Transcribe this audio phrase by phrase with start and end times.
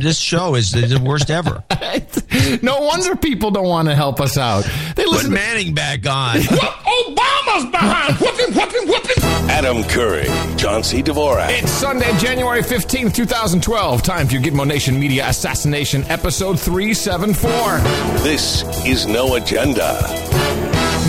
[0.00, 1.62] this show is the, the worst ever.
[2.62, 4.64] no wonder people don't want to help us out.
[4.96, 5.32] They Put listen.
[5.32, 6.36] Manning back on.
[6.40, 8.16] Obama's behind.
[8.16, 9.22] Whooping, whooping, whooping.
[9.50, 10.24] Adam Curry,
[10.56, 11.02] John C.
[11.02, 11.48] Dvorak.
[11.50, 14.02] It's Sunday, January 15th, 2012.
[14.02, 17.50] Time for your Gitmo Nation Media Assassination, episode 374.
[18.22, 19.98] This is No Agenda.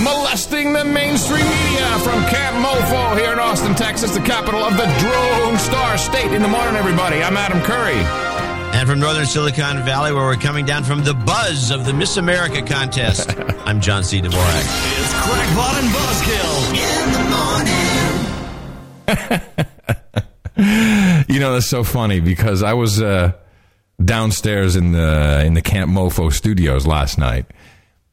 [0.04, 4.86] Molesting the mainstream media from Camp Mofo here in Austin, Texas, the capital of the
[5.00, 6.32] Drone Star State.
[6.34, 7.22] In the morning, everybody.
[7.22, 8.31] I'm Adam Curry.
[8.74, 12.18] And from northern Silicon Valley, where we're coming down from the buzz of the Miss
[12.18, 13.30] America contest,
[13.66, 14.22] I'm John C.
[14.22, 14.64] Dvorak.
[15.00, 17.24] It's Crackpot and Buzzkill in the
[19.48, 19.68] morning.
[21.28, 23.32] You know, that's so funny because I was uh,
[24.04, 27.46] downstairs in the in the Camp Mofo studios last night,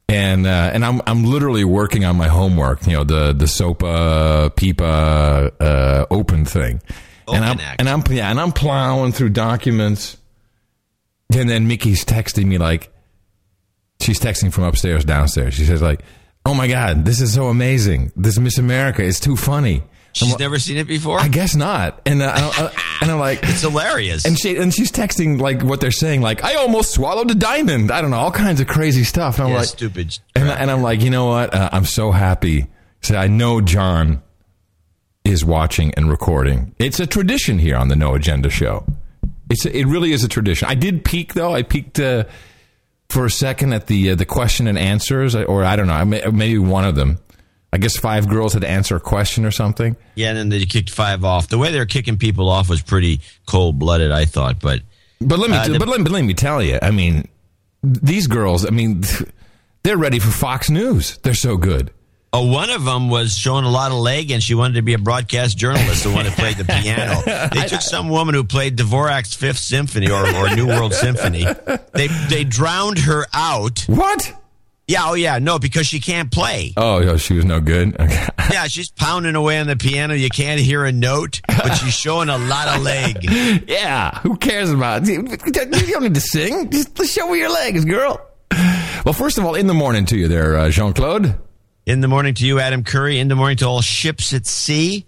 [0.08, 2.86] and uh, and I'm I'm literally working on my homework.
[2.86, 6.80] You know, the the SOPA PIPA uh, open thing,
[7.26, 7.80] and I'm Act.
[7.80, 10.16] and I'm yeah, and I'm plowing through documents,
[11.36, 12.92] and then Mickey's texting me like,
[14.00, 15.54] she's texting from upstairs downstairs.
[15.54, 16.00] She says like,
[16.46, 18.12] "Oh my God, this is so amazing!
[18.16, 19.82] This Miss America is too funny."
[20.14, 21.20] She's never seen it before?
[21.20, 22.00] I guess not.
[22.06, 24.24] And uh, I- I- and I'm like, It's hilarious.
[24.24, 27.92] and she and she's texting like what they're saying, like I almost swallowed a diamond.
[27.92, 29.36] I don't know, all kinds of crazy stuff.
[29.38, 30.18] And I'm yeah, like, stupid.
[30.34, 31.54] and, and I'm like, you know what?
[31.54, 32.66] Uh, I'm so happy.
[33.02, 34.22] So I know John
[35.24, 36.74] is watching and recording.
[36.80, 38.84] It's a tradition here on the No Agenda Show.
[39.50, 40.68] It's it really is a tradition.
[40.68, 41.54] I did peek though.
[41.54, 42.24] I peeked uh,
[43.08, 46.04] for a second at the uh, the question and answers, or I don't know, I
[46.04, 47.18] may, maybe one of them.
[47.72, 49.94] I guess five girls had to answer a question or something.
[50.14, 51.48] yeah, and then they kicked five off.
[51.48, 54.58] The way they were kicking people off was pretty cold blooded, I thought.
[54.60, 54.80] But
[55.20, 56.78] But let me, Uh, the- but, let, but let me tell you.
[56.80, 57.28] I mean,
[57.82, 58.64] these girls.
[58.66, 59.02] I mean,
[59.82, 61.18] they're ready for Fox News.
[61.18, 61.90] They're so good.
[62.38, 64.94] Oh, one of them was showing a lot of leg, and she wanted to be
[64.94, 66.04] a broadcast journalist.
[66.04, 67.20] The one that played the piano.
[67.52, 71.44] They took some woman who played Dvorak's Fifth Symphony or, or New World Symphony.
[71.94, 73.80] They they drowned her out.
[73.88, 74.32] What?
[74.86, 76.74] Yeah, oh yeah, no, because she can't play.
[76.76, 77.96] Oh, yo, she was no good.
[78.48, 78.54] Okay.
[78.54, 80.14] Yeah, she's pounding away on the piano.
[80.14, 83.18] You can't hear a note, but she's showing a lot of leg.
[83.68, 84.20] yeah.
[84.20, 85.06] Who cares about?
[85.06, 85.08] It?
[85.08, 86.70] You don't need to sing.
[86.70, 88.24] Just show me your legs, girl.
[89.04, 91.34] Well, first of all, in the morning to you, there, uh, Jean Claude.
[91.88, 93.18] In the morning to you, Adam Curry.
[93.18, 95.06] In the morning to all ships at sea,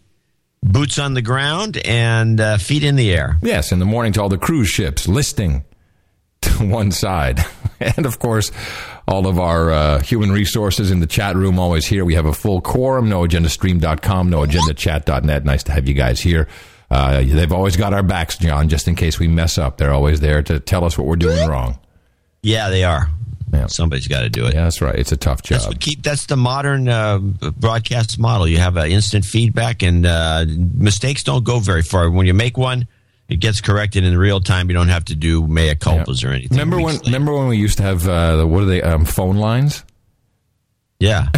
[0.62, 3.36] boots on the ground, and uh, feet in the air.
[3.42, 5.62] Yes, in the morning to all the cruise ships listing
[6.40, 7.44] to one side.
[7.82, 8.52] And of course,
[9.08, 12.04] all of our uh, human resources in the chat room always here.
[12.04, 15.44] We have a full quorum, noagendastream.com, noagendachat.net.
[15.46, 16.46] Nice to have you guys here.
[16.90, 19.78] Uh, they've always got our backs, John, just in case we mess up.
[19.78, 21.78] They're always there to tell us what we're doing wrong.
[22.42, 23.08] Yeah, they are.
[23.52, 23.66] Yeah.
[23.66, 24.54] Somebody's got to do it.
[24.54, 24.94] Yeah, that's right.
[24.94, 25.66] It's a tough job.
[25.66, 26.02] what keep.
[26.02, 28.46] That's the modern uh, broadcast model.
[28.46, 32.10] You have uh, instant feedback, and uh, mistakes don't go very far.
[32.10, 32.86] When you make one,
[33.28, 34.68] it gets corrected in real time.
[34.68, 36.56] You don't have to do mea culpas or anything.
[36.58, 36.94] Remember when?
[36.96, 37.04] later.
[37.06, 38.82] Remember when we used to have uh, the, what are they?
[38.82, 39.84] Um, phone lines.
[40.98, 41.28] Yeah.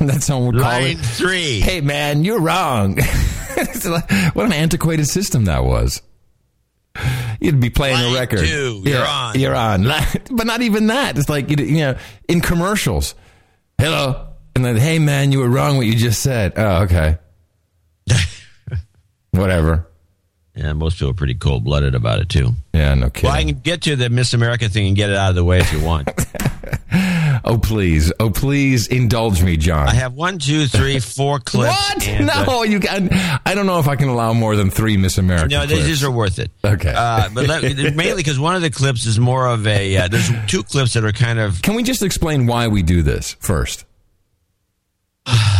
[0.00, 0.98] That's how we call Line it.
[0.98, 1.60] three.
[1.60, 2.98] Hey man, you're wrong.
[4.34, 6.02] What an antiquated system that was.
[7.40, 8.40] You'd be playing Line a record.
[8.40, 9.38] two, you're on.
[9.38, 9.84] You're on.
[10.30, 11.16] But not even that.
[11.18, 11.96] It's like you you know,
[12.28, 13.14] in commercials.
[13.78, 15.76] Hello, and then hey man, you were wrong.
[15.76, 16.54] What you just said.
[16.56, 17.18] Oh, okay.
[19.30, 19.86] Whatever.
[20.54, 22.54] Yeah, most people are pretty cold blooded about it too.
[22.72, 23.28] Yeah, no kidding.
[23.28, 25.44] Well, I can get to the Miss America thing and get it out of the
[25.44, 26.08] way if you want.
[27.46, 29.88] oh please, oh please, indulge me, John.
[29.88, 31.74] I have one, two, three, four clips.
[31.74, 32.08] what?
[32.08, 33.08] and, uh, no, you can.
[33.44, 35.48] I don't know if I can allow more than three Miss America.
[35.48, 35.84] No, clips.
[35.84, 36.50] these are worth it.
[36.64, 36.92] Okay.
[36.94, 37.62] Uh, but let,
[37.94, 39.96] mainly because one of the clips is more of a.
[39.96, 41.62] Uh, there's two clips that are kind of.
[41.62, 43.84] Can we just explain why we do this first?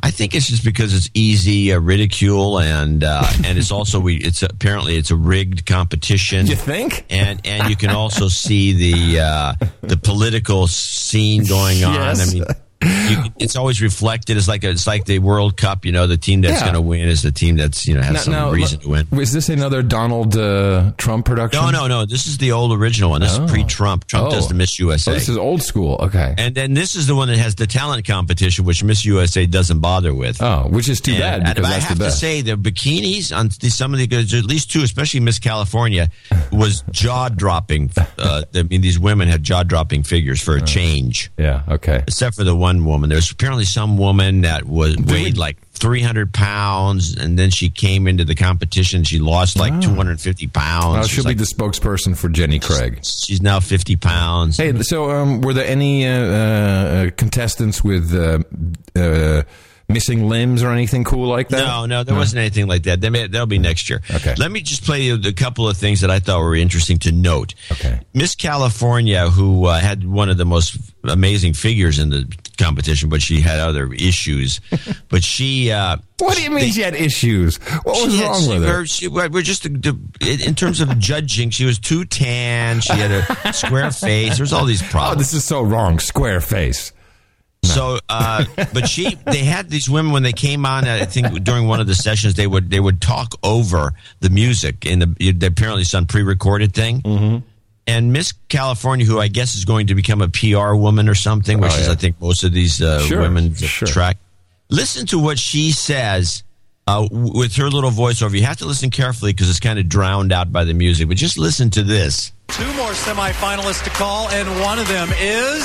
[0.00, 4.16] I think it's just because it's easy uh, ridicule and uh, and it's also we.
[4.16, 6.46] It's apparently it's a rigged competition.
[6.46, 7.04] You think?
[7.10, 11.94] And and you can also see the uh, the political scene going on.
[11.94, 12.30] Yes.
[12.30, 12.44] I mean,
[12.82, 14.36] you, it's always reflected.
[14.36, 15.84] It's like a, it's like the World Cup.
[15.84, 16.60] You know, the team that's Yeah.
[16.64, 19.08] going to win is the team that's you know has some reason to win.
[19.12, 21.60] Is this another Donald uh, Trump production?
[21.62, 22.06] No, no, no.
[22.06, 23.20] This is the old original one.
[23.20, 24.06] This is pre-Trump.
[24.06, 24.30] Trump Oh.
[24.30, 25.10] does the Miss USA.
[25.10, 25.96] Oh, this is old school.
[26.00, 26.34] Okay.
[26.38, 29.80] and then this is the one that has the talent competition, which Miss USA doesn't
[29.80, 30.40] bother with.
[30.42, 33.50] oh, which is too And- bad and because I have to say, the bikinis on
[33.50, 36.10] some of the at least two, especially Miss California,
[36.52, 37.90] was jaw dropping.
[38.18, 41.30] Uh, I mean, these women had jaw dropping figures for a change.
[41.38, 41.62] yeah.
[41.68, 42.02] Okay.
[42.06, 47.16] Except for the one woman, there's apparently some woman that was weighed like 300 pounds,
[47.16, 49.04] and then she came into the competition.
[49.04, 51.08] She lost like 250 pounds.
[51.08, 53.00] She'll like- be the spokesperson for Jenny Craig.
[53.04, 54.56] She's now 50 pounds.
[54.56, 58.40] Hey, so um, were there any uh, uh, contestants with uh,
[58.98, 59.42] uh,
[59.88, 61.58] missing limbs or anything cool like that?
[61.66, 63.00] No, no, there wasn't anything like that.
[63.00, 64.02] They may, that'll be next year.
[64.10, 64.34] Okay.
[64.36, 67.12] Let me just play you a couple of things that I thought were interesting to
[67.12, 67.54] note.
[67.72, 68.00] Okay.
[68.12, 73.22] Miss California, who uh, had one of the most amazing figures in the competition, but
[73.22, 74.60] she had other issues.
[75.08, 75.70] but she.
[75.70, 77.56] Uh, What do you mean she had issues?
[77.84, 78.74] What was had- wrong with her?
[78.74, 81.48] we're- she- we're just in terms of judging.
[81.50, 82.80] She was too tan.
[82.80, 83.10] She had
[83.46, 84.36] a square face.
[84.36, 85.16] There's all these problems.
[85.16, 85.98] Oh, this is so wrong.
[85.98, 86.92] Square face.
[87.74, 90.86] So, uh, but she, they had these women when they came on.
[90.86, 94.86] I think during one of the sessions, they would they would talk over the music
[94.86, 95.32] in the.
[95.32, 97.02] They apparently some pre-recorded thing.
[97.02, 97.46] Mm-hmm.
[97.86, 101.58] And Miss California, who I guess is going to become a PR woman or something,
[101.60, 101.88] which Oh, is.
[101.88, 103.88] I think most of these uh, Sure, women sure.
[103.88, 104.18] track.
[104.68, 106.42] Listen to what she says
[106.86, 108.32] uh, with her little voiceover.
[108.36, 111.08] You have to listen carefully because it's kind of drowned out by the music.
[111.08, 112.30] But just listen to this.
[112.48, 115.64] Two more semifinalists to call, and one of them is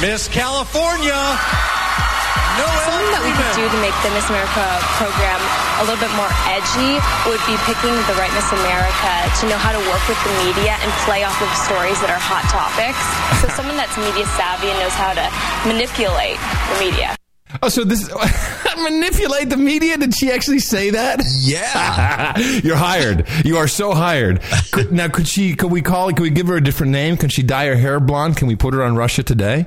[0.00, 1.10] Miss California.
[1.10, 4.62] Noelle Something that we could do to make the Miss America
[4.94, 5.42] program
[5.82, 9.10] a little bit more edgy would be picking the right Miss America
[9.42, 12.22] to know how to work with the media and play off of stories that are
[12.22, 13.02] hot topics.
[13.42, 15.26] So someone that's media savvy and knows how to
[15.66, 17.18] manipulate the media.
[17.58, 18.06] Oh, so this
[18.78, 19.98] manipulate the media?
[19.98, 21.26] Did she actually say that?
[21.42, 22.38] Yeah.
[22.62, 23.26] You're hired.
[23.42, 24.46] You are so hired.
[24.70, 25.58] Could, now, could she?
[25.58, 26.14] Could we call?
[26.14, 27.16] Could we give her a different name?
[27.16, 28.36] Can she dye her hair blonde?
[28.36, 29.66] Can we put her on Russia Today?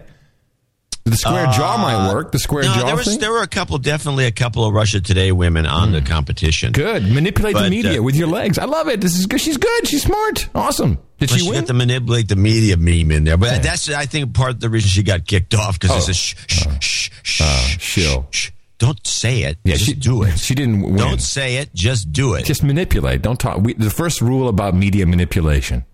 [1.03, 2.31] The square jaw might work.
[2.31, 3.19] The square Uh, no, jaw there was thing.
[3.19, 6.71] there were a couple, definitely a couple of Russia Today women on the competition.
[6.74, 7.03] good.
[7.09, 8.57] Manipulate the media uh, with your legs.
[8.59, 9.01] I love it.
[9.01, 9.42] This is good.
[9.42, 9.88] She's good.
[9.88, 10.48] She's smart.
[10.53, 11.00] Awesome.
[11.19, 11.62] Did she she win?
[11.62, 14.69] got to manipulate the media meme in there, but that's I think part of the
[14.69, 18.27] reason she got kicked off because it's a shh shh shh shh, Uh, shh shill.
[18.31, 18.50] shh.
[18.80, 19.59] Don't say it.
[19.63, 20.39] yeah, just she do it.
[20.39, 20.95] She didn't win.
[20.95, 21.71] Don't say it.
[21.75, 22.45] Just do it.
[22.45, 23.21] just manipulate.
[23.21, 23.59] Don't talk.
[23.62, 25.86] We, the first rule about media manipulation.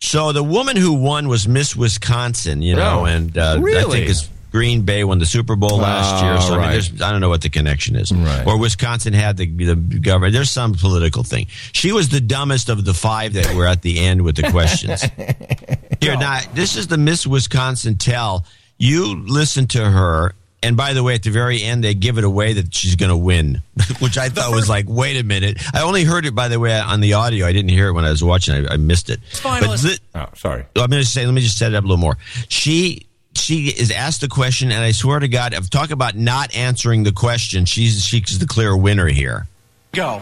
[0.00, 4.08] So the woman who won was Miss Wisconsin, you know, Oh, and uh, I think
[4.08, 6.40] it's Green Bay won the Super Bowl last Oh, year.
[6.40, 8.10] So I mean, there's, I don't know what the connection is.
[8.10, 8.44] Right.
[8.46, 10.32] Or Wisconsin had the the government.
[10.32, 11.46] There's some political thing.
[11.72, 15.02] She was the dumbest of the five that were at the end with the questions.
[16.00, 18.44] Here now, this is the Miss Wisconsin tell.
[18.78, 22.24] You listen to her, and by the way, at the very end, they give it
[22.24, 23.62] away that she's going to win,
[24.00, 25.58] which I thought was like, wait a minute.
[25.74, 27.46] I only heard it by the way on the audio.
[27.46, 28.66] I didn't hear it when I was watching.
[28.66, 29.20] I, I missed it.
[29.42, 29.84] But Finalist.
[29.84, 30.64] li- Oh, sorry.
[30.76, 32.16] I'm going to say, let me just set it up a little more.
[32.48, 36.54] She she is asked the question, and I swear to God, if talk about not
[36.54, 39.46] answering the question, she's she's the clear winner here.
[39.92, 40.20] Go.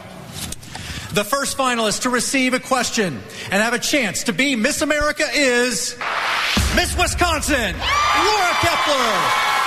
[1.14, 3.18] The first finalist to receive a question
[3.50, 5.96] and have a chance to be Miss America is
[6.76, 9.57] Miss Wisconsin, Laura Kaeppeler.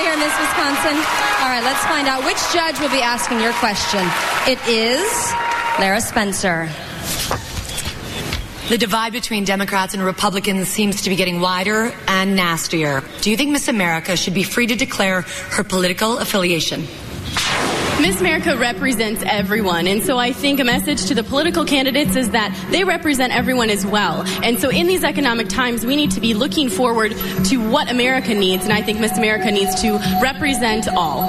[0.00, 0.96] Over here, Miss Wisconsin.
[0.96, 4.00] All right, let's find out which judge will be asking your question.
[4.48, 5.32] It is
[5.78, 6.70] Lara Spencer.
[8.70, 13.02] The divide between Democrats and Republicans seems to be getting wider and nastier.
[13.20, 15.20] Do you think Miss America should be free to declare
[15.50, 16.86] her political affiliation?
[18.00, 22.30] Miss America represents everyone, and so I think a message to the political candidates is
[22.30, 24.24] that they represent everyone as well.
[24.42, 27.12] And so in these economic times, we need to be looking forward
[27.46, 31.22] to what America needs, and I think Miss America needs to represent all.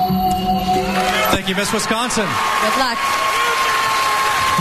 [1.31, 2.25] Thank you, Miss Wisconsin.
[2.25, 2.97] Good luck.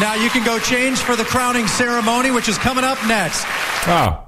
[0.01, 3.45] Now you can go change for the crowning ceremony, which is coming up next.
[3.87, 4.27] Oh,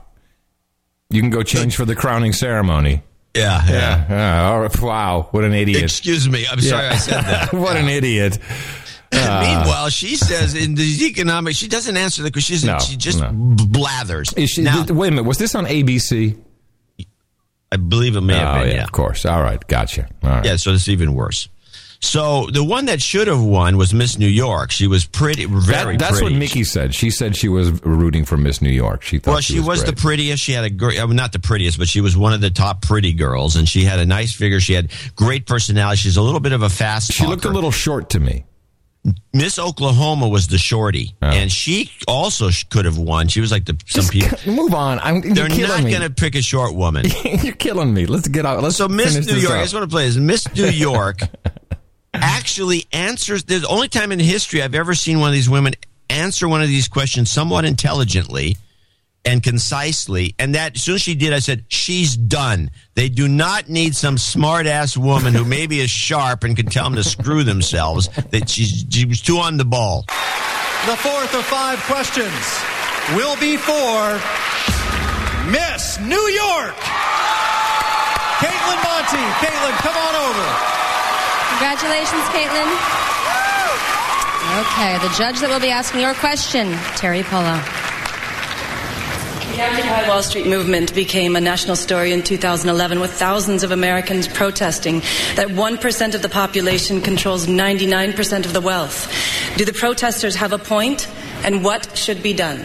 [1.10, 3.02] you can go change for the crowning ceremony.
[3.34, 4.06] Yeah, yeah.
[4.08, 4.50] Yeah.
[4.50, 4.80] all right.
[4.80, 5.28] Wow.
[5.30, 5.82] What an idiot.
[5.82, 7.52] Excuse me, I'm sorry I said that.
[7.52, 8.38] what an idiot.
[9.10, 12.66] Uh, meanwhile, she says in the economic, she doesn't answer the question.
[12.66, 13.30] No, she just no.
[13.32, 14.32] blathers.
[14.34, 15.24] Is she, now, wait a minute.
[15.24, 16.38] Was this on ABC?
[17.70, 18.68] I believe it may have oh, been.
[18.68, 19.24] yeah, Yeah, of course.
[19.24, 19.66] All right.
[19.66, 20.08] Gotcha.
[20.22, 20.44] All right.
[20.44, 20.56] yeah.
[20.56, 21.48] So it's even worse.
[22.04, 24.72] So the one that should have won was Miss New York.
[24.72, 26.34] She was pretty, very That- that's pretty.
[26.34, 26.94] what Mickey said.
[26.96, 29.02] She said she was rooting for Miss New York.
[29.02, 30.42] She thought Well, she, was, the prettiest.
[30.42, 32.50] She had a great, I uh, not the prettiest, but she was one of the
[32.50, 34.58] top pretty girls, and she had a nice figure.
[34.58, 35.98] She had great personality.
[35.98, 37.12] She's a little bit of a fast.
[37.12, 38.44] She looked a little short to me.
[39.32, 41.26] Miss Oklahoma was the shorty, Oh.
[41.26, 43.26] and she also could have won.
[43.28, 44.38] She was like the some Just people.
[44.46, 44.98] move on.
[45.00, 47.06] I'm, They're not going to pick a short woman.
[47.24, 48.06] you're killing me.
[48.06, 48.62] Let's get out.
[48.62, 50.16] Let's So Miss New York, I just want to play this.
[50.16, 51.20] Miss New York
[52.14, 53.44] actually answers.
[53.44, 55.74] There's the only time in history I've ever seen one of these women
[56.10, 58.56] answer one of these questions somewhat intelligently
[59.24, 60.34] and concisely.
[60.38, 63.94] And that as soon as she did, I said, "She's done." They do not need
[63.96, 68.08] some smart ass woman who maybe is sharp and can tell them to screw themselves.
[68.30, 70.04] That she's she was too on the ball.
[70.86, 72.60] The fourth of five questions
[73.14, 74.20] will be for
[75.50, 76.76] Miss New York.
[78.42, 79.22] Kaitlin Monte.
[79.38, 80.81] Caitlin, come on over.
[81.52, 82.68] Congratulations, Kaitlin.
[84.60, 87.56] Okay, the judge that will be asking your question, Teri Polo.
[89.52, 94.26] The Occupy Wall Street movement became a national story in 2011 with thousands of Americans
[94.26, 95.00] protesting
[95.36, 99.12] that 1% of the population controls 99% of the wealth.
[99.56, 101.06] Do the protesters have a point,
[101.44, 102.64] and what should be done?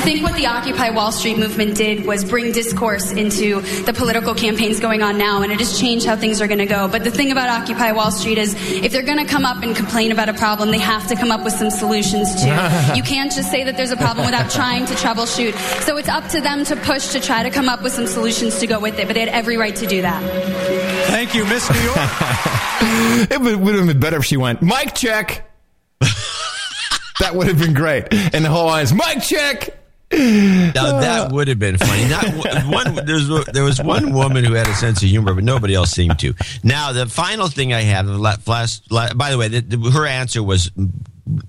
[0.00, 4.34] I think what the Occupy Wall Street movement did was bring discourse into the political
[4.34, 6.88] campaigns going on now, and it has changed how things are going to go.
[6.88, 9.76] But the thing about Occupy Wall Street is if they're going to come up and
[9.76, 12.48] complain about a problem, they have to come up with some solutions too.
[12.96, 15.54] you can't just say that there's a problem without trying to troubleshoot.
[15.82, 18.58] So it's up to them to push to try to come up with some solutions
[18.60, 20.22] to go with it, but they had every right to do that.
[21.08, 21.96] Thank you, Miss New York.
[23.30, 25.49] it would, would have been better if she went, mic check.
[27.20, 28.12] That would have been great.
[28.12, 29.76] And the whole audience, mic check.
[30.12, 32.08] Now that would have been funny.
[32.08, 32.24] Not
[32.66, 33.06] one.
[33.06, 36.18] There's there was one woman who had a sense of humor, but nobody else seemed
[36.18, 36.34] to.
[36.64, 40.42] Now the final thing I have, the last, by the way, the, the, her answer
[40.42, 40.72] was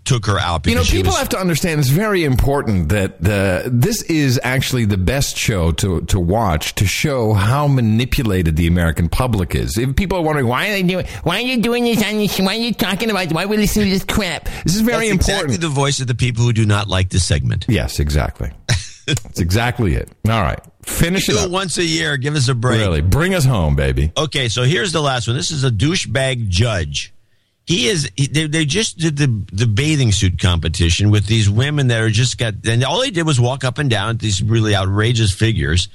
[0.06, 0.66] took her out.
[0.68, 4.86] You know, people was, have to understand it's very important that the this is actually
[4.86, 9.78] the best show to to watch to show how manipulated the American public is.
[9.78, 12.40] If people are wondering why are they doing, why are you doing this on this,
[12.40, 14.46] why are you talking about, why are we listening to this crap?
[14.64, 15.56] This is very That's important.
[15.56, 17.66] Exactly the voice of the people who do not like this segment.
[17.68, 18.52] Yes, exactly.
[19.08, 20.10] That's exactly it.
[20.30, 20.60] All right.
[20.84, 21.50] Finish it up.
[21.50, 22.18] once a year.
[22.18, 22.80] Give us a break.
[22.80, 23.02] Really.
[23.02, 24.12] Bring us home, baby.
[24.18, 25.36] Okay, so here's the last one.
[25.36, 27.14] This is a douchebag judge.
[27.66, 28.10] He is.
[28.18, 32.38] They, they just did the the bathing suit competition with these women that are just
[32.38, 35.88] got, and all they did was walk up and down these really outrageous figures,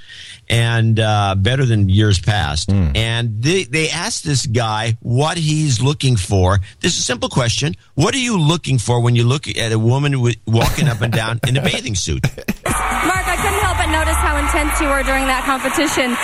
[0.48, 2.68] and uh, better than years past.
[2.68, 2.96] Mm.
[2.96, 6.60] And they they asked this guy what he's looking for.
[6.80, 9.78] This is a simple question: What are you looking for when you look at a
[9.78, 12.22] woman w- walking up and down in a bathing suit?
[12.24, 16.16] Mark, I couldn't help but notice how intense you were during that competition.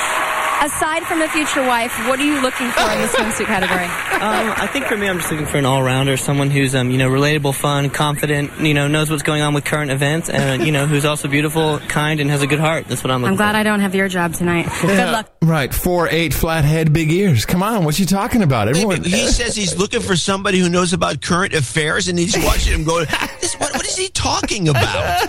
[0.63, 3.89] Aside from a future wife, what are you looking for in the swimsuit category?
[4.23, 6.99] Um, I think for me, I'm just looking for an all-rounder, someone who's um, you
[6.99, 10.71] know relatable, fun, confident, you know knows what's going on with current events, and you
[10.71, 12.87] know who's also beautiful, kind, and has a good heart.
[12.87, 13.43] That's what I'm looking for.
[13.43, 13.59] I'm glad for.
[13.59, 14.69] I don't have your job tonight.
[14.81, 15.29] Good luck.
[15.43, 17.45] Right, four eight flat head, big ears.
[17.45, 18.69] Come on, what's he talking about?
[18.69, 22.75] Everyone, he says he's looking for somebody who knows about current affairs, and he's watching
[22.75, 23.05] him go.
[23.05, 25.27] What, what is he talking about?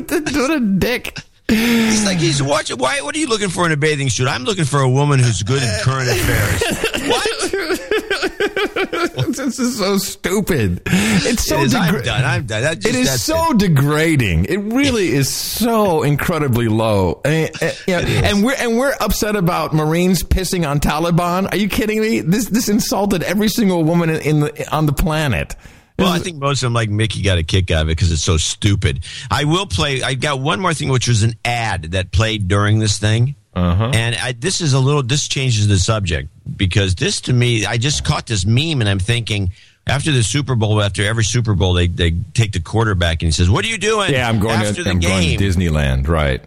[0.00, 1.16] what a dick.
[1.56, 2.78] He's like he's watching.
[2.78, 3.00] Why?
[3.02, 4.26] What are you looking for in a bathing suit?
[4.28, 7.08] I'm looking for a woman who's good in current affairs.
[7.08, 7.28] what?
[9.36, 10.82] this is so stupid.
[10.86, 11.74] It's so It is.
[11.74, 12.24] I'm done.
[12.24, 12.62] I'm done.
[12.62, 14.46] That just- it is so degrading.
[14.46, 17.20] It really is so incredibly low.
[17.24, 21.52] And, and, you know, and we're and we're upset about Marines pissing on Taliban.
[21.52, 22.20] Are you kidding me?
[22.20, 25.54] This this insulted every single woman in the on the planet.
[26.02, 28.12] Well, I think most of them, like Mickey, got a kick out of it because
[28.12, 29.04] it's so stupid.
[29.30, 30.02] I will play.
[30.02, 33.34] I got one more thing, which was an ad that played during this thing.
[33.54, 33.90] Uh-huh.
[33.94, 35.02] And I, this is a little.
[35.02, 38.98] This changes the subject because this, to me, I just caught this meme, and I'm
[38.98, 39.52] thinking.
[39.84, 43.32] After the Super Bowl, after every Super Bowl, they, they take the quarterback and he
[43.32, 45.36] says, "What are you doing?" Yeah, I'm going after to the I'm game.
[45.36, 46.06] going to Disneyland.
[46.06, 46.40] Right.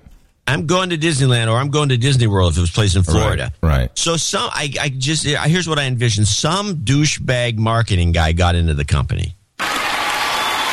[0.48, 3.04] I'm going to Disneyland or I'm going to Disney World if it was placed in
[3.04, 3.52] Florida.
[3.62, 3.78] Right.
[3.78, 3.98] right.
[3.98, 8.74] So some, I, I just here's what I envision: some douchebag marketing guy got into
[8.74, 9.35] the company.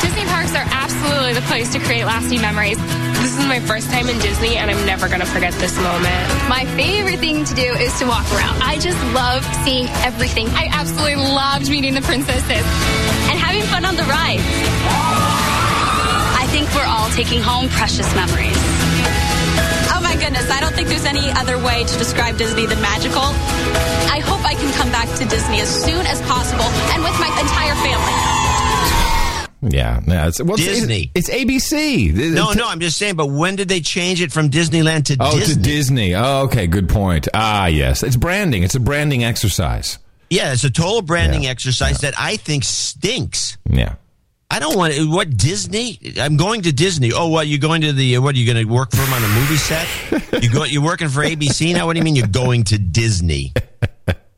[0.02, 2.76] Disney parks are absolutely the place to create lasting memories.
[3.22, 6.26] This is my first time in Disney, and I'm never going to forget this moment.
[6.50, 8.60] My favorite thing to do is to walk around.
[8.60, 10.48] I just love seeing everything.
[10.58, 12.66] I absolutely loved meeting the princesses
[13.30, 14.42] and having fun on the rides.
[16.34, 18.58] I think we're all taking home precious memories.
[19.94, 23.30] Oh my goodness, I don't think there's any other way to describe Disney than magical.
[24.10, 27.30] I hope I can come back to Disney as soon as possible and with my
[27.38, 28.41] entire family.
[29.62, 31.12] Yeah, no, it's well, Disney.
[31.14, 32.34] It's, it's ABC.
[32.34, 33.14] No, no, I'm just saying.
[33.14, 35.26] But when did they change it from Disneyland to Disney?
[35.26, 35.54] oh, Disney?
[35.54, 36.14] to Disney.
[36.16, 37.28] Oh, okay, good point.
[37.32, 38.64] Ah, yes, it's branding.
[38.64, 39.98] It's a branding exercise.
[40.30, 41.50] Yeah, it's a total branding yeah.
[41.50, 42.10] exercise yeah.
[42.10, 43.56] that I think stinks.
[43.70, 43.94] Yeah.
[44.50, 45.98] I don't want to, what Disney.
[46.18, 47.12] I'm going to Disney.
[47.12, 47.46] Oh, what?
[47.46, 48.18] You're going to the?
[48.18, 48.34] What?
[48.34, 49.88] Are you going to work for them on a movie set?
[50.42, 50.64] you go.
[50.64, 51.86] You're working for ABC now.
[51.86, 53.52] What do you mean you're going to Disney?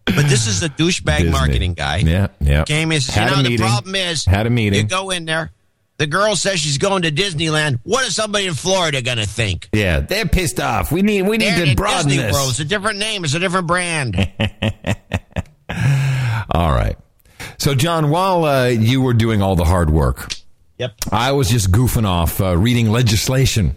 [0.06, 1.98] But this is the douchebag marketing guy.
[1.98, 2.64] Yeah, yeah.
[2.64, 3.00] Came in.
[3.00, 4.80] Says, Had you know, the problem is, Had a meeting.
[4.80, 5.50] You go in there.
[5.96, 7.78] The girl says she's going to Disneyland.
[7.84, 9.68] What is somebody in Florida going to think?
[9.72, 10.90] Yeah, they're pissed off.
[10.90, 12.32] We need we need They're to broaden Disney this.
[12.32, 12.50] World.
[12.50, 13.24] It's a different name.
[13.24, 14.16] It's a different brand.
[16.50, 16.96] all right.
[17.58, 20.34] So, John, while uh, you were doing all the hard work,
[20.78, 23.76] yep, I was just goofing off uh, reading legislation.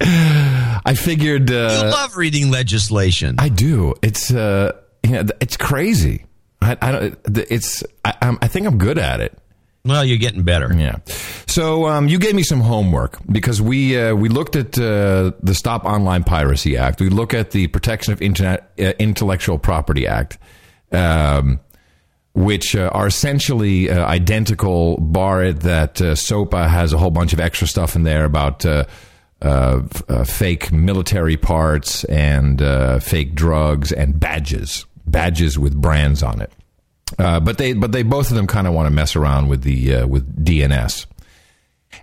[0.00, 3.36] I figured uh, you love reading legislation.
[3.38, 3.94] I do.
[4.02, 6.24] It's uh, you know, it's crazy.
[6.62, 7.18] I, I don't.
[7.50, 7.84] It's.
[8.04, 9.36] I, I'm, I think I'm good at it.
[9.84, 10.72] Well, you're getting better.
[10.74, 10.96] Yeah.
[11.46, 15.54] So um, you gave me some homework because we uh, we looked at uh, the
[15.54, 17.00] Stop Online Piracy Act.
[17.00, 20.38] We look at the Protection of Internet uh, Intellectual Property Act,
[20.92, 21.60] um,
[22.34, 27.32] which uh, are essentially uh, identical, bar it that uh, SOPA has a whole bunch
[27.32, 28.64] of extra stuff in there about
[29.42, 36.42] uh, uh, fake military parts and uh, fake drugs and badges, badges with brands on
[36.42, 36.52] it.
[37.18, 39.62] Uh, but they, but they both of them kind of want to mess around with
[39.62, 41.06] the uh, with DNS.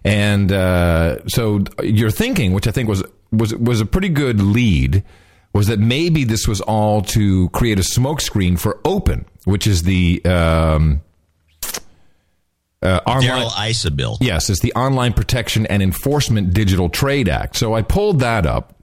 [0.03, 5.03] And uh, so your thinking, which I think was was was a pretty good lead,
[5.53, 10.23] was that maybe this was all to create a smokescreen for Open, which is the
[10.25, 11.01] um,
[12.87, 14.17] uh, Darrell Issa bill.
[14.21, 17.55] Yes, it's the Online Protection and Enforcement Digital Trade Act.
[17.55, 18.75] So I pulled that up,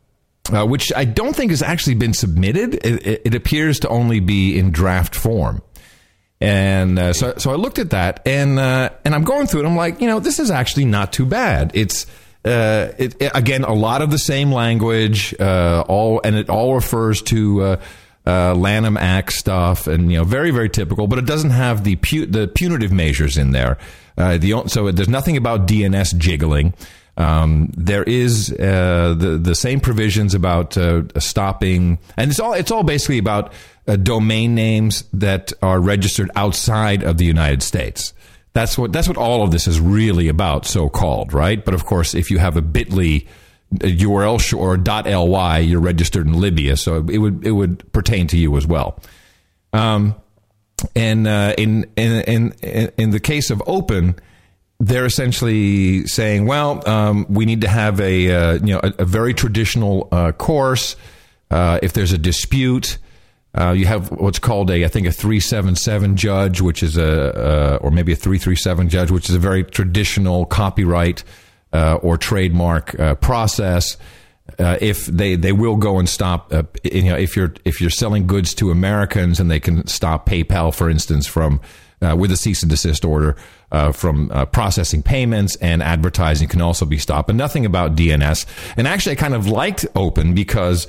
[0.52, 2.74] uh, which I don't think has actually been submitted.
[2.84, 5.62] It, it, appears to only be in draft form.
[6.40, 9.66] And uh, so, so I looked at that, and uh, and I'm going through it.
[9.66, 11.70] I'm like, you know, this is actually not too bad.
[11.74, 12.06] It's
[12.44, 17.22] uh, it, again a lot of the same language, uh, all and it all refers
[17.22, 17.78] to
[18.26, 21.06] uh, Lanham Act stuff, and you know, very very typical.
[21.06, 23.78] But it doesn't have the pu- the punitive measures in there.
[24.16, 26.74] Uh, the so there's nothing about DNS jiggling.
[27.16, 32.70] Um, there is uh, the the same provisions about uh, stopping, and it's all it's
[32.70, 33.52] all basically about
[33.86, 38.14] uh, domain names that are registered outside of the United States.
[38.52, 41.64] That's what that's what all of this is really about, so called, right?
[41.64, 43.26] But of course, if you have a Bitly
[43.72, 44.76] URL or
[45.26, 48.98] .ly, you're registered in Libya, so it would it would pertain to you as well.
[49.72, 50.14] Um,
[50.94, 54.16] and uh, in, in in in the case of Open,
[54.80, 59.04] they're essentially saying, well, um, we need to have a uh, you know a, a
[59.04, 60.96] very traditional uh, course.
[61.50, 62.98] Uh, if there's a dispute,
[63.56, 66.96] uh, you have what's called a I think a three seven seven judge, which is
[66.96, 71.24] a uh, or maybe a three three seven judge, which is a very traditional copyright
[71.74, 73.96] or trademark uh, process.
[74.58, 77.90] Uh, if they, they will go and stop, uh, you know, if you're if you're
[77.90, 81.60] selling goods to Americans and they can stop PayPal, for instance, from
[82.02, 83.36] uh, with a cease and desist order
[83.72, 87.26] uh, from uh, processing payments and advertising can also be stopped.
[87.26, 88.46] But nothing about DNS.
[88.76, 90.86] And actually, I kind of liked Open because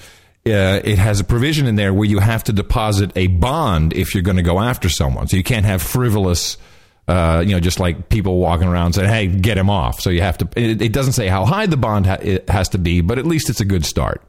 [0.47, 4.13] uh, it has a provision in there where you have to deposit a bond if
[4.13, 5.27] you're going to go after someone.
[5.27, 6.57] So you can't have frivolous.
[7.07, 10.21] Uh, you know, just like people walking around saying, "Hey, get him off." So you
[10.21, 10.49] have to.
[10.55, 13.25] It, it doesn't say how high the bond ha- it has to be, but at
[13.25, 14.23] least it's a good start.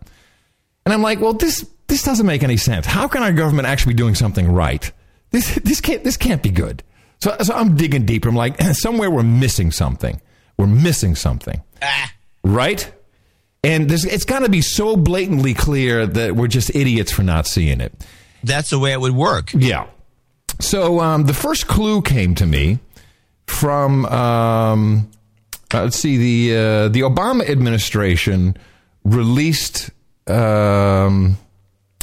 [0.84, 2.84] And I'm like, well, this this doesn't make any sense.
[2.86, 4.90] How can our government actually be doing something right?
[5.30, 6.82] This this can't this can't be good.
[7.20, 8.28] So so I'm digging deeper.
[8.28, 10.20] I'm like, somewhere we're missing something.
[10.58, 11.62] We're missing something,
[12.42, 12.90] right?
[13.62, 17.46] And there's, it's got to be so blatantly clear that we're just idiots for not
[17.46, 17.92] seeing it.
[18.44, 19.52] That's the way it would work.
[19.52, 19.86] Yeah.
[20.60, 22.78] So um, the first clue came to me
[23.46, 25.10] from um,
[25.72, 28.56] uh, let's see the uh, the Obama administration
[29.04, 29.90] released.
[30.26, 31.36] Um,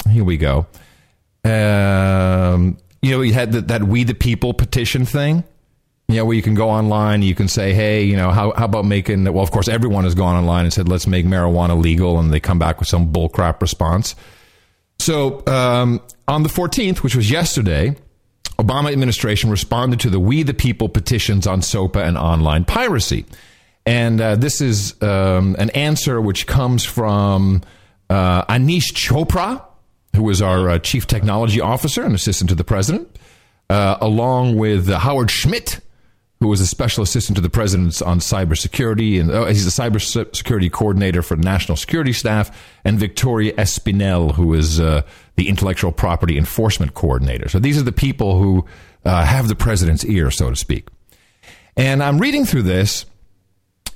[0.09, 0.65] here we go.
[1.43, 5.43] Um, you know, you had that, that "We the People" petition thing.
[6.09, 8.65] You know, where you can go online, you can say, "Hey, you know, how how
[8.65, 12.19] about making?" Well, of course, everyone has gone online and said, "Let's make marijuana legal,"
[12.19, 14.15] and they come back with some bullcrap response.
[14.99, 17.95] So um, on the 14th, which was yesterday,
[18.59, 23.25] Obama administration responded to the We the People petitions on SOPA and online piracy.
[23.85, 27.61] And uh, this is um, an answer which comes from
[28.09, 29.65] uh, Aneesh Chopra,
[30.15, 33.17] who is our uh, chief technology officer and assistant to the president,
[33.69, 35.79] uh, along with Howard Schmidt,
[36.39, 40.71] who was a special assistant to the president on cybersecurity, and oh, he's the cybersecurity
[40.71, 42.51] coordinator for the national security staff,
[42.83, 45.01] and Victoria Espinel, who is uh,
[45.35, 47.49] the intellectual property enforcement coordinator.
[47.49, 48.65] So these are the people who
[49.05, 50.87] uh, have the president's ear, so to speak.
[51.75, 53.05] And I'm reading through this,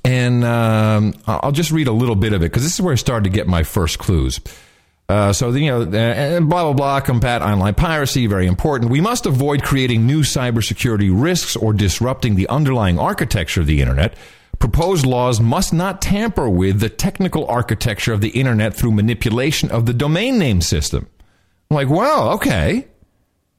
[0.04, 2.96] and um, I'll just read a little bit of it because this is where I
[2.96, 4.40] started to get my first clues.
[5.08, 8.90] Uh, so, you know, uh, blah, blah, blah, combat online piracy, very important.
[8.90, 14.14] We must avoid creating new cybersecurity risks or disrupting the underlying architecture of the internet.
[14.58, 19.86] Proposed laws must not tamper with the technical architecture of the internet through manipulation of
[19.86, 21.08] the domain name system.
[21.70, 22.88] I'm like, wow, okay.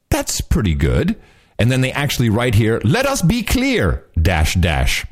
[0.10, 1.20] That's pretty good.
[1.60, 5.06] And then they actually write here, let us be clear, dash, dash.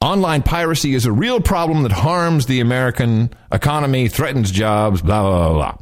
[0.00, 5.48] Online piracy is a real problem that harms the American economy, threatens jobs, blah, blah,
[5.48, 5.78] blah, blah.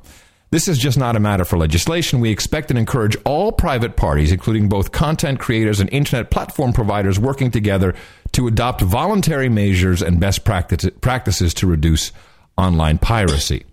[0.50, 2.20] This is just not a matter for legislation.
[2.20, 7.18] We expect and encourage all private parties, including both content creators and internet platform providers,
[7.18, 7.94] working together
[8.32, 12.12] to adopt voluntary measures and best practice, practices to reduce
[12.56, 13.64] online piracy.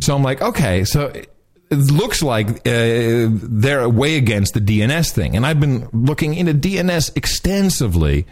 [0.00, 1.12] So I'm like, okay, so
[1.70, 5.36] it looks like uh, they're way against the DNS thing.
[5.36, 8.26] And I've been looking into DNS extensively.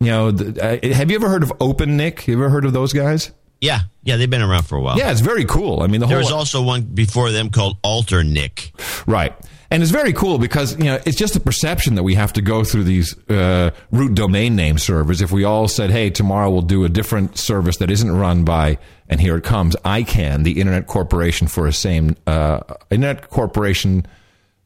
[0.00, 2.26] You know, the, uh, have you ever heard of OpenNIC?
[2.26, 3.30] You ever heard of those guys?
[3.60, 4.98] Yeah, yeah, they've been around for a while.
[4.98, 5.80] Yeah, it's very cool.
[5.82, 9.06] I mean, the there whole was also one before them called AlterNIC.
[9.06, 9.34] Right.
[9.74, 12.40] And it's very cool because you know it's just a perception that we have to
[12.40, 15.20] go through these uh, root domain name servers.
[15.20, 18.78] If we all said, "Hey, tomorrow we'll do a different service that isn't run by,"
[19.08, 22.60] and here it comes, ICANN, the Internet Corporation for a same uh,
[22.92, 24.06] Internet Corporation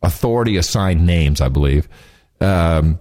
[0.02, 1.88] Authority assigned names, I believe.
[2.42, 3.00] Um,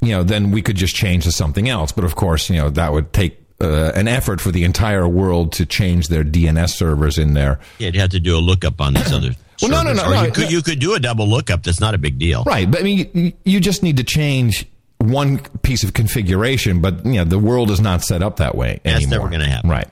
[0.00, 1.90] you know, then we could just change to something else.
[1.90, 5.50] But of course, you know that would take uh, an effort for the entire world
[5.54, 7.58] to change their DNS servers in there.
[7.78, 9.30] Yeah, you'd have to do a lookup on these other.
[9.62, 10.50] Well, no, no, no, no, You could, no.
[10.50, 11.62] you could do a double lookup.
[11.62, 12.44] That's not a big deal.
[12.44, 14.66] Right, but I mean, you, just need to change
[14.98, 18.80] one piece of configuration, but you know the world is not set up that way
[18.84, 19.18] That's anymore.
[19.18, 19.70] never gonna happen.
[19.70, 19.88] Right.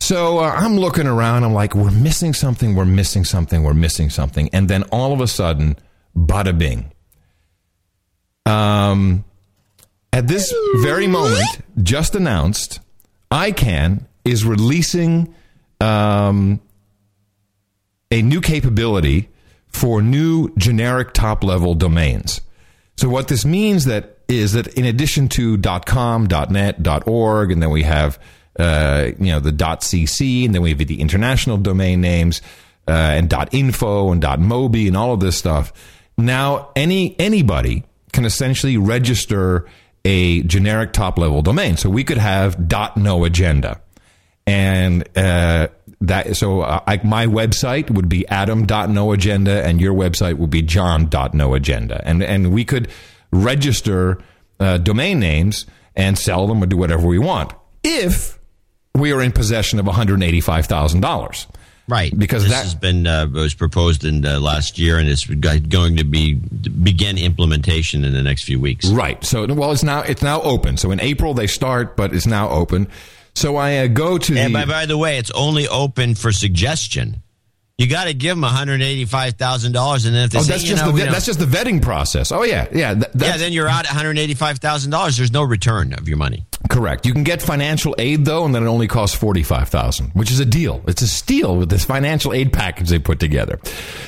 [0.00, 1.44] So uh, I'm looking around.
[1.44, 2.74] I'm like, we're missing something.
[2.76, 3.62] We're missing something.
[3.64, 4.48] We're missing something.
[4.52, 5.76] And then all of a sudden,
[6.16, 6.92] bada bing.
[8.46, 9.24] Um,
[10.12, 11.44] at this very moment,
[11.82, 12.80] just announced,
[13.30, 15.34] ICANN is releasing
[15.80, 16.60] um,
[18.10, 19.28] a new capability
[19.68, 22.40] for new generic top level domains.
[22.96, 27.70] So what this means that is that in addition to .com, .net, .org, and then
[27.70, 28.18] we have
[28.58, 32.42] uh, you know the .cc, and then we have the international domain names
[32.88, 35.72] uh, and .info and .mobi and all of this stuff.
[36.16, 39.66] Now any anybody can essentially register
[40.04, 41.76] a generic top level domain.
[41.76, 42.58] So we could have
[42.96, 43.80] .no agenda
[44.48, 45.68] and uh,
[46.00, 52.00] that so uh, I, my website would be adam.noagenda and your website would be john.noagenda
[52.04, 52.88] and and we could
[53.32, 54.18] register
[54.60, 57.52] uh, domain names and sell them or do whatever we want
[57.84, 58.38] if
[58.94, 61.46] we are in possession of $185,000
[61.90, 65.24] Right, Because this that- has been uh, was proposed in uh, last year, and it's
[65.24, 68.86] going to be begin implementation in the next few weeks.
[68.90, 69.24] Right.
[69.24, 70.76] So well, it's now it's now open.
[70.76, 72.88] So in April they start, but it's now open.
[73.38, 76.32] So I uh, go to And the by, by the way, it's only open for
[76.32, 77.22] suggestion.
[77.78, 80.42] You got to give them one hundred eighty-five thousand dollars, and then if they oh,
[80.42, 82.32] say, that's just know, the that's just the vetting process.
[82.32, 82.94] Oh yeah, yeah.
[82.94, 85.16] th- yeah, then you're out one hundred eighty-five thousand dollars.
[85.16, 86.44] There's no return of your money.
[86.68, 87.06] Correct.
[87.06, 90.32] You can get financial aid though, and then it only costs forty five thousand, which
[90.32, 90.82] is a deal.
[90.88, 93.60] It's a steal with this financial aid package they put together.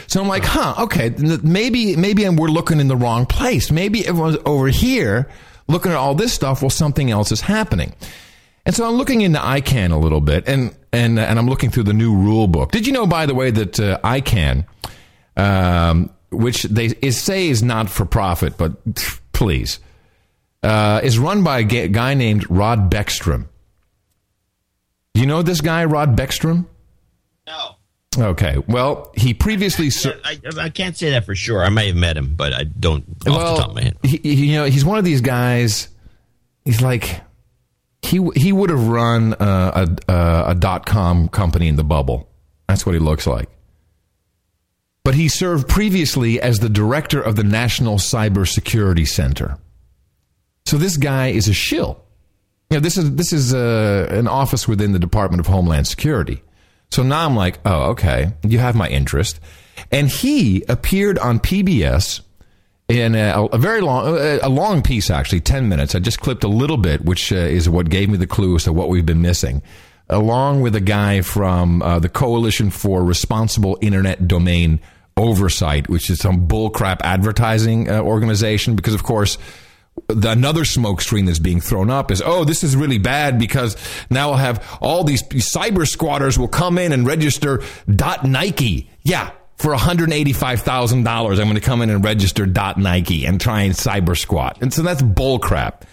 [0.09, 1.14] So I'm like, huh, okay,
[1.45, 3.71] maybe maybe we're looking in the wrong place.
[3.71, 5.29] Maybe everyone's over here
[5.69, 7.95] looking at all this stuff while something else is happening.
[8.66, 11.85] And so I'm looking into ICANN a little bit, and and and I'm looking through
[11.85, 12.73] the new rule book.
[12.73, 14.66] Did you know, by the way, that uh, ICANN,
[15.37, 19.81] um, which they is, say is not for profit, but pff, please,
[20.62, 23.46] uh, is run by a guy named Rod Beckstrom.
[25.14, 26.66] You know this guy, Rod Beckstrom?
[27.46, 27.77] No.
[28.18, 28.59] Okay.
[28.68, 29.88] Well, he previously.
[29.90, 31.64] Ser- I, I can't say that for sure.
[31.64, 33.96] I may have met him, but I don't off well, the top of my head.
[34.03, 35.88] He, he- you know, he's one of these guys.
[36.64, 37.23] He's like
[38.03, 42.29] he he would have run a a, a dot com company in the bubble.
[42.69, 43.49] That's what he looks like.
[45.03, 49.59] But he served previously as the director of the National Cybersecurity Center.
[50.67, 52.03] So this guy is a shill.
[52.71, 56.43] You know, this is this is uh, an office within the Department of Homeland Security.
[56.91, 59.41] So now I'm like, oh, okay, you have my interest.
[59.91, 62.21] And he appeared on PBS
[62.90, 65.94] in a, a very long, a long piece actually, ten minutes.
[65.94, 68.64] I just clipped a little bit, which uh, is what gave me the clue as
[68.64, 69.62] to what we've been missing.
[70.09, 74.81] Along with a guy from uh, the Coalition for Responsible Internet Domain
[75.16, 79.38] Oversight, which is some bullcrap advertising uh, organization, because of course
[80.09, 83.76] the, another smoke screen that's being thrown up is, oh, this is really bad because
[84.11, 88.90] now we'll have all these cyber squatters will come in and register .dot .Nike.
[89.03, 94.16] Yeah, for $185,000, I'm going to come in and register .Nike and try and cyber
[94.16, 94.57] squat.
[94.62, 95.85] And so that's bull crap.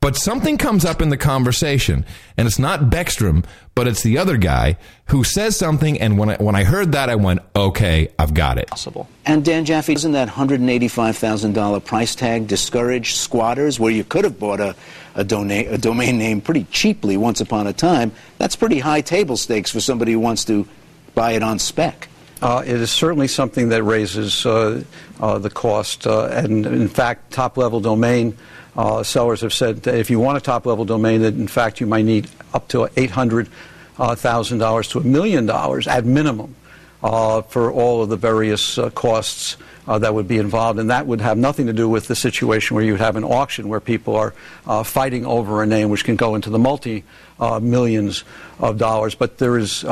[0.00, 2.04] But something comes up in the conversation,
[2.36, 3.44] and it's not Beckstrom,
[3.76, 6.00] but it's the other guy who says something.
[6.00, 8.66] And when I, when I heard that, I went, okay, I've got it.
[8.66, 9.08] Possible.
[9.24, 14.58] And Dan Jaffe, doesn't that $185,000 price tag discourage squatters where you could have bought
[14.58, 14.74] a,
[15.14, 18.10] a, dona- a domain name pretty cheaply once upon a time?
[18.38, 20.66] That's pretty high table stakes for somebody who wants to
[21.14, 22.08] buy it on spec.
[22.42, 24.82] Uh, it is certainly something that raises uh,
[25.20, 26.08] uh, the cost.
[26.08, 28.36] Uh, and in fact, top level domain
[28.76, 31.78] uh, sellers have said that if you want a top level domain, that in fact
[31.80, 36.56] you might need up to $800,000 to a million dollars at minimum
[37.00, 40.80] for all of the various costs that would be involved.
[40.80, 43.24] And that would have nothing to do with the situation where you would have an
[43.24, 44.34] auction where people are
[44.84, 47.04] fighting over a name which can go into the multi
[47.60, 48.24] millions
[48.58, 49.14] of dollars.
[49.14, 49.84] But there is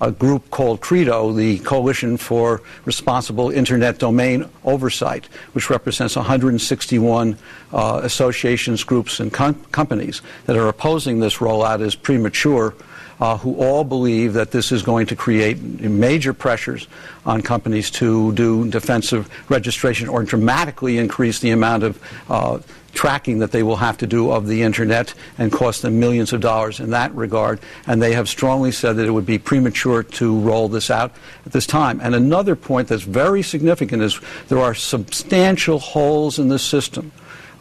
[0.00, 7.38] a group called CRIDO, the Coalition for Responsible Internet Domain Oversight, which represents 161
[7.72, 12.74] uh, associations, groups, and com- companies that are opposing this rollout as premature
[13.20, 16.88] uh, who all believe that this is going to create major pressures
[17.24, 22.58] on companies to do defensive registration or dramatically increase the amount of uh,
[22.94, 26.40] tracking that they will have to do of the internet and cost them millions of
[26.40, 27.60] dollars in that regard.
[27.86, 31.12] And they have strongly said that it would be premature to roll this out
[31.44, 32.00] at this time.
[32.00, 37.12] And another point that's very significant is there are substantial holes in the system.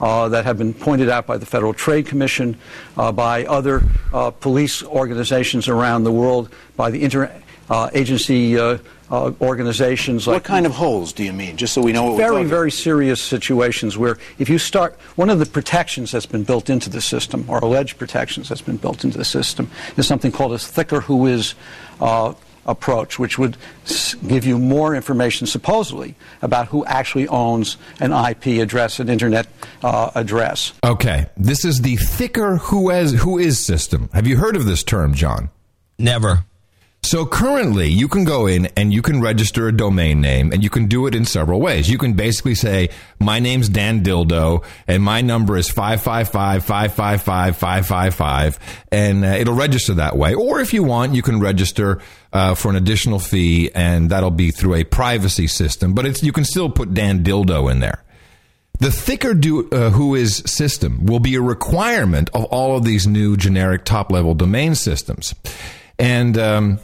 [0.02, 2.58] Uh, that have been pointed out by the Federal Trade Commission,
[2.98, 8.82] uh, by other uh, police organizations around the world, by the interagency
[9.14, 10.26] uh, organizations.
[10.26, 11.56] What kind of holes do you mean?
[11.56, 15.00] Just so we know what very, we're talking very serious situations where if you start,
[15.16, 18.78] one of the protections that's been built into the system, or alleged protections that's been
[18.78, 21.54] built into the system, is something called a thicker Whois
[22.02, 22.34] uh,
[22.66, 28.62] approach, which would s- give you more information, supposedly, about who actually owns an IP
[28.64, 29.46] address, an internet
[29.84, 30.74] uh, address.
[30.84, 34.10] Okay, this is the thicker who has Whois system.
[34.14, 35.52] Have you heard of this term, John?
[36.00, 36.46] Never.
[37.06, 40.70] So currently, you can go in and you can register a domain name, and you
[40.70, 41.90] can do it in several ways.
[41.90, 42.90] You can basically say,
[43.20, 48.60] My name's Dan Dildo, and my number is 555 555 555,
[48.92, 50.34] and uh, it'll register that way.
[50.34, 54.52] Or if you want, you can register uh, for an additional fee, and that'll be
[54.52, 58.02] through a privacy system, but you can still put Dan Dildo in there.
[58.80, 63.38] The thicker do, uh, Whois system will be a requirement of all of these new
[63.38, 65.36] generic top level domain systems.
[66.00, 66.80] And, um,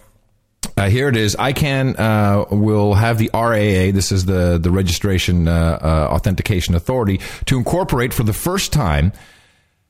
[0.79, 1.35] uh, here it is.
[1.35, 7.19] ICANN uh, will have the RAA, this is the, the Registration uh, uh, Authentication Authority,
[7.45, 9.11] to incorporate for the first time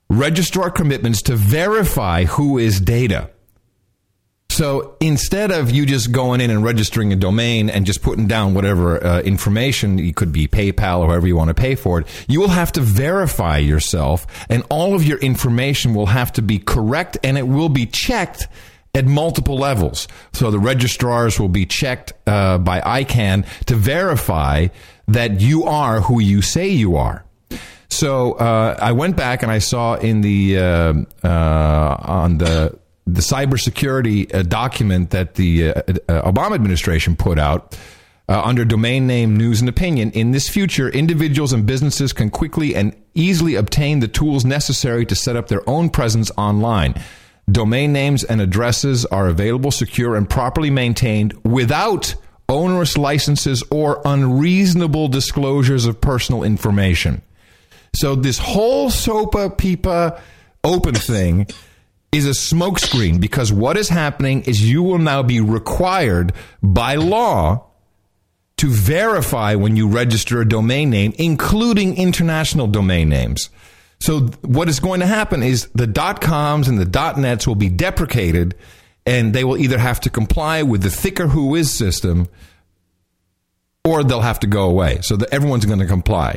[0.09, 3.29] registrar commitments to verify Whois data.
[4.49, 8.55] So instead of you just going in and registering a domain and just putting down
[8.55, 12.07] whatever uh, information, it could be PayPal or however you want to pay for it,
[12.27, 16.57] you will have to verify yourself and all of your information will have to be
[16.57, 18.47] correct and it will be checked
[18.93, 20.07] at multiple levels.
[20.33, 24.67] So the registrars will be checked uh, by ICANN to verify
[25.07, 27.25] that you are who you say you are.
[27.89, 33.21] So uh, I went back and I saw in the uh, uh, on the the
[33.21, 37.77] cybersecurity uh, document that the uh, Obama administration put out.
[38.27, 42.75] Uh, under domain name news and opinion, in this future, individuals and businesses can quickly
[42.75, 46.93] and easily obtain the tools necessary to set up their own presence online.
[47.49, 52.15] Domain names and addresses are available, secure, and properly maintained without
[52.49, 57.21] onerous licenses or unreasonable disclosures of personal information.
[57.95, 60.19] So this whole SOPA PIPA
[60.63, 61.47] open thing
[62.11, 67.65] is a smokescreen because what is happening is you will now be required by law
[68.57, 73.49] to verify when you register a domain name, including international domain names.
[74.01, 77.55] So what is going to happen is the dot coms and the dot nets will
[77.55, 78.55] be deprecated
[79.05, 82.27] and they will either have to comply with the thicker Whois system
[83.83, 84.99] or they'll have to go away.
[85.01, 86.35] So that everyone's going to comply.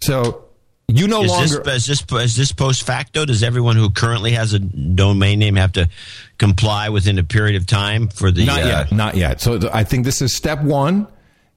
[0.00, 0.46] So
[0.88, 3.24] you no is longer This, is, this, is this post facto?
[3.24, 5.88] Does everyone who currently has a domain name have to
[6.38, 8.46] comply within a period of time for the?
[8.46, 9.40] not uh, yet, not yet.
[9.40, 11.08] So I think this is step one.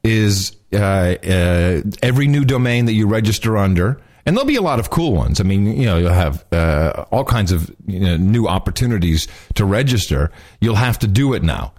[0.02, 4.80] Is uh, uh, every new domain that you register under, and there'll be a lot
[4.80, 5.40] of cool ones.
[5.40, 9.66] I mean, you know, you'll have uh, all kinds of you know, new opportunities to
[9.66, 10.32] register.
[10.62, 11.74] You'll have to do it now.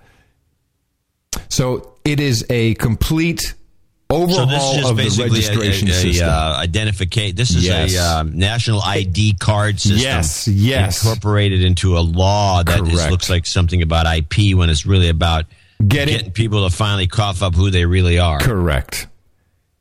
[1.49, 3.55] So it is a complete
[4.11, 6.29] overhaul So this is just of the registration a, a, a, system.
[6.29, 7.37] uh, identification.
[7.37, 7.95] This is Yes.
[7.97, 10.01] a um, national ID card system.
[10.01, 11.05] Yes, yes.
[11.05, 15.45] Incorporated into a law that is- looks like something about IP when it's really about
[15.87, 18.41] Getting- getting people to finally cough up who they really are.
[18.41, 19.07] Correct.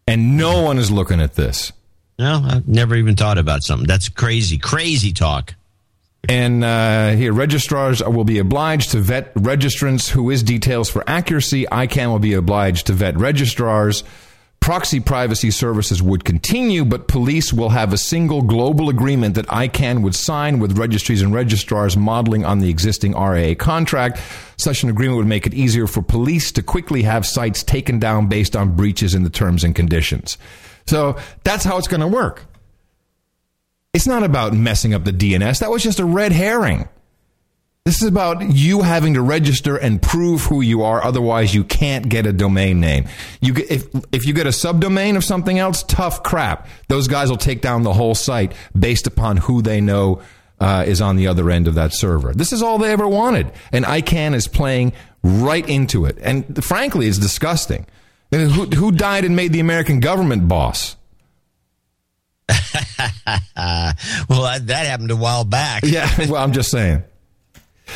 [0.07, 1.71] And no one is looking at this.
[2.19, 3.87] No, I've never even thought about something.
[3.87, 5.55] That's crazy, crazy talk.
[6.27, 11.65] And uh, here, registrars will be obliged to vet registrants Whois details for accuracy.
[11.71, 14.03] ICANN will be obliged to vet registrars.
[14.59, 20.01] Proxy privacy services would continue, but police will have a single global agreement that ICANN
[20.01, 24.19] would sign with registries and registrars modeling on the existing RAA contract.
[24.57, 28.27] Such an agreement would make it easier for police to quickly have sites taken down
[28.27, 30.37] based on breaches in the terms and conditions.
[30.89, 32.45] So that's how it's going to work.
[33.93, 35.59] It's not about messing up the DNS.
[35.59, 36.87] That was just a red herring.
[37.85, 41.03] This is about you having to register and prove who you are.
[41.03, 43.07] Otherwise, you can't get a domain name.
[43.41, 46.67] You get, if if you get a subdomain of something else, tough crap.
[46.87, 50.21] Those guys will take down the whole site based upon who they know
[50.59, 52.33] uh, is on the other end of that server.
[52.33, 56.17] This is all they ever wanted, and ICANN is playing right into it.
[56.21, 57.87] And frankly, it's disgusting.
[58.31, 60.95] Mean, Who, who died and made the American government boss?
[62.49, 65.83] well, that, that happened a while back.
[65.83, 67.03] Yeah, well, I'm just saying.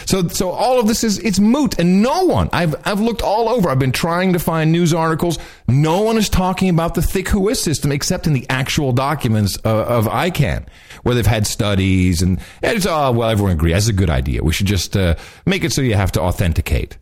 [0.06, 2.50] So, so all of this is it's moot, and no one.
[2.52, 3.69] I've I've looked all over.
[3.69, 5.38] I've been trying to find news articles.
[5.67, 9.65] No one is talking about the thick Whois system except in the actual documents of,
[9.65, 10.65] of ICANN,
[11.04, 14.43] where they've had studies and it's oh well, everyone agrees that's a good idea.
[14.43, 15.15] We should just uh,
[15.46, 16.98] make it so you have to authenticate.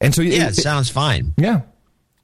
[0.00, 1.34] And so Yeah, it sounds fine.
[1.36, 1.62] Yeah.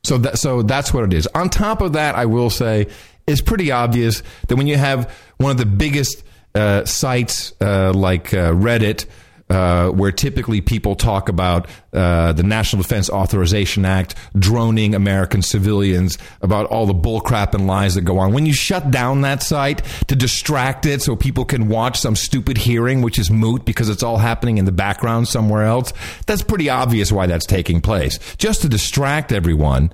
[0.02, 1.26] So that so that's what it is.
[1.34, 2.86] On top of that, I will say
[3.26, 6.22] it's pretty obvious that when you have one of the biggest
[6.54, 9.06] uh, sites uh, like uh, Reddit.
[9.50, 16.18] Uh, where typically people talk about uh, the National Defense Authorization Act, droning American civilians,
[16.40, 18.32] about all the bullcrap and lies that go on.
[18.32, 22.58] When you shut down that site to distract it so people can watch some stupid
[22.58, 25.92] hearing, which is moot because it's all happening in the background somewhere else,
[26.26, 28.20] that's pretty obvious why that's taking place.
[28.36, 29.92] Just to distract everyone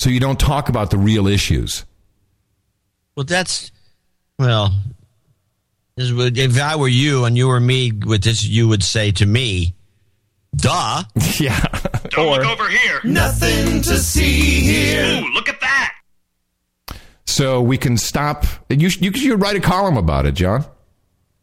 [0.00, 1.86] so you don't talk about the real issues.
[3.16, 3.72] Well, that's
[4.38, 4.74] well.
[5.96, 9.12] This would- If I were you and you were me with this, you would say
[9.12, 9.74] to me,
[10.56, 11.04] "Duh."
[11.40, 11.58] Yeah.
[12.10, 13.00] Don't look over here.
[13.04, 15.22] Nothing to see here.
[15.22, 15.94] Ooh, look at that.
[17.26, 18.44] So we can stop.
[18.68, 20.64] You, sh- you should write a column about it, John.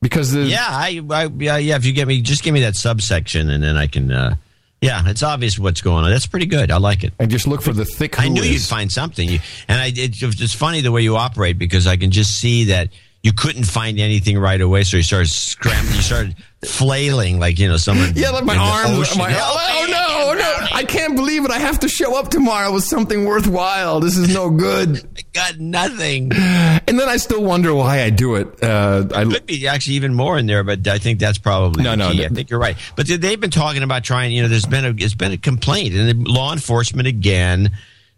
[0.01, 1.75] Because the, Yeah, I, I, yeah, yeah.
[1.75, 4.12] If you get me, just give me that subsection, and then I can.
[4.12, 4.35] Uh,
[4.81, 6.12] yeah, it's obvious what's going on.
[6.12, 6.71] That's pretty good.
[6.71, 7.13] I like it.
[7.19, 8.19] And just look for the thick.
[8.19, 8.53] I knew Whois.
[8.53, 9.88] you'd find something, You- and I.
[9.88, 12.89] It, it's funny the way you operate because I can just see that
[13.23, 15.95] you couldn't find anything right away, so you started scrambling.
[15.95, 18.13] You started flailing like you know someone.
[18.15, 18.91] Yeah, like my arm.
[19.17, 20.67] My, oh, no, oh, no.
[20.71, 21.51] I can't believe it.
[21.51, 23.99] I have to show up tomorrow with something worthwhile.
[23.99, 24.97] This is no good.
[25.17, 26.32] I got nothing.
[26.34, 28.63] And then I still wonder why I do it.
[28.63, 31.95] Uh, I, could be actually even more in there, but I think that's probably No,
[31.95, 32.23] no, no.
[32.23, 32.77] I think you're right.
[32.95, 34.32] But they- they've been talking about trying.
[34.32, 37.71] You know, there's been a it's been a complaint, and law enforcement again.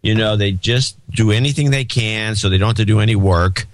[0.04, 3.16] You know, they just do anything they can so they don't have to do any
[3.16, 3.68] work,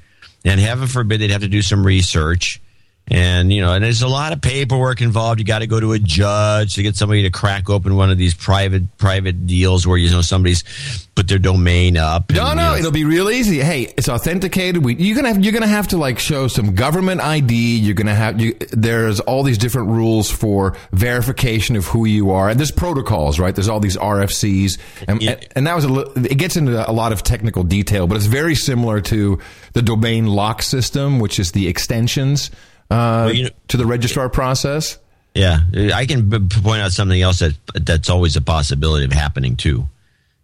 [0.47, 2.61] and heaven forbid they'd have to do some research.
[3.09, 5.39] And you know, and there's a lot of paperwork involved.
[5.39, 8.17] You got to go to a judge to get somebody to crack open one of
[8.17, 12.31] these private private deals where you know somebody's put their domain up.
[12.31, 13.59] No, and, no, you know, it'll be real easy.
[13.59, 14.83] Hey, it's authenticated.
[14.83, 17.77] We, you're gonna have, you're gonna have to like show some government ID.
[17.77, 22.49] You're gonna have you, there's all these different rules for verification of who you are,
[22.49, 23.55] and there's protocols, right?
[23.55, 27.13] There's all these RFCs, and, and, and that was a it gets into a lot
[27.13, 29.39] of technical detail, but it's very similar to
[29.73, 32.51] the domain lock system, which is the extensions
[32.89, 34.97] uh, you know- to the registrar process.
[35.33, 35.59] Yeah,
[35.93, 39.87] I can b- point out something else that that's always a possibility of happening too.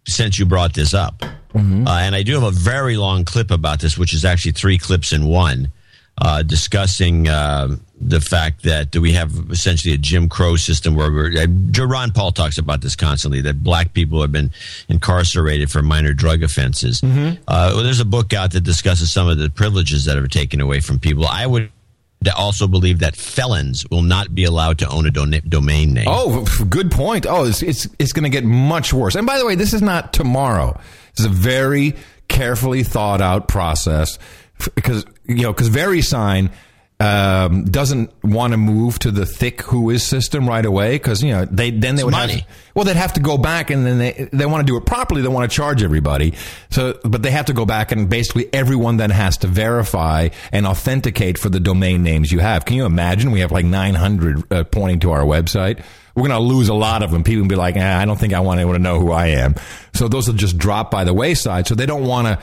[0.06, 1.22] Since you brought this up,
[1.54, 1.86] Mm-hmm.
[1.86, 4.76] uh, and I do have a very long clip about this, which is actually three
[4.76, 5.68] clips in one,
[6.20, 11.32] uh, discussing uh, the fact that we have essentially a Jim Crow system where we're,
[11.42, 14.50] uh, Ron Paul talks about this constantly that black people have been
[14.88, 17.00] incarcerated for minor drug offenses.
[17.00, 17.42] Mm-hmm.
[17.46, 20.60] Uh, well, there's a book out that discusses some of the privileges that are taken
[20.60, 21.24] away from people.
[21.26, 21.70] I would
[22.32, 26.06] also believe that felons will not be allowed to own a dona- domain name.
[26.08, 27.26] Oh, good point.
[27.28, 29.14] Oh, it's it's, it's going to get much worse.
[29.14, 30.78] And by the way, this is not tomorrow.
[31.18, 31.94] Is a very
[32.28, 34.18] carefully thought out process
[34.74, 36.50] because you know because VeriSign
[37.00, 41.44] um, doesn't want to move to the thick Whois system right away because you know
[41.44, 42.32] they then they It's would money.
[42.34, 44.86] have well they'd have to go back and then they they want to do it
[44.86, 45.20] properly.
[45.20, 46.34] They want to charge everybody.
[46.70, 50.66] So but they have to go back and basically everyone then has to verify and
[50.66, 52.64] authenticate for the domain names you have.
[52.64, 53.32] Can you imagine?
[53.32, 55.82] We have like 900 uh, pointing to our website.
[56.14, 57.24] We're going to lose a lot of them.
[57.24, 59.26] People will be like, eh, I don't think I want anyone to know who I
[59.28, 59.56] am.
[59.94, 61.66] So those will just drop by the wayside.
[61.66, 62.38] So they don't want to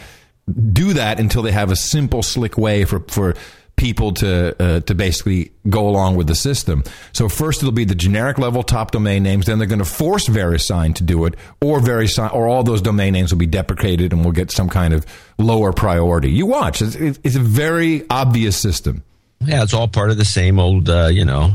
[0.54, 3.34] do that until they have a simple, slick way for, for
[3.76, 6.84] people to uh, to basically go along with the system.
[7.14, 9.48] So first it'll be the generic level top domain names.
[9.48, 13.14] Then they're going to force VeriSign to do it, or VeriSign, or all those domain
[13.14, 15.06] names will be deprecated, and we'll get some kind of
[15.38, 16.32] lower priority.
[16.32, 19.04] You watch; it's, it's a very obvious system.
[19.40, 21.54] Yeah, it's all part of the same old, uh, you know.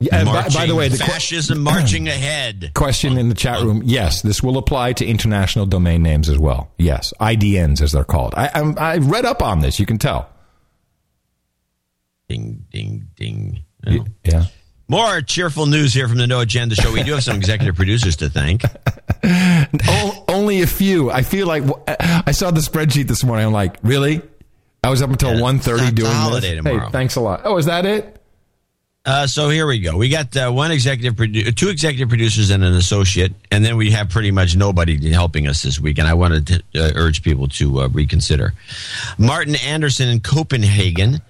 [0.00, 2.72] Yeah, and by, by the way, the que- fascism marching ahead.
[2.74, 6.70] question in the chat room: Yes, this will apply to international domain names as well.
[6.78, 8.34] Yes, IDNs as they're called.
[8.34, 9.78] I, I'm, I read up on this.
[9.78, 10.28] You can tell.
[12.30, 13.64] Ding, ding, ding.
[14.24, 14.44] Yeah.
[14.86, 16.92] More cheerful news here from the No Agenda Show.
[16.92, 18.62] We do have some executive producers to thank.
[20.28, 21.10] Only a few.
[21.10, 23.46] I feel like I saw the spreadsheet this morning.
[23.46, 24.22] I'm like, really?
[24.84, 26.64] I was up until Yeah, one thirty not the doing holiday this.
[26.64, 26.86] tomorrow.
[26.86, 27.40] Hey, thanks a lot.
[27.44, 28.16] Oh, is that it?
[29.04, 29.96] Uh, so here we go.
[29.96, 33.90] We got uh, one executive, produ- two executive producers and an associate, and then we
[33.92, 35.98] have pretty much nobody helping us this week.
[35.98, 38.52] And I wanted to uh, urge people to uh, reconsider.
[39.18, 41.20] Martin Anderson in Copenhagen,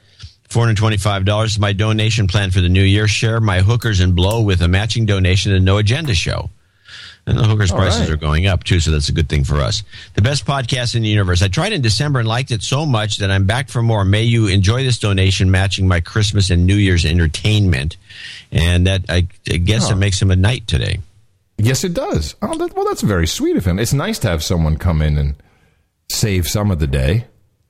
[0.50, 1.52] four hundred twenty-five dollars.
[1.52, 3.08] Is my donation plan for the new year.
[3.08, 6.50] Share my hookers and blow with a matching donation to the No Agenda Show.
[7.26, 8.10] And the hookers' All prices right.
[8.10, 9.82] are going up too, so that's a good thing for us.
[10.14, 11.42] The best podcast in the universe.
[11.42, 14.04] I tried in December and liked it so much that I'm back for more.
[14.06, 17.98] May you enjoy this donation matching my Christmas and New Year's entertainment.
[18.50, 19.92] And that I, I guess Oh.
[19.92, 21.00] it makes him a knight today.
[21.58, 22.34] Yes, it does.
[22.40, 23.78] Oh, that, well, that's very sweet of him.
[23.78, 25.34] It's nice to have someone come in and
[26.10, 27.26] save some of the day.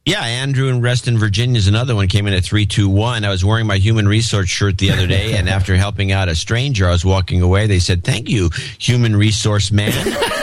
[0.06, 2.08] Yeah, Andrew in Reston, Virginia is another one.
[2.08, 3.24] Came in at three two one.
[3.24, 6.34] I was wearing my human resource shirt the other day, and after helping out a
[6.34, 7.66] stranger, I was walking away.
[7.66, 9.92] They said, "Thank you, human resource man."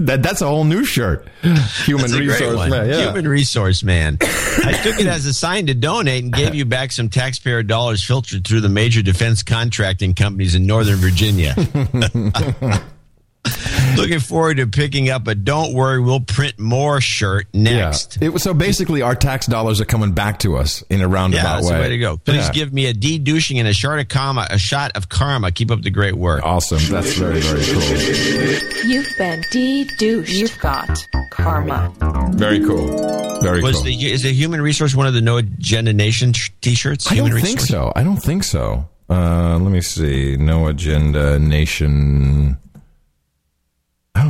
[0.00, 1.28] That that's a whole new shirt.
[1.42, 2.88] Human That's a great resource man.
[2.88, 3.00] Yeah.
[3.00, 4.18] Human resource man.
[4.20, 8.04] I took it as a sign to donate and gave you back some taxpayer dollars
[8.04, 11.54] filtered through the major defense contracting companies in Northern Virginia.
[13.96, 18.18] Looking forward to picking up a "Don't worry, we'll print more" shirt next.
[18.20, 18.26] Yeah.
[18.28, 21.14] It was so basically our tax dollars are coming back to us in a Yeah,
[21.14, 21.74] roundabout that's way.
[21.76, 22.16] the way to go.
[22.18, 22.52] Please Yeah.
[22.52, 24.46] give me a de-douching and a shot of karma.
[24.50, 25.50] A shot of karma.
[25.50, 26.42] Keep up the great work.
[26.44, 26.78] Awesome.
[26.90, 28.88] That's very very cool.
[28.88, 30.28] You've been de-douched.
[30.30, 30.88] You've got
[31.30, 31.92] karma.
[32.34, 33.40] Very cool.
[33.40, 33.84] Very Was cool.
[33.84, 37.10] the, is the Human Resource one of the No Agenda Nation t- t-shirts?
[37.10, 37.70] I don't Human think Resource?
[37.70, 37.92] so.
[37.96, 38.88] I don't think so.
[39.08, 40.36] Uh, let me see.
[40.36, 42.58] No agenda nation.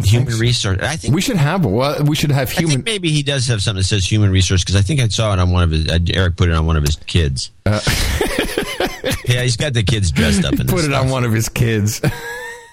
[0.05, 0.39] Human so.
[0.39, 0.79] Resource.
[0.83, 1.65] I think we should have.
[1.65, 2.71] Well, we should have I human.
[2.77, 5.33] think maybe he does have something that says Human Resource because I think I saw
[5.33, 5.89] it on one of his.
[5.89, 7.51] Uh, Eric put it on one of his kids.
[7.67, 7.81] Uh,
[9.27, 11.05] yeah, he's got the kids dressed up in this Put it stuff.
[11.05, 12.01] on one of his kids.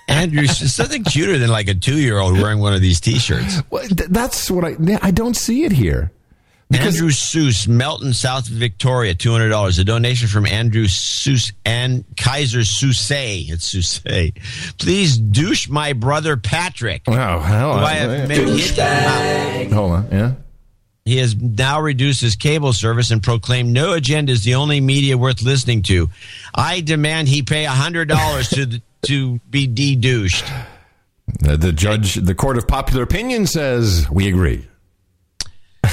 [0.08, 3.62] Andrew's something cuter than like a two-year-old wearing one of these T-shirts.
[3.72, 4.76] Well, th- that's what I.
[5.02, 6.12] I don't see it here.
[6.74, 9.78] Andrew Seuss, Melton, South Victoria, two hundred dollars.
[9.78, 13.12] A donation from Andrew Seuss and Kaiser Sousse.
[13.12, 14.32] It's Sousse.
[14.80, 17.04] Please douche my brother Patrick.
[17.08, 17.40] Wow.
[17.40, 19.74] Hell, I have made hit him out.
[19.74, 20.08] Hold on.
[20.12, 20.34] Yeah.
[21.06, 25.20] He has now reduced his cable service and proclaimed no agenda is the only media
[25.20, 26.10] worth listening to.
[26.54, 30.52] I demand he pay hundred dollars to to be de-douched.
[31.42, 34.68] The, the judge, the court of popular opinion says we agree.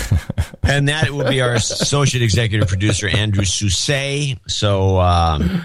[0.62, 4.36] and that will be our associate executive producer Andrew Sousse.
[4.46, 5.62] So, um,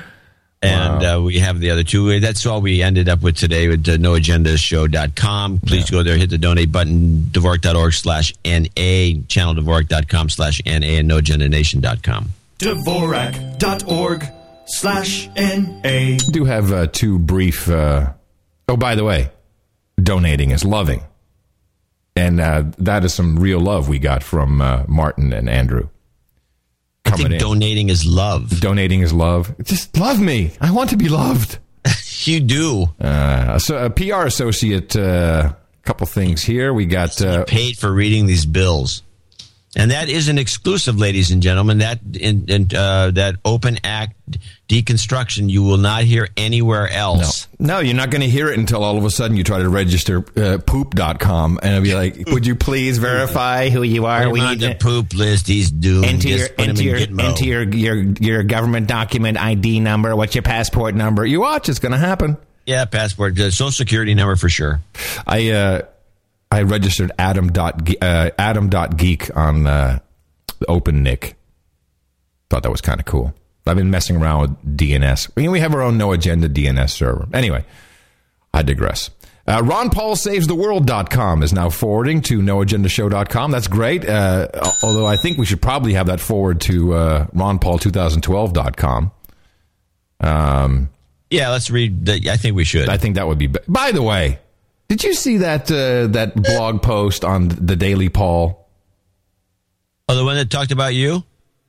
[0.62, 2.20] and uh, we have the other two.
[2.20, 5.60] That's all we ended up with today with uh, noagendashow.com.
[5.60, 11.10] Please go there, hit the donate button, Dvorak.org slash NA, channel Dvorak.com slash NA, and
[11.10, 12.30] noagendanation.com.
[12.60, 14.26] Dvorak.org
[14.68, 16.18] slash N-A.
[16.18, 17.70] do have uh, two brief.
[17.70, 18.14] Uh,
[18.68, 19.30] oh, by the way,
[20.02, 21.04] donating is loving,
[22.18, 25.90] and uh, that is some real love we got from uh, Martin and Andrew.
[27.06, 28.60] I think donating is love.
[28.60, 29.56] Donating is love.
[29.64, 30.52] Just love me.
[30.60, 31.60] I want to be loved.
[32.26, 32.88] you do.
[33.00, 34.96] Uh, so a PR associate.
[34.96, 36.74] A couple things here.
[36.74, 39.04] We got uh, paid for reading these bills.
[39.76, 41.80] And that is an exclusive, ladies and gentlemen.
[41.80, 44.16] That in, in, uh, that open act
[44.68, 47.48] deconstruction you will not hear anywhere else.
[47.60, 49.70] No, you're not going to hear it until all of a sudden you try to
[49.70, 54.30] register uh, poop.com and it'll be like, would you please verify who you are?
[54.30, 55.48] Put him on the poop list.
[55.48, 56.06] He's doomed.
[56.06, 60.16] Enter your, Just put him enter, your, enter your, your, your government document ID number.
[60.16, 61.26] What's your passport number?
[61.26, 62.38] You watch, it's going to happen.
[62.66, 64.82] Yeah, passport, social security number for sure.
[65.26, 65.82] I uh,
[66.52, 70.00] I registered Adam dot uh, Adam dot geek on uh,
[70.70, 71.34] OpenNIC.
[72.50, 73.34] Thought that was kind of cool.
[73.66, 75.30] I've been messing around with DNS.
[75.36, 77.28] I mean, we have our own no agenda DNS server.
[77.34, 77.66] Anyway,
[78.54, 79.10] I digress.
[79.46, 83.52] Uh, RonPaulSavesTheWorld.com is now forwarding to noagendashow.com.
[83.52, 84.08] That's great.
[84.08, 84.48] Uh,
[84.84, 89.12] although I think we should probably have that forward to uh, RonPaul2012.com.
[90.20, 90.90] Um,
[91.30, 92.06] Yeah, let's read.
[92.06, 92.90] The, I think we should.
[92.90, 93.38] I think that would.
[93.38, 94.40] Be- By the way,
[94.88, 98.68] did you see that uh, that blog post on the Daily Paul?
[100.10, 101.24] Oh, the one that talked about you?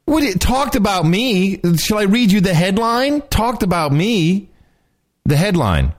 [0.05, 1.61] What it talked about me?
[1.77, 3.21] Shall I read you the headline?
[3.23, 4.49] Talked about me.
[5.25, 5.93] The headline.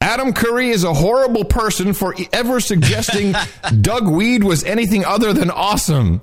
[0.00, 3.34] Adam Curry is a horrible person for ever suggesting
[3.80, 6.20] Doug Wead was anything other than awesome.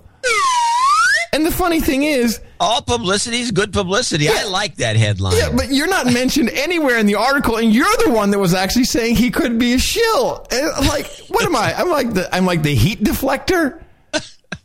[1.33, 4.29] And the funny thing is, all publicity is good publicity.
[4.29, 5.37] I like that headline.
[5.37, 8.53] Yeah, but you're not mentioned anywhere in the article, and you're the one that was
[8.53, 10.45] actually saying he could be a shill.
[10.51, 11.73] And like, what am I?
[11.77, 13.81] I'm like the I'm like the heat deflector.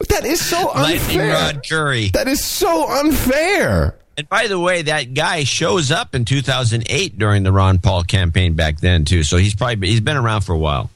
[0.09, 1.33] That is so Lightning unfair.
[1.33, 2.09] Rod Curry.
[2.15, 3.97] That is so unfair.
[4.17, 8.55] And by the way, that guy shows up in 2008 during the Ron Paul campaign
[8.55, 9.23] back then too.
[9.23, 10.91] So he's probably he's been around for a while.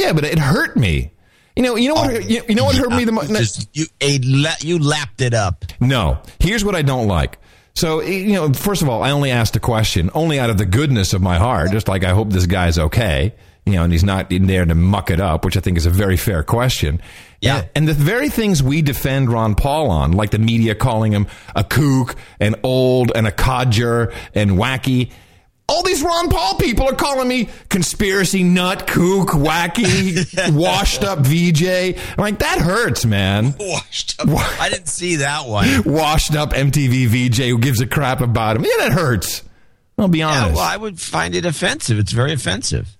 [0.00, 1.10] Yeah, but it hurt me.
[1.58, 2.14] You know, you know what?
[2.14, 2.18] Oh.
[2.20, 3.28] you, you know what hurt me the most?
[3.36, 5.64] Just- you a la- you lapped it up.
[5.80, 6.22] No.
[6.38, 7.36] Here's what I don't like.
[7.74, 10.66] So, you know, first of all, I only asked a question only out of the
[10.66, 13.34] goodness of my heart, just like I hope this guy's okay,
[13.66, 15.86] you know, and he's not in there to muck it up, which I think is
[15.86, 17.02] a very fair question.
[17.40, 17.58] Yeah.
[17.58, 21.26] And, and the very things we defend Ron Paul on, like the media calling him
[21.56, 25.10] a kook and old and a codger and wacky,
[25.70, 31.98] All these Ron Paul people are calling me conspiracy nut, kook, wacky, washed up VJ.
[32.16, 33.54] I'm like, that hurts, man.
[33.60, 34.28] Washed up.
[34.58, 35.82] I didn't see that one.
[35.84, 38.64] Washed up MTV VJ who gives a crap about him.
[38.64, 39.42] Yeah, that hurts.
[39.98, 40.48] I'll be honest.
[40.50, 41.98] Yeah, well, I would find it offensive.
[41.98, 42.96] It's very offensive.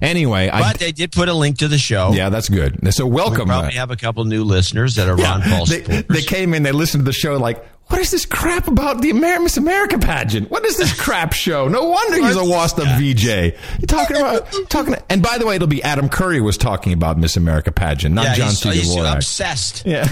[0.00, 2.12] Anyway, but I, they did put a link to the show.
[2.12, 2.92] Yeah, that's good.
[2.94, 3.48] So welcome.
[3.48, 6.22] We probably uh, have a couple new listeners that are Yeah, Ron Paul they, they
[6.22, 9.40] came in, they listened to the show like, what is this crap about the Amer-
[9.40, 10.50] Miss America pageant?
[10.50, 11.68] What is this crap show?
[11.68, 13.24] No wonder he's a up VJ.
[13.26, 14.96] You're talking about talking.
[15.10, 18.24] And by the way, it'll be Adam Curry was talking about Miss America pageant, not
[18.24, 18.70] yeah, John C.
[18.70, 19.16] he's Dvorak.
[19.16, 19.84] obsessed.
[19.84, 20.08] Yeah,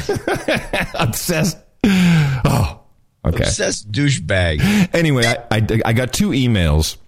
[0.95, 1.57] obsessed.
[1.83, 2.83] Oh,
[3.25, 3.45] okay.
[3.45, 4.95] Obsessed douchebag.
[4.95, 6.99] Anyway, I, I, I got two emails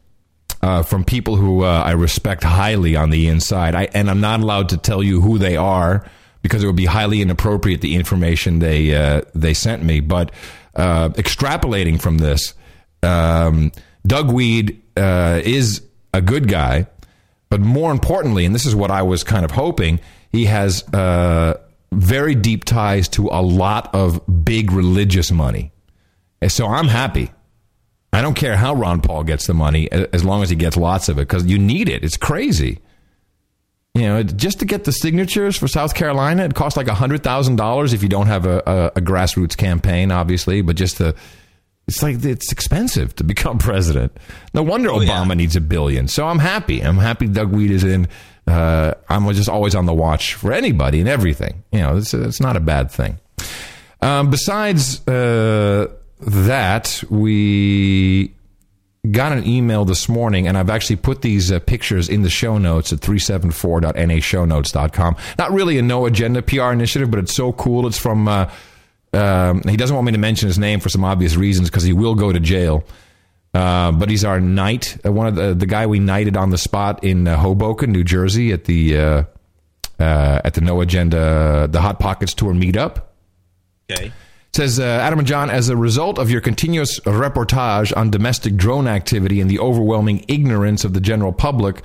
[0.62, 4.40] uh, from people who uh, I respect highly on the inside, I, and I'm not
[4.40, 6.08] allowed to tell you who they are
[6.40, 10.00] because it would be highly inappropriate the information they uh, they sent me.
[10.00, 10.32] But
[10.74, 12.54] uh, extrapolating from this,
[13.02, 13.72] um,
[14.06, 15.82] Doug Wead uh, is
[16.14, 16.86] a good guy,
[17.50, 20.00] but more importantly, and this is what I was kind of hoping,
[20.30, 21.58] he has uh,
[21.92, 25.72] very deep ties to a lot of big religious money.
[26.40, 27.30] And so I'm happy.
[28.12, 31.08] I don't care how Ron Paul gets the money as long as he gets lots
[31.08, 32.04] of it because you need it.
[32.04, 32.80] It's crazy.
[33.94, 38.02] You know, just to get the signatures for South Carolina, it costs like $100,000 if
[38.02, 41.14] you don't have a, a, a grassroots campaign, obviously, but just to.
[41.88, 44.16] It's like it's expensive to become president.
[44.54, 46.06] No wonder Obama needs a billion.
[46.06, 46.80] So I'm happy.
[46.80, 48.06] I'm happy Doug Wead is in.
[48.46, 51.64] Uh, I'm just always on the watch for anybody and everything.
[51.72, 53.18] You know, it's, it's not a bad thing.
[54.00, 55.88] Um, besides uh,
[56.20, 58.32] that, we
[59.10, 62.56] got an email this morning, and I've actually put these uh, pictures in the show
[62.58, 65.16] notes at 374.nashownotes.com.
[65.38, 67.88] Not really a no agenda PR initiative, but it's so cool.
[67.88, 68.48] It's from, uh,
[69.12, 71.92] um, he doesn't want me to mention his name for some obvious reasons because he
[71.92, 72.84] will go to jail.
[73.54, 76.56] Uh, but he's our knight, uh, one of the the guy we knighted on the
[76.56, 79.24] spot in uh, Hoboken, New Jersey, at the uh,
[79.98, 83.02] at the No Agenda, the Hot Pockets tour meetup.
[83.90, 84.10] Okay.
[84.54, 88.86] Says uh, Adam and John, as a result of your continuous reportage on domestic drone
[88.86, 91.80] activity and the overwhelming ignorance of the general public,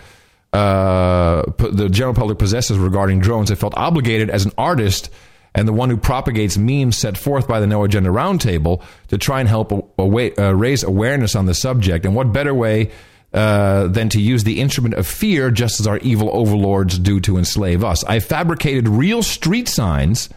[0.51, 5.09] uh, the general public possesses regarding drones, I felt obligated as an artist
[5.55, 9.39] and the one who propagates memes set forth by the No Agenda Roundtable to try
[9.39, 12.05] and help uh, raise awareness on the subject.
[12.05, 12.91] And what better way
[13.33, 17.37] uh, than to use the instrument of fear, just as our evil overlords do to
[17.37, 18.03] enslave us?
[18.03, 20.27] I fabricated real street signs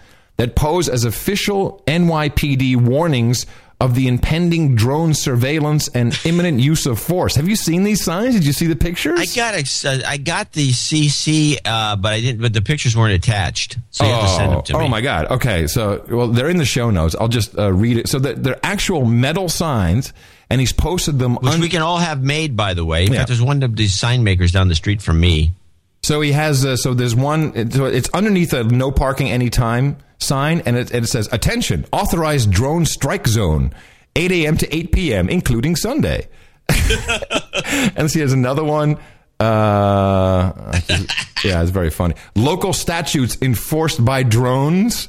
[0.41, 3.45] that pose as official NYPD warnings
[3.81, 7.35] of the impending drone surveillance and imminent use of force.
[7.37, 8.35] Have you seen these signs?
[8.35, 9.19] Did you see the pictures?
[9.19, 9.55] I got
[9.87, 12.43] uh, I got the CC, uh, but I didn't.
[12.43, 14.85] But the pictures weren't attached, so you have to send them to oh me.
[14.85, 15.27] Oh my god.
[15.31, 17.15] Okay, so well, they're in the show notes.
[17.19, 18.09] I'll just uh, read it.
[18.09, 20.13] So they're, they're actual metal signs,
[20.51, 21.37] and he's posted them.
[21.37, 23.07] Which un- we can all have made, by the way.
[23.07, 23.21] In Yeah.
[23.21, 25.53] fact, there's one of these sign makers down the street from me.
[26.03, 26.65] So he has.
[26.65, 27.71] Uh, so there's one.
[27.71, 31.85] So it's underneath a no parking anytime sign, and it, and it says "Attention!
[31.93, 33.73] Authorized drone strike zone,
[34.17, 34.57] 8 a.m.
[34.59, 36.29] to 8 p.m., including Sunday."
[37.97, 38.97] and see, there's another one.
[39.39, 40.53] Uh,
[41.45, 42.15] yeah, it's very funny.
[42.35, 45.09] Local statutes enforced by drones.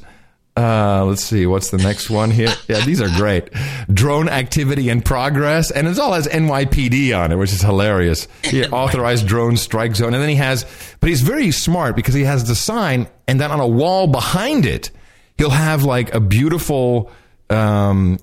[0.54, 2.52] Uh, let's see, what's the next one here?
[2.68, 3.50] Yeah, these are great.
[3.92, 8.28] Drone activity in progress, and it all has NYPD on it, which is hilarious.
[8.72, 10.64] Authorized drone strike zone, and then he has,
[11.00, 14.64] but he's very smart because he has the sign, and then on a wall behind
[14.66, 14.90] it,
[15.38, 17.10] he'll have like a beautiful
[17.50, 18.18] um,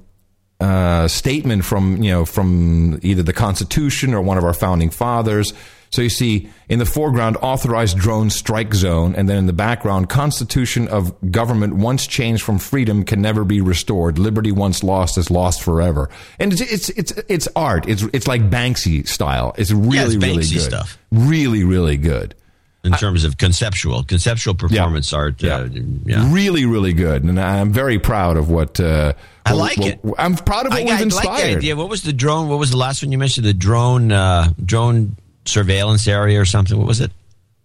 [0.59, 5.53] uh, statement from you know from either the Constitution or one of our founding fathers.
[5.91, 10.07] So you see in the foreground authorized drone strike zone, and then in the background
[10.09, 14.19] Constitution of government once changed from freedom can never be restored.
[14.19, 16.09] Liberty once lost is lost forever.
[16.37, 17.87] And it's it's it's, it's art.
[17.89, 19.55] It's it's like Banksy style.
[19.57, 20.61] It's really Yeah, it's really good.
[20.61, 20.97] stuff.
[21.11, 22.35] Really really good.
[22.83, 25.43] in terms of conceptual conceptual performance art.
[25.43, 25.67] Uh,
[26.05, 26.31] yeah.
[26.31, 28.79] Really, really good, and I'm very proud of what.
[28.79, 29.13] Uh,
[29.45, 29.99] I like what- it.
[30.19, 31.57] I'm proud of what I, we've I like the inspired.
[31.57, 31.75] idea.
[31.75, 32.47] What was the drone?
[32.47, 33.45] What was the last one you mentioned?
[33.47, 35.17] The drone uh, drone
[35.49, 36.77] surveillance area or something.
[36.77, 37.11] What was it?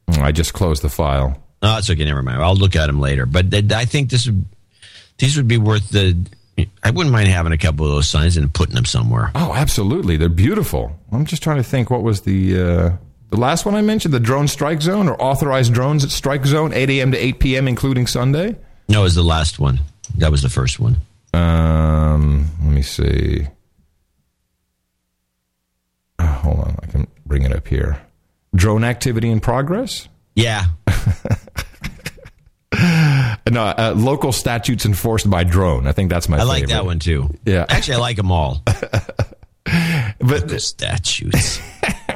[0.09, 1.41] I just closed the file.
[1.63, 2.05] No, it's okay.
[2.05, 2.43] Never mind.
[2.43, 3.27] I'll look at them later.
[3.27, 4.45] But th- I think this would
[5.19, 6.17] these would be worth the.
[6.85, 9.33] I wouldn't mind having a couple of those signs and putting them somewhere.
[9.35, 10.97] Oh, absolutely, they're beautiful.
[11.11, 11.91] I'm just trying to think.
[11.91, 12.91] What was the uh,
[13.31, 14.15] the last one I mentioned?
[14.15, 17.11] The drone strike zone or authorized drones at strike zone, 8 a.m.
[17.13, 18.57] to 8 p.m., including Sunday.
[18.89, 19.81] No, it was the last one.
[20.19, 20.99] That was the first one.
[21.33, 23.49] Um, let me see.
[26.19, 28.01] Uh, hold on, I can bring it up here.
[28.55, 30.09] Drone activity in progress.
[30.37, 30.67] Yeah.
[33.51, 35.87] No, uh, local statutes enforced by drone.
[35.87, 36.39] I think that's my.
[36.39, 37.33] I like that one too.
[37.45, 37.67] Yeah.
[37.69, 38.63] Actually, I like them all.
[40.19, 41.61] But the statutes.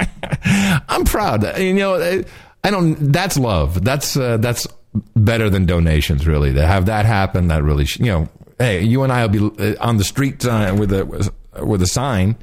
[0.88, 1.58] I'm proud.
[1.58, 2.24] You know,
[2.64, 3.12] I don't.
[3.12, 3.84] That's love.
[3.84, 4.66] That's uh, that's
[5.14, 6.26] better than donations.
[6.26, 9.50] Really, to have that happen, that really, sh- you know, hey, you and I will
[9.50, 12.36] be uh, on the street uh, with a with a sign,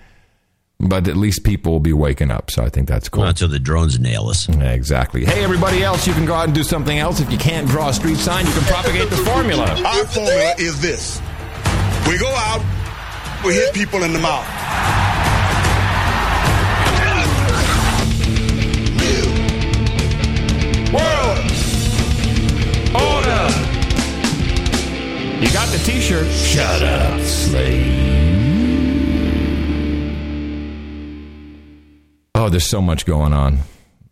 [0.79, 2.51] but at least people will be waking up.
[2.51, 3.23] So I think that's cool.
[3.23, 4.47] Not until the drones nail us.
[4.49, 5.25] Yeah, exactly.
[5.25, 7.19] Hey, everybody else, you can go out and do something else.
[7.19, 9.65] If you can't draw a street sign, you can propagate the formula.
[9.83, 11.21] Our formula is this:
[12.07, 12.61] we go out,
[13.45, 14.45] we hit people in the mouth.
[20.93, 21.51] World
[22.95, 23.51] order.
[25.41, 26.31] You got the T-shirt.
[26.31, 28.44] Shut up, slave.
[32.37, 33.59] Oh, there's so much going on.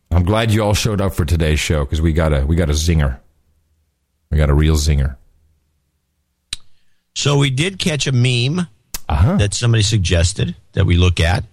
[0.09, 2.69] I'm glad you all showed up for today's show because we got a we got
[2.69, 3.19] a zinger.
[4.31, 5.17] We got a real zinger.
[7.15, 8.67] So we did catch a meme
[9.09, 9.37] Uh-huh.
[9.37, 11.43] that somebody suggested that we look at.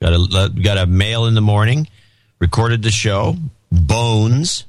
[0.00, 1.88] Got a got a mail in the morning.
[2.38, 3.36] Recorded the show.
[3.72, 4.64] Bones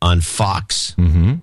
[0.00, 0.94] on Fox.
[0.98, 1.34] Mm-hmm.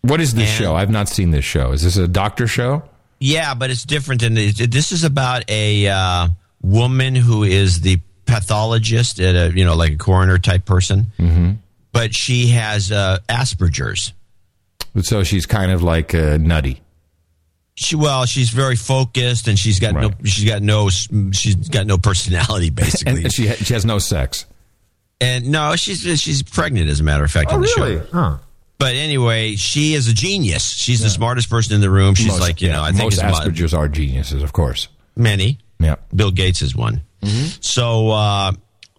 [0.00, 0.74] What is this And- show?
[0.74, 1.72] I've not seen this show.
[1.72, 2.82] Is this a doctor show?
[3.20, 4.22] Yeah, but it's different.
[4.22, 6.28] And this is about a uh,
[6.66, 11.52] woman who is the pathologist at a you know like a coroner type person, Mm-hmm.
[11.92, 14.12] but she has uh, Asperger's.
[15.02, 16.80] So she's kind of like uh, nutty.
[17.74, 21.98] She well, she's very focused, and she's got no she's got no she's got no
[21.98, 23.24] personality basically.
[23.24, 24.46] And she she has no sex.
[25.20, 27.98] And no, she's she's pregnant as a matter of fact on the show.
[28.12, 28.38] Huh.
[28.78, 30.70] But anyway, she is a genius.
[30.70, 32.14] She's the smartest person in the room.
[32.14, 34.88] She's Most- like you know, I think most Asperger's are geniuses, of course.
[35.16, 35.58] many.
[35.78, 35.96] Yeah.
[36.14, 37.02] Bill Gates is one.
[37.60, 38.52] So uh,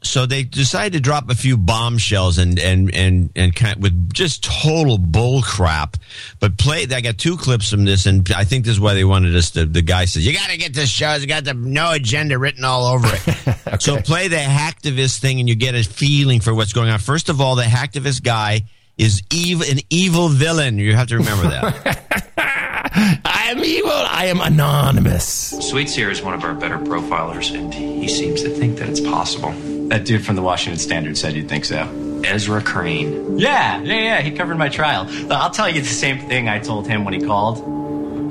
[0.03, 4.43] so they decided to drop a few bombshells and and and and kind with just
[4.43, 5.97] total bull crap.
[6.39, 6.87] But play.
[6.91, 9.51] I got two clips from this, and I think this is why they wanted us
[9.51, 9.65] to.
[9.65, 11.11] The guy says you got to get this show.
[11.11, 13.55] It's got the no agenda written all over it.
[13.81, 16.99] So play the hacktivist thing, and you get a feeling for what's going on.
[16.99, 18.63] First of all, the hacktivist guy
[18.97, 20.77] is evil, an evil villain.
[20.77, 22.33] You have to remember that.
[23.25, 23.91] I am evil.
[23.91, 25.51] I am anonymous.
[25.69, 29.01] Sweet Seer is one of our better profilers, and he seems to think that it's
[29.01, 29.51] possible.
[29.89, 32.21] That dude from the Washington Standard said you'd think so.
[32.23, 33.37] Ezra Crane.
[33.37, 34.21] Yeah, yeah, yeah.
[34.21, 35.07] He covered my trial.
[35.31, 37.59] I'll tell you the same thing I told him when he called.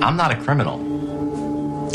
[0.02, 0.95] I'm not a criminal.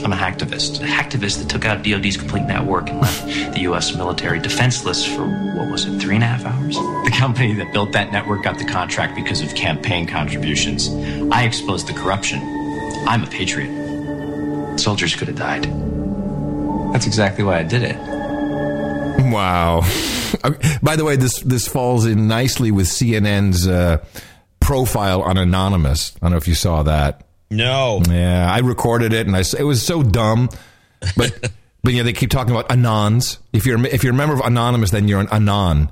[0.04, 0.82] I'm a hacktivist.
[0.82, 3.96] A hacktivist that took out DoD's complete network and left the U.S.
[3.96, 5.26] military defenseless for,
[5.56, 6.76] what was it, three and a half hours?
[6.76, 10.90] The company that built that network got the contract because of campaign contributions.
[11.32, 12.40] I exposed the corruption.
[13.08, 14.80] I'm a patriot.
[14.80, 15.66] Soldiers could have died.
[16.94, 17.96] That's exactly why I did it.
[19.32, 19.82] Wow.
[20.82, 24.04] By the way, this this falls in nicely with CNN's uh,
[24.60, 26.16] profile on Anonymous.
[26.16, 27.26] I don't know if you saw that.
[27.52, 28.02] No.
[28.10, 30.50] Yeah, I recorded it, and I it was so dumb,
[31.18, 31.52] but
[31.84, 33.38] but yeah, they keep talking about anons.
[33.54, 35.92] If you're if you're a member of Anonymous, then you're an anon,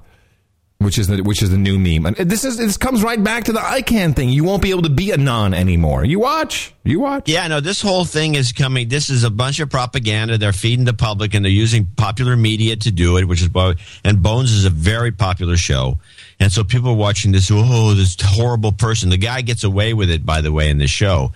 [0.78, 2.06] which is the which is the new meme.
[2.06, 4.30] And this is this comes right back to the ICANN thing.
[4.30, 6.06] You won't be able to be a non anymore.
[6.06, 7.28] You watch, you watch.
[7.28, 8.88] Yeah, no, this whole thing is coming.
[8.88, 10.38] This is a bunch of propaganda.
[10.38, 13.76] They're feeding the public and they're using popular media to do it, which is why,
[14.06, 16.00] and Bones is a very popular show.
[16.42, 19.10] And so people are watching this, oh, this horrible person.
[19.10, 21.34] The guy gets away with it, by the way, in the show.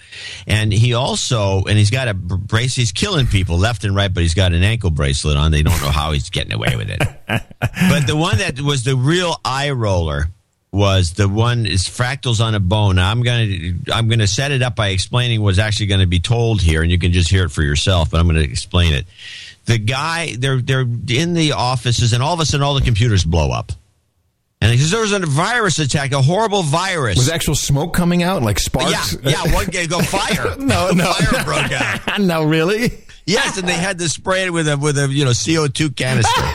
[0.47, 4.23] And he also, and he's got a brace, he's killing people left and right, but
[4.23, 5.51] he's got an ankle bracelet on.
[5.51, 6.99] They don't know how he's getting away with it.
[7.27, 10.29] but the one that was the real eye roller
[10.71, 12.95] was the one is fractals on a bone.
[12.95, 16.19] Now, I'm gonna I'm gonna set it up by explaining what's actually going to be
[16.19, 18.09] told here, and you can just hear it for yourself.
[18.09, 19.05] But I'm going to explain it.
[19.65, 23.23] The guy they're they're in the offices, and all of a sudden, all the computers
[23.23, 23.71] blow up.
[24.63, 27.17] And he says there was a virus attack, a horrible virus.
[27.17, 29.17] Was actual smoke coming out like sparks?
[29.21, 29.53] Yeah, yeah.
[29.53, 30.55] One guy go fire.
[30.57, 32.21] no, no, fire broke out.
[32.21, 32.93] no, really?
[33.25, 35.89] Yes, and they had to spray it with a with a you know CO two
[35.89, 36.31] canister.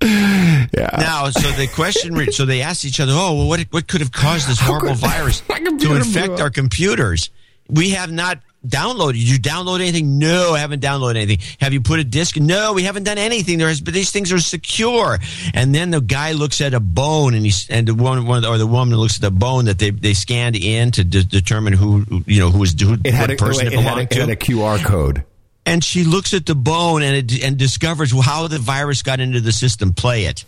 [0.00, 0.96] yeah.
[0.98, 4.00] Now, so the question, re- so they asked each other, "Oh, well, what what could
[4.00, 7.28] have caused this horrible virus to infect our computers?"
[7.68, 9.14] We have not downloaded.
[9.14, 10.18] Did you download anything?
[10.18, 11.38] No, I haven't downloaded anything.
[11.60, 12.36] Have you put a disk?
[12.36, 13.58] No, we haven't done anything.
[13.58, 15.18] There is, but these things are secure.
[15.54, 18.58] And then the guy looks at a bone, and he's and the one, one or
[18.58, 22.04] the woman looks at the bone that they they scanned in to de- determine who
[22.26, 24.12] you know who was who It had, what a, person it, it had a, belonged
[24.12, 25.24] it had a QR code.
[25.64, 29.40] and she looks at the bone and it, and discovers how the virus got into
[29.40, 29.92] the system.
[29.92, 30.44] Play it.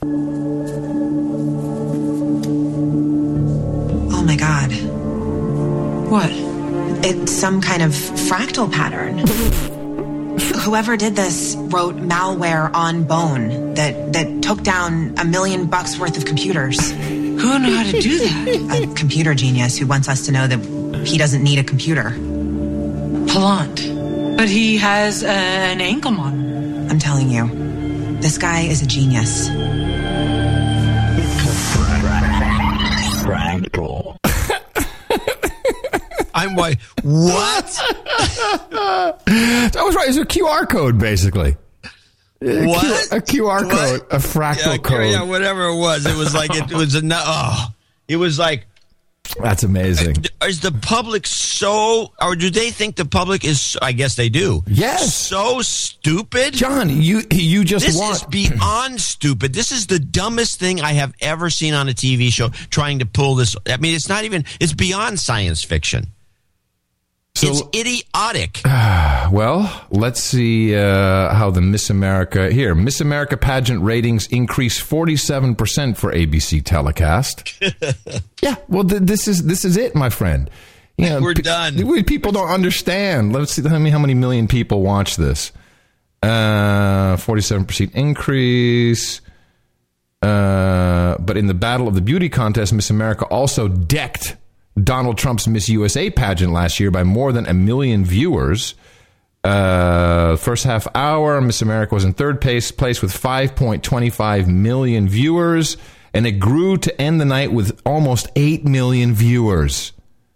[4.11, 4.73] Oh my god.
[6.11, 6.31] What?
[7.11, 9.17] It's some kind of fractal pattern.
[10.61, 16.19] Whoever did this wrote malware on bone that, that took down a million bucks worth
[16.19, 16.91] of computers.
[16.91, 18.83] Who knew how to do that?
[18.91, 22.11] A computer genius who wants us to know that he doesn't need a computer.
[23.31, 24.37] Pelant.
[24.37, 26.91] But he has uh, an ankle monitor.
[26.91, 27.49] I'm telling you,
[28.21, 29.49] this guy is a genius.
[33.25, 34.08] Fractal.
[36.39, 37.67] I'm like, what?
[38.71, 40.09] that was right.
[40.09, 41.57] It's a QR code, basically.
[42.41, 43.13] What?
[43.13, 43.71] A QR What?
[43.71, 45.11] code, a fractal yeah, code.
[45.11, 46.07] Yeah, whatever it was.
[46.07, 47.67] It was like it, was a oh,
[48.07, 48.67] it was like
[49.43, 50.19] That's amazing.
[50.41, 54.29] Uh, is the public so or do they think the public is I guess they
[54.29, 54.63] do.
[54.69, 55.13] Yes.
[55.13, 56.55] So stupid.
[56.55, 59.53] John, you you just this want is beyond stupid.
[59.53, 63.07] This is the dumbest thing I have ever seen on a TV show trying to
[63.07, 66.07] pull this I mean it's not even it's beyond science fiction.
[67.43, 68.61] It's idiotic.
[69.31, 72.75] Well, let's see uh, how the Miss America here.
[72.75, 77.63] Miss America pageant ratings increase forty seven percent for ABC telecast.
[78.43, 80.49] yeah, well, th- this is this is it, my friend.
[80.97, 81.87] You know, We're pe- done.
[81.87, 83.35] we- People don't understand.
[83.35, 85.53] Let's see how many how many million people watch this.
[86.23, 89.21] Forty seven percent increase.
[90.23, 94.37] Uh, but in the battle of the beauty contest, Miss America also decked
[94.85, 98.75] Donald Trump's Miss USA pageant last year by more than a million viewers.
[99.45, 105.77] Uh, first half hour, Miss America was in third place, place with 5.25 million viewers,
[106.13, 109.93] and it grew to end the night with almost 8 million viewers.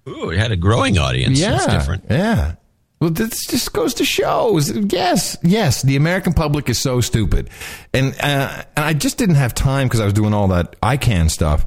[0.08, 1.38] Ooh, it had a growing audience.
[1.40, 2.04] Yeah, That's different.
[2.10, 2.54] Yeah.
[3.00, 4.60] Well, this just goes to show.
[4.88, 7.50] Yes, yes, the American public is so stupid,
[7.92, 11.28] and uh, and I just didn't have time because I was doing all that ICANN
[11.28, 11.66] stuff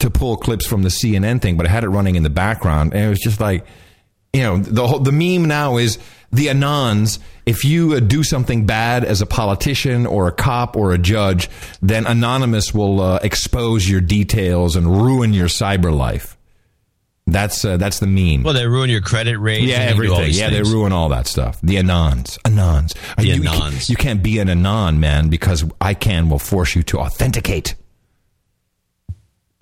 [0.00, 2.92] to pull clips from the CNN thing, but I had it running in the background,
[2.94, 3.66] and it was just like,
[4.32, 5.98] you know, the whole, the meme now is
[6.32, 7.18] the anons.
[7.46, 11.50] If you uh, do something bad as a politician or a cop or a judge,
[11.82, 16.36] then anonymous will uh, expose your details and ruin your cyber life.
[17.26, 18.42] That's uh, that's the meme.
[18.42, 19.68] Well, they ruin your credit rating.
[19.68, 20.30] Yeah, everything.
[20.32, 20.68] Yeah, things.
[20.68, 21.60] they ruin all that stuff.
[21.62, 23.88] The anons, anons, The you, anons.
[23.88, 27.74] You can't be an anon, man, because ICANN will force you to authenticate.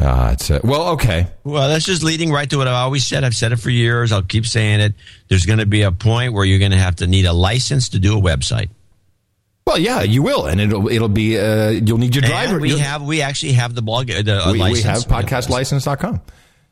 [0.01, 1.27] Uh, it's uh, well, okay.
[1.43, 3.25] Well, that's just leading right to what I've always said.
[3.25, 4.13] I've said it for years.
[4.13, 4.95] I'll keep saying it.
[5.29, 7.89] There's going to be a point where you're going to have to need a license
[7.91, 8.69] to do a website.
[9.67, 12.55] Well, yeah, you will, and it'll it'll be uh, you'll need your driver.
[12.55, 16.23] And we You'll- have we actually have the blog the uh, we, we have podcastlicense.com.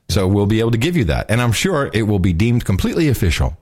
[0.09, 2.64] So we'll be able to give you that, and I'm sure it will be deemed
[2.64, 3.57] completely official.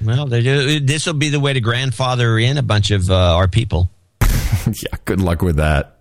[0.00, 3.90] Well, this will be the way to grandfather in a bunch of uh, our people.
[4.22, 5.98] yeah, good luck with that.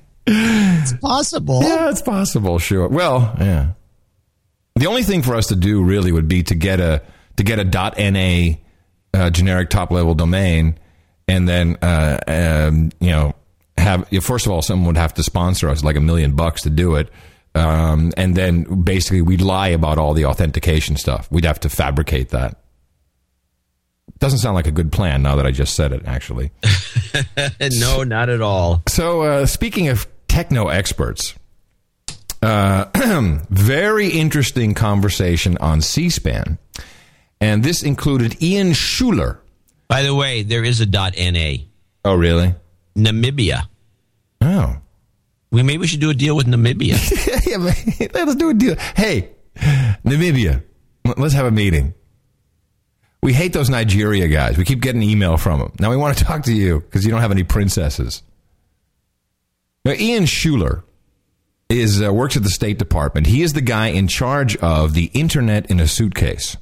[0.26, 1.62] It's possible.
[1.62, 2.58] Yeah, it's possible.
[2.58, 2.88] Sure.
[2.88, 3.72] Well, yeah.
[4.74, 7.02] The only thing for us to do really would be to get a
[7.36, 8.56] to get a .na
[9.14, 10.78] uh, generic top level domain,
[11.28, 13.34] and then uh, um, you know
[13.78, 16.70] have first of all someone would have to sponsor us like a million bucks to
[16.70, 17.10] do it.
[17.54, 21.26] Um, and then basically we'd lie about all the authentication stuff.
[21.30, 22.58] We'd have to fabricate that.
[24.18, 26.50] Doesn't sound like a good plan now that I just said it, actually.
[27.78, 28.82] no, not at all.
[28.88, 30.06] So, uh, speaking of
[30.36, 31.34] techno experts,
[32.42, 32.84] uh,
[33.48, 36.58] very interesting conversation on C SPAN.
[37.40, 39.40] And this included Ian Schuler.
[39.88, 41.56] By the way, there is a .na.
[42.04, 42.54] Oh, really?
[42.94, 43.62] Namibia.
[44.42, 44.76] Oh.
[45.50, 46.98] We maybe we should do a deal with Namibia.
[47.46, 48.76] yeah, man, let's do a deal.
[48.94, 49.30] Hey,
[50.04, 50.62] Namibia,
[51.16, 51.94] let's have a meeting.
[53.22, 54.58] We hate those Nigeria guys.
[54.58, 55.72] We keep getting email from them.
[55.80, 58.22] Now we want to talk to you because you don't have any princesses.
[59.86, 60.82] Now, Ian Schuler
[61.68, 63.28] is uh, works at the State Department.
[63.28, 66.56] He is the guy in charge of the Internet in a suitcase.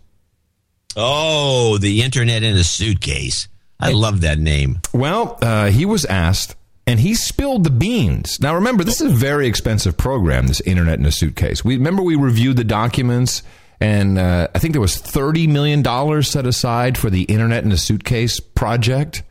[0.95, 3.49] oh, the internet in a suitcase.
[3.81, 4.81] I love that name.
[4.93, 6.55] Well, uh, he was asked,
[6.87, 8.41] and he spilled the beans.
[8.41, 10.47] Now, remember, this is a very expensive program.
[10.47, 11.65] This Internet in a suitcase.
[11.65, 13.43] We remember we reviewed the documents,
[13.81, 17.73] and uh, I think there was thirty million dollars set aside for the Internet in
[17.73, 19.23] a suitcase project.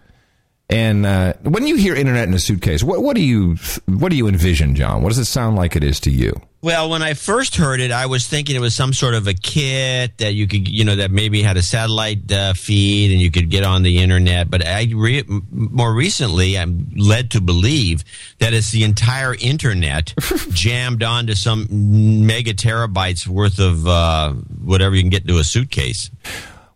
[0.74, 4.18] And uh, when you hear Internet in a suitcase, what, what do you what do
[4.18, 5.04] you envision, John?
[5.04, 6.34] What does it sound like it is to you?
[6.64, 9.34] Well, when I first heard it, I was thinking it was some sort of a
[9.34, 13.30] kit that you could, you know, that maybe had a satellite uh, feed and you
[13.30, 14.50] could get on the internet.
[14.50, 18.06] But I re- more recently, I'm led to believe
[18.40, 20.14] that it's the entire internet
[20.52, 21.68] jammed onto some
[22.26, 26.10] mega terabytes worth of uh, whatever you can get into a suitcase.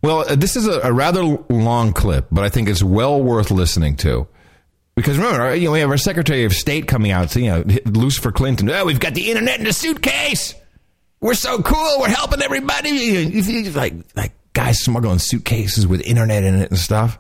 [0.01, 3.51] Well, uh, this is a, a rather long clip, but I think it's well worth
[3.51, 4.27] listening to.
[4.95, 8.31] Because remember, you know, we have our Secretary of State coming out, you know, Lucifer
[8.31, 8.69] Clinton.
[8.71, 10.55] Oh, we've got the internet in a suitcase.
[11.19, 11.99] We're so cool.
[11.99, 13.69] We're helping everybody.
[13.71, 17.19] Like, like guys smuggling suitcases with internet in it and stuff.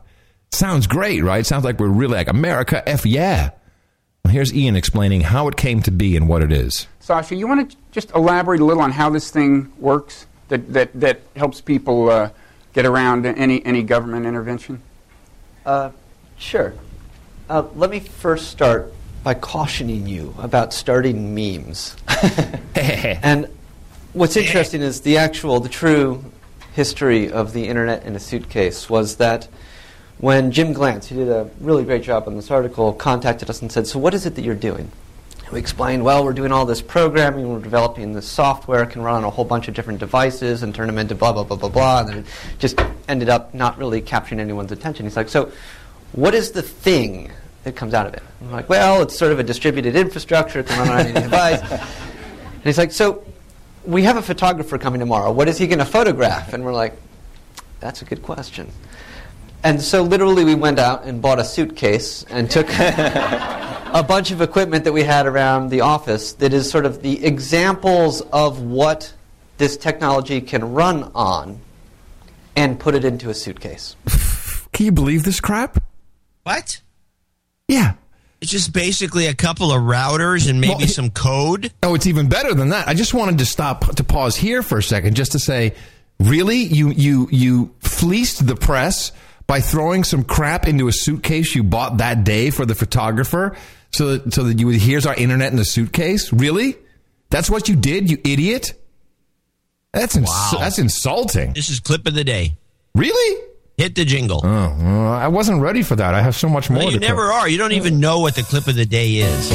[0.51, 1.45] Sounds great, right?
[1.45, 2.87] Sounds like we're really like America.
[2.89, 3.51] F yeah.
[4.23, 6.87] Well, here's Ian explaining how it came to be and what it is.
[6.99, 10.99] Sasha, you want to just elaborate a little on how this thing works that, that,
[10.99, 12.29] that helps people uh,
[12.77, 14.79] get around any any government intervention?
[15.65, 15.89] Uh,
[16.37, 16.75] sure.
[17.49, 21.95] Uh, let me first start by cautioning you about starting memes.
[22.75, 23.47] and
[24.13, 26.23] what's interesting is the actual, the true
[26.73, 29.47] history of the internet in a suitcase was that
[30.19, 33.71] when Jim Glanz, who did a really great job on this article, contacted us and
[33.71, 34.91] said, So, what is it that you're doing?
[35.51, 39.23] We explained, well, we're doing all this programming, we're developing this software, can run on
[39.23, 41.99] a whole bunch of different devices and turn them into blah, blah, blah, blah, blah.
[42.01, 42.25] And then it
[42.59, 45.05] just ended up not really capturing anyone's attention.
[45.05, 45.51] He's like, so
[46.11, 47.31] what is the thing
[47.63, 48.23] that comes out of it?
[48.41, 51.61] I'm like, well, it's sort of a distributed infrastructure, it can run on any device.
[51.61, 53.23] And he's like, so
[53.85, 55.31] we have a photographer coming tomorrow.
[55.31, 56.53] What is he going to photograph?
[56.53, 56.93] And we're like,
[57.79, 58.69] that's a good question.
[59.63, 64.41] And so literally we went out and bought a suitcase and took a bunch of
[64.41, 69.13] equipment that we had around the office that is sort of the examples of what
[69.57, 71.59] this technology can run on
[72.55, 73.95] and put it into a suitcase.
[74.73, 75.83] Can you believe this crap?
[76.43, 76.81] What?
[77.67, 77.95] Yeah.
[78.41, 81.71] It's just basically a couple of routers and maybe Well, some code.
[81.81, 82.87] Oh, it's even better than that.
[82.87, 85.73] I just wanted to stop to pause here for a second just to say,
[86.19, 89.11] really, you you you fleeced the press
[89.47, 93.55] by throwing some crap into a suitcase you bought that day for the photographer,
[93.91, 96.31] so that so that you would here's our internet in the suitcase.
[96.33, 96.75] Really,
[97.29, 98.73] that's what you did, you idiot.
[99.93, 100.57] That's ins- Wow.
[100.59, 101.53] that's insulting.
[101.53, 102.55] This is clip of the day.
[102.93, 103.43] Really?
[103.77, 104.41] Hit the jingle.
[104.43, 106.13] Oh, well, I wasn't ready for that.
[106.13, 106.79] I have so much more.
[106.79, 107.47] Well, you to never are.
[107.47, 109.47] You don't even know what the clip of the day is.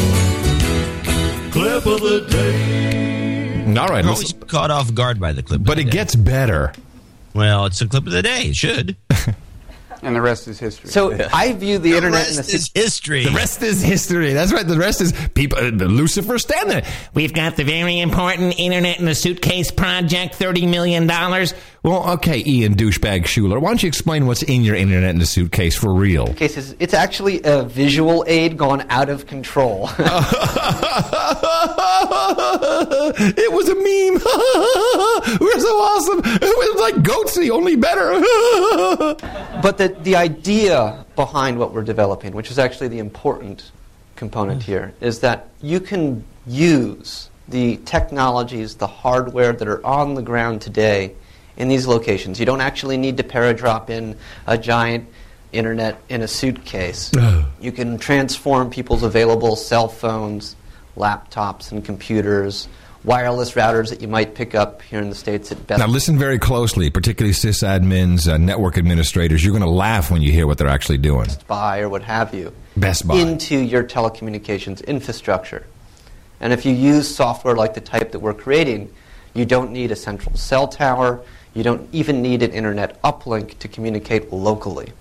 [1.52, 3.76] Clip of the day.
[3.76, 5.62] All right, You're always caught off guard by the clip.
[5.64, 6.72] but it gets better.
[7.34, 8.44] Well, it's a clip of the day.
[8.48, 8.96] It should.
[10.02, 10.90] And the rest is history.
[10.90, 13.24] So I view the, internet in a rest is history.
[13.24, 14.32] The rest is history.
[14.32, 14.66] That's right.
[14.66, 15.58] The rest is people.
[15.58, 16.82] Uh, Lucifer standing.
[17.14, 21.06] We've got the very important Internet in a Suitcase project, $30 million.
[21.84, 23.58] Well, okay, Ian douchebag Schuler.
[23.58, 26.32] Why don't you explain what's in your internet in the suitcase for real?
[26.34, 29.90] Cases, it's actually a visual aid gone out of control.
[33.18, 34.14] it was a meme.
[35.40, 36.20] We're so awesome.
[36.24, 38.12] It was like Goatse, only better.
[39.60, 43.72] but the, the idea behind what we're developing, which is actually the important
[44.14, 44.66] component mm.
[44.66, 50.62] here, is that you can use the technologies, the hardware that are on the ground
[50.62, 51.16] today
[51.56, 52.40] in these locations.
[52.40, 55.08] You don't actually need to paradrop in a giant
[55.52, 57.12] internet in a suitcase.
[57.60, 60.56] you can transform people's available cell phones,
[60.96, 62.68] laptops, and computers,
[63.04, 66.18] wireless routers that you might pick up here in the States at Best now, listen
[66.18, 69.44] very closely, particularly sysadmins, uh, network administrators.
[69.44, 71.26] You're going to laugh when you hear what they're actually doing.
[71.26, 73.16] Best Buy or what have you Best Buy.
[73.16, 75.66] into your telecommunications infrastructure.
[76.40, 78.92] And if you use software like the type that we're creating,
[79.34, 81.24] you don't need a central cell tower.
[81.54, 84.92] You don't even need an internet uplink to communicate locally.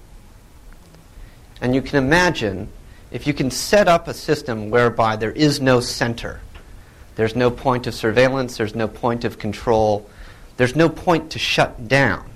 [1.61, 2.69] And you can imagine
[3.11, 6.41] if you can set up a system whereby there is no center,
[7.15, 10.09] there's no point of surveillance, there's no point of control,
[10.57, 12.29] there's no point to shut down.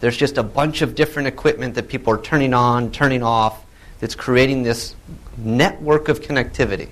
[0.00, 3.64] There's just a bunch of different equipment that people are turning on, turning off,
[4.00, 4.94] that's creating this
[5.36, 6.88] network of connectivity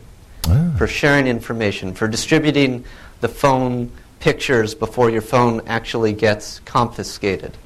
[0.76, 2.84] for sharing information, for distributing
[3.20, 3.90] the phone
[4.26, 7.56] pictures before your phone actually gets confiscated.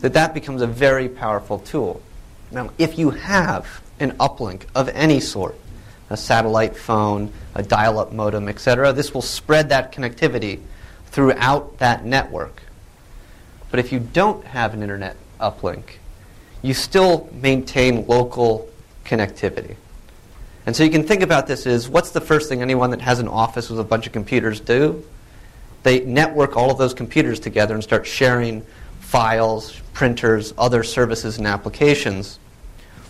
[0.00, 2.02] That that becomes a very powerful tool.
[2.50, 5.54] Now, if you have an uplink of any sort,
[6.08, 10.58] a satellite phone, a dial-up modem, etc., this will spread that connectivity
[11.06, 12.64] throughout that network.
[13.70, 15.84] But if you don't have an internet uplink,
[16.62, 18.68] you still maintain local
[19.04, 19.76] connectivity.
[20.66, 23.20] And so you can think about this as what's the first thing anyone that has
[23.20, 25.04] an office with a bunch of computers do?
[25.82, 28.64] They network all of those computers together and start sharing
[29.00, 32.38] files, printers, other services and applications.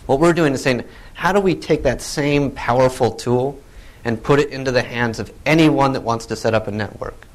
[0.05, 3.59] What we're doing is saying, how do we take that same powerful tool
[4.03, 7.27] and put it into the hands of anyone that wants to set up a network?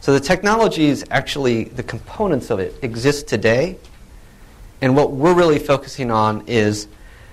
[0.00, 3.78] So the technologies, actually, the components of it exist today.
[4.80, 6.88] And what we're really focusing on is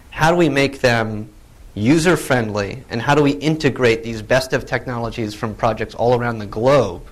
[0.09, 1.29] how do we make them
[1.73, 6.39] user friendly and how do we integrate these best of technologies from projects all around
[6.39, 7.05] the globe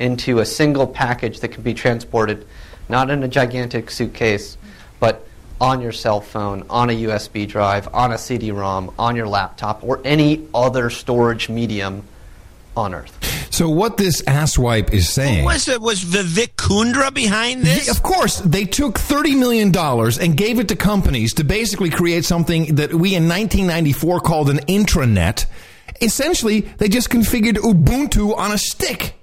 [0.00, 2.46] into a single package that can be transported
[2.88, 4.58] not in a gigantic suitcase,
[4.98, 5.26] but
[5.60, 9.84] on your cell phone, on a USB drive, on a CD ROM, on your laptop,
[9.84, 12.02] or any other storage medium
[12.76, 13.16] on Earth.
[13.52, 15.44] So, what this asswipe is saying.
[15.44, 17.86] Was it was Vivek Kundra behind this?
[17.86, 22.24] Yeah, of course, they took $30 million and gave it to companies to basically create
[22.24, 25.46] something that we in 1994 called an intranet.
[26.00, 29.14] Essentially, they just configured Ubuntu on a stick.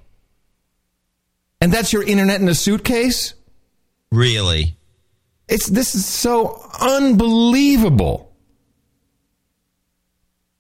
[1.62, 3.34] And that's your internet in a suitcase?
[4.12, 4.78] Really?
[5.48, 8.32] It's this is so unbelievable.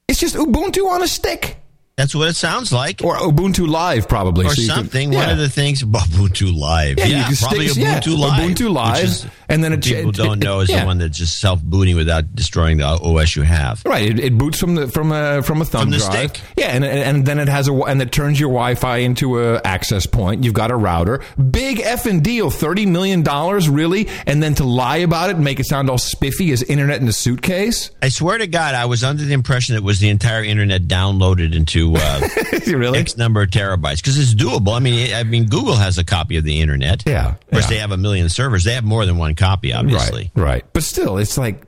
[0.07, 1.57] It's just Ubuntu on a stick.
[1.97, 3.01] That's what it sounds like.
[3.03, 4.45] Or Ubuntu Live, probably.
[4.45, 5.11] Or so you can- something.
[5.11, 6.99] One of the things Ubuntu Live.
[6.99, 8.39] Yeah, Yeah, you can probably stick- yeah, Ubuntu Live.
[8.51, 10.81] Ubuntu Live, and then it- people it- don't it- know is yeah.
[10.81, 13.81] the one that's just self booting without destroying the OS you have.
[13.85, 16.29] Right, it, it boots from the from a from a thumb From the drive.
[16.31, 16.41] stick.
[16.57, 20.05] Yeah, and and then it has a and it turns your Wi-Fi into a access
[20.05, 20.43] point.
[20.43, 21.21] You've got a router.
[21.51, 25.59] Big effing deal, thirty million dollars, really, and then to lie about it and make
[25.59, 27.91] it sound all spiffy as internet in a suitcase.
[28.01, 31.55] I swear to God, I was under the impression it was the entire internet downloaded
[31.55, 32.27] into uh,
[32.67, 32.99] really?
[32.99, 34.75] X number of terabytes because it's doable.
[34.75, 37.03] I mean, I mean, Google has a copy of the internet.
[37.05, 37.69] Yeah, of course yeah.
[37.69, 38.63] they have a million servers.
[38.63, 40.31] They have more than one copy, obviously.
[40.35, 40.65] Right, right.
[40.73, 41.63] But still, it's like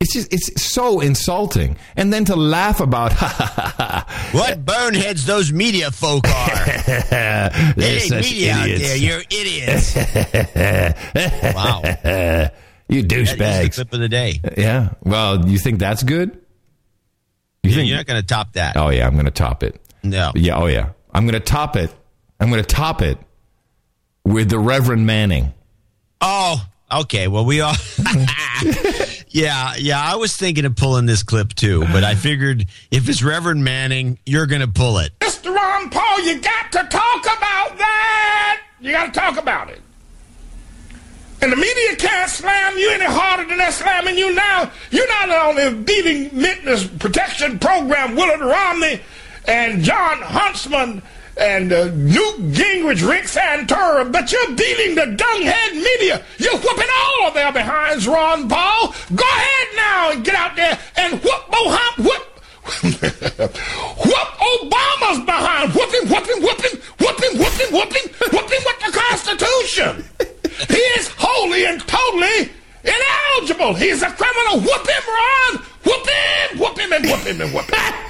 [0.00, 1.76] it's just it's so insulting.
[1.96, 3.12] And then to laugh about
[4.32, 6.54] What boneheads those media folk are.
[7.10, 8.82] They're ain't such media out idiots.
[8.88, 8.96] there.
[8.96, 9.94] You're idiots.
[11.54, 11.80] wow.
[12.88, 13.74] you That is the douchebags.
[13.74, 14.40] clip of the day.
[14.56, 14.94] Yeah.
[15.02, 16.40] Well, you think that's good?
[17.62, 18.76] You think You're not going to top that.
[18.78, 19.78] Oh yeah, I'm going to top it.
[20.02, 20.32] No.
[20.34, 20.56] Yeah.
[20.56, 21.94] Oh yeah, I'm going to top it.
[22.40, 23.18] I'm going to top it
[24.24, 25.52] with the Reverend Manning.
[26.22, 27.28] Oh, okay.
[27.28, 27.74] Well, we all.
[29.28, 30.00] yeah, yeah.
[30.00, 34.18] I was thinking of pulling this clip too, but I figured if it's Reverend Manning,
[34.26, 35.18] you're going to pull it.
[35.20, 35.54] Mr.
[35.54, 38.62] Ron Paul, you got to talk about that.
[38.80, 39.80] You got to talk about it.
[41.42, 44.70] And the media can't slam you any harder than they're slamming you now.
[44.90, 49.00] You're not only beating Witness Protection Program Willard Romney
[49.46, 51.02] and Jon Huntsman
[51.36, 56.22] and uh, Newt Gingrich, Rick Santorum, but you're beating the dunghead media.
[56.38, 58.94] You're whooping all of their behinds, Ron Paul.
[59.14, 62.26] Go ahead now and get out there and whoop Mohammed, whoop
[62.82, 65.74] whoop Obama's behind.
[65.74, 70.04] Whooping, whooping, whooping, whooping, whooping, whooping, whooping with the Constitution.
[70.68, 72.50] He is wholly and totally
[72.84, 73.72] ineligible.
[73.74, 74.60] He's a criminal.
[74.60, 75.64] Whoop him, Ron.
[75.84, 78.09] Whoop him, whoop him, and whoop him, and whoop him.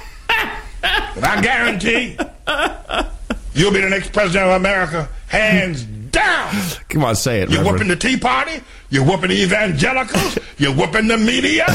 [0.83, 2.17] And I guarantee
[3.53, 6.53] you'll be the next president of America, hands down.
[6.89, 7.73] Come on, say it, You're Reverend.
[7.73, 8.61] whooping the Tea Party.
[8.89, 10.37] You're whooping the evangelicals.
[10.57, 11.65] You're whooping the media.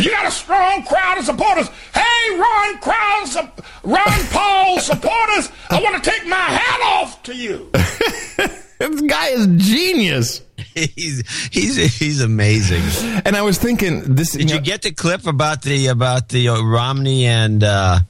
[0.00, 1.68] you got a strong crowd of supporters.
[1.94, 7.36] Hey, Ron Crowd, sup- Ron Paul supporters, I want to take my hat off to
[7.36, 7.68] you.
[7.72, 10.42] this guy is genius.
[10.74, 12.82] he's he's he's amazing.
[13.24, 14.32] And I was thinking, this.
[14.32, 18.00] Did you, get the clip about the about the uh, Romney and uh,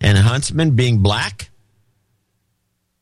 [0.00, 1.50] and Huntsman being black?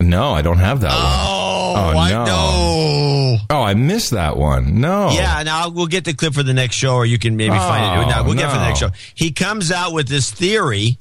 [0.01, 1.97] No, I don't have that Oh, one.
[1.97, 2.25] I no.
[2.25, 3.39] know.
[3.51, 4.81] Oh, I missed that one.
[4.81, 5.11] No.
[5.11, 8.03] Yeah, now we'll get the clip for the next show, or you can maybe find
[8.03, 8.07] it.
[8.07, 8.91] Oh, No, we'll get for the next show.
[9.15, 10.99] He comes out with this theory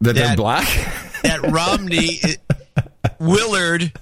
[0.00, 0.66] That they're black?
[1.22, 2.20] that Romney,
[3.18, 3.92] Willard.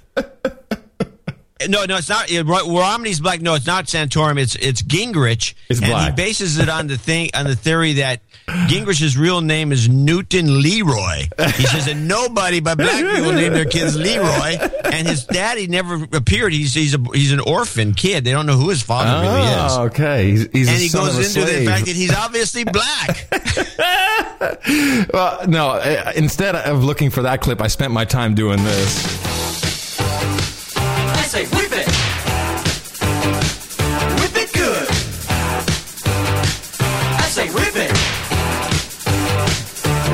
[1.68, 2.30] No, no, it's not.
[2.30, 3.40] it- Romney's black.
[3.40, 4.38] No, it's not Santorum.
[4.38, 5.54] It's it's Gingrich.
[5.68, 6.10] It's and black.
[6.10, 10.60] he bases it on the thing on the theory that Gingrich's real name is Newton
[10.62, 11.28] Leroy.
[11.56, 16.06] He says that nobody but black people name their kids Leroy, and his daddy never
[16.12, 16.52] appeared.
[16.52, 18.24] He's he's a, he's an orphan kid.
[18.24, 19.72] They don't know who his father really is.
[19.72, 20.30] Oh, okay.
[20.30, 23.28] He's, he's and he goes into the fact that he's obviously black.
[25.12, 25.70] well, no.
[25.70, 29.33] uh, Instead of looking for that clip, I spent my time doing this.
[31.34, 31.88] I say whip it.
[34.20, 34.86] Whip it good.
[37.18, 37.90] I say whip it.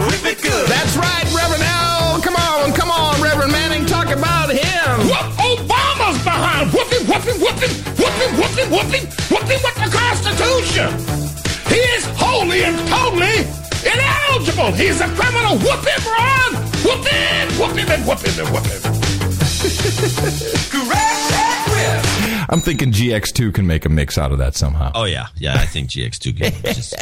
[0.09, 0.67] Whip it good.
[0.67, 2.23] That's right, Reverend Al.
[2.23, 3.85] Come on, come on, Reverend Manning.
[3.85, 4.97] Talk about him.
[5.13, 6.73] Whoop Obama's behind.
[6.73, 9.77] Whoop him, whoop him, whoop him, whoop him, whoop him, whoop him, whoop him with
[9.77, 10.89] the Constitution.
[11.69, 13.45] He is wholly and totally
[13.85, 14.73] ineligible.
[14.73, 15.59] He's a criminal.
[15.59, 16.65] Whoop him, Ron.
[16.81, 19.10] Whoop him, whoop him, and whoop him, and whoop him.
[22.53, 24.91] I'm thinking GX2 can make a mix out of that somehow.
[24.95, 25.55] Oh yeah, yeah.
[25.55, 26.53] I think GX2 can.
[26.75, 26.95] Just,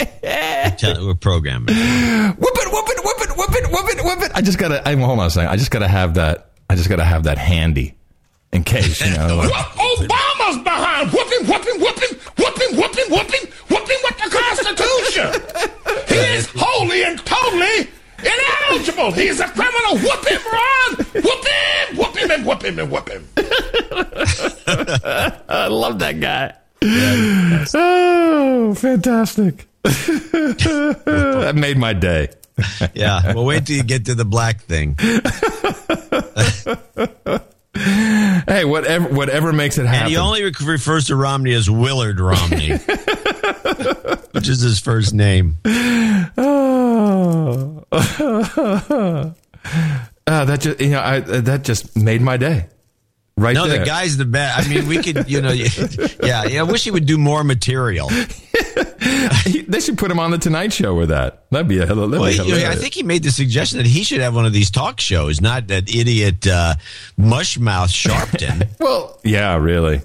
[0.79, 1.75] tell, we're programming.
[1.75, 4.33] Whoop it, whoop it, whoop it, whoop it, whoop it, whoop it.
[4.35, 4.87] I just gotta.
[4.87, 5.51] I, hold on a second.
[5.51, 6.51] I just gotta have that.
[6.69, 7.97] I just gotta have that handy,
[8.53, 9.37] in case you know.
[9.37, 11.11] like- Obama's behind.
[11.13, 14.19] Whoop him, whoop him, whoop him, whoop him, whoop him, whoop him, whoop him with
[14.19, 15.75] the Constitution.
[16.09, 19.13] He is wholly and totally ineligible.
[19.13, 19.99] He's a criminal.
[19.99, 20.97] Whoop him, Ron.
[21.23, 23.27] Whoop him, whoop him, and whoop him, and whoop him.
[25.49, 26.55] I love that guy.
[27.75, 29.67] oh, fantastic!
[29.83, 32.29] that made my day.
[32.95, 33.35] Yeah.
[33.35, 34.97] Well, wait till you get to the black thing.
[38.49, 40.03] Hey, whatever, whatever makes it happen.
[40.03, 42.71] And he only re- refers to Romney as Willard Romney,
[44.33, 45.59] which is his first name.
[46.37, 47.85] Oh.
[47.93, 49.35] uh,
[50.27, 52.67] that just you know I, that just made my day.
[53.37, 53.79] Right no, there.
[53.79, 54.67] the guy's the best.
[54.67, 55.53] I mean, we could, you know,
[56.23, 56.59] yeah, yeah.
[56.61, 58.09] I wish he would do more material.
[59.69, 61.45] they should put him on the Tonight Show with that.
[61.53, 64.03] That'd be a that'd Well, be he- I think he made the suggestion that he
[64.03, 66.75] should have one of these talk shows, not that idiot uh,
[67.17, 68.69] mushmouth Sharpton.
[68.81, 70.01] well, yeah, really,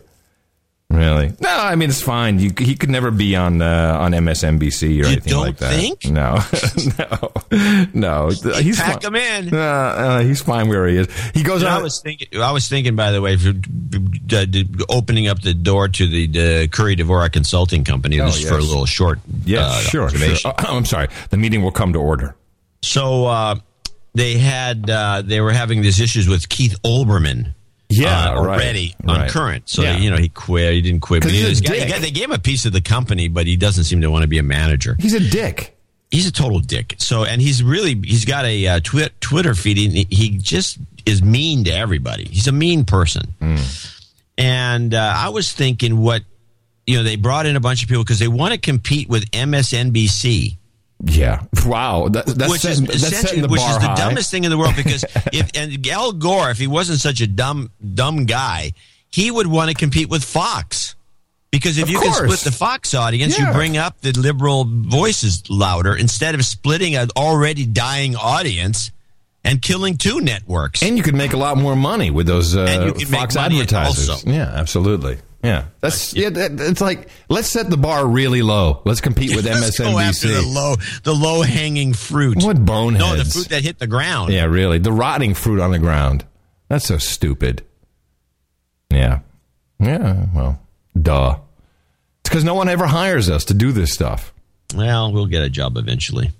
[0.95, 1.33] really.
[1.39, 2.39] No, I mean it's fine.
[2.39, 5.73] You, he could never be on uh, on MSNBC or anything don't like that.
[5.73, 6.05] think?
[6.05, 6.39] No,
[7.93, 8.53] no, no.
[8.61, 9.15] He's pack fine.
[9.15, 9.53] him in.
[9.53, 11.07] Uh, uh, he's fine where he is.
[11.33, 11.79] He goes You know, on.
[11.79, 12.27] I was thinking.
[12.41, 14.45] I was thinking, by the way, for uh,
[14.89, 18.19] opening up the door to the, the Curry Dvorak Consulting Company.
[18.19, 19.19] Oh, this is for a little short.
[19.45, 20.53] yeah, uh, sure, sure.
[20.59, 21.07] Oh, I'm sorry.
[21.29, 22.35] The meeting will come to order.
[22.81, 23.55] So uh,
[24.13, 27.53] they had uh, they were having these issues with Keith Olbermann.
[27.99, 29.29] Yeah, uh, right, already on right.
[29.29, 29.69] current.
[29.69, 29.97] So Yeah.
[29.97, 30.73] you know he quit.
[30.73, 31.23] He didn't quit.
[31.23, 32.01] But he he's a he dick.
[32.01, 34.27] they gave him a piece of the company, but he doesn't seem to want to
[34.27, 34.95] be a manager.
[34.99, 35.77] He's a dick.
[36.11, 36.95] He's a total dick.
[36.99, 39.77] So and he's really he's got a uh, twi- Twitter feed.
[39.79, 42.25] And he, he just is mean to everybody.
[42.25, 43.33] He's a mean person.
[43.39, 43.55] Hmm.
[44.37, 46.23] And uh, I was thinking what
[46.85, 49.29] you know they brought in a bunch of people because they want to compete with
[49.31, 50.57] MSNBC.
[51.03, 51.41] Yeah.
[51.65, 52.09] Wow.
[52.09, 53.95] That, that's which setting, is that's setting the which bar is the high.
[53.95, 57.27] dumbest thing in the world because if and Al Gore, if he wasn't such a
[57.27, 58.73] dumb dumb guy,
[59.09, 60.95] he would want to compete with Fox.
[61.51, 62.17] Because if Of you course.
[62.19, 63.47] can split the Fox audience, Yeah.
[63.47, 68.91] you bring up the liberal voices louder instead of splitting an already dying audience
[69.45, 70.81] and killing two networks.
[70.83, 73.35] And you could make a lot more money with those uh, you can make Fox
[73.37, 74.25] advertisers.
[74.25, 75.19] Yeah, absolutely.
[75.43, 76.29] Yeah, that's yeah.
[76.29, 78.81] That, it's like let's set the bar really low.
[78.85, 80.53] Let's compete with Let's go after the MSNBC.
[80.55, 82.41] low the low hanging fruit.
[82.41, 83.03] What boneheads?
[83.03, 84.31] No, the fruit that hit the ground.
[84.31, 84.79] Yeah, really.
[84.79, 86.23] The rotting fruit on the ground.
[86.69, 87.63] That's so stupid.
[88.89, 89.19] Yeah.
[89.79, 90.59] Yeah, well,
[90.99, 91.37] duh.
[92.21, 94.33] It's because no one ever hires us to do this stuff.
[94.73, 96.31] Well, we'll get a job eventually.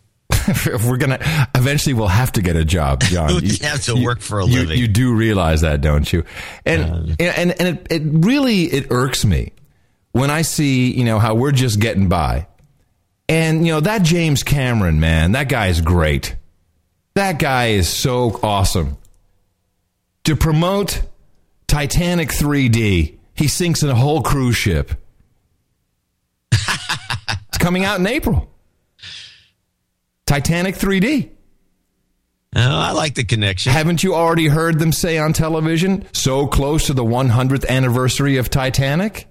[0.48, 1.20] If we're gonna
[1.56, 3.41] eventually we'll have to get a job, John.
[3.41, 4.80] We have to work for a you- living.
[4.80, 6.22] You do realize that, don't you?
[6.66, 9.54] Uh, and and and it, it really it irks me
[10.12, 12.48] when I see you know how we're just getting by,
[13.30, 16.36] and you know that James Cameron man, that guy is great.
[17.16, 18.98] That guy is so awesome.
[20.24, 21.02] To promote
[21.68, 24.91] Titanic 3D, he sinks in a whole cruise ship.
[26.52, 28.50] it's coming out in April.
[30.26, 31.30] Titanic 3D.
[32.55, 33.71] Oh, I like the connection.
[33.71, 38.49] Haven't you already heard them say on television, so close to the 100th anniversary of
[38.49, 39.28] Titanic?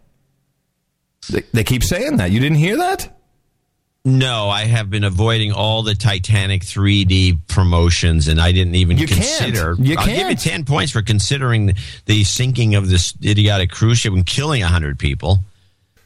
[1.31, 2.33] They, they keep saying that.
[2.33, 3.17] You didn't hear that?
[4.05, 9.07] No, I have been avoiding all the Titanic 3D promotions, and I didn't even You
[9.07, 9.21] can't.
[9.21, 9.77] consider.
[9.79, 10.41] You I'll give you can't.
[10.41, 11.75] ten points for considering
[12.07, 15.39] the sinking of this idiotic cruise ship and killing hundred people,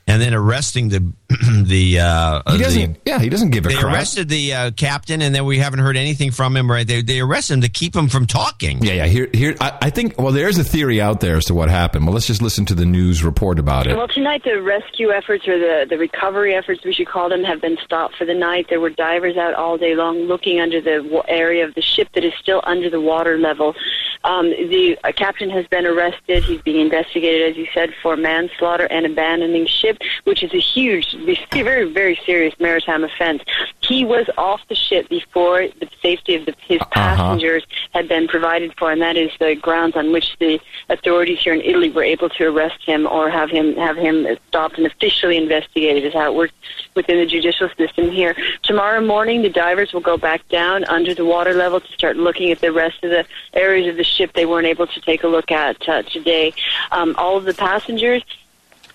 [0.07, 1.11] and then arresting the
[1.65, 1.99] the.
[2.01, 2.99] Uh, He doesn't.
[3.05, 3.95] yeah, he doesn't give a they crap.
[3.95, 6.71] arrested the uh, captain, and then we haven't heard anything from him.
[6.71, 6.87] Right?
[6.87, 8.83] They they arrested him to keep him from talking.
[8.85, 9.07] Yeah, yeah.
[9.07, 9.55] Here, here.
[9.61, 10.19] I, I think.
[10.21, 12.07] Well, there's a theory out there as to what happened.
[12.07, 13.97] Well, let's just listen to the news report about it.
[13.97, 17.61] Well, tonight the rescue efforts or the, the recovery efforts, we should call them, have
[17.61, 18.67] been stopped for the night.
[18.69, 22.25] There were divers out all day long looking under the area of the ship that
[22.25, 23.75] is still under the water level.
[24.25, 26.43] Um, the uh, captain has been arrested.
[26.45, 31.15] He's being investigated, as you said, for manslaughter and abandoning ship, which is a huge,
[31.53, 33.43] very, very serious maritime offense.
[33.81, 38.75] He was off the ship before the safety of the, his passengers had been provided
[38.79, 42.29] for, and that is the grounds on which the authorities here in Italy were able
[42.31, 46.05] to arrest him or have him have him stopped and officially investigated.
[46.05, 46.55] Is how it works
[46.95, 48.37] within the judicial system here.
[48.63, 52.51] Tomorrow morning, the divers will go back down under the water level to start looking
[52.51, 55.29] at the rest of the areas of the ship they weren't able to take a
[55.29, 56.53] look at uh, today.
[56.91, 58.23] Um, all of the passengers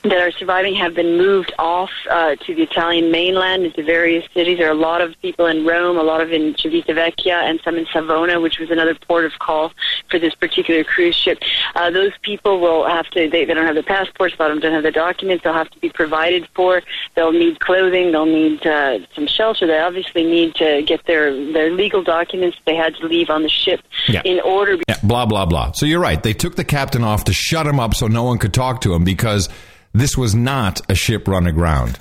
[0.04, 4.58] that are surviving have been moved off uh, to the Italian mainland into various cities.
[4.58, 7.76] There are a lot of people in Rome, a lot of in Civitavecchia, and some
[7.76, 9.72] in Savona, which was another port of call
[10.10, 11.38] for this particular cruise ship.
[11.76, 14.56] Uh, those people will have to, they, they don't have their passports, a lot of
[14.58, 16.82] them don't have their documents, they'll have to be provided for.
[17.16, 19.68] They'll need clothing, they'll need uh, some shelter.
[19.68, 23.50] They obviously need to get their, their legal documents they had to leave on the
[23.50, 24.22] ship Yeah.
[24.26, 24.78] in order.
[24.88, 25.74] Yeah, blah blah blah.
[25.74, 26.22] So you're right.
[26.22, 28.94] They took the captain off to shut him up so no one could talk to
[28.94, 29.48] him because
[29.94, 32.00] this was not a ship run aground.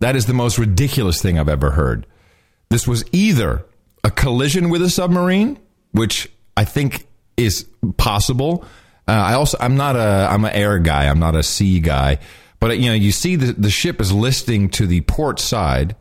[0.00, 2.06] That is the most ridiculous thing I've ever heard.
[2.70, 3.64] This was either
[4.04, 5.58] a collision with a submarine,
[5.92, 7.06] which I think
[7.36, 8.64] is possible.
[9.08, 11.06] Uh, I also I'm not a I'm an air guy.
[11.06, 12.18] I'm not a sea guy.
[12.60, 15.96] But you know, you see the the ship is listing to the port side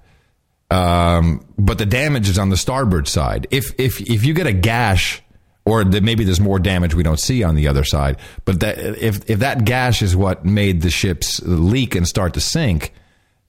[0.72, 3.48] um, but the damage is on the starboard side.
[3.52, 5.22] If if if you get a gash,
[5.70, 8.78] or that maybe there's more damage we don't see on the other side, but that
[8.80, 12.94] if if that gash is what made the ships leak and start to sink,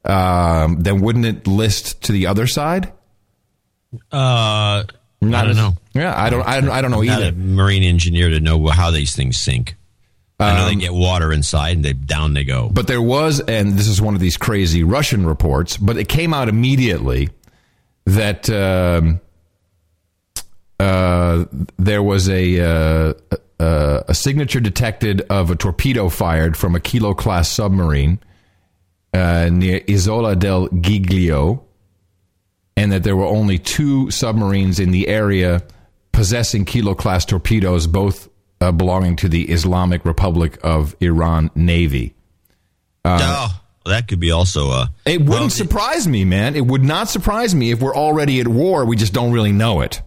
[0.05, 2.93] um, then wouldn't it list to the other side?
[4.13, 4.85] Uh,
[5.21, 5.73] Not I don't know.
[5.95, 6.47] Yeah, I don't.
[6.47, 6.71] I don't.
[6.71, 7.29] I don't know I'm either.
[7.29, 9.77] a marine engineer to know how these things sink.
[10.39, 12.71] I know they Um, get water inside and they down they go.
[12.73, 16.33] But there was, and this is one of these crazy Russian reports, but it came
[16.33, 17.29] out immediately
[18.07, 19.21] that um,
[20.81, 21.45] uh,
[21.79, 27.13] there was a, uh, a a signature detected of a torpedo fired from a Kilo
[27.13, 28.19] class submarine
[29.13, 31.63] uh, near Isola del Giglio,
[32.77, 35.63] and that there were only two submarines in the area
[36.13, 38.31] possessing Kilo class torpedoes, both
[38.63, 42.15] uh, belonging to the Islamic Republic of Iran Navy.
[43.05, 44.91] Uh, oh, that could be also a.
[45.05, 46.57] It wouldn't surprise me, man.
[46.57, 48.87] It would not surprise me if we're already at war.
[48.87, 50.01] We just don't really know it.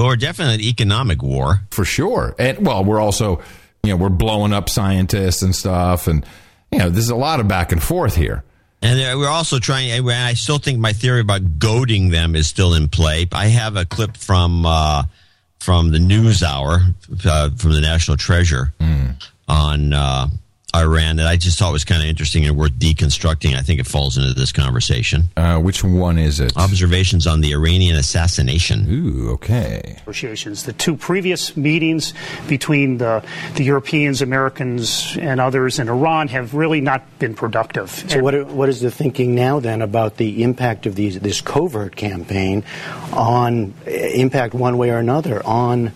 [0.00, 2.34] Well, we're definitely an economic war for sure.
[2.38, 3.42] And well, we're also,
[3.82, 6.24] you know, we're blowing up scientists and stuff, and
[6.72, 8.42] you know, there's a lot of back and forth here.
[8.80, 9.90] And we're also trying.
[9.90, 13.28] and I still think my theory about goading them is still in play.
[13.30, 15.02] I have a clip from uh,
[15.58, 16.80] from the News Hour
[17.26, 18.72] uh, from the National Treasure
[19.48, 20.28] on uh,
[20.74, 23.54] Iran that I just thought was kind of interesting and worth deconstructing.
[23.56, 25.30] I think it falls into this conversation.
[25.36, 26.56] Uh, which one is it?
[26.56, 28.86] Observations on the Iranian assassination.
[28.88, 29.96] Ooh, okay.
[29.98, 30.64] negotiations.
[30.64, 32.14] The two previous meetings
[32.48, 33.24] between the,
[33.54, 37.90] the Europeans, Americans, and others in Iran have really not been productive.
[37.90, 41.96] So what, what is the thinking now then about the impact of these, this covert
[41.96, 42.64] campaign
[43.12, 45.92] on impact one way or another on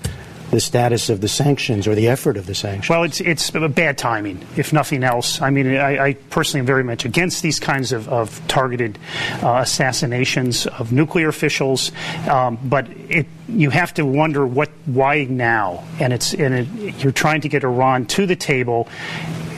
[0.55, 2.89] the status of the sanctions or the effort of the sanctions?
[2.89, 5.43] Well, it's it's bad timing, if nothing else.
[5.43, 8.99] I mean, I, I personally am very much against these kinds of, of targeted
[9.43, 11.91] uh, assassinations of nuclear officials,
[12.29, 17.13] um, but it you have to wonder what why now, and it's and it, you're
[17.13, 18.89] trying to get Iran to the table.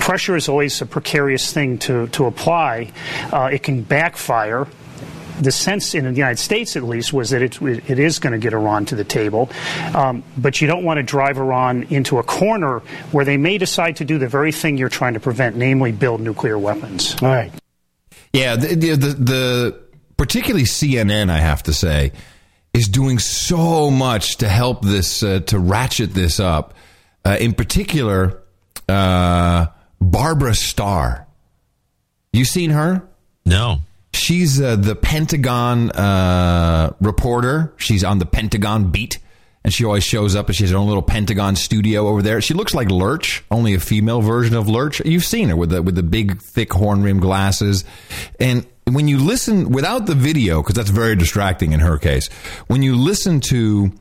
[0.01, 2.93] Pressure is always a precarious thing to to apply.
[3.33, 4.67] Uh, it can backfire
[5.41, 8.39] the sense in the United States, at least, was that it, it is going to
[8.39, 9.51] get Iran to the table.
[9.95, 12.81] Um, but you don't want to drive Iran into a corner
[13.13, 16.21] where they may decide to do the very thing you're trying to prevent, namely build
[16.21, 17.15] nuclear weapons.
[17.23, 17.53] All right.
[18.33, 19.81] Yeah, the, the, the, the
[20.17, 22.13] particularly CNN, I have to say,
[22.75, 26.75] is doing so much to help this uh, to ratchet this up.
[27.25, 28.43] Uh, in particular,
[28.89, 29.67] uh,
[30.01, 31.27] Barbara Starr.
[32.33, 33.09] You seen her?
[33.47, 33.79] No.
[34.17, 37.73] She's uh, the Pentagon uh, reporter.
[37.77, 39.19] She's on the Pentagon beat,
[39.63, 40.47] and she always shows up.
[40.47, 42.41] And she has her own little Pentagon studio over there.
[42.41, 45.01] She looks like Lurch, only a female version of Lurch.
[45.05, 47.85] You've seen her with the with the big, thick horn rim glasses.
[48.41, 52.29] And when you listen without the video, because that's very distracting in her case,
[52.69, 53.93] when you listen to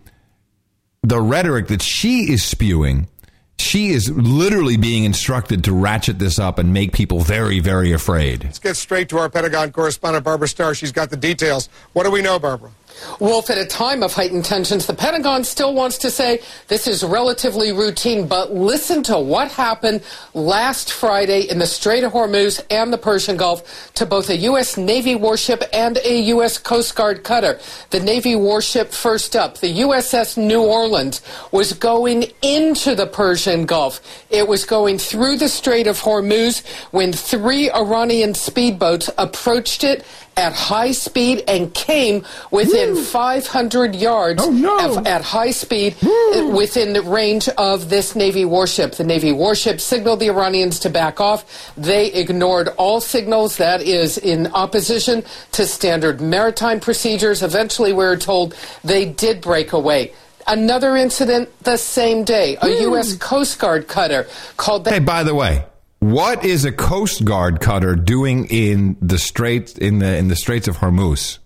[1.01, 3.07] the rhetoric that she is spewing,
[3.57, 8.43] she is literally being instructed to ratchet this up and make people very, very afraid.
[8.43, 10.75] Let's get straight to our Pentagon correspondent, Barbara Starr.
[10.75, 11.69] She's got the details.
[11.93, 12.71] What do we know, Barbara?
[13.19, 17.03] Wolf, at a time of heightened tensions, the Pentagon still wants to say this is
[17.03, 20.01] relatively routine, but listen to what happened
[20.33, 24.77] last Friday in the Strait of Hormuz and the Persian Gulf to both a U.S.
[24.77, 26.57] Navy warship and a U.S.
[26.57, 27.59] Coast Guard cutter.
[27.89, 34.01] The Navy warship first up, the USS New Orleans, was going into the Persian Gulf.
[34.29, 40.05] It was going through the Strait of Hormuz when three Iranian speedboats approached it
[40.37, 47.01] at high speed and came within 500 yards of, at high speed uh, within the
[47.01, 48.93] range of this Navy warship.
[48.93, 51.73] The Navy warship signaled the Iranians to back off.
[51.75, 53.57] They ignored all signals.
[53.57, 57.41] That is in opposition to standard maritime procedures.
[57.41, 60.13] Eventually, we were told they did break away.
[60.47, 62.57] Another incident the same day.
[62.61, 63.15] A U.S.
[63.17, 65.65] Coast Guard cutter called the Hey, by the way,
[65.99, 70.67] what is a Coast Guard cutter doing in the Straits in the in the Straits
[70.67, 71.39] of Hormuz?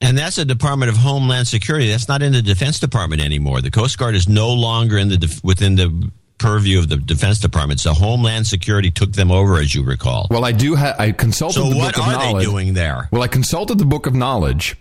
[0.00, 1.90] And that's the Department of Homeland Security.
[1.90, 3.60] That's not in the Defense Department anymore.
[3.60, 7.40] The Coast Guard is no longer in the def- within the purview of the Defense
[7.40, 7.80] Department.
[7.80, 10.28] So Homeland Security took them over, as you recall.
[10.30, 10.76] Well, I do.
[10.76, 12.44] Ha- I consulted So the what Book of are they Knowledge.
[12.44, 13.08] doing there?
[13.10, 14.76] Well, I consulted the Book of Knowledge.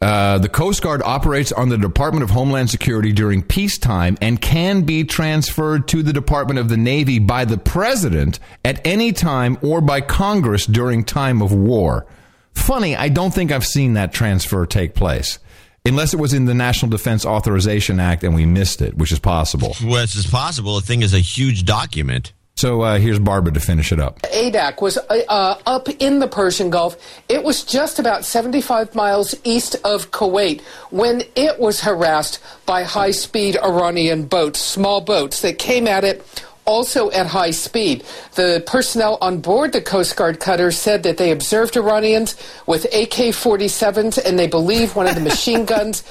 [0.00, 4.82] Uh, the Coast Guard operates on the Department of Homeland Security during peacetime and can
[4.82, 9.80] be transferred to the Department of the Navy by the President at any time or
[9.82, 12.06] by Congress during time of war.
[12.54, 15.38] Funny, I don't think I've seen that transfer take place.
[15.86, 19.18] Unless it was in the National Defense Authorization Act and we missed it, which is
[19.18, 19.74] possible.
[19.82, 20.74] Which is possible.
[20.78, 22.32] The thing is a huge document.
[22.60, 24.20] So uh, here's Barbara to finish it up.
[24.20, 26.94] Adak was uh, uh, up in the Persian Gulf.
[27.26, 30.60] It was just about 75 miles east of Kuwait
[30.90, 36.44] when it was harassed by high speed Iranian boats, small boats that came at it
[36.70, 38.04] also at high speed.
[38.36, 42.36] The personnel on board the Coast Guard cutter said that they observed Iranians
[42.66, 46.04] with AK 47s and they believe one of the machine guns.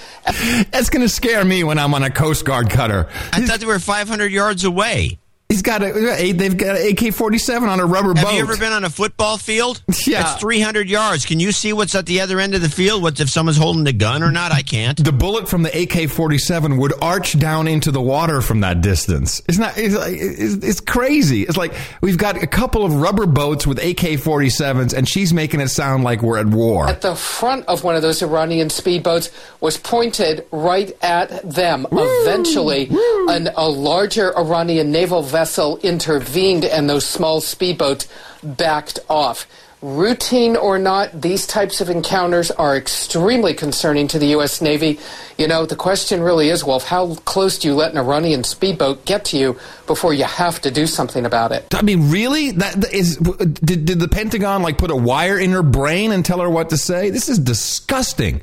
[0.70, 3.08] That's going to scare me when I'm on a Coast Guard cutter.
[3.32, 5.18] I thought they were 500 yards away.
[5.50, 8.26] He's got a, they've got an AK-47 on a rubber Have boat.
[8.26, 9.82] Have you ever been on a football field?
[10.06, 10.34] Yeah.
[10.34, 11.26] It's 300 yards.
[11.26, 13.04] Can you see what's at the other end of the field?
[13.04, 14.52] What if someone's holding the gun or not?
[14.52, 14.98] I can't.
[15.04, 19.42] the bullet from the AK-47 would arch down into the water from that distance.
[19.48, 19.78] It's not.
[19.78, 21.44] It's, like, it's, it's crazy.
[21.44, 25.68] It's like we've got a couple of rubber boats with AK-47s, and she's making it
[25.68, 26.88] sound like we're at war.
[26.88, 31.86] At the front of one of those Iranian speedboats was pointed right at them.
[31.92, 32.90] Eventually,
[33.30, 35.39] an, a larger Iranian naval vessel
[35.78, 38.08] intervened and those small speedboats
[38.44, 39.48] backed off.
[39.82, 44.62] Routine or not, these types of encounters are extremely concerning to the U.S.
[44.62, 45.00] Navy.
[45.38, 49.06] You know, the question really is, Wolf, how close do you let an Iranian speedboat
[49.06, 49.58] get to you
[49.88, 51.74] before you have to do something about it?
[51.74, 52.52] I mean, really?
[52.52, 53.16] That is.
[53.16, 56.72] Did, did the Pentagon like put a wire in her brain and tell her what
[56.72, 57.10] to say?
[57.10, 58.42] This is disgusting.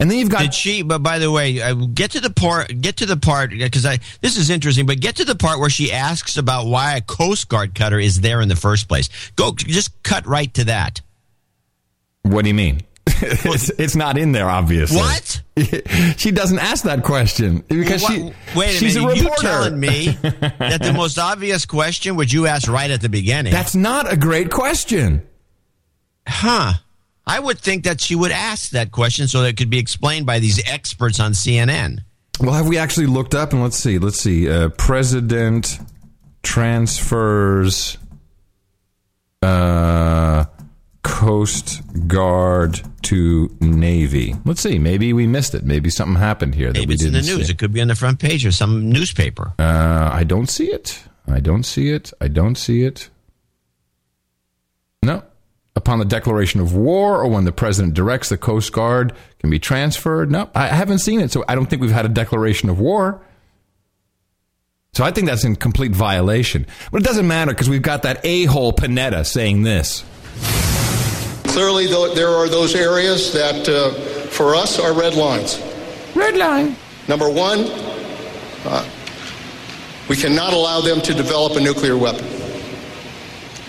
[0.00, 0.82] And then you've got Did she?
[0.82, 2.80] But by the way, uh, get to the part.
[2.80, 3.98] Get to the part because I.
[4.20, 4.86] This is interesting.
[4.86, 8.20] But get to the part where she asks about why a Coast Guard cutter is
[8.20, 9.08] there in the first place.
[9.34, 9.52] Go.
[9.56, 11.00] Just cut right to that.
[12.22, 12.82] What do you mean?
[13.06, 14.98] it's, it's not in there, obviously.
[14.98, 15.42] What?
[16.16, 18.32] she doesn't ask that question because Wha- she.
[18.54, 19.12] Wait a she's minute.
[19.12, 19.42] a you reporter.
[19.42, 23.52] telling me that the most obvious question would you ask right at the beginning?
[23.52, 25.26] That's not a great question.
[26.26, 26.74] Huh.
[27.28, 30.24] I would think that she would ask that question so that it could be explained
[30.26, 32.00] by these experts on CNN.
[32.40, 33.52] Well, have we actually looked up?
[33.52, 33.98] And let's see.
[33.98, 34.48] Let's see.
[34.48, 35.78] Uh, president
[36.42, 37.98] transfers
[39.42, 40.44] uh,
[41.02, 44.34] Coast Guard to Navy.
[44.44, 44.78] Let's see.
[44.78, 45.64] Maybe we missed it.
[45.64, 47.46] Maybe something happened here that Maybe we it's in the didn't news.
[47.48, 47.52] see.
[47.52, 49.52] It could be on the front page of some newspaper.
[49.58, 51.02] Uh, I don't see it.
[51.26, 52.12] I don't see it.
[52.20, 53.10] I don't see it.
[55.78, 55.82] No.
[55.88, 59.58] Upon the declaration of war or when the president directs the Coast Guard can be
[59.58, 60.30] transferred.
[60.30, 61.30] No, I haven't seen it.
[61.30, 63.20] So I don't think we've had a declaration of war.
[64.92, 66.66] So I think that's in complete violation.
[66.90, 70.04] But it doesn't matter because we've got that a hole Panetta saying this.
[71.44, 73.90] Clearly, there are those areas that, uh,
[74.28, 75.62] for us, are red lines.
[76.14, 76.76] Red line.
[77.06, 77.60] Number one,
[78.64, 78.84] uh,
[80.08, 82.26] we cannot allow them to develop a nuclear weapon.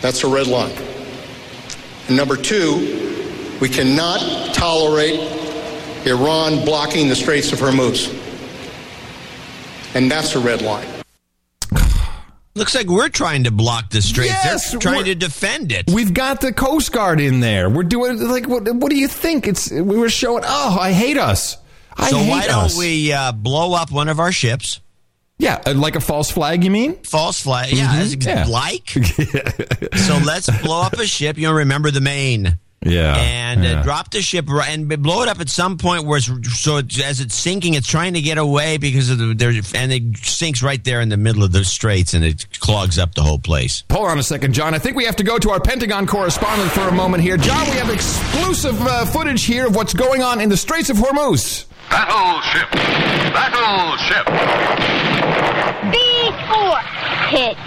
[0.02, 0.74] That's a red line.
[2.10, 5.20] And number two, we cannot tolerate
[6.08, 8.16] Iran blocking the Straits of Hormuz.
[9.94, 10.88] And that's a red line.
[12.56, 14.32] Looks like we're trying to block the straits.
[14.32, 15.86] Yes, They're trying to defend it.
[15.92, 17.70] We've got the Coast Guard in there.
[17.70, 18.68] We're doing like what?
[18.74, 19.48] What do you think?
[19.48, 20.44] It's we were showing.
[20.46, 21.58] Oh, I hate us.
[21.96, 22.78] I so hate why don't us.
[22.78, 24.82] we uh, blow up one of our ships?
[25.40, 26.64] Yeah, uh, like a false flag.
[26.64, 26.98] You mean?
[27.04, 27.72] False flag.
[27.72, 28.26] Yeah, Mhm.
[28.26, 28.46] Yeah.
[28.50, 28.90] like.
[29.98, 31.38] so let's blow up a ship.
[31.38, 32.60] You know, remember the main.
[32.82, 33.80] Yeah, and yeah.
[33.82, 36.30] uh, drop the ship ri- and blow it up at some point where it's
[36.62, 39.92] so it's, as it's sinking, it's trying to get away because of the there and
[39.92, 43.22] it sinks right there in the middle of the straits and it clogs up the
[43.22, 43.84] whole place.
[43.92, 44.74] Hold on a second, John.
[44.74, 47.36] I think we have to go to our Pentagon correspondent for a moment here.
[47.36, 50.96] John, we have exclusive uh, footage here of what's going on in the Straits of
[50.96, 51.66] Hormuz.
[51.90, 52.70] Battleship!
[53.34, 54.26] Battleship!
[55.92, 56.80] B4.
[57.30, 57.58] Hit.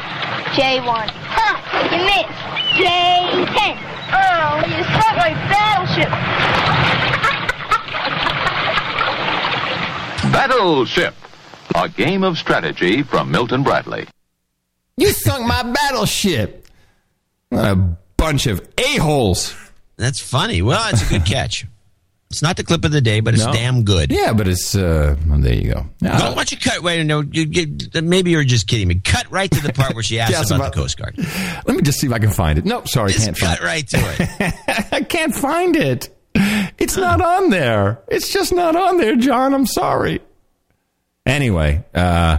[0.54, 1.10] J1.
[1.10, 1.56] Huh,
[1.90, 2.38] you missed.
[2.78, 3.74] J10.
[4.14, 6.08] Oh, you struck my battleship.
[10.32, 11.14] Battleship!
[11.74, 14.06] A game of strategy from Milton Bradley.
[14.96, 16.66] You sunk my battleship.
[17.48, 17.76] What a
[18.16, 19.54] bunch of a holes.
[19.96, 20.62] That's funny.
[20.62, 21.66] Well, it's a good catch.
[22.32, 23.52] It's not the clip of the day, but it's No.
[23.52, 24.10] damn good.
[24.10, 25.86] Yeah, but it's uh, well, there you go.
[26.00, 26.82] Why don't you cut?
[26.82, 28.96] Wait, no, you, you, maybe you're just kidding me.
[28.96, 31.14] Cut right to the part where she asks about, about- the Coast Guard.
[31.18, 32.64] Let me just see if I can find it.
[32.64, 33.58] No, sorry, Just can't find it.
[33.58, 34.88] cut right to it.
[34.92, 36.08] I can't find it.
[36.78, 38.00] It's not on there.
[38.08, 39.52] It's just not on there, John.
[39.52, 40.20] I'm sorry.
[41.26, 42.38] Anyway, uh,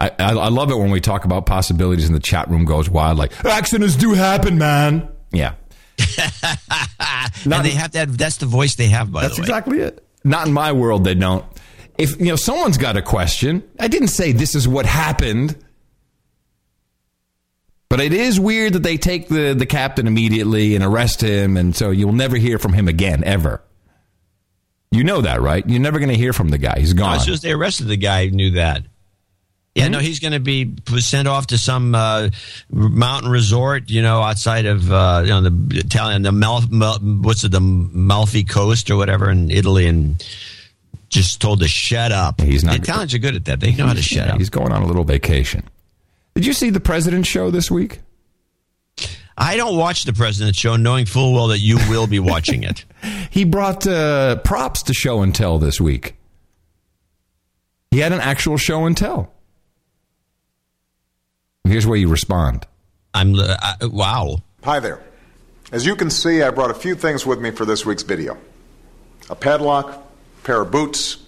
[0.00, 2.90] I, I, I love it when we talk about possibilities and the chat room goes
[2.90, 3.18] wild.
[3.18, 5.08] Like accidents do happen, man.
[5.32, 5.54] Yeah,
[7.44, 8.08] and they have that.
[8.16, 9.10] That's the voice they have.
[9.12, 10.04] By that's the way, exactly it.
[10.24, 11.04] Not in my world.
[11.04, 11.44] They don't.
[11.98, 15.56] If you know someone's got a question, I didn't say this is what happened.
[17.88, 21.76] But it is weird that they take the, the captain immediately and arrest him, and
[21.76, 23.62] so you'll never hear from him again, ever.
[24.90, 25.62] You know that, right?
[25.68, 26.78] You're never going to hear from the guy.
[26.78, 27.16] He's No, gone.
[27.16, 28.84] it's just they arrested the guy who knew that.
[29.74, 29.92] Yeah, Hmm?
[29.92, 32.28] no, he's going to be sent off to some uh,
[32.70, 37.42] mountain resort, you know, outside of uh, you know the Italian, the Mal, Mal, what's
[37.44, 40.22] it, the Malfi coast or whatever in Italy, and
[41.08, 42.40] just told to shut up.
[42.40, 44.38] He's not- The Italians are good at that; they know how to shut up.
[44.38, 45.62] He's going on a little vacation.
[46.34, 48.00] Did you see the President's show this week?
[49.38, 52.84] I don't watch the President's show, knowing full well that you will be watching it.
[53.30, 56.16] He brought uh, props to show and tell this week.
[57.90, 59.32] He had an actual show and tell.
[61.64, 62.66] Here's where you respond.
[63.14, 64.38] I'm uh, I, wow.
[64.64, 65.00] Hi there.
[65.70, 68.36] As you can see, I brought a few things with me for this week's video
[69.30, 71.18] a padlock, a pair of boots,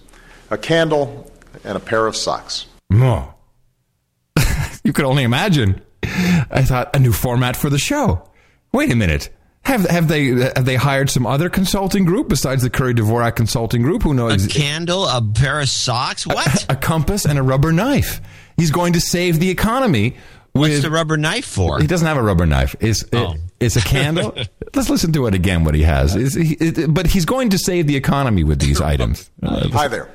[0.49, 1.31] a candle,
[1.63, 2.67] and a pair of socks.
[2.91, 3.33] Oh.
[4.83, 5.81] you could only imagine.
[6.03, 8.29] I thought a new format for the show.
[8.71, 9.29] Wait a minute.
[9.63, 13.81] Have have they have they hired some other consulting group besides the Curry Dvorak Consulting
[13.81, 14.03] Group?
[14.03, 14.45] Who knows?
[14.45, 16.27] A candle, a pair of socks.
[16.27, 16.65] What?
[16.69, 18.21] A, a compass and a rubber knife.
[18.57, 20.15] He's going to save the economy.
[20.53, 21.81] With, What's the rubber knife for?
[21.81, 22.77] He doesn't have a rubber knife.
[22.79, 23.33] It's Oh.
[23.33, 24.33] it, it's a candle.
[24.73, 25.65] Let's listen to it again.
[25.65, 28.79] What he has, Is he, it, but he's going to save the economy with these
[28.93, 29.29] items.
[29.43, 30.09] Uh, Hi there.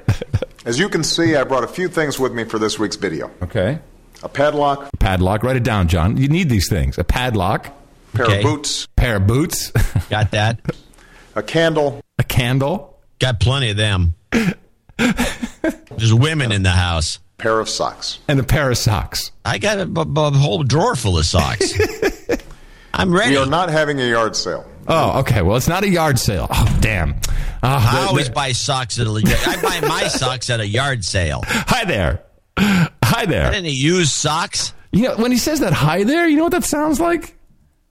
[0.65, 3.31] As you can see, I brought a few things with me for this week's video
[3.43, 3.81] okay.
[4.23, 5.43] a padlock, Padlock.
[5.43, 6.17] Write it down, John.
[6.17, 6.97] You need these things.
[6.97, 7.67] A padlock.
[8.15, 8.37] a pair Okay.
[8.39, 9.71] of boots, Pair of boots.
[10.11, 10.61] Got that?
[11.35, 12.99] a candle, a candle.
[13.19, 14.15] Got plenty of them.
[14.97, 17.19] There's women in the house.
[17.41, 18.19] Pair of socks.
[18.29, 19.33] and a pair of socks.
[19.45, 21.73] I got a, b- b- whole drawer full of socks.
[22.95, 23.31] I'm ready.
[23.33, 24.67] We are not having a yard sale.
[24.89, 25.43] Oh, okay.
[25.43, 26.49] Well, it's not a yard sale.
[26.51, 27.15] Oh, damn.
[27.63, 29.11] Ah, I the- always the- buy socks at a.
[29.47, 31.43] I buy my socks at a yard sale.
[31.47, 32.23] hi there.
[32.59, 33.53] Hi there.
[33.53, 34.75] Any used socks?
[34.93, 37.37] You know, when he says that hi there, you know what that sounds like?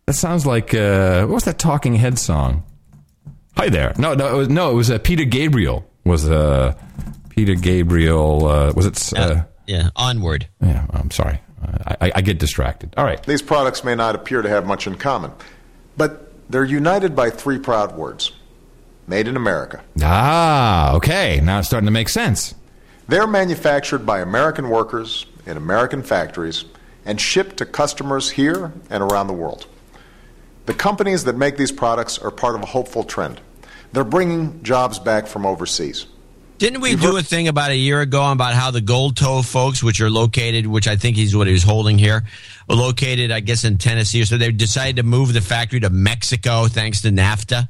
[0.06, 2.64] That sounds like uh, what was that Talking Head song?
[3.56, 3.94] Hi there.
[3.98, 4.72] No, no, it was, no.
[4.72, 5.86] It was uh, Peter Gabriel.
[6.06, 6.74] Was uh,
[7.40, 8.46] Peter Gabriel?
[8.48, 9.14] Uh, was it?
[9.18, 10.50] Uh, Yeah, onward.
[10.62, 10.86] yeah.
[10.92, 11.40] I'm sorry.
[11.66, 12.94] Uh, I, I get distracted.
[12.98, 13.24] All right.
[13.24, 15.32] These products may not appear to have much in common,
[15.96, 18.34] but they're united by three proud words
[19.08, 19.82] made in America.
[20.02, 21.40] Ah, okay.
[21.42, 22.56] Now it's starting to make sense.
[23.08, 26.66] They're manufactured by American workers in American factories
[27.06, 29.66] and shipped to customers here and around the world.
[30.66, 33.40] The companies that make these products are part of a hopeful trend.
[33.94, 36.06] They're bringing jobs back from overseas.
[36.60, 39.82] Didn't we do a thing about a year ago about how the Gold Toe folks,
[39.82, 42.26] which are located, which I think is what he was holding here,
[42.68, 44.26] were located, I guess, in Tennessee.
[44.26, 47.70] So they decided to move the factory to Mexico thanks to NAFTA.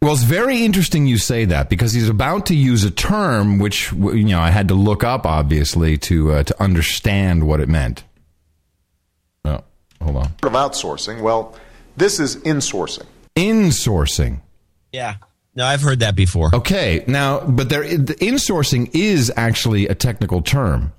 [0.00, 3.90] Well, it's very interesting you say that because he's about to use a term which
[3.92, 8.04] you know I had to look up obviously to uh, to understand what it meant.
[9.44, 9.64] Oh,
[10.00, 10.26] hold on.
[10.26, 11.56] Of outsourcing, well,
[11.96, 13.06] this is insourcing.
[13.36, 14.40] Insourcing.
[14.92, 15.16] Yeah.
[15.54, 16.54] No, I've heard that before.
[16.54, 20.92] Okay, now, but there, the insourcing is actually a technical term.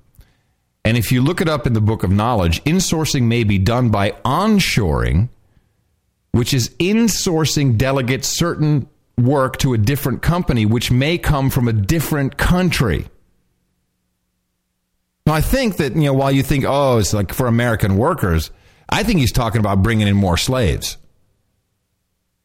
[0.84, 3.90] And if you look it up in the Book of Knowledge, insourcing may be done
[3.90, 5.30] by onshoring,
[6.32, 8.88] which is insourcing delegates certain
[9.18, 13.06] work to a different company, which may come from a different country.
[15.26, 18.50] Now, I think that, you know, while you think, oh, it's like for American workers,
[18.90, 20.98] I think he's talking about bringing in more slaves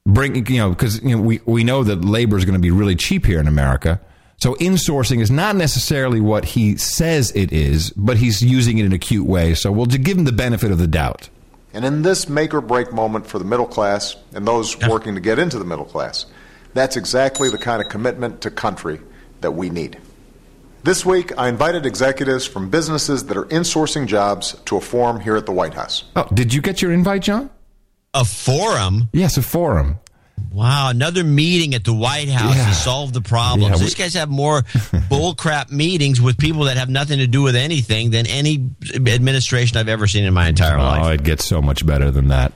[0.07, 2.71] bring you know because you know we we know that labor is going to be
[2.71, 4.01] really cheap here in America.
[4.39, 8.93] So insourcing is not necessarily what he says it is, but he's using it in
[8.93, 9.55] a cute way.
[9.55, 11.31] So we'll just give him the benefit of the doubt.
[11.73, 15.21] And in this make or break moment for the middle class and those working to
[15.21, 16.27] get into the middle class,
[16.75, 19.01] that's exactly the kind of commitment to country
[19.41, 19.99] that we need.
[20.85, 25.37] This week, I invited executives from businesses that are insourcing jobs to a forum here
[25.37, 26.05] at the White House.
[26.15, 27.51] Oh, did you get your invite, John?
[28.15, 29.09] A forum?
[29.13, 29.99] Yes, a forum.
[30.53, 32.69] Wow, another meeting at the White House Yeah.
[32.69, 33.71] to solve the problems.
[33.71, 34.63] Yeah, we- These guys have more
[35.11, 39.89] bullcrap meetings with people that have nothing to do with anything than any administration I've
[39.89, 41.03] ever seen in my entire Oh, life.
[41.05, 42.53] Oh, it gets so much better than that.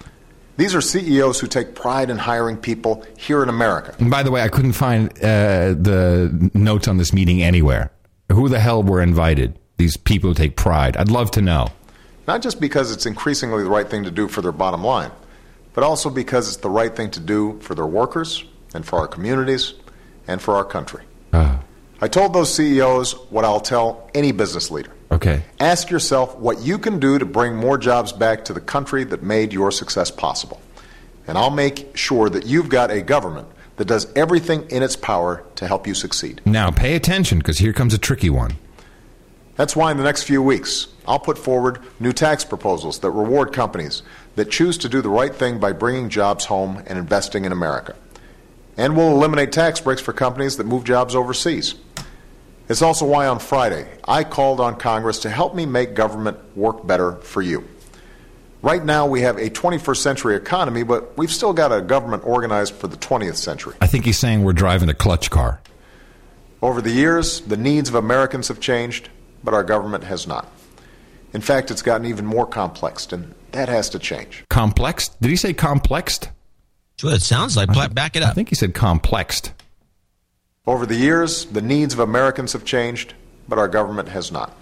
[0.57, 3.95] These are CEOs who take pride in hiring people here in America.
[3.99, 7.91] And by the way, I couldn't find uh, the notes on this meeting anywhere.
[8.31, 9.59] Who the hell were invited?
[9.79, 10.97] These people who take pride.
[10.99, 11.69] I'd love to know.
[12.29, 15.11] Not just because it's increasingly the right thing to do for their bottom line,
[15.75, 18.45] but also because it's the right thing to do for their workers
[18.75, 19.75] and for our communities
[20.27, 21.05] and for our country.
[21.33, 21.61] Ah,
[22.01, 24.93] I told those CEOs what I'll tell any business leader.
[25.13, 25.43] okay.
[25.59, 29.23] Ask yourself what you can do to bring more jobs back to the country that
[29.23, 30.61] made your success possible.
[31.27, 35.45] And I'll make sure that you've got a government that does everything in its power
[35.57, 36.41] to help you succeed.
[36.45, 38.53] Now pay attention because here comes a tricky one.
[39.61, 43.53] That's why in the next few weeks, I'll put forward new tax proposals that reward
[43.53, 44.03] companies
[44.37, 47.95] that choose to do the right thing by bringing jobs home and investing in America.
[48.79, 51.75] And we'll eliminate tax breaks for companies that move jobs overseas.
[52.71, 56.87] It's also why on Friday, I called on Congress to help me make government work
[56.87, 57.69] better for you.
[58.63, 62.73] Right now, we have a 21st century economy, but we've still got a government organized
[62.77, 63.75] for the 20th century.
[63.83, 65.61] I think he's saying we're driving a clutch car.
[66.63, 69.11] Over the years, the needs of Americans have changed,
[69.45, 70.49] but our government has not.
[71.33, 74.45] In fact, it's gotten even more complex, and that has to change.
[74.49, 75.21] Complexed?
[75.21, 76.31] Did he say complexed?
[76.97, 77.71] That's what it sounds like.
[77.71, 78.31] Pla- Back it up.
[78.31, 79.53] I think he said complexed.
[80.67, 83.15] Over the years, the needs of Americans have changed,
[83.49, 84.55] but our government has not.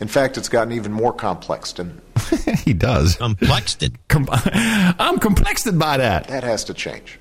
[0.00, 2.00] In fact, it's gotten even more complex, and
[2.64, 3.16] he does.
[3.16, 3.84] Complexed.
[4.08, 6.26] Com- I'm complexed by that.
[6.28, 7.18] that has to change.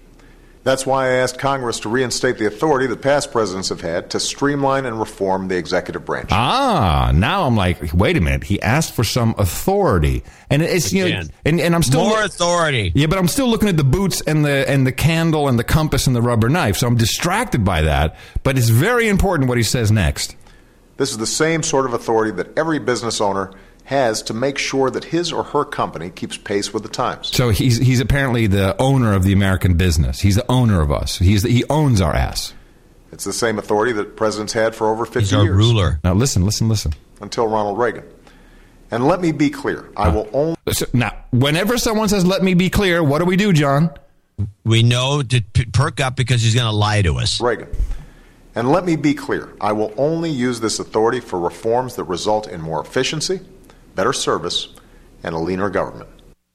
[0.64, 4.20] That's why I asked Congress to reinstate the authority that past presidents have had to
[4.20, 6.30] streamline and reform the executive branch.
[6.32, 8.44] Ah, now I'm like, wait a minute.
[8.44, 12.92] He asked for some authority, and it's you know, and, and I'm still More authority.
[12.94, 15.64] Yeah, but I'm still looking at the boots and the and the candle and the
[15.64, 18.16] compass and the rubber knife, so I'm distracted by that.
[18.44, 20.36] But it's very important what he says next.
[20.98, 23.52] This is the same sort of authority that every business owner
[23.92, 27.28] has to make sure that his or her company keeps pace with the times.
[27.28, 30.22] So he's he's apparently the owner of the American business.
[30.22, 31.18] He's the owner of us.
[31.18, 32.54] He's the, he owns our ass.
[33.12, 36.00] It's the same authority that presidents had for over 50 He's our years ruler.
[36.06, 36.94] Now listen, listen, listen.
[37.20, 38.06] until Ronald Reagan.
[38.90, 42.54] And let me be clear, I will only So, now, whenever someone says, "Let me
[42.54, 43.90] be clear," what do we do, John?
[44.64, 47.40] We know to p- perk up because he's going to lie to us.
[47.42, 47.68] Reagan.
[48.56, 52.48] And let me be clear, I will only use this authority for reforms that result
[52.48, 53.40] in more efficiency,
[53.96, 54.70] better service,
[55.24, 56.10] and a leaner government.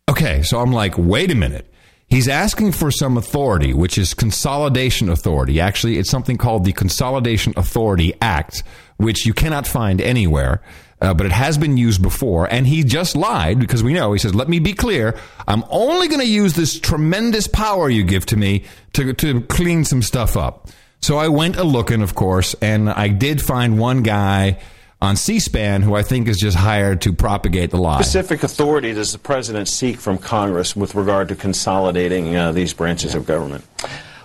[0.09, 1.73] Okay, so I'm like, wait a minute.
[2.09, 5.61] He's asking for some authority, which is consolidation authority.
[5.61, 8.63] Actually, it's something called the Consolidation Authority Act,
[8.97, 10.63] which you cannot find anywhere.
[11.01, 14.19] Uh, but it has been used before, and he just lied because we know he
[14.19, 15.15] says, "Let me be clear.
[15.47, 18.65] I'm only going to use this tremendous power you give to me
[18.95, 20.71] to to clean some stuff up."
[21.03, 24.59] So I went a looking, of course, and I did find one guy
[25.01, 28.01] on C-SPAN who I think is just hired to propagate the lie.
[28.01, 33.15] specific authority does the president seek from Congress with regard to consolidating uh, these branches
[33.15, 33.65] of government?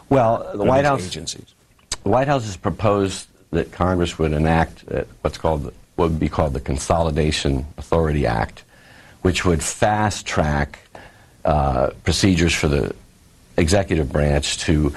[0.10, 1.54] Well, the White these House agencies.
[2.04, 6.30] The White House has proposed that Congress would enact uh, what's called what would be
[6.30, 8.64] called the Consolidation Authority Act,
[9.22, 10.80] which would fast track
[11.44, 12.96] uh, procedures for the
[13.58, 14.96] executive branch to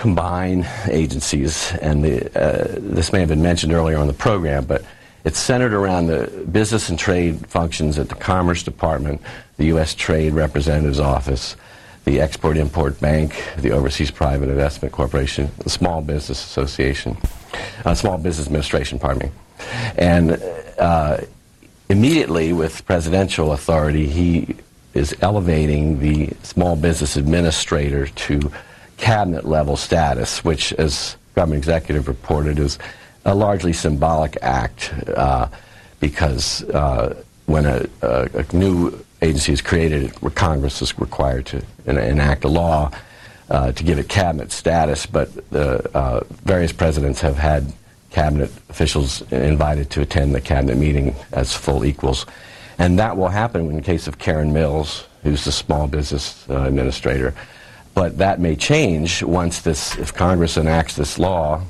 [0.00, 1.72] combine agencies.
[1.82, 4.82] And the, uh, this may have been mentioned earlier on the program, but
[5.24, 9.20] it's centered around the business and trade functions at the Commerce Department,
[9.58, 9.94] the U.S.
[9.94, 11.54] Trade Representative's Office,
[12.06, 17.18] the Export Import Bank, the Overseas Private Investment Corporation, the Small Business Association,
[17.84, 19.32] uh, Small Business Administration, pardon me.
[19.98, 20.42] And
[20.78, 21.18] uh,
[21.90, 24.56] immediately with presidential authority, he
[24.94, 28.50] is elevating the Small Business Administrator to
[29.00, 32.78] cabinet level status, which, as government executive reported, is
[33.24, 35.48] a largely symbolic act uh,
[35.98, 41.98] because uh, when a, a, a new agency is created, Congress is required to en-
[41.98, 42.90] enact a law
[43.50, 47.72] uh, to give it cabinet status, but the uh, various presidents have had
[48.10, 52.26] cabinet officials invited to attend the cabinet meeting as full equals.
[52.78, 56.62] And that will happen in the case of Karen Mills, who's the small business uh,
[56.62, 57.34] administrator.
[57.94, 61.62] But that may change once this, if Congress enacts this law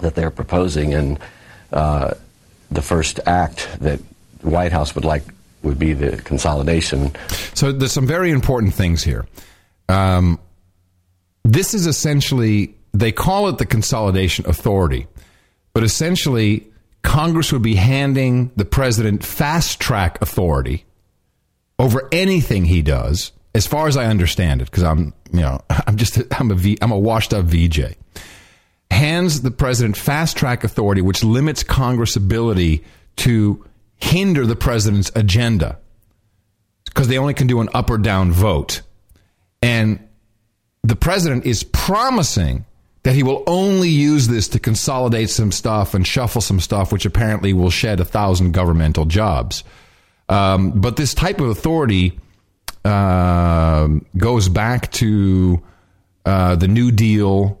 [0.00, 1.18] that they're proposing, and
[1.72, 2.14] uh,
[2.70, 4.00] the first act that
[4.40, 5.24] the White House would like
[5.62, 7.12] would be the consolidation.
[7.54, 9.26] So there's some very important things here.
[9.88, 10.38] Um,
[11.44, 15.06] this is essentially they call it the consolidation authority,
[15.72, 16.66] but essentially
[17.02, 20.84] Congress would be handing the president fast track authority
[21.78, 25.96] over anything he does, as far as I understand it, because I'm you know I'm
[25.96, 27.96] just I'm a v, I'm a washed up VJ.
[28.90, 32.84] Hands the president fast track authority, which limits Congress' ability
[33.16, 33.64] to
[33.96, 35.78] hinder the president's agenda
[36.84, 38.80] because they only can do an up or down vote.
[39.62, 40.00] And
[40.82, 42.64] the president is promising
[43.02, 47.06] that he will only use this to consolidate some stuff and shuffle some stuff, which
[47.06, 49.64] apparently will shed a thousand governmental jobs.
[50.28, 52.18] Um, but this type of authority
[52.84, 55.62] um goes back to
[56.24, 57.60] uh, the New Deal,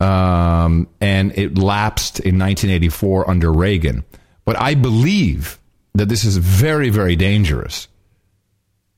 [0.00, 4.04] um, and it lapsed in 1984 under Reagan.
[4.44, 5.58] But I believe
[5.94, 7.88] that this is very, very dangerous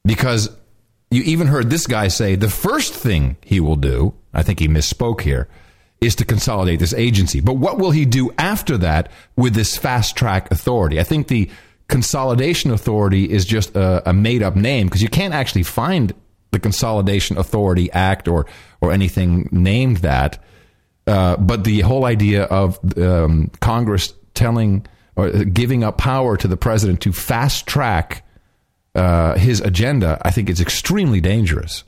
[0.05, 0.51] because
[1.11, 4.69] you even heard this guy say the first thing he will do, I think he
[4.69, 5.49] misspoke here,
[6.01, 7.41] is to consolidate this agency.
[7.41, 11.01] But what will he do after that with this fast track authority?
[11.01, 11.51] I think the
[11.89, 16.15] consolidation authority is just a, a made up name because you can't actually find
[16.51, 18.47] the Consolidation Authority Act or
[18.81, 20.43] or anything named that.
[21.07, 26.57] Uh, but the whole idea of um, Congress telling or giving up power to the
[26.57, 28.25] president to fast track
[28.95, 31.85] uh, his agenda, I think it's extremely dangerous.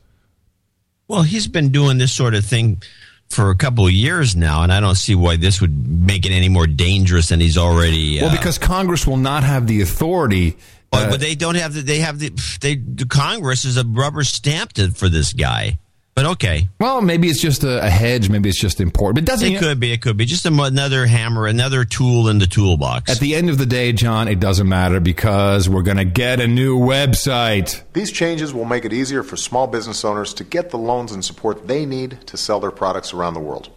[1.09, 2.83] Well, he's been doing this sort of thing
[3.31, 6.33] for a couple of years now, and I don't see why this would make it
[6.33, 8.21] any more dangerous than he's already.
[8.21, 10.57] Well, uh, because Congress will not have the authority.
[10.91, 11.83] but, uh, but they don't have the.
[11.83, 12.31] They have the.
[12.61, 15.79] They the Congress is a rubber stamped for this guy.
[16.19, 18.29] But okay, well, maybe it's just a, a hedge.
[18.29, 19.25] Maybe it's just important.
[19.25, 19.93] But doesn't it could be.
[19.93, 23.09] It could be just a, another hammer, another tool in the toolbox.
[23.09, 26.41] At the end of the day, John, it doesn't matter because we're going to get
[26.41, 27.85] a new website.
[27.93, 31.25] These changes will make it easier for small business owners to get the loans and
[31.25, 33.71] support they need to sell their products around the world.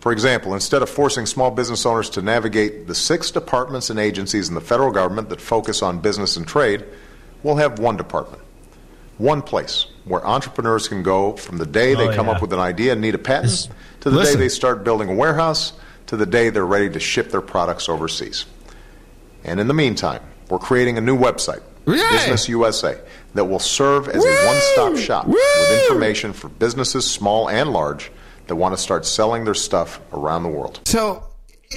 [0.00, 4.50] For example, instead of forcing small business owners to navigate the six departments and agencies
[4.50, 6.84] in the federal government that focus on business and trade,
[7.42, 8.42] we'll have one department,
[9.18, 12.32] one place where entrepreneurs can go from the day they Oh, come yeah.
[12.32, 13.68] up with an idea and need a patent
[14.00, 14.34] to the listen.
[14.34, 15.72] day they start building a warehouse
[16.06, 18.44] to the day they're ready to ship their products overseas.
[19.44, 20.20] And in the meantime,
[20.50, 22.98] we're creating a new website, Business USA,
[23.34, 28.10] that will serve as a one stop shop with information for businesses, small and large,
[28.46, 30.80] that want to start selling their stuff around the world.
[30.86, 31.22] So,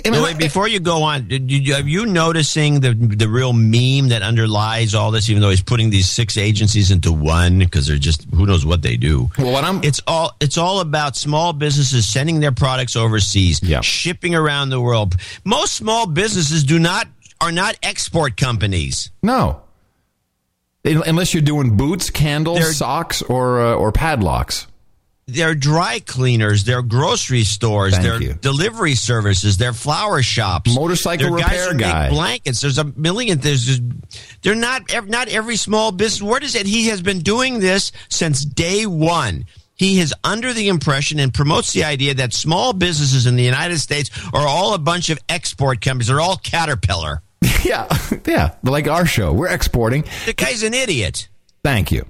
[0.05, 4.21] Wait, before you go on, did you, are you noticing the the real meme that
[4.21, 5.29] underlies all this?
[5.29, 8.81] Even though he's putting these six agencies into one because they're just who knows what
[8.81, 9.29] they do.
[9.37, 14.35] Well, what I'm it's all it's all about small businesses sending their products overseas, shipping
[14.35, 15.15] around the world.
[15.43, 17.07] Most small businesses do not
[17.41, 19.11] are not export companies.
[19.21, 19.61] No.
[20.83, 24.67] Unless you're doing boots, candles, They're- socks, or uh, or padlocks.
[25.29, 26.63] They're dry cleaners.
[26.63, 27.93] They're grocery stores.
[27.93, 28.33] Thank they're you.
[28.35, 29.57] delivery services.
[29.57, 30.73] They're flower shops.
[30.73, 32.09] Motorcycle repair guy.
[32.09, 32.61] blankets.
[32.61, 33.37] There's a million.
[33.39, 33.81] There's just,
[34.41, 36.21] they're not not every small business.
[36.21, 36.65] Where is it?
[36.65, 39.45] He has been doing this since day one.
[39.75, 43.79] He is under the impression and promotes the idea that small businesses in the United
[43.79, 46.07] States are all a bunch of export companies.
[46.07, 47.21] They're all Caterpillar.
[47.65, 47.87] yeah,
[48.25, 48.55] yeah.
[48.63, 50.05] Like our show, we're exporting.
[50.25, 51.27] The guy's an idiot.
[51.63, 52.07] Thank you.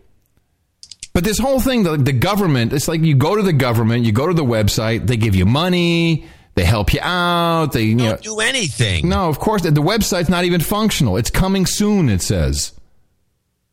[1.17, 4.11] But this whole thing, the, the government, it's like you go to the government, you
[4.11, 8.17] go to the website, they give you money, they help you out, they you know,
[8.17, 9.09] Do anything.
[9.09, 11.17] No, of course, the website's not even functional.
[11.17, 12.71] It's coming soon, it says.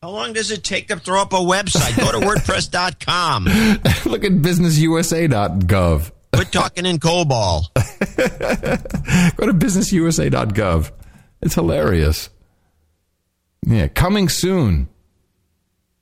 [0.00, 1.94] How long does it take to throw up a website?
[1.98, 3.44] Go to WordPress.com.
[4.10, 6.12] Look at businessusa.gov.
[6.32, 7.74] Quit talking in COBOL.
[9.36, 10.92] Go to businessusa.gov.
[11.42, 12.30] It's hilarious.
[13.66, 14.88] Yeah, coming soon.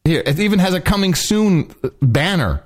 [0.04, 2.64] Here, it even has a coming soon banner.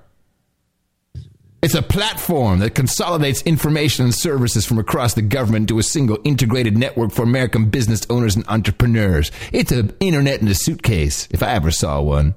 [1.62, 6.18] It's a platform that consolidates information and services from across the government to a single
[6.22, 9.32] integrated network for American business owners and entrepreneurs.
[9.52, 12.34] It's an internet in a suitcase, if I ever saw one.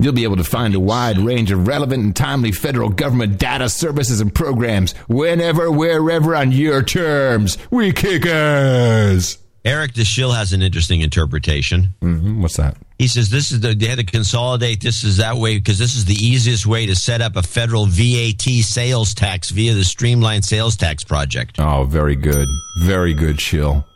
[0.00, 3.68] You'll be able to find a wide range of relevant and timely federal government data
[3.68, 7.58] services and programs whenever, wherever, on your terms.
[7.70, 9.38] We kickers.
[9.62, 11.94] Eric DeShill has an interesting interpretation.
[12.00, 12.40] Mm-hmm.
[12.40, 12.76] What's that?
[13.00, 15.96] He says this is the they had to consolidate this is that way because this
[15.96, 20.44] is the easiest way to set up a federal VAT sales tax via the streamlined
[20.44, 21.58] sales tax project.
[21.58, 22.46] Oh, very good.
[22.82, 23.86] Very good, Shill.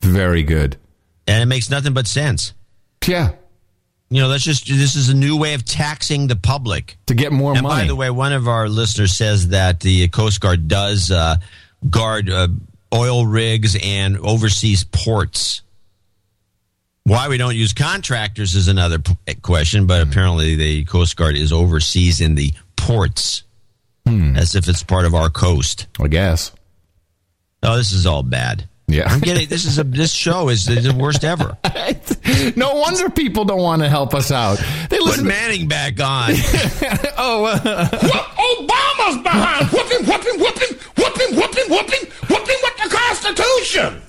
[0.00, 0.76] Very good.
[1.28, 2.52] And it makes nothing but sense.
[3.06, 3.30] Yeah.
[4.08, 7.30] You know, that's just this is a new way of taxing the public to get
[7.30, 7.82] more and money.
[7.82, 11.36] by the way, one of our listeners says that the Coast Guard does uh,
[11.88, 12.48] guard uh,
[12.92, 15.62] oil rigs and overseas ports.
[17.10, 20.10] Why we don't use contractors is another p- question, but Hmm.
[20.10, 23.42] apparently the Coast Guard is overseas in the ports
[24.06, 24.36] Hmm.
[24.36, 25.88] as if it's part of our coast.
[26.00, 26.52] I guess.
[27.64, 28.68] Oh, this is all bad.
[28.86, 29.08] Yeah.
[29.12, 31.58] I'm getting this is a this show is the worst ever.
[32.54, 34.58] no wonder people don't want to help us out.
[34.88, 35.26] They Put listen.
[35.26, 36.30] Manning back on.
[37.18, 44.00] oh, uh, Obama's behind whooping, whooping, whooping, whooping, whooping, whooping, whooping with the Constitution.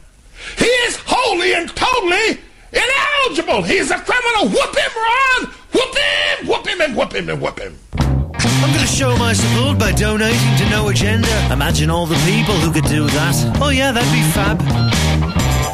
[0.60, 2.40] He is wholly and totally
[2.72, 3.62] ineligible.
[3.64, 4.50] He's a criminal.
[4.50, 5.54] Whoop him, Ron.
[5.74, 7.78] Whoop him, whoop him, and whoop him, and whoop him.
[7.94, 11.30] I'm going to show my support by donating to No Agenda.
[11.52, 13.36] Imagine all the people who could do that.
[13.62, 14.62] Oh, yeah, that'd be fab.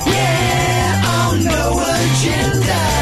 [0.08, 2.97] Yeah, on No Agenda.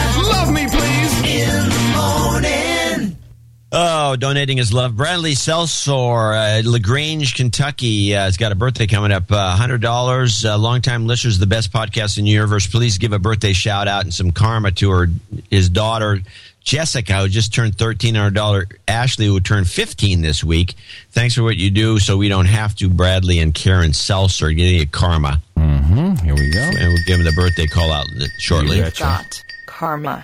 [3.77, 4.95] Oh, donating his love.
[4.95, 9.29] Bradley Selsor, uh, LaGrange, Kentucky, uh, has got a birthday coming up.
[9.29, 10.45] Uh, $100.
[10.45, 12.67] Uh, longtime listeners, of the best podcast in the universe.
[12.67, 15.07] Please give a birthday shout out and some karma to her,
[15.49, 16.21] his daughter,
[16.63, 20.75] Jessica, who just turned 13, and her daughter, Ashley, who turned 15 this week.
[21.11, 24.51] Thanks for what you do so we don't have to, Bradley and Karen Seltzer.
[24.51, 25.41] Getting a karma.
[25.57, 26.25] Mm-hmm.
[26.25, 26.61] Here we go.
[26.61, 28.05] And we'll give him the birthday call out
[28.39, 28.79] shortly.
[28.79, 29.43] Got
[29.75, 30.23] karma.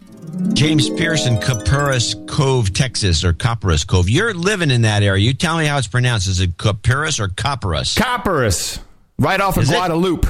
[0.54, 4.10] James Pearson, Caparis Cove, Texas, or Copperas Cove.
[4.10, 5.22] You're living in that area.
[5.24, 6.28] You tell me how it's pronounced.
[6.30, 7.94] Is it Caparis or Copperas?
[7.96, 8.80] Copperas.
[9.20, 9.74] Right off of Is it?
[9.74, 10.28] Guadalupe.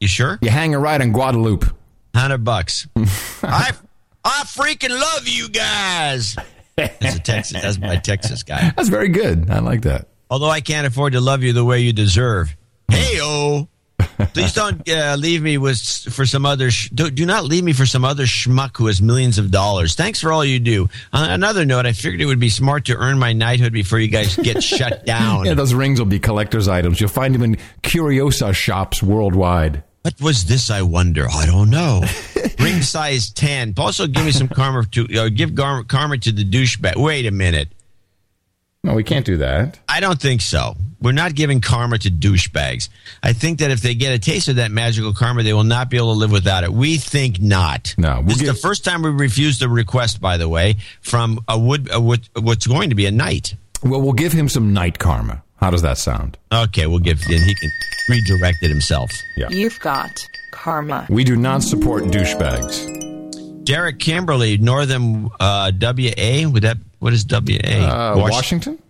[0.00, 0.38] You sure?
[0.40, 1.66] You hang a right in Guadalupe.
[2.14, 2.88] Hundred bucks.
[3.42, 3.72] I
[4.24, 6.34] I freaking love you guys.
[6.76, 7.60] That's a Texas.
[7.60, 8.72] That's my Texas guy.
[8.74, 9.50] That's very good.
[9.50, 10.08] I like that.
[10.30, 12.56] Although I can't afford to love you the way you deserve.
[12.88, 13.68] Hey, oh.
[14.32, 16.70] Please don't uh, leave me with for some other.
[16.70, 19.94] Sh- do, do not leave me for some other schmuck who has millions of dollars.
[19.94, 20.88] Thanks for all you do.
[21.12, 24.08] On another note, I figured it would be smart to earn my knighthood before you
[24.08, 25.44] guys get shut down.
[25.44, 27.00] Yeah, those rings will be collector's items.
[27.00, 29.82] You'll find them in curiosa shops worldwide.
[30.02, 30.70] What was this?
[30.70, 31.26] I wonder.
[31.28, 32.04] I don't know.
[32.60, 33.74] Ring size ten.
[33.76, 36.96] Also, give me some karma to uh, give gar- karma to the douchebag.
[36.96, 37.68] Wait a minute.
[38.86, 39.80] No, we can't do that.
[39.88, 40.76] I don't think so.
[41.00, 42.88] We're not giving karma to douchebags.
[43.20, 45.90] I think that if they get a taste of that magical karma, they will not
[45.90, 46.72] be able to live without it.
[46.72, 47.96] We think not.
[47.98, 51.58] No, this is the first time we refused a request, by the way, from a
[51.58, 53.56] wood a, what, what's going to be a knight.
[53.82, 55.42] Well, we'll give him some night karma.
[55.56, 56.38] How does that sound?
[56.52, 57.18] Okay, we'll give.
[57.26, 57.70] Then he can
[58.08, 59.10] redirect it himself.
[59.36, 59.48] Yeah.
[59.48, 60.12] You've got
[60.52, 61.08] karma.
[61.10, 63.64] We do not support douchebags.
[63.64, 66.48] Derek Kimberly, Northern uh, WA.
[66.48, 67.38] Would that what is WA?
[67.58, 68.82] Uh, Washington?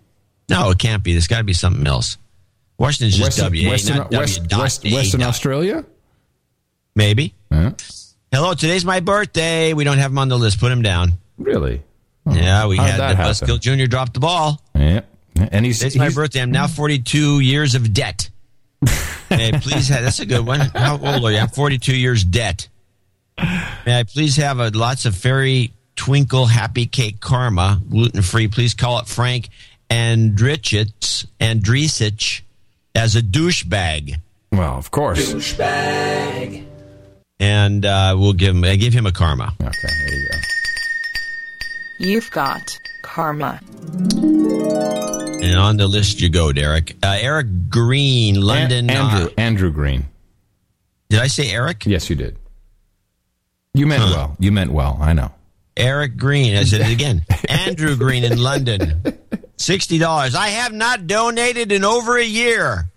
[0.49, 1.11] No, it can't be.
[1.13, 2.17] There's got to be something else.
[2.77, 4.61] Washington's just Western, WA, Western, not West, W.
[4.63, 5.29] West, A Western dot.
[5.29, 5.85] Australia?
[6.95, 7.33] Maybe.
[7.51, 7.71] Yeah.
[8.31, 9.73] Hello, today's my birthday.
[9.73, 10.59] We don't have him on the list.
[10.59, 11.13] Put him down.
[11.37, 11.81] Really?
[12.29, 13.31] Yeah, we had that the happen?
[13.31, 13.85] Buzzkill Jr.
[13.85, 14.61] drop the ball.
[14.75, 15.01] Yeah.
[15.35, 16.41] And he's, Today's my birthday.
[16.41, 18.29] I'm now 42 years of debt.
[19.29, 20.59] May I please have, that's a good one.
[20.59, 21.37] How old are you?
[21.37, 22.67] I'm 42 years debt.
[23.37, 28.47] May I please have a lots of fairy twinkle happy cake karma, gluten free.
[28.47, 29.49] Please call it Frank
[29.89, 32.41] Andricic, Andricic
[32.95, 34.15] as a douchebag.
[34.51, 35.33] Well, of course.
[35.33, 36.65] Douchebag.
[37.39, 39.53] And uh, we'll give him, I give him a karma.
[39.61, 40.37] Okay, there you go.
[41.99, 43.59] You've got karma.
[45.43, 46.95] And on the list you go, Derek.
[47.03, 48.89] Uh, Eric Green, London.
[48.89, 50.05] An- Andrew, uh, Andrew Green.
[51.09, 51.85] did I say Eric?
[51.85, 52.37] Yes, you did.
[53.73, 54.35] You meant well.
[54.39, 54.97] You meant well.
[54.99, 55.31] I know.
[55.77, 56.55] Eric Green.
[56.57, 57.23] I said it again.
[57.47, 59.01] Andrew Green in London.
[59.57, 60.35] Sixty dollars.
[60.35, 62.91] I have not donated in over a year.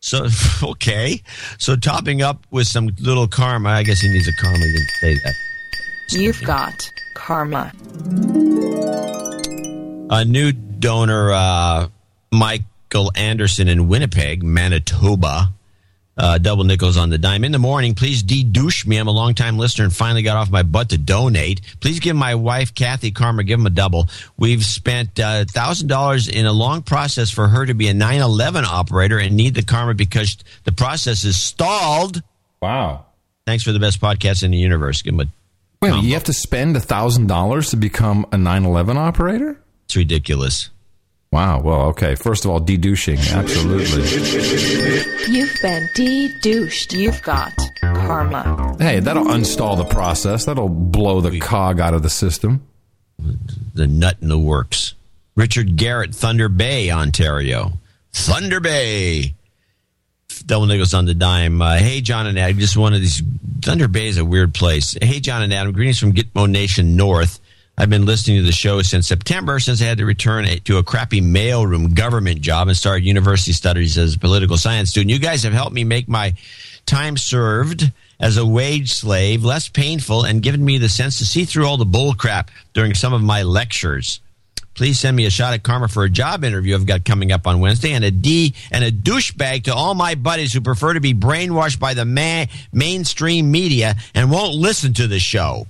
[0.00, 0.26] So
[0.62, 1.22] okay.
[1.58, 3.70] So topping up with some little karma.
[3.70, 4.58] I guess he needs a karma.
[4.58, 5.34] He didn't say that.
[6.10, 7.72] You've got karma.
[10.10, 11.88] A new donor, uh,
[12.32, 15.52] Michael Anderson in Winnipeg, Manitoba.
[16.18, 17.44] Uh, double nickels on the dime.
[17.44, 18.96] In the morning, please de-douche me.
[18.96, 21.60] I'm a longtime listener and finally got off my butt to donate.
[21.80, 24.08] Please give my wife, Kathy Karma, give him a double.
[24.36, 29.16] We've spent uh, $1,000 in a long process for her to be a 911 operator
[29.18, 32.20] and need the karma because the process is stalled.
[32.60, 33.06] Wow.
[33.46, 35.02] Thanks for the best podcast in the universe.
[35.02, 35.26] Give him a,
[35.80, 39.56] Wait, a minute, you have to spend $1,000 to become a 911 operator?
[39.84, 40.68] it's ridiculous.
[41.30, 41.60] Wow.
[41.60, 42.14] Well, okay.
[42.14, 43.18] First of all, de-douching.
[43.18, 44.02] Absolutely.
[45.32, 46.94] You've been de-douched.
[46.94, 47.52] You've got
[47.82, 48.76] karma.
[48.78, 50.46] Hey, that'll unstall the process.
[50.46, 52.66] That'll blow the cog out of the system.
[53.74, 54.94] the nut in the works.
[55.36, 57.72] Richard Garrett, Thunder Bay, Ontario.
[58.12, 59.34] Thunder Bay.
[60.46, 61.60] Double nickels on the dime.
[61.60, 62.58] Uh, hey, John and Adam.
[62.58, 63.22] Just one of these.
[63.62, 64.96] Thunder Bay is a weird place.
[65.00, 65.72] Hey, John and Adam.
[65.72, 67.38] Greetings from Gitmo Nation North.
[67.80, 70.82] I've been listening to the show since September, since I had to return to a
[70.82, 75.10] crappy mailroom government job and started university studies as a political science student.
[75.10, 76.34] You guys have helped me make my
[76.86, 81.44] time served as a wage slave less painful and given me the sense to see
[81.44, 84.18] through all the bullcrap during some of my lectures.
[84.74, 87.46] Please send me a shot at karma for a job interview I've got coming up
[87.46, 91.00] on Wednesday, and a D and a douchebag to all my buddies who prefer to
[91.00, 95.68] be brainwashed by the ma- mainstream media and won't listen to the show.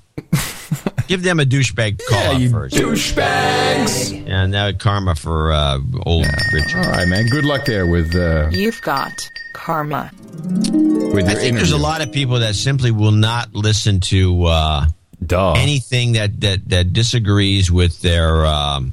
[1.07, 2.75] Give them a douchebag call Yeah, you first.
[2.77, 4.29] douchebags.
[4.29, 6.85] And now karma for uh, old Richard.
[6.85, 7.27] All right, man.
[7.27, 9.13] Good luck there with uh, You've got
[9.55, 10.11] karma.
[10.23, 14.45] with I your think there's a lot of people that simply will not listen to
[14.45, 14.87] uh,
[15.25, 15.53] Duh.
[15.53, 18.93] anything that, that, that disagrees with their um,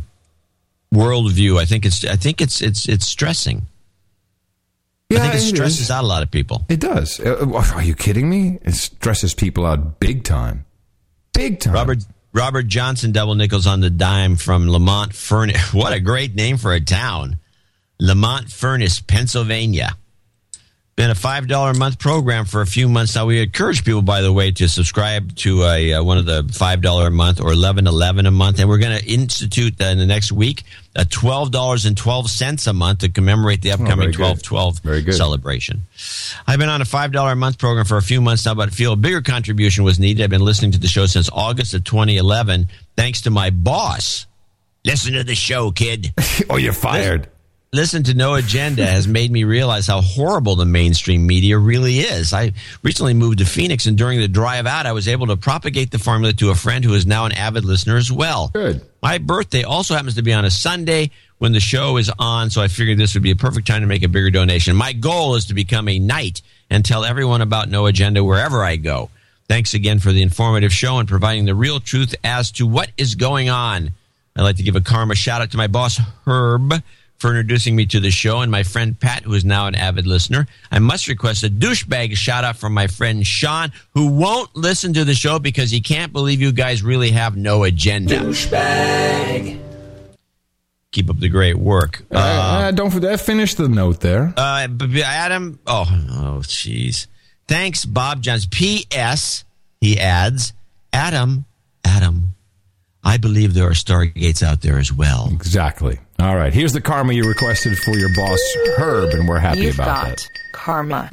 [0.94, 1.60] worldview.
[1.60, 3.68] I think it's I think it's it's it's stressing.
[5.12, 5.92] I think it it stresses is.
[5.92, 6.66] out a lot of people.
[6.68, 7.20] It does.
[7.20, 7.46] Uh,
[7.76, 8.58] are you kidding me?
[8.64, 10.65] It stresses people out big time.
[11.36, 11.74] Big time.
[11.74, 12.00] Robert
[12.34, 15.74] Robert Johnson, double nickels on the dime from Lamont Furnace.
[15.74, 17.38] What a great name for a town,
[18.00, 19.98] Lamont Furnace, Pennsylvania.
[20.98, 23.26] Been a five dollar a month program for a few months now.
[23.26, 26.80] We encourage people, by the way, to subscribe to a uh, one of the five
[26.82, 30.06] dollar a month or eleven eleven a month, and we're going to institute in the
[30.06, 30.64] next week
[30.96, 34.16] a twelve dollars and twelve cents a month to commemorate the upcoming Oh, very good.
[34.16, 34.82] twelve twelve
[35.14, 35.82] celebration.
[36.48, 38.72] I've been on a five dollar a month program for a few months now, but
[38.74, 40.24] feel a bigger contribution was needed.
[40.24, 44.28] I've been listening to the show since August of 2011, thanks to my boss.
[44.86, 46.14] Listen to the show, kid.
[46.50, 47.28] oh, you're fired.
[47.76, 52.34] Listen to No Agenda has made me realize how horrible the mainstream media really is.
[52.34, 55.92] I recently moved to Phoenix, and during the drive out, I was able to propagate
[55.92, 58.50] the formula to a friend who is now an avid listener as well.
[58.54, 58.82] Good.
[59.04, 62.62] My birthday also happens to be on a Sunday when the show is on, so
[62.62, 64.76] I figured this would be a perfect time to make a bigger donation.
[64.76, 68.78] My goal is to become a knight and tell everyone about No Agenda wherever I
[68.78, 69.10] go.
[69.48, 73.16] Thanks again for the informative show and providing the real truth as to what is
[73.16, 73.92] going on.
[74.36, 76.74] I'd like to give a karma shout out to my boss, Herb,
[77.18, 80.06] for introducing me to the show, and my friend Pat, who is now an avid
[80.06, 80.48] listener.
[80.72, 85.06] I must request a douchebag shout out from my friend Sean, who won't listen to
[85.06, 88.20] the show because he can't believe you guys really have no agenda.
[88.20, 89.62] Douchebag.
[90.92, 92.04] Keep up the great work.
[92.12, 94.34] Uh, uh, don't forget, finish the note there.
[94.38, 97.08] Uh, but Adam, oh, oh, jeez.
[97.48, 98.46] Thanks, Bob Johns.
[98.46, 99.44] P.S.
[99.82, 100.54] He adds,
[100.94, 101.46] Adam,
[101.84, 102.36] Adam,
[103.04, 105.30] I believe there are stargates out there as well.
[105.32, 106.00] Exactly.
[106.20, 106.54] All right.
[106.54, 108.40] Here's the karma you requested for your boss,
[108.78, 110.30] Herb, and we're happy You've about got that.
[110.54, 111.10] karma.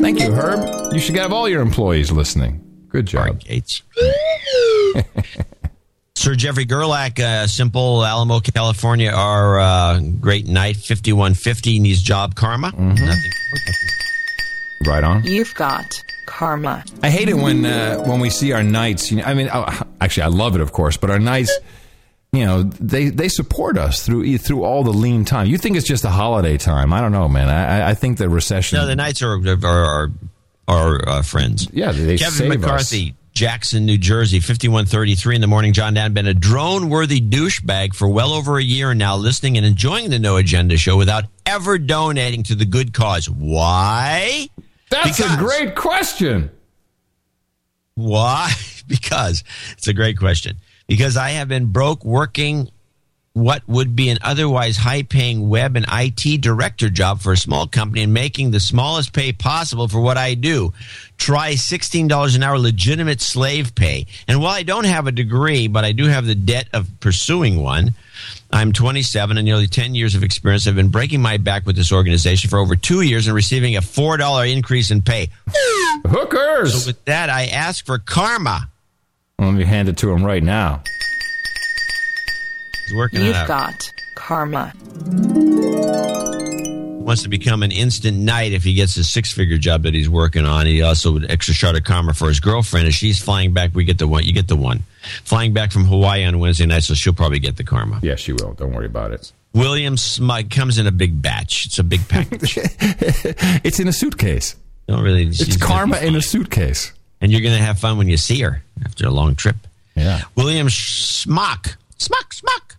[0.00, 0.92] Thank you, Herb.
[0.92, 2.62] You should have all your employees listening.
[2.88, 3.40] Good job.
[3.40, 3.82] Stargates.
[6.16, 12.72] Sir Jeffrey Gerlach, uh, Simple, Alamo, California, our uh, great night, 5150, needs job karma.
[12.76, 13.30] Nothing.
[14.86, 15.24] Right on.
[15.24, 16.84] You've got karma.
[17.02, 19.10] I hate it when uh, when we see our knights.
[19.10, 20.96] You know, I mean, oh, actually, I love it, of course.
[20.96, 21.56] But our knights,
[22.36, 25.46] you know, they they support us through through all the lean time.
[25.46, 26.92] You think it's just a holiday time?
[26.92, 27.48] I don't know, man.
[27.48, 28.78] I, I think the recession.
[28.78, 30.10] No, the Knights are are are,
[30.68, 31.68] are uh, friends.
[31.72, 35.72] Yeah, they Kevin McCarthy, Jackson, New Jersey, fifty-one thirty-three in the morning.
[35.72, 40.10] John Dan been a drone-worthy douchebag for well over a year now, listening and enjoying
[40.10, 43.28] the No Agenda show without ever donating to the good cause.
[43.28, 44.48] Why?
[44.90, 46.50] That's a great question.
[47.94, 48.52] Why?
[48.88, 49.42] Because
[49.72, 50.58] it's a great question.
[50.86, 52.70] Because I have been broke working
[53.36, 57.66] what would be an otherwise high paying web and IT director job for a small
[57.66, 60.72] company and making the smallest pay possible for what I do.
[61.18, 64.06] Try $16 an hour legitimate slave pay.
[64.26, 67.62] And while I don't have a degree, but I do have the debt of pursuing
[67.62, 67.92] one,
[68.50, 70.66] I'm 27 and nearly 10 years of experience.
[70.66, 73.82] I've been breaking my back with this organization for over two years and receiving a
[73.82, 75.28] $4 increase in pay.
[76.06, 76.84] Hookers!
[76.84, 78.70] So with that, I ask for karma.
[79.38, 80.82] Let me hand it to him right now.
[82.86, 84.72] He's working it You've got karma.
[87.04, 90.08] wants to become an instant knight if he gets his six figure job that he's
[90.08, 90.64] working on.
[90.64, 92.88] He also would extra shot of karma for his girlfriend.
[92.88, 94.24] As she's flying back, we get the one.
[94.24, 94.84] You get the one.
[95.24, 98.00] Flying back from Hawaii on Wednesday night, so she'll probably get the karma.
[98.02, 98.54] Yes, she will.
[98.54, 99.32] Don't worry about it.
[99.52, 101.66] William Smug comes in a big batch.
[101.66, 102.56] It's a big package.
[103.64, 104.56] it's in a suitcase.
[104.88, 105.26] Don't really.
[105.26, 106.92] It's karma in a suitcase.
[107.20, 109.56] And you're going to have fun when you see her after a long trip.
[109.94, 110.22] Yeah.
[110.36, 111.76] William Smock.
[111.98, 112.76] Smock, Smock.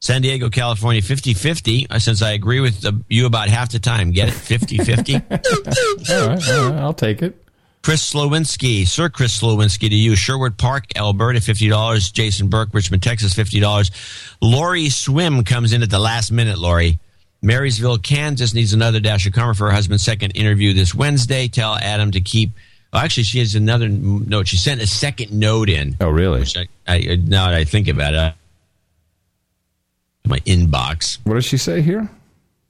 [0.00, 1.86] San Diego, California, 50 50.
[1.90, 4.12] Uh, since I agree with the, you about half the time.
[4.12, 4.34] Get it?
[4.34, 5.14] 50 50.
[5.14, 7.42] All right, all right, I'll take it.
[7.82, 10.16] Chris Slowinski, Sir Chris Slowinski to you.
[10.16, 12.12] Sherwood Park, Alberta, $50.
[12.12, 13.90] Jason Burke, Richmond, Texas, $50.
[14.42, 16.98] Lori Swim comes in at the last minute, Lori.
[17.42, 21.46] Marysville, Kansas needs another dash of karma for her husband's second interview this Wednesday.
[21.46, 22.50] Tell Adam to keep.
[22.92, 24.48] Oh, actually, she has another note.
[24.48, 25.96] She sent a second note in.
[26.00, 26.40] Oh, really?
[26.40, 28.34] Which I, I, now that I think about it, I-
[30.28, 31.18] my inbox.
[31.24, 32.08] What does she say here?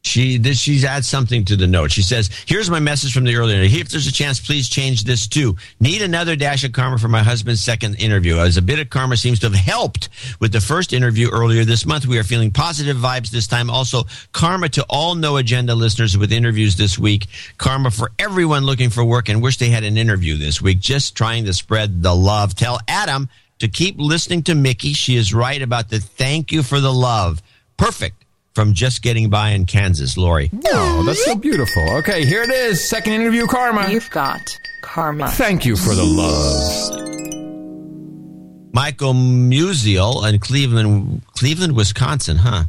[0.07, 1.91] She this she's add something to the note.
[1.91, 3.61] She says, "Here's my message from the earlier.
[3.63, 5.57] If there's a chance, please change this too.
[5.81, 8.39] Need another dash of karma for my husband's second interview.
[8.39, 10.09] As a bit of karma seems to have helped
[10.41, 12.07] with the first interview earlier this month.
[12.07, 13.69] We are feeling positive vibes this time.
[13.69, 17.27] Also, karma to all no agenda listeners with interviews this week.
[17.59, 20.79] Karma for everyone looking for work and wish they had an interview this week.
[20.81, 22.55] Just trying to spread the love.
[22.55, 23.29] Tell Adam
[23.59, 24.93] to keep listening to Mickey.
[24.93, 27.43] She is right about the thank you for the love.
[27.77, 28.26] Perfect."
[28.57, 30.51] From just getting by in Kansas, Lori.
[30.69, 31.97] Oh, that's so beautiful.
[31.97, 32.89] Okay, here it is.
[32.89, 33.91] Second interview karma.
[33.91, 34.41] You've got
[34.81, 35.29] karma.
[35.29, 37.03] Thank you for the love.
[38.73, 42.65] Michael Musial in Cleveland, Cleveland, Wisconsin, huh?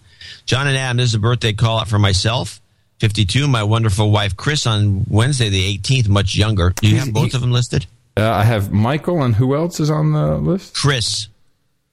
[0.45, 2.59] John and Adam, this is a birthday call out for myself.
[2.99, 6.71] 52, my wonderful wife Chris on Wednesday the 18th, much younger.
[6.71, 7.85] Do you have both of them listed?
[8.17, 10.75] Uh, I have Michael, and who else is on the list?
[10.75, 11.29] Chris.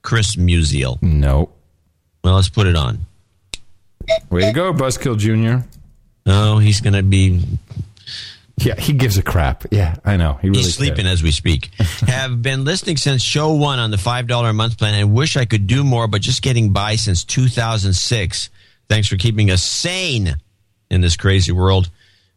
[0.02, 1.00] Chris Musial.
[1.00, 1.50] No.
[2.24, 3.06] Well, let's put it on.
[4.30, 5.66] Way to go, Buzzkill Jr.
[6.26, 7.40] Oh, he's going to be.
[8.56, 9.64] Yeah, he gives a crap.
[9.72, 10.34] Yeah, I know.
[10.40, 11.14] He really He's sleeping cares.
[11.18, 11.70] as we speak.
[12.06, 15.44] Have been listening since show one on the $5 a month plan and wish I
[15.44, 18.50] could do more, but just getting by since 2006.
[18.88, 20.36] Thanks for keeping us sane
[20.88, 21.90] in this crazy world.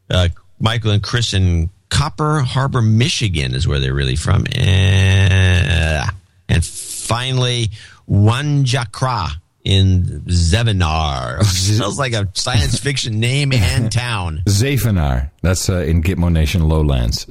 [0.10, 0.30] Uh,
[0.60, 4.46] Michael and Chris in Copper Harbor, Michigan is where they're really from.
[4.56, 6.10] And,
[6.50, 7.70] and finally,
[8.10, 9.30] Wanjakra
[9.68, 11.44] in Zevenaar.
[11.44, 14.42] Sounds like a science fiction name and town.
[14.48, 15.30] Zafanar.
[15.42, 17.26] That's uh, in Gitmo Nation lowlands.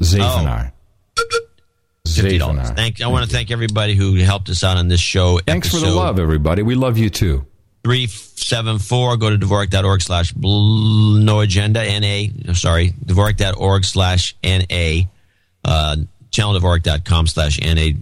[2.06, 2.70] Fifty dollars.
[2.70, 3.00] Thank.
[3.00, 5.40] I want to thank everybody who helped us out on this show.
[5.46, 6.62] Thanks for the love, everybody.
[6.62, 7.46] We love you too.
[7.84, 9.16] 374.
[9.16, 12.52] Go to Dvorak.org slash no agenda, NA.
[12.52, 15.08] Sorry, Dvorak.org slash NA.
[15.64, 15.96] Uh,
[16.30, 17.98] channelDvorak.com slash NA.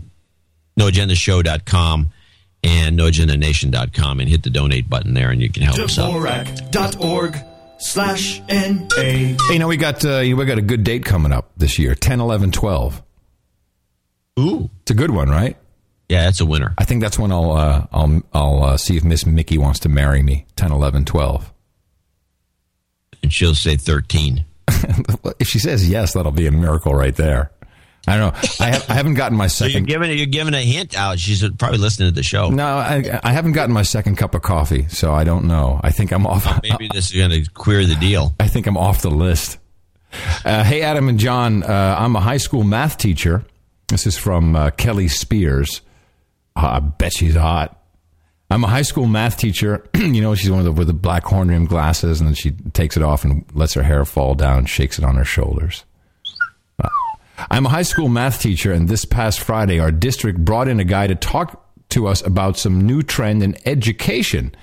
[0.78, 2.10] NoAgendaShow.com
[2.64, 6.10] and NoAgendaNation.com and hit the donate button there and you can help us out.
[6.12, 7.36] Dvorak.org
[7.78, 8.96] slash N-A.
[8.96, 11.94] Hey, you know, we got, uh, we got a good date coming up this year
[11.94, 13.02] 10, 11, 12.
[14.40, 14.70] Ooh.
[14.82, 15.56] It's a good one, right?
[16.08, 16.74] Yeah, it's a winner.
[16.76, 19.88] I think that's when I'll uh, I'll I'll uh, see if Miss Mickey wants to
[19.88, 20.46] marry me.
[20.56, 21.52] 10, 11, 12.
[23.22, 24.44] And she'll say 13.
[25.38, 27.52] if she says yes, that'll be a miracle right there.
[28.06, 28.40] I don't know.
[28.60, 29.86] I, have, I haven't gotten my So you're second.
[29.86, 31.18] giving you're giving a hint out.
[31.18, 32.50] She's probably listening to the show.
[32.50, 35.80] no, I, I haven't gotten my second cup of coffee, so I don't know.
[35.82, 36.46] I think I'm off.
[36.62, 38.34] Maybe this is going to queer the deal.
[38.38, 39.58] I think I'm off the list.
[40.44, 43.44] Uh, hey, Adam and John, uh, I'm a high school math teacher.
[43.88, 45.80] This is from uh, Kelly Spears.
[46.56, 47.80] Uh, I bet she's hot.
[48.50, 49.88] I'm a high school math teacher.
[49.96, 52.50] you know, she's one of the with the black horn rimmed glasses, and then she
[52.52, 55.84] takes it off and lets her hair fall down, shakes it on her shoulders.
[57.50, 60.84] I'm a high school math teacher, and this past Friday, our district brought in a
[60.84, 64.54] guy to talk to us about some new trend in education.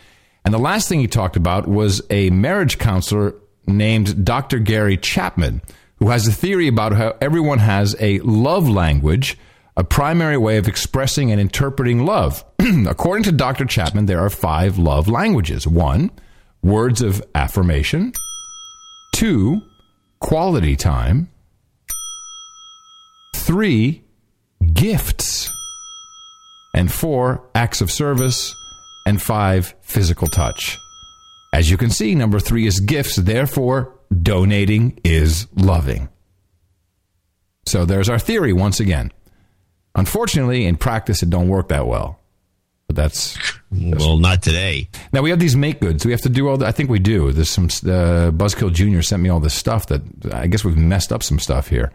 [0.43, 3.35] And the last thing he talked about was a marriage counselor
[3.67, 4.59] named Dr.
[4.59, 5.61] Gary Chapman,
[5.97, 9.37] who has a theory about how everyone has a love language,
[9.77, 12.43] a primary way of expressing and interpreting love.
[12.87, 13.65] According to Dr.
[13.65, 15.67] Chapman, there are five love languages.
[15.67, 16.11] One,
[16.61, 18.13] words of affirmation.
[19.13, 19.61] Two,
[20.19, 21.30] quality time.
[23.41, 24.03] Three,
[24.73, 25.49] gifts.
[26.73, 28.55] And four, acts of service.
[29.05, 30.77] And five, physical touch.
[31.53, 33.15] As you can see, number three is gifts.
[33.15, 36.07] Therefore, donating is loving.
[37.65, 39.11] So there's our theory once again.
[39.95, 42.19] Unfortunately, in practice, it don't work that well.
[42.87, 43.37] But that's
[43.71, 44.89] well, not today.
[45.13, 46.05] Now we have these make goods.
[46.05, 46.57] We have to do all.
[46.57, 47.31] The, I think we do.
[47.31, 47.65] There's some.
[47.65, 50.01] Uh, Buzzkill Junior sent me all this stuff that
[50.31, 51.91] I guess we've messed up some stuff here.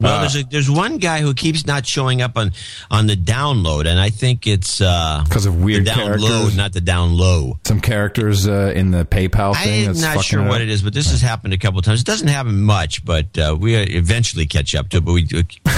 [0.00, 2.52] Well, Uh, there's a, there's one guy who keeps not showing up on
[2.90, 6.56] on the download, and I think it's because of weird the download, characters.
[6.56, 7.58] not the down low.
[7.66, 9.80] some characters uh, in the PayPal thing.
[9.88, 11.84] I'm that's not sure it what it is, but this has happened a couple of
[11.84, 12.00] times.
[12.00, 15.04] It doesn't happen much, but uh, we eventually catch up to it.
[15.04, 15.28] But we,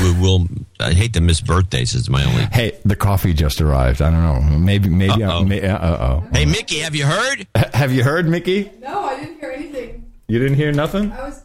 [0.03, 0.47] we will.
[0.79, 1.95] I hate to miss birthdays.
[1.95, 2.45] Is my only.
[2.53, 4.01] Hey, the coffee just arrived.
[4.01, 4.59] I don't know.
[4.59, 4.89] Maybe.
[4.89, 5.23] Maybe.
[5.23, 5.39] Uh-oh.
[5.39, 6.25] Uh may, uh oh.
[6.33, 7.47] Hey, Mickey, have you heard?
[7.75, 8.71] Have you heard, Mickey?
[8.81, 10.11] No, I didn't hear anything.
[10.29, 11.11] You didn't hear nothing.
[11.13, 11.43] I was Rose.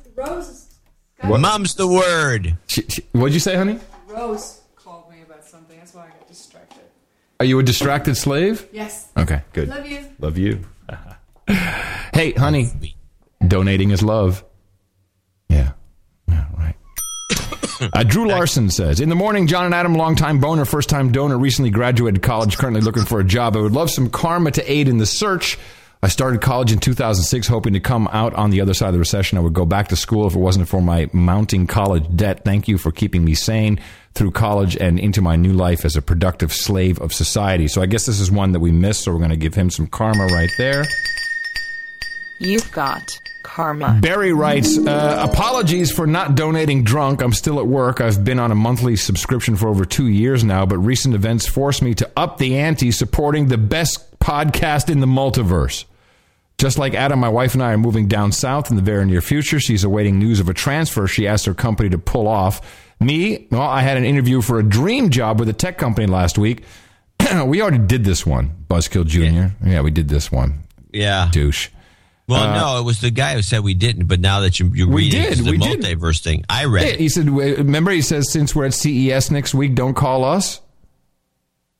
[1.21, 1.39] What?
[1.41, 2.57] Mum's the word.
[2.67, 3.79] She, she, what'd you say, honey?
[4.07, 5.77] Rose called me about something.
[5.77, 6.83] That's why I got distracted.
[7.39, 8.67] Are you a distracted slave?
[8.71, 9.09] Yes.
[9.17, 9.67] Okay, good.
[9.69, 10.05] Love you.
[10.19, 10.63] Love you.
[12.13, 12.95] hey, honey,
[13.45, 14.43] donating is love.
[15.49, 15.71] Yeah.
[16.27, 16.75] Yeah, right.
[17.93, 21.37] Uh, Drew Larson says, In the morning, John and Adam, longtime boner, first time donor,
[21.37, 23.55] recently graduated college, currently looking for a job.
[23.55, 25.57] I would love some karma to aid in the search.
[26.07, 28.99] I started college in 2006, hoping to come out on the other side of the
[28.99, 29.37] recession.
[29.37, 32.45] I would go back to school if it wasn't for my mounting college debt.
[32.45, 33.81] Thank you for keeping me sane
[34.13, 37.67] through college and into my new life as a productive slave of society.
[37.67, 39.69] So I guess this is one that we missed, so we're going to give him
[39.69, 40.85] some karma right there.
[42.39, 43.99] You've got karma.
[44.01, 47.21] Barry writes, uh, apologies for not donating drunk.
[47.21, 47.99] I'm still at work.
[47.99, 51.81] I've been on a monthly subscription for over two years now, but recent events forced
[51.81, 55.83] me to up the ante supporting the best podcast in the multiverse.
[56.57, 59.21] Just like Adam, my wife and I are moving down south in the very near
[59.21, 59.59] future.
[59.59, 62.61] She's awaiting news of a transfer she asked her company to pull off.
[62.99, 66.39] Me, well, I had an interview for a dream job with a tech company last
[66.39, 66.63] week.
[67.45, 69.53] we already did this one, Buzzkill Jr.
[69.67, 69.81] Yeah.
[69.81, 70.61] we did this one.
[70.91, 71.29] Yeah.
[71.31, 71.69] Douche.
[72.27, 74.07] Well, Uh, no, it was the guy who said we didn't.
[74.07, 75.81] But now that you, you're We reading did, the we did.
[75.81, 76.99] multiverse thing, I read Yeah, it.
[76.99, 80.59] he said, remember, he says, since we're at CES next week, don't call us.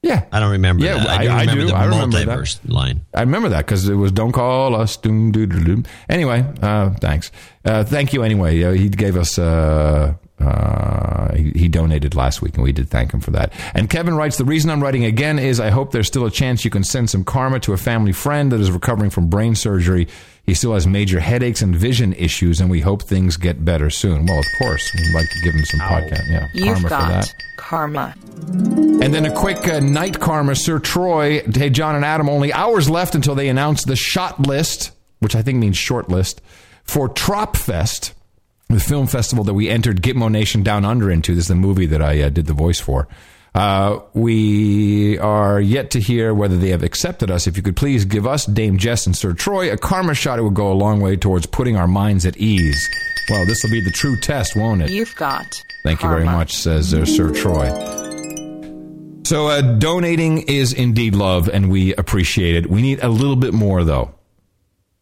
[0.08, 0.26] Yeah.
[0.32, 0.86] I don't remember.
[0.86, 1.08] Yeah, that.
[1.08, 1.68] I, do I remember do.
[1.68, 2.72] the I remember multiverse that.
[2.72, 3.02] line.
[3.14, 5.84] I remember that because it was "Don't call us." Doom, doo, doo, doo.
[6.10, 7.32] Anyway, uh, thanks.
[7.66, 8.24] Uh, thank you.
[8.24, 9.38] Anyway, uh, he gave us.
[9.38, 13.52] Uh, uh, he, he donated last week, and we did thank him for that.
[13.74, 16.64] And Kevin writes, "The reason I'm writing again is I hope there's still a chance
[16.64, 20.08] you can send some karma to a family friend that is recovering from brain surgery.
[20.48, 24.26] He still has major headaches and vision issues, and we hope things get better soon.
[24.26, 26.24] Well, of course, we'd like to give him some podcast.
[26.30, 27.34] Yeah, You've karma for got that.
[27.58, 28.16] karma.
[29.04, 31.42] And then a quick uh, night karma, Sir Troy.
[31.54, 35.42] Hey, John and Adam, only hours left until they announce the shot list, which I
[35.42, 36.40] think means short list,
[36.86, 38.14] for Tropfest,
[38.70, 41.36] the film festival that we entered Gitmo Nation Down Under into.
[41.36, 43.10] This is the movie that I uh, did the voice for.
[43.56, 47.48] Uh, we are yet to hear whether they have accepted us.
[47.48, 50.44] If you could please give us, Dame Jess and Sir Troy, a karma shot, it
[50.44, 52.88] would go a long way towards putting our minds at ease.
[53.30, 54.90] Well, this will be the true test, won't it?
[54.92, 55.46] You've got.
[55.84, 57.70] Thank you very much, says uh, Sir Troy.
[59.26, 62.70] So, uh, donating is indeed love, and we appreciate it.
[62.70, 64.14] We need a little bit more, though.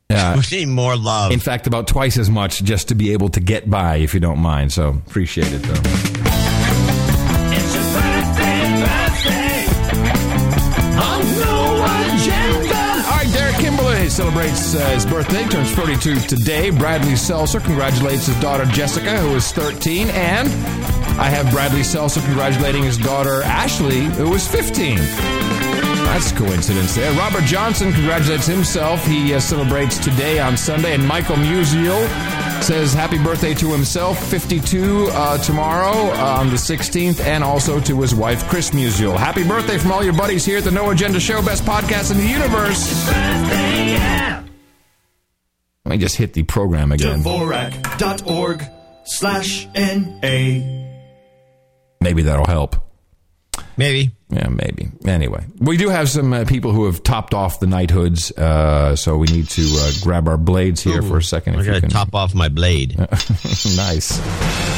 [0.08, 1.32] Uh, we need more love.
[1.32, 4.20] in fact, about twice as much just to be able to get by, if you
[4.20, 4.72] don't mind.
[4.72, 6.15] So, appreciate it, though.
[14.16, 16.70] Celebrates uh, his birthday, turns 32 today.
[16.70, 20.08] Bradley Seltzer congratulates his daughter Jessica, who is 13.
[20.08, 20.48] And
[21.20, 25.00] I have Bradley Seltzer congratulating his daughter Ashley, who is 15.
[26.16, 27.12] That's coincidence there.
[27.18, 29.06] Robert Johnson congratulates himself.
[29.06, 30.94] He uh, celebrates today on Sunday.
[30.94, 32.08] And Michael Musial
[32.64, 38.02] says happy birthday to himself, 52 uh, tomorrow uh, on the 16th, and also to
[38.02, 39.18] his wife, Chris Musial.
[39.18, 42.18] Happy birthday from all your buddies here at the No Agenda Show, best podcast in
[42.18, 43.08] the universe.
[45.86, 47.22] Let me just hit the program again.
[47.22, 48.64] Dvorak.org
[49.06, 50.82] slash N-A.
[52.02, 52.76] Maybe that'll help.
[53.78, 54.12] Maybe.
[54.30, 54.90] Yeah, maybe.
[55.06, 59.18] Anyway, we do have some uh, people who have topped off the knighthoods, uh, so
[59.18, 61.56] we need to uh, grab our blades here for a second.
[61.56, 62.98] I if you gotta top off my blade.
[63.00, 64.20] nice.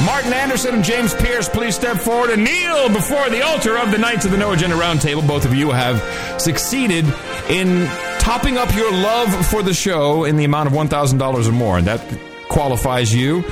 [0.05, 3.97] Martin Anderson and James Pierce, please step forward and kneel before the altar of the
[3.97, 5.25] Knights of the No Agenda Roundtable.
[5.25, 6.01] Both of you have
[6.41, 7.05] succeeded
[7.49, 7.87] in
[8.19, 11.87] topping up your love for the show in the amount of $1,000 or more, and
[11.87, 12.01] that
[12.49, 13.43] qualifies you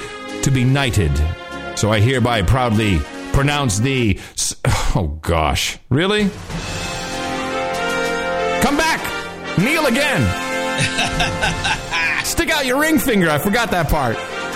[0.42, 1.12] to be knighted.
[1.76, 3.00] So I hereby proudly
[3.36, 4.20] pronounce the.
[4.98, 5.78] Oh, gosh.
[5.90, 6.30] Really?
[8.62, 9.02] Come back!
[9.60, 10.22] Kneel again!
[12.26, 13.30] Stick out your ring finger.
[13.30, 14.16] I forgot that part.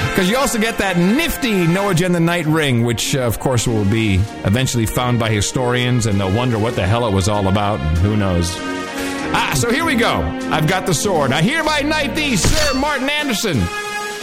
[0.09, 3.83] Because you also get that nifty No Agenda Night ring, which, uh, of course, will
[3.83, 4.15] be
[4.45, 7.97] eventually found by historians, and they'll wonder what the hell it was all about, and
[7.97, 8.55] who knows.
[9.35, 10.21] Ah, so here we go.
[10.51, 11.33] I've got the sword.
[11.33, 13.61] I hereby knight thee, Sir Martin Anderson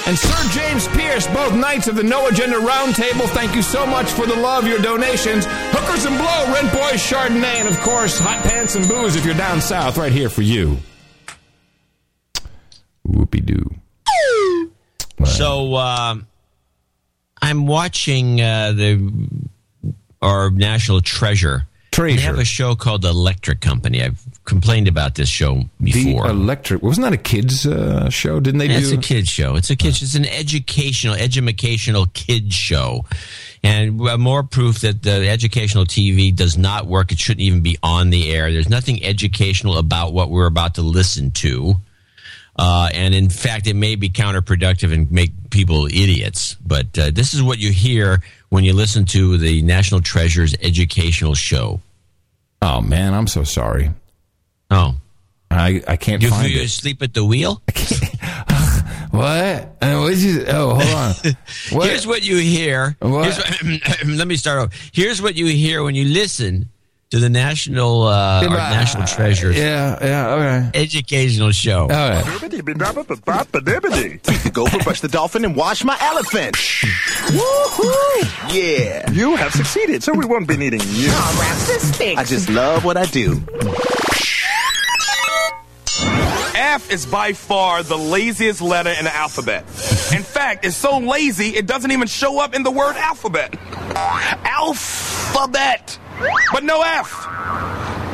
[0.06, 3.28] and Sir James Pierce, both knights of the No Agenda Roundtable.
[3.28, 5.44] Thank you so much for the love, your donations.
[5.48, 9.34] Hookers and Blow, Rent Boys, Chardonnay, and of course, Hot Pants and Booze if you're
[9.34, 10.78] down south, right here for you.
[13.06, 13.74] Whoopie doo.
[15.24, 16.16] So uh,
[17.42, 19.28] I'm watching uh, the
[20.22, 21.66] our national treasure.
[21.90, 22.16] Treasure.
[22.16, 24.02] They have a show called Electric Company.
[24.02, 26.24] I've complained about this show before.
[26.24, 26.82] The Electric.
[26.82, 28.40] Wasn't that a kids' uh, show?
[28.40, 28.98] Didn't they it's do?
[28.98, 29.56] a kids show.
[29.56, 30.02] It's a kids.
[30.02, 33.04] It's an educational, educational kids show,
[33.62, 37.12] and uh, more proof that the educational TV does not work.
[37.12, 38.50] It shouldn't even be on the air.
[38.50, 41.74] There's nothing educational about what we're about to listen to,
[42.56, 46.56] uh, and in fact, it may be counterproductive and make people idiots.
[46.64, 51.34] But uh, this is what you hear when you listen to the National Treasures educational
[51.34, 51.80] show.
[52.62, 53.90] Oh man, I'm so sorry.
[54.70, 54.94] Oh,
[55.50, 56.64] I I can't you, find you it.
[56.64, 57.62] asleep at the wheel?
[59.10, 59.76] What?
[59.80, 61.14] Uh, what'd you, oh, hold on.
[61.72, 61.88] What?
[61.88, 62.96] Here's what you hear.
[62.98, 63.12] What?
[63.34, 63.62] What-
[64.06, 64.90] let me start off.
[64.92, 66.68] Here's what you hear when you listen
[67.10, 70.70] to the national uh, Yeah, or but- national treasures Yeah, yeah, okay.
[70.82, 71.82] educational show.
[71.82, 72.24] All right.
[74.52, 76.54] Go for brush the dolphin and wash my elephant.
[76.56, 78.54] Woohoo!
[78.54, 79.10] Yeah.
[79.12, 81.08] You have succeeded, so we won't be needing you.
[81.10, 83.40] I just love what I do.
[86.56, 89.62] F is by far the laziest letter in the alphabet.
[90.14, 93.54] In fact, it's so lazy it doesn't even show up in the word alphabet.
[93.94, 95.98] Alphabet.
[96.52, 97.26] But no F.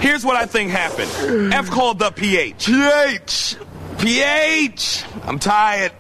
[0.01, 1.53] Here's what I think happened.
[1.55, 2.67] F called the PH.
[2.67, 3.57] PH.
[3.99, 5.05] PH.
[5.23, 5.93] I'm tired.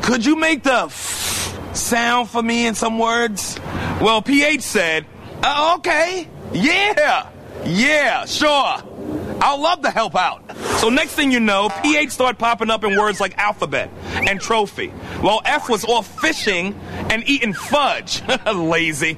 [0.00, 3.58] Could you make the f sound for me in some words?
[4.00, 5.04] Well, PH said,
[5.42, 6.26] uh, okay.
[6.52, 7.28] Yeah.
[7.66, 8.78] Yeah, sure.
[9.40, 10.42] I'll love to help out.
[10.78, 14.88] So next thing you know, PH started popping up in words like alphabet and trophy.
[15.20, 16.74] While F was off fishing
[17.10, 18.22] and eating fudge.
[18.54, 19.16] Lazy.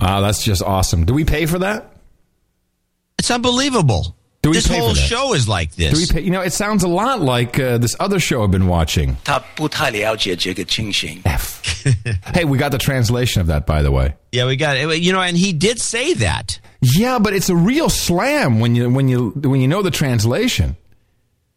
[0.00, 1.04] Ah, that's just awesome.
[1.04, 1.92] Do we pay for that?
[3.18, 4.16] It's unbelievable.
[4.43, 5.01] Do we this pay whole for that?
[5.01, 5.91] show is like this.
[5.93, 6.25] Do we pay?
[6.25, 9.17] You know, it sounds a lot like uh, this other show I've been watching.
[9.25, 11.21] 他不太了解这个情形。
[12.33, 14.13] Hey, we got the translation of that, by the way.
[14.31, 15.01] Yeah, we got it.
[15.01, 16.59] You know, and he did say that.
[16.81, 20.77] Yeah, but it's a real slam when you when you when you know the translation.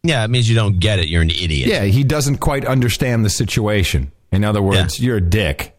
[0.03, 1.07] Yeah, it means you don't get it.
[1.07, 1.69] You're an idiot.
[1.69, 4.11] Yeah, he doesn't quite understand the situation.
[4.33, 5.73] In other words, you're a dick.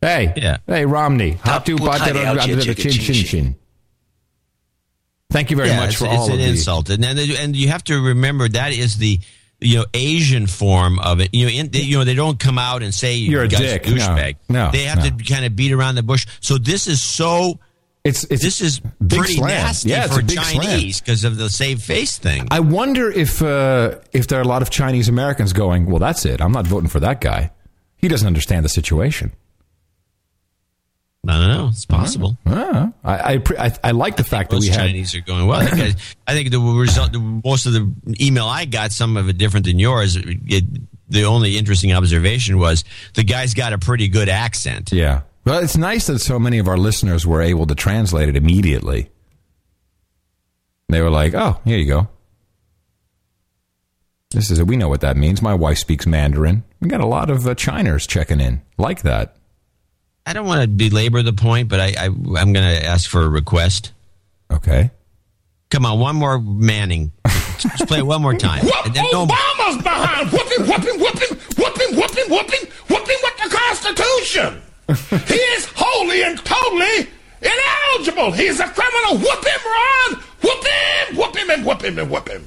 [0.00, 0.58] Hey, Yeah.
[0.66, 1.36] hey, Romney.
[1.44, 3.54] 他 Hatu 不太了解这个 chin 情 chin 形。
[5.33, 5.39] chin.
[5.39, 7.17] Thank you very Yeah, much it's, for it's all an of the insult, and then
[7.39, 9.19] and you have to remember that is the
[9.59, 11.29] you know Asian form of it.
[11.33, 13.49] You know, in, they, you know they don't come out and say You're a "You
[13.49, 14.35] guys dick." douchebag.
[14.49, 15.09] No, no, they have no.
[15.17, 16.25] to kind of beat around the bush.
[16.41, 17.59] So this is so
[18.03, 19.47] It's, it's this is pretty slam.
[19.49, 20.61] nasty Yeah, for a big slam.
[20.61, 22.47] Chinese because of the save face thing.
[22.51, 26.25] I wonder if uh, if there are a lot of Chinese Americans going, well, that's
[26.25, 26.41] it.
[26.41, 27.51] I'm not voting for that guy.
[27.95, 29.31] He doesn't understand the situation.
[31.25, 31.67] I don't know.
[31.69, 32.37] It's possible.
[32.45, 34.77] I, I, I I like the fact that we had.
[34.77, 35.61] Chinese are going well.
[35.61, 35.95] I think,
[36.27, 39.65] I think the result, the, most of the email I got, some of it different
[39.65, 40.17] than yours.
[40.17, 40.65] It,
[41.07, 42.83] the only interesting observation was
[43.13, 44.91] the guy's got a pretty good accent.
[44.91, 45.21] Yeah.
[45.45, 49.09] Well, it's nice that so many of our listeners were able to translate it immediately.
[50.89, 52.09] They were like, "Oh, here you go.
[54.31, 54.67] This is it.
[54.67, 55.41] We know what that means.
[55.41, 56.63] My wife speaks Mandarin.
[56.81, 59.37] We got a lot of uh, Chiners checking in like that.
[60.25, 63.21] I don't want to belabor the point, but I, I I'm going to ask for
[63.23, 63.91] a request.
[64.51, 64.91] Okay.
[65.69, 67.11] Come on, one more Manning.
[67.57, 68.63] Just play it one more time.
[68.63, 73.49] Whoop And then no- Obama's behind whooping, whooping, whooping, whooping, whooping, whooping, whooping with the
[73.49, 74.61] Constitution.
[75.27, 77.07] he is wholly and totally
[77.41, 78.31] ineligible.
[78.31, 79.17] He's a criminal.
[79.17, 80.23] Whoop him, Ron.
[80.41, 82.43] Whoop him, whoop him, and whoop him, and whoop him.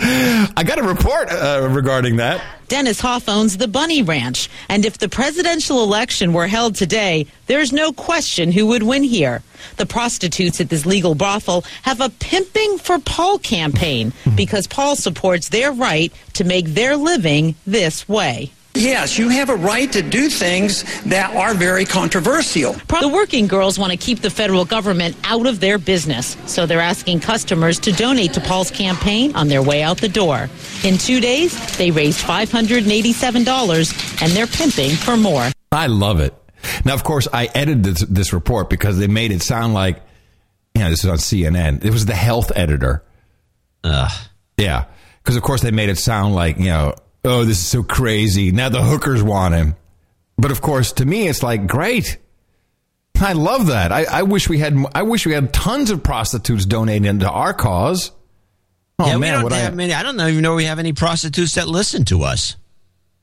[0.60, 2.44] I got a report uh, regarding that.
[2.68, 7.72] Dennis Hof owns the Bunny Ranch, and if the presidential election were held today, there's
[7.72, 9.42] no question who would win here.
[9.78, 15.48] The prostitutes at this legal brothel have a pimping for Paul campaign because Paul supports
[15.48, 18.52] their right to make their living this way.
[18.74, 22.74] Yes, you have a right to do things that are very controversial.
[23.00, 26.80] The working girls want to keep the federal government out of their business, so they're
[26.80, 30.48] asking customers to donate to Paul's campaign on their way out the door.
[30.84, 35.48] In two days, they raised $587, and they're pimping for more.
[35.72, 36.32] I love it.
[36.84, 40.00] Now, of course, I edited this, this report because they made it sound like,
[40.74, 41.84] you know, this is on CNN.
[41.84, 43.02] It was the health editor.
[43.82, 44.10] Ugh.
[44.56, 44.84] Yeah.
[45.22, 46.94] Because, of course, they made it sound like, you know,
[47.24, 48.52] oh, this is so crazy.
[48.52, 49.76] Now the hookers want him.
[50.38, 52.18] But, of course, to me, it's like, great.
[53.20, 53.92] I love that.
[53.92, 54.76] I, I wish we had.
[54.94, 58.12] I wish we had tons of prostitutes donating to our cause.
[58.98, 59.92] Oh yeah, we man, don't would I have many.
[59.92, 62.56] I don't even know we have any prostitutes that listen to us.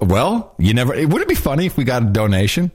[0.00, 1.06] well, you never.
[1.06, 2.72] Would it be funny if we got a donation?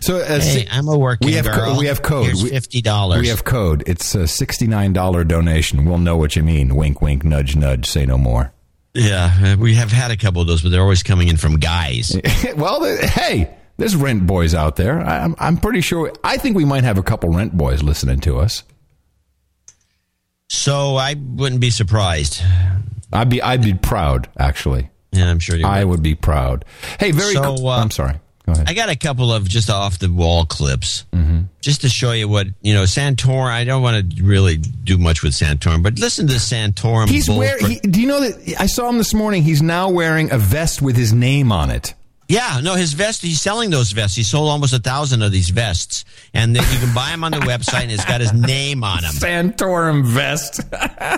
[0.00, 1.76] So, uh, Hey, I'm a working we have girl.
[1.78, 2.26] we have code.
[2.26, 3.20] Here's We- $50.
[3.20, 3.82] We have code.
[3.86, 5.84] It's a sixty nine dollar donation.
[5.84, 6.74] We'll know what you mean.
[6.76, 7.86] Wink, wink, nudge, nudge.
[7.86, 8.52] Say no more.
[8.94, 11.58] Yeah, uh, we have had a couple of those, but they're always coming in from
[11.58, 12.18] guys.
[12.56, 15.00] well, hey, there's rent boys out there.
[15.00, 16.12] I'm I'm pretty sure.
[16.24, 18.64] I think we might have a couple rent boys listening to us.
[20.48, 22.42] So I wouldn't be surprised.
[23.12, 24.90] I'd be I'd be proud actually.
[25.12, 26.64] Yeah, I'm sure you I would be proud.
[26.98, 27.34] Hey, very.
[27.34, 27.68] So, cool.
[27.68, 28.14] uh, I'm sorry.
[28.48, 28.68] Go ahead.
[28.68, 31.40] I got a couple of just off the wall clips, Mm-hmm.
[31.60, 32.84] just to show you what you know.
[32.84, 33.50] Santorum.
[33.50, 37.08] I don't want to really do much with Santorum, but listen to Santorum.
[37.08, 37.66] He's wearing.
[37.66, 39.42] He, do you know that I saw him this morning?
[39.42, 41.92] He's now wearing a vest with his name on it.
[42.30, 43.22] Yeah, no, his vest.
[43.22, 44.14] He's selling those vests.
[44.14, 46.04] He sold almost a thousand of these vests,
[46.34, 49.12] and you can buy them on the website, and it's got his name on them.
[49.14, 50.60] Santorum vest.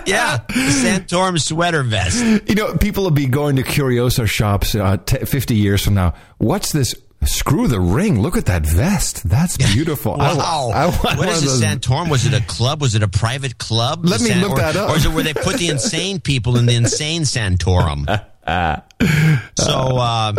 [0.05, 2.23] yeah, Santorum sweater vest.
[2.47, 6.13] You know, people will be going to Curioso shops uh, t- 50 years from now.
[6.37, 6.95] What's this?
[7.23, 8.19] Screw the ring.
[8.21, 9.27] Look at that vest.
[9.29, 10.19] That's beautiful.
[10.19, 10.71] I- Wow.
[10.73, 12.09] I, want what one a Santorum?
[12.09, 12.81] Was it a club?
[12.81, 14.05] Was it a private club?
[14.05, 14.89] Let The me look or, that up.
[14.89, 18.05] Or is it where they put the insane people in the insane Santorum?
[19.57, 20.33] So uh,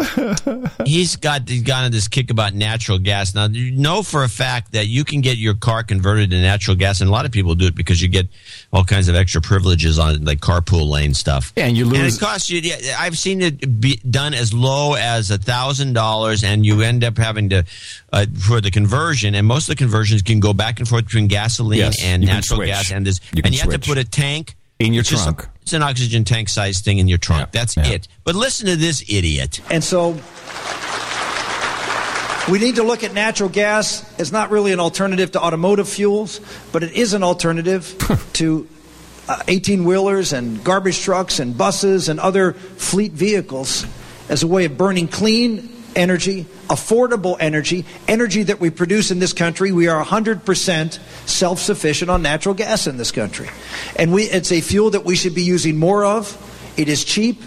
[0.84, 3.34] he's got he's got on this kick about natural gas.
[3.34, 6.76] Now you know for a fact that you can get your car converted to natural
[6.76, 8.28] gas, and a lot of people do it because you get
[8.72, 11.52] all kinds of extra privileges on like carpool lane stuff.
[11.56, 11.94] Yeah, and you lose.
[11.94, 12.16] And lose.
[12.16, 12.60] it costs you.
[12.60, 17.04] yeah, I've seen it be done as low as a thousand dollars, and you end
[17.04, 17.64] up having to
[18.12, 19.34] uh, for the conversion.
[19.34, 22.56] And most of the conversions can go back and forth between gasoline Yes, and natural
[22.58, 22.68] switch.
[22.68, 25.28] gas, and this, You and you have to put a tank In your It's just
[25.28, 25.48] a- trunk.
[25.60, 27.52] it's an oxygen tank sized thing in your trunk.
[27.52, 28.08] That's it.
[28.24, 29.60] But listen to this idiot.
[29.70, 30.14] And so
[32.50, 36.40] we need to look at natural gas as not really an alternative to automotive fuels,
[36.72, 37.96] but it is an alternative
[38.34, 38.68] to
[39.28, 43.86] uh, 18 wheelers and garbage trucks and buses and other fleet vehicles
[44.28, 49.32] as a way of burning clean energy, affordable energy, energy that we produce in this
[49.32, 49.70] country.
[49.70, 50.98] We are 100%
[51.28, 53.48] self sufficient on natural gas in this country.
[53.96, 56.36] And we, it's a fuel that we should be using more of.
[56.76, 57.40] It is cheap.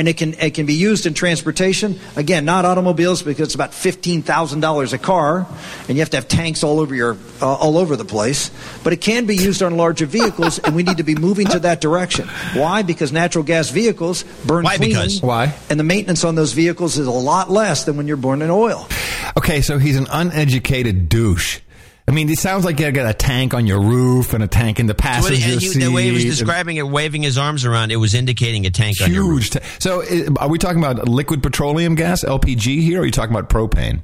[0.00, 2.00] And it can it can be used in transportation.
[2.16, 5.46] Again, not automobiles because it's about fifteen thousand dollars a car,
[5.88, 8.50] and you have to have tanks all over your uh, all over the place.
[8.82, 11.58] But it can be used on larger vehicles, and we need to be moving to
[11.58, 12.28] that direction.
[12.54, 12.80] Why?
[12.80, 14.78] Because natural gas vehicles burn Why?
[14.78, 14.88] clean.
[14.88, 15.54] Because- Why?
[15.68, 18.88] And the maintenance on those vehicles is a lot less than when you're burning oil.
[19.36, 21.60] Okay, so he's an uneducated douche.
[22.08, 24.80] I mean, it sounds like you got a tank on your roof and a tank
[24.80, 25.78] in the passenger he- seat.
[25.80, 28.96] the way he was describing it, waving his arms around, it was indicating a tank
[29.00, 29.44] on your roof.
[29.44, 29.50] huge.
[29.50, 30.02] Ta- so,
[30.38, 34.02] are we talking about liquid petroleum gas (LPG) here, or are you talking about propane?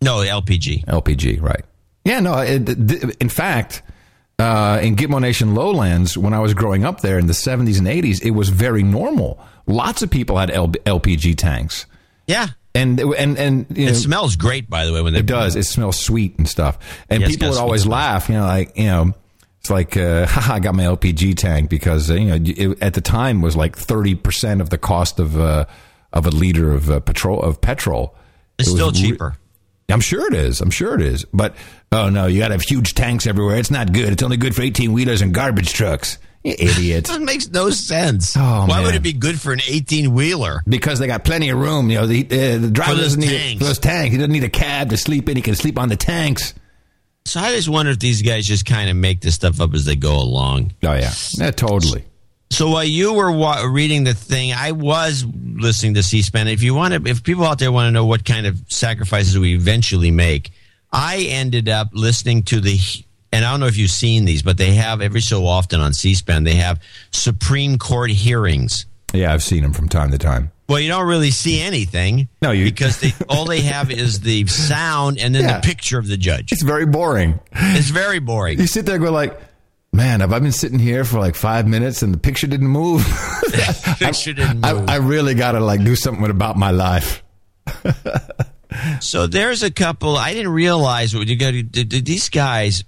[0.00, 0.84] No, LPG.
[0.86, 1.64] LPG, right?
[2.04, 2.38] Yeah, no.
[2.38, 3.82] It, th- in fact,
[4.38, 7.88] uh, in Gitmo Nation lowlands, when I was growing up there in the seventies and
[7.88, 9.38] eighties, it was very normal.
[9.66, 11.84] Lots of people had L- LPG tanks.
[12.26, 12.48] Yeah.
[12.78, 15.02] And and and you know, It smells great, by the way.
[15.02, 15.56] When they it does.
[15.56, 16.78] It smells sweet and stuff.
[17.10, 19.14] And Yes, people would always laugh, you know, like you know,
[19.60, 22.94] it's like, uh, haha, I got my LPG tank because uh, you know it, at
[22.94, 25.64] the time was like thirty percent of the cost of uh,
[26.12, 28.14] of a liter of uh, petrol of petrol.
[28.58, 29.36] It's It still re- cheaper.
[29.90, 30.60] I'm sure it is.
[30.60, 31.24] I'm sure it is.
[31.32, 31.54] But
[31.92, 33.56] oh no, you got to have huge tanks everywhere.
[33.56, 34.12] It's not good.
[34.12, 36.18] It's only good for eighteen wheelers and garbage trucks.
[36.44, 37.06] You idiot.
[37.08, 38.36] That makes no sense.
[38.36, 38.82] Oh, Why man.
[38.84, 40.62] would it be good for an 18 wheeler?
[40.68, 41.90] because they got plenty of room.
[41.90, 43.58] You know, the, uh, the driver doesn't need tanks.
[43.60, 44.12] for those tanks.
[44.12, 45.36] He doesn't need a cab to sleep in.
[45.36, 46.54] He can sleep on the tanks.
[47.24, 49.84] So I just wonder if these guys just kind of make this stuff up as
[49.84, 50.72] they go along.
[50.82, 52.04] Oh yeah, yeah, totally.
[52.50, 56.48] So while you were wa- reading the thing, I was listening to C-SPAN.
[56.48, 59.38] If you want to, if people out there want to know what kind of sacrifices
[59.38, 60.50] we eventually make,
[60.90, 62.78] I ended up listening to the,
[63.32, 65.92] and I don't know if you've seen these, but they have every so often on
[65.92, 66.80] C-SPAN they have
[67.10, 68.86] Supreme Court hearings.
[69.12, 70.50] Yeah, I've seen them from time to time.
[70.68, 72.28] Well, you don't really see anything.
[72.42, 75.60] No, you- because they all they have is the sound and then Yeah.
[75.60, 76.52] the picture of the judge.
[76.52, 77.40] It's very boring.
[77.52, 78.58] It's very boring.
[78.58, 79.38] You sit there and go like,
[79.94, 83.02] man, have I been sitting here for like five minutes and the picture didn't move?
[83.98, 84.88] picture didn't move.
[84.90, 87.22] I, I really got to like do something about my life.
[89.00, 90.16] So there's a couple.
[90.16, 91.52] I didn't realize what you got.
[91.52, 92.84] to- th- th- These guys.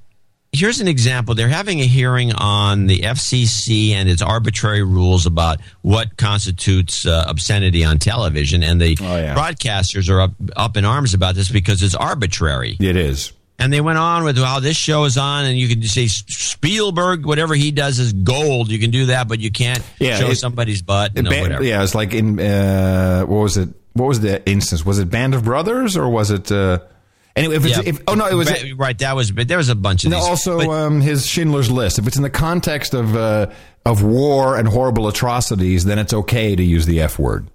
[0.61, 1.35] Here's an example.
[1.35, 7.25] They're having a hearing on the FCC and its arbitrary rules about what constitutes uh,
[7.27, 9.35] obscenity on television, and the Oh, yeah.
[9.35, 12.77] broadcasters are up up in arms about this because it's arbitrary.
[12.79, 13.33] It is.
[13.59, 17.27] And they went on with how this show is on, and you can say Spielberg,
[17.27, 18.71] whatever he does is gold.
[18.71, 21.13] You can do that, but you can't Yeah, show it- somebody's butt.
[21.15, 21.65] It No, ban- whatever.
[21.65, 23.69] yeah, it's like in uh, what was it?
[23.95, 24.85] What was the instance?
[24.85, 26.51] Was it Band of Brothers or was it?
[26.53, 26.79] Uh,
[27.37, 27.83] anyway, if it's Yeah.
[27.87, 28.99] if, oh no, it was right, right.
[28.99, 30.27] That was, but there was a bunch of no, these.
[30.27, 31.99] also But- um, his Schindler's List.
[31.99, 33.47] If it's in the context of uh,
[33.87, 37.49] of war and horrible atrocities, then it's okay to use the F word.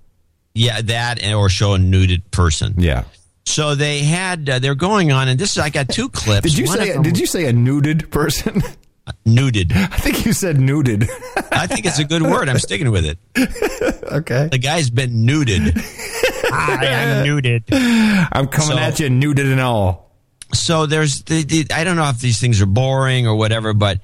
[0.54, 2.76] Yeah, that and- or show a nuded person.
[2.78, 3.04] Yeah.
[3.48, 6.48] So they had uh, they're going on, and this is I got two clips.
[6.50, 7.02] Did you One say?
[7.02, 8.62] Did you say a nuded person?
[9.28, 9.72] nuded?
[9.72, 11.08] I think you said nuded.
[11.52, 12.50] I think it's a good word.
[12.50, 13.20] I'm sticking with it.
[14.12, 14.48] okay.
[14.52, 15.76] The guy's been nuded.
[16.80, 17.64] I am nuded.
[18.32, 20.06] I'm coming So- at you, nuded and all.
[20.54, 24.00] So there's the, the I don't know if these things are boring or whatever, but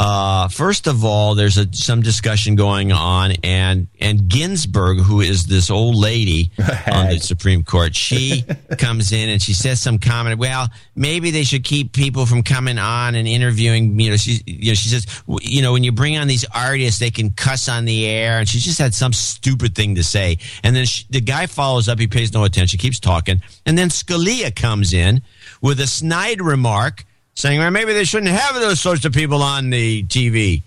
[0.00, 5.44] uh, first of all, there's a, some discussion going on, and and Ginsburg, who is
[5.44, 6.52] this old lady
[6.90, 8.46] on the Supreme Court, she
[8.78, 10.38] comes in and she says some comment.
[10.38, 14.00] Well, maybe they should keep people from coming on and interviewing.
[14.00, 15.06] You know, she you know she says,
[15.42, 18.48] you know, when you bring on these artists, they can cuss on the air, and
[18.48, 20.38] she just had some stupid thing to say.
[20.64, 21.98] And then she, the guy follows up.
[21.98, 25.20] He pays no attention, keeps talking, and then Scalia comes in
[25.60, 27.04] with a snide remark
[27.40, 30.62] saying, well, maybe they shouldn't have those sorts of people on the TV.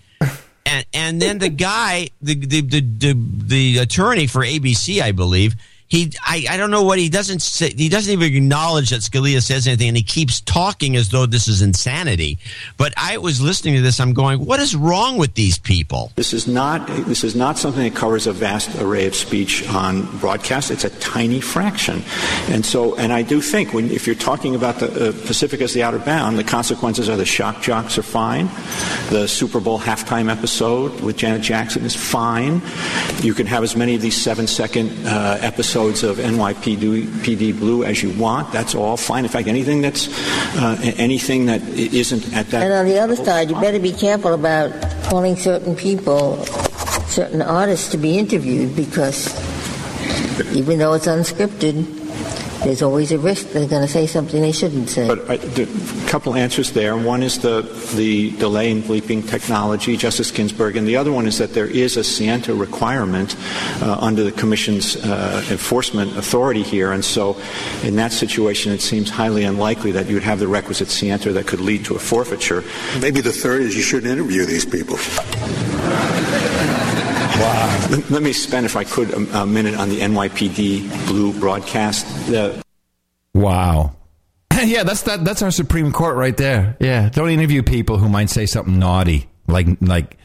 [0.66, 5.54] And, and then the guy, the, the, the, the, the attorney for ABC, I believe,
[5.88, 7.70] he, I, I don't know what he doesn't say.
[7.70, 11.46] He doesn't even acknowledge that Scalia says anything, and he keeps talking as though this
[11.46, 12.38] is insanity.
[12.78, 14.00] But I was listening to this.
[14.00, 16.10] I'm going, what is wrong with these people?
[16.16, 20.06] This is not this is not something that covers a vast array of speech on
[20.18, 20.70] broadcast.
[20.70, 22.02] It's a tiny fraction,
[22.48, 25.74] and so and I do think when if you're talking about the uh, Pacific as
[25.74, 28.48] the outer bound, the consequences are the shock jocks are fine,
[29.10, 32.62] the Super Bowl halftime episode with Janet Jackson is fine.
[33.20, 37.82] You can have as many of these seven second uh, episodes of NYPD PD Blue
[37.82, 38.52] as you want.
[38.52, 39.24] That's all fine.
[39.24, 40.08] In fact, anything that's
[40.56, 44.34] uh, anything that isn't at that And on the other side, you better be careful
[44.34, 44.70] about
[45.04, 46.44] calling certain people,
[47.06, 49.34] certain artists to be interviewed because
[50.54, 52.03] even though it's unscripted,
[52.64, 55.06] there's always a risk they're going to say something they shouldn't say.
[55.06, 56.96] But uh, there a couple answers there.
[56.96, 57.62] One is the
[57.94, 61.96] the delay in bleeping technology, Justice Ginsburg, and the other one is that there is
[61.96, 63.36] a scienter requirement
[63.82, 67.36] uh, under the Commission's uh, enforcement authority here, and so
[67.82, 71.46] in that situation, it seems highly unlikely that you would have the requisite scienter that
[71.46, 72.64] could lead to a forfeiture.
[73.00, 74.96] Maybe the third is you shouldn't interview these people.
[77.36, 77.86] Wow.
[77.90, 82.06] Let, let me spend, if I could, a, a minute on the NYPD Blue broadcast.
[82.28, 82.62] The,
[83.34, 83.96] Wow.
[84.62, 85.24] yeah, that's that.
[85.24, 86.76] That's our Supreme Court right there.
[86.78, 90.16] Yeah, don't interview people who might say something naughty, like like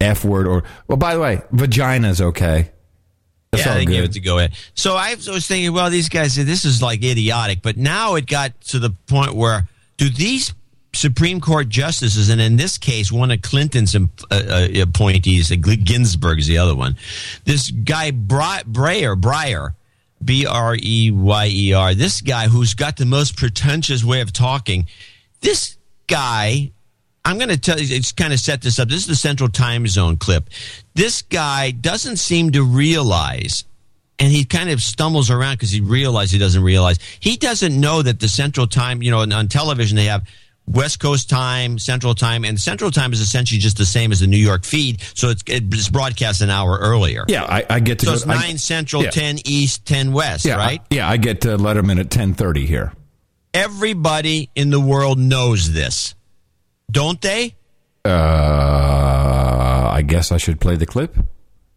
[0.00, 0.62] f word or.
[0.86, 2.70] Well, by the way, vagina's okay.
[3.50, 3.92] That's yeah, they good.
[3.92, 4.54] gave it to go ahead.
[4.74, 7.60] So I was thinking, well, these guys, this is like idiotic.
[7.60, 9.68] But now it got to the point where
[9.98, 10.54] do these
[10.94, 16.38] Supreme Court justices, and in this case, one of Clinton's uh, uh, appointees, uh, Ginsburg
[16.38, 16.96] is the other one.
[17.44, 18.64] This guy Breyer,
[19.18, 19.74] Breyer,
[20.22, 21.94] B R E Y E R.
[21.94, 24.86] This guy who's got the most pretentious way of talking.
[25.40, 26.70] This guy,
[27.24, 28.88] I'm going to tell you, it's kind of set this up.
[28.88, 30.50] This is the Central Time Zone clip.
[30.94, 33.64] This guy doesn't seem to realize,
[34.18, 36.98] and he kind of stumbles around because he realizes he doesn't realize.
[37.18, 40.28] He doesn't know that the Central Time, you know, on television they have
[40.66, 44.26] West Coast time, Central time, and Central time is essentially just the same as the
[44.26, 45.02] New York feed.
[45.14, 47.24] So it's, it's broadcast an hour earlier.
[47.28, 48.14] Yeah, I, I get to So go.
[48.16, 49.10] it's I- nine Central, yeah.
[49.10, 50.80] ten East, ten West, yeah, right?
[50.80, 52.92] I, yeah, I get uh, Letterman at ten thirty here.
[53.52, 56.14] Everybody in the world knows this,
[56.90, 57.54] don't they?
[58.04, 61.16] Uh, I guess I should play the clip.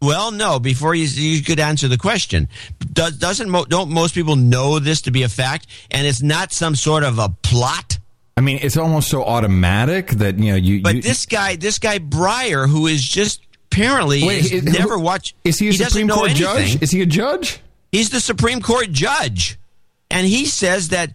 [0.00, 0.58] Well, no.
[0.60, 2.48] Before you, you could answer the question,
[2.92, 6.52] Does, doesn't mo- don't most people know this to be a fact, and it's not
[6.52, 7.98] some sort of a plot?
[8.36, 10.82] I mean, it's almost so automatic that you know you.
[10.82, 13.40] But you, this guy, this guy Breyer, who is just
[13.72, 15.34] apparently Wait, is- never watched.
[15.44, 16.44] is he a doesn't Supreme Court anything.
[16.72, 16.82] judge?
[16.82, 17.60] Is he a judge?
[17.92, 19.58] He's the Supreme Court judge,
[20.10, 21.10] and he says that.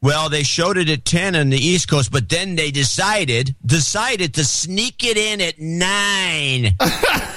[0.00, 4.34] Well, they showed it at ten on the East Coast, but then they decided decided
[4.34, 6.76] to sneak it in at nine.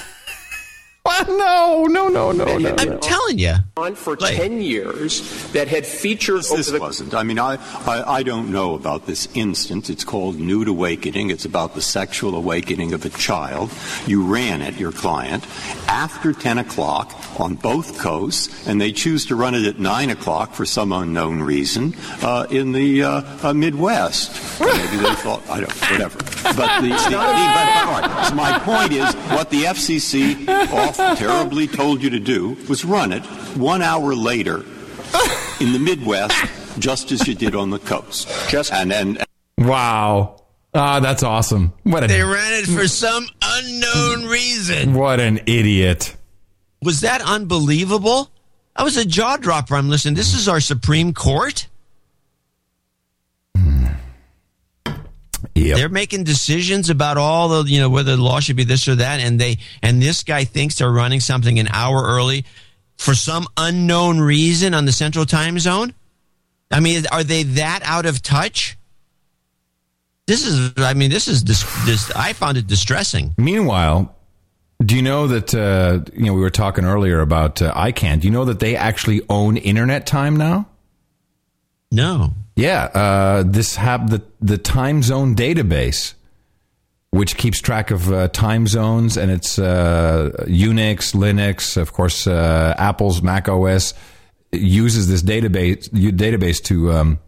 [1.28, 2.76] no, no, no, no, no.
[2.78, 3.56] I'm telling you.
[3.78, 6.50] on for 10 years that had features.
[6.50, 7.14] This wasn't.
[7.14, 9.90] I mean, I, I, I don't know about this instance.
[9.90, 11.30] It's called Nude Awakening.
[11.30, 13.72] It's about the sexual awakening of a child.
[14.06, 15.46] You ran it, your client,
[15.88, 20.54] after 10 o'clock on both coasts, and they choose to run it at 9 o'clock
[20.54, 24.60] for some unknown reason uh, in the uh, uh, Midwest.
[24.62, 26.18] Or maybe they thought, I don't, whatever.
[26.44, 28.26] But the, the, the- but, all right.
[28.30, 33.12] So my point is, what the FCC off terribly told you to do was run
[33.12, 33.24] it
[33.58, 34.58] one hour later
[35.60, 36.36] in the Midwest,
[36.80, 38.28] just as you did on the coast.
[38.50, 39.18] Just and then.
[39.58, 40.44] Wow.
[40.74, 41.74] Ah, that's awesome.
[41.84, 44.94] What a They ran it for some unknown reason.
[44.94, 46.16] what an idiot.
[46.84, 48.30] Was that unbelievable?
[48.76, 49.76] That was a jaw dropper.
[49.76, 50.16] I'm listening.
[50.16, 51.68] This is our Supreme Court.
[55.76, 58.96] They're making decisions about all the, you know, whether the law should be this or
[58.96, 62.46] that, and they and this guy thinks they're running something an hour early
[62.98, 65.94] for some unknown reason on the Central Time Zone.
[66.72, 68.78] I mean, are they that out of touch?
[70.26, 71.64] This is, I mean, this is this.
[71.86, 73.34] this I found it distressing.
[73.38, 74.14] Meanwhile,
[74.88, 78.22] do you know that uh, you know we were talking earlier about uh, ICANN?
[78.22, 80.68] Do you know that they actually own internet time now?
[81.92, 82.32] No.
[82.56, 86.14] Yeah, uh, this have the the time zone database,
[87.12, 92.74] which keeps track of uh, time zones, and it's uh, Unix, Linux, of course, uh,
[92.78, 93.94] Apple's Mac OS
[94.54, 97.20] uses this database database to um,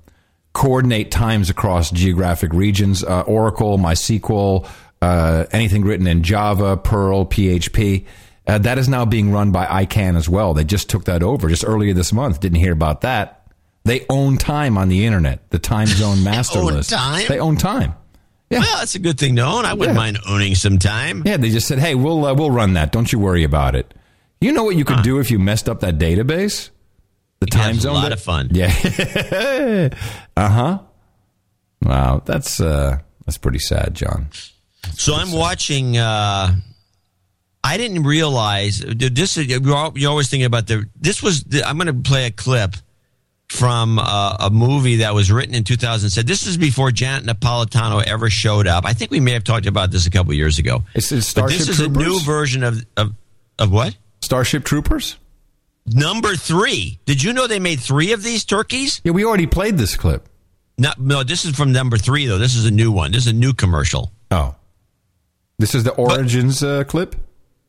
[0.54, 3.04] coordinate times across geographic regions.
[3.04, 4.66] Uh, Oracle, MySQL,
[5.02, 8.06] uh, anything written in Java, Perl, PHP.
[8.48, 10.54] Uh, that is now being run by ICANN as well.
[10.54, 12.40] They just took that over just earlier this month.
[12.40, 13.48] Didn't hear about that.
[13.86, 15.50] They own time on the internet.
[15.52, 16.90] The time zone master own list.
[16.90, 17.26] time?
[17.28, 17.94] They own time.
[18.50, 18.60] Yeah.
[18.60, 19.66] Well, that's a good thing to own.
[19.66, 20.02] I wouldn't Yeah.
[20.02, 21.22] mind owning some time.
[21.26, 22.92] Yeah, they just said, "Hey, we'll uh, we'll run that.
[22.92, 23.94] Don't you worry about it."
[24.42, 26.72] You know what you could do if you messed up that database?
[27.42, 27.92] The time zone.
[27.96, 28.50] a lot of fun.
[28.52, 28.74] Yeah.
[30.36, 30.80] uh huh.
[31.84, 34.30] Wow, that's uh that's pretty sad, John.
[34.94, 35.98] So I'm watching.
[35.98, 36.56] Uh,
[37.64, 39.38] I didn't realize this.
[39.38, 40.86] is- You're always thinking about the.
[40.96, 41.44] This was.
[41.44, 42.76] The, I'm going to play a clip
[43.50, 46.28] from uh, a movie that was written in 2007.
[46.28, 48.86] This is before Janet Napolitano ever showed up.
[48.86, 50.84] I think we may have talked about this a couple years ago.
[50.94, 53.14] It's, it's But Starship this is a new version of of
[53.58, 53.98] of what?
[54.22, 55.18] Starship Troopers.
[55.86, 57.00] Number three.
[57.06, 59.02] Did you know they made three of these turkeys?
[59.04, 60.28] Yeah, we already played this clip.
[60.78, 61.24] No, no.
[61.24, 62.38] This is from number three though.
[62.38, 63.12] This is a new one.
[63.12, 64.12] This is a new commercial.
[64.32, 64.56] Oh,
[65.60, 67.16] this is the origins uh, clip.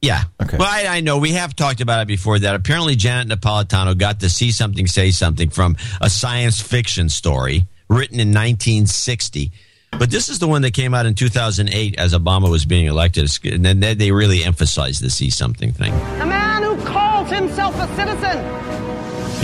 [0.00, 0.22] Yeah.
[0.42, 0.56] Okay.
[0.56, 4.20] Well, I, I know we have talked about it before that apparently Janet Napolitano got
[4.20, 9.52] to see something, say something from a science fiction story written in 1960.
[9.98, 13.28] But this is the one that came out in 2008 as Obama was being elected.
[13.44, 15.92] And then they- they really emphasized the see something thing.
[15.92, 18.38] A man who calls himself a citizen.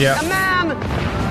[0.01, 0.18] Yeah.
[0.20, 0.68] A man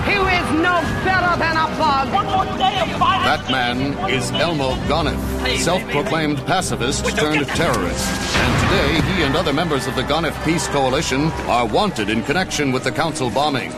[0.05, 2.13] who is no better than a bug.
[2.13, 8.07] One more day of That man is Elmo Gonif, self-proclaimed pacifist turned terrorist.
[8.35, 12.71] And today, he and other members of the Gonif Peace Coalition are wanted in connection
[12.71, 13.71] with the council bombing.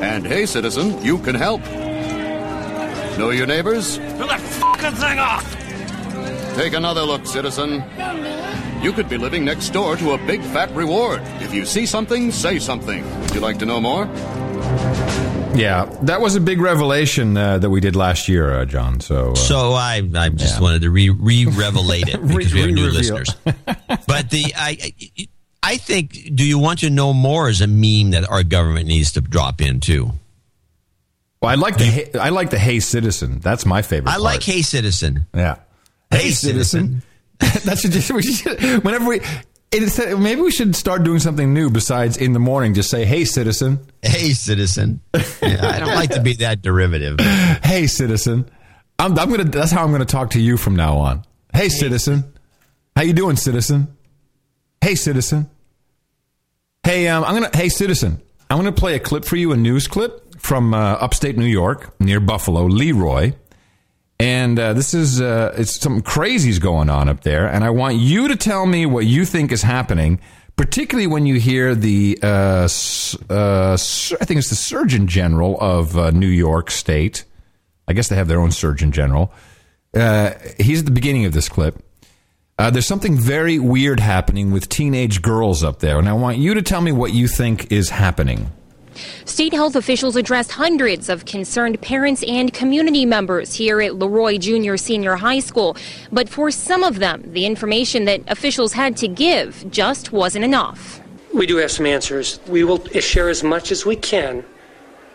[0.00, 1.60] And hey, citizen, you can help.
[3.18, 3.98] Know your neighbors?
[3.98, 6.56] Turn that fucking thing off.
[6.56, 7.82] Take another look, citizen.
[8.82, 11.20] You could be living next door to a big fat reward.
[11.40, 13.04] If you see something, say something.
[13.20, 14.06] Would you like to know more?
[15.54, 19.00] Yeah, that was a big revelation uh, that we did last year, uh, John.
[19.00, 22.70] So, uh, So I, I just wanted to re re revelate it because we have
[22.70, 23.34] new listeners.
[24.06, 24.94] But the I,
[25.62, 26.34] I think.
[26.34, 27.48] Do you want to know more?
[27.48, 30.12] Is a meme that our government needs to drop into.
[31.42, 33.40] Well, I like the hey, I like the Hey Citizen.
[33.40, 34.10] That's my favorite.
[34.10, 34.22] I part.
[34.22, 35.26] like Hey Citizen.
[35.34, 35.56] Yeah.
[36.10, 37.02] Hey, Citizen.
[37.64, 39.20] that should just we should, whenever we.
[39.72, 42.74] It's, maybe we should start doing something new besides in the morning.
[42.74, 45.00] Just say, "Hey, citizen." Hey, citizen.
[45.14, 47.20] Yeah, I don't like to be that derivative.
[47.64, 48.50] hey, citizen.
[48.98, 49.44] I'm, I'm gonna.
[49.44, 51.24] That's how I'm gonna talk to you from now on.
[51.54, 52.32] Hey, citizen.
[52.96, 53.96] How you doing, citizen?
[54.80, 55.48] Hey, citizen.
[56.82, 57.56] Hey, um, I'm gonna.
[57.56, 58.20] Hey, citizen.
[58.50, 61.94] I'm gonna play a clip for you, a news clip from uh, upstate New York,
[62.00, 63.32] near Buffalo, Leroy.
[64.20, 67.96] And uh, this is uh, it's something crazy's going on up there, and I want
[67.96, 70.20] you to tell me what you think is happening,
[70.56, 72.68] particularly when you hear the uh,
[73.30, 77.24] uh, I think it's the Surgeon General of uh, New York State.
[77.88, 79.32] I guess they have their own Surgeon General.
[79.94, 81.82] Uh, he's at the beginning of this clip.
[82.58, 86.60] There's something very weird happening with teenage girls up there, and I want you to
[86.60, 88.52] tell me what you think is happening.
[89.24, 94.76] State health officials addressed hundreds of concerned parents and community members here at Leroy Junior
[94.76, 95.76] Senior High School.
[96.10, 101.00] But for some of them, the information that officials had to give just wasn't enough.
[101.32, 102.40] We do have some answers.
[102.48, 104.44] We will share as much as we can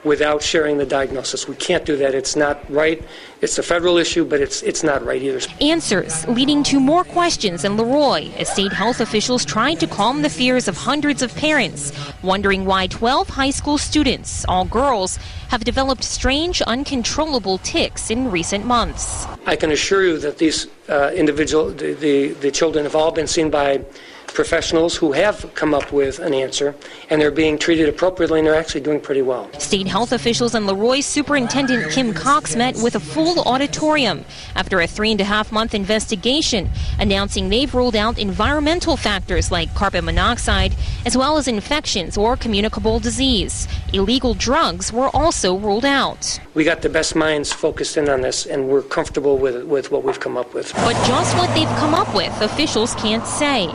[0.05, 1.47] without sharing the diagnosis.
[1.47, 2.13] We can't do that.
[2.13, 3.03] It's not right.
[3.41, 5.41] It's a federal issue, but it's it's not right either.
[5.59, 10.29] Answers leading to more questions in Leroy as state health officials tried to calm the
[10.29, 11.91] fears of hundreds of parents,
[12.23, 15.19] wondering why 12 high school students, all girls,
[15.49, 19.27] have developed strange, uncontrollable tics in recent months.
[19.45, 23.27] I can assure you that these uh, individual, the, the the children have all been
[23.27, 23.83] seen by
[24.35, 26.75] professionals who have come up with an answer,
[27.09, 29.49] and they're being treated appropriately, and they're actually doing pretty well.
[29.59, 34.25] State health officials and Leroy Superintendent Kim Cox met with a full auditorium
[34.55, 39.73] after a three and a half month investigation, announcing they've ruled out environmental factors like
[39.73, 40.75] carbon monoxide,
[41.05, 43.67] as well as infections or communicable disease.
[43.93, 46.39] Illegal drugs were also ruled out.
[46.53, 50.03] We got the best minds focused in on this, and we're comfortable with with what
[50.03, 50.73] we've come up with.
[50.73, 53.69] But just what they've come up with, officials can't say.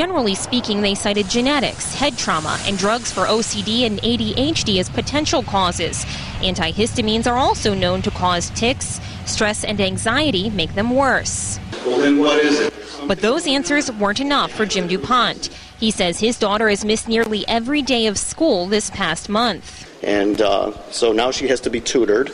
[0.00, 5.42] Generally speaking, they cited genetics, head trauma, and drugs for OCD and ADHD as potential
[5.42, 6.06] causes.
[6.40, 8.98] Antihistamines are also known to cause tics.
[9.26, 11.60] Stress and anxiety make them worse.
[11.84, 12.72] Well, then what is it?
[13.06, 15.48] But those answers weren't enough for Jim DuPont.
[15.78, 19.86] He says his daughter has missed nearly every day of school this past month.
[20.02, 22.30] And uh, so now she has to be tutored.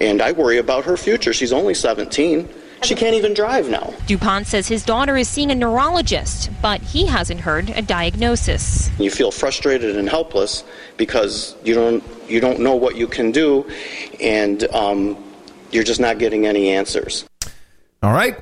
[0.00, 1.32] And I worry about her future.
[1.32, 2.48] She's only 17.
[2.82, 3.92] She can't even drive now.
[4.06, 8.90] DuPont says his daughter is seeing a neurologist, but he hasn't heard a diagnosis.
[8.98, 10.64] You feel frustrated and helpless
[10.96, 13.68] because you don't you don't know what you can do,
[14.20, 15.16] and um,
[15.70, 17.26] you're just not getting any answers.
[18.02, 18.38] All right.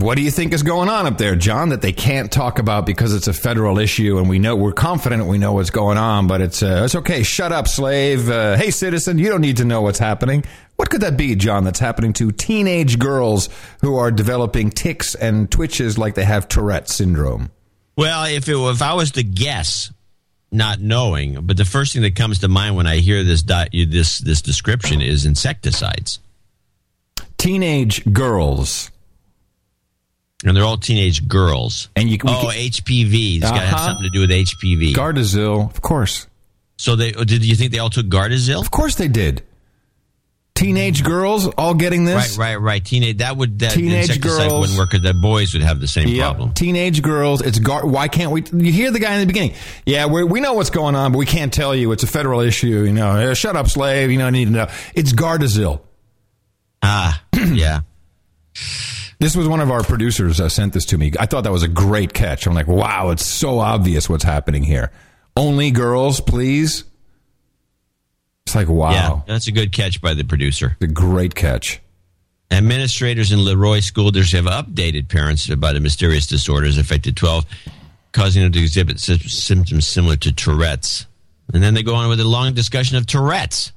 [0.00, 2.84] What do you think is going on up there, John, that they can't talk about
[2.84, 6.26] because it's a federal issue and we know we're confident we know what's going on,
[6.26, 7.22] but it's uh, it's okay.
[7.22, 8.28] Shut up, slave.
[8.28, 10.44] Uh, hey, citizen, you don't need to know what's happening.
[10.74, 13.48] What could that be, John, that's happening to teenage girls
[13.82, 17.52] who are developing tics and twitches like they have Tourette syndrome?
[17.96, 19.92] Well, if it, if I was to guess,
[20.50, 23.86] not knowing, but the first thing that comes to mind when I hear this di-
[23.88, 26.18] this this description is insecticides.
[27.38, 28.90] Teenage girls.
[30.44, 31.88] And they're all teenage girls.
[31.96, 33.36] And you can, oh HPV.
[33.38, 33.86] It's got to have Uh-huh.
[33.86, 34.92] something to do with HPV.
[34.94, 36.26] Gardasil, of course.
[36.76, 38.60] So they oh, did you think they all took Gardasil?
[38.60, 39.42] Of course they did.
[40.54, 42.36] Teenage girls all getting this.
[42.38, 42.84] Right, right, right.
[42.84, 44.60] Teenage that would that Teenage insecticide girls.
[44.60, 46.18] wouldn't work the boys would have the same Yep.
[46.24, 46.52] problem.
[46.52, 47.40] Teenage girls.
[47.42, 48.44] It's gar- why can't we?
[48.52, 49.54] You hear the guy in the beginning.
[49.86, 51.90] Yeah, we we know what's going on, but we can't tell you.
[51.90, 52.84] It's a federal issue.
[52.84, 54.10] You know, shut up, slave.
[54.12, 54.68] You know, I need to know.
[54.94, 55.80] It's Gardasil.
[56.82, 57.80] Ah, yeah.
[59.18, 61.12] This was one of our producers uh, sent this to me.
[61.18, 62.46] I thought that was a great catch.
[62.46, 64.90] I'm like, wow, it's so obvious what's happening here.
[65.36, 66.84] Only girls, please.
[68.46, 70.76] It's like, wow, Yeah, that's a good catch by the producer.
[70.80, 71.80] a great catch.
[72.50, 77.46] Administrators in Leroy School District have updated parents about the mysterious disorders affected 12,
[78.12, 81.06] causing them to exhibit sy- symptoms similar to Tourette's.
[81.52, 83.72] And then they go on with a long discussion of Tourette's.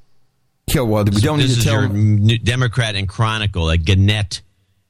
[0.68, 1.96] Yeah, well, we don't need to tell.
[1.96, 4.42] your Democrat and Chronicle, a Gannett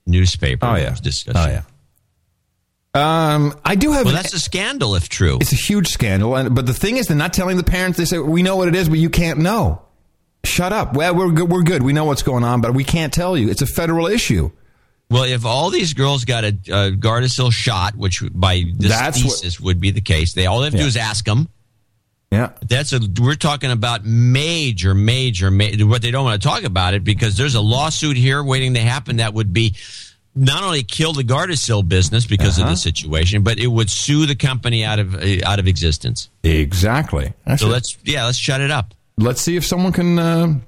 [0.08, 0.66] newspaper.
[0.66, 0.92] Oh, yeah.
[0.92, 1.42] was discussing.
[1.42, 1.62] Oh, yeah.
[2.94, 4.06] Um, I do have.
[4.06, 5.38] Well, that's a scandal if true.
[5.40, 7.98] It's a huge scandal, and but the thing is, they're not telling the parents.
[7.98, 9.84] They say we know what it is, but you can't know.
[10.44, 10.96] Shut up.
[10.96, 11.50] Well, we're good.
[11.52, 11.84] We're good.
[11.84, 13.50] We know what's going on, but we can't tell you.
[13.50, 14.50] It's a federal issue.
[15.12, 19.34] Well, if all these girls got a, a Gardasil shot, which by this That's what-
[19.34, 21.50] thesis would be the case, they all they have to do is ask them.
[22.32, 22.52] Yeah.
[22.68, 26.94] That's a we're talking about major, major, ma- what they don't want to talk about
[26.94, 29.76] it because there's a lawsuit here waiting to happen that would be
[30.36, 32.68] not only kill the Gardasil business because Uh-huh.
[32.68, 36.30] of the situation, but it would sue the company out of uh, out of existence.
[36.44, 37.34] Exactly.
[37.45, 37.72] That's so it.
[37.72, 38.94] let's yeah, let's shut it up.
[39.18, 40.20] Let's see if someone can.
[40.20, 40.60] Uh,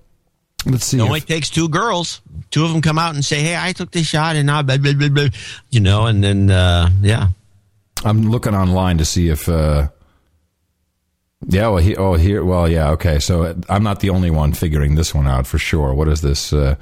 [0.65, 0.97] let's see.
[0.97, 2.21] It if- only takes two girls.
[2.51, 4.77] Two of them come out and say, "Hey, I took this shot," and now, blah,
[4.77, 5.27] blah, blah.
[5.71, 7.27] you know, and then uh, yeah,
[8.05, 9.49] I'm looking online to see if.
[9.49, 9.89] Uh,
[11.47, 11.67] yeah.
[11.67, 11.77] Well.
[11.77, 12.13] He, oh.
[12.15, 12.43] Here.
[12.43, 12.67] Well.
[12.69, 12.91] Yeah.
[12.91, 13.19] Okay.
[13.19, 15.93] So I'm not the only one figuring this one out for sure.
[15.93, 16.53] What is this?
[16.53, 16.75] Uh,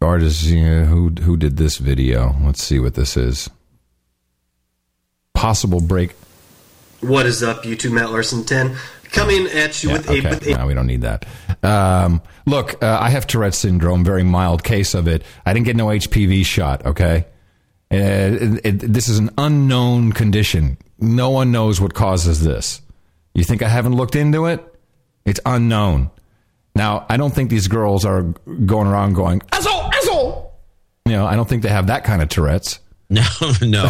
[0.00, 0.46] artist.
[0.46, 2.36] Uh, who who did this video?
[2.42, 3.50] Let's see what this is.
[5.34, 6.14] Possible break.
[7.00, 7.92] What is up, YouTube?
[7.92, 8.76] Matt Larson 10
[9.12, 10.52] coming at you Yeah, with a, with okay.
[10.52, 11.26] a No, we don't need that.
[11.62, 15.22] Um, look, uh, I have Tourette's syndrome, very mild case of it.
[15.46, 16.84] I didn't get no HPV shot.
[16.84, 17.24] Okay,
[17.92, 20.78] uh, it, it, this is an unknown condition.
[20.98, 22.82] No one knows what causes this.
[23.38, 24.64] You think I haven't looked into it?
[25.24, 26.10] It's unknown.
[26.74, 30.58] Now, I don't think these girls are going around going, Asshole, asshole.
[31.06, 32.80] you know, I don't think they have that kind of Tourette's.
[33.08, 33.22] no,
[33.62, 33.86] no,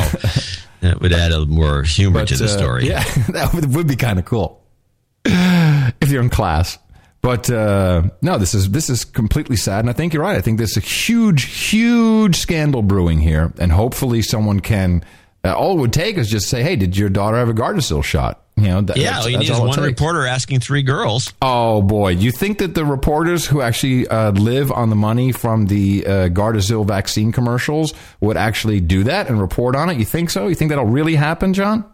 [0.81, 2.89] that would add a more humor to the uh, story.
[2.89, 4.63] yeah, that would, would be kind of cool
[5.25, 6.79] if you're in class.
[7.23, 10.37] But uh, no, this is this is completely sad, and I think you're right.
[10.37, 15.03] I think there's a huge, huge scandal brewing here, and hopefully someone can.
[15.43, 18.05] Uh, all it would take is just say, "Hey, did your daughter have a Gardasil
[18.05, 19.87] shot?" You know, that, Yeah, that's- all you need all it one takes.
[19.87, 21.33] reporter asking three girls.
[21.43, 25.67] Oh boy, you think that the reporters who actually uh, live on the money from
[25.67, 29.99] the uh, Gardasil vaccine commercials would actually do that and report on it?
[29.99, 30.49] You think so?
[30.49, 31.85] You think that'll really happen, John?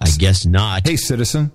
[0.00, 0.86] I guess not.
[0.86, 1.52] Hey, citizen.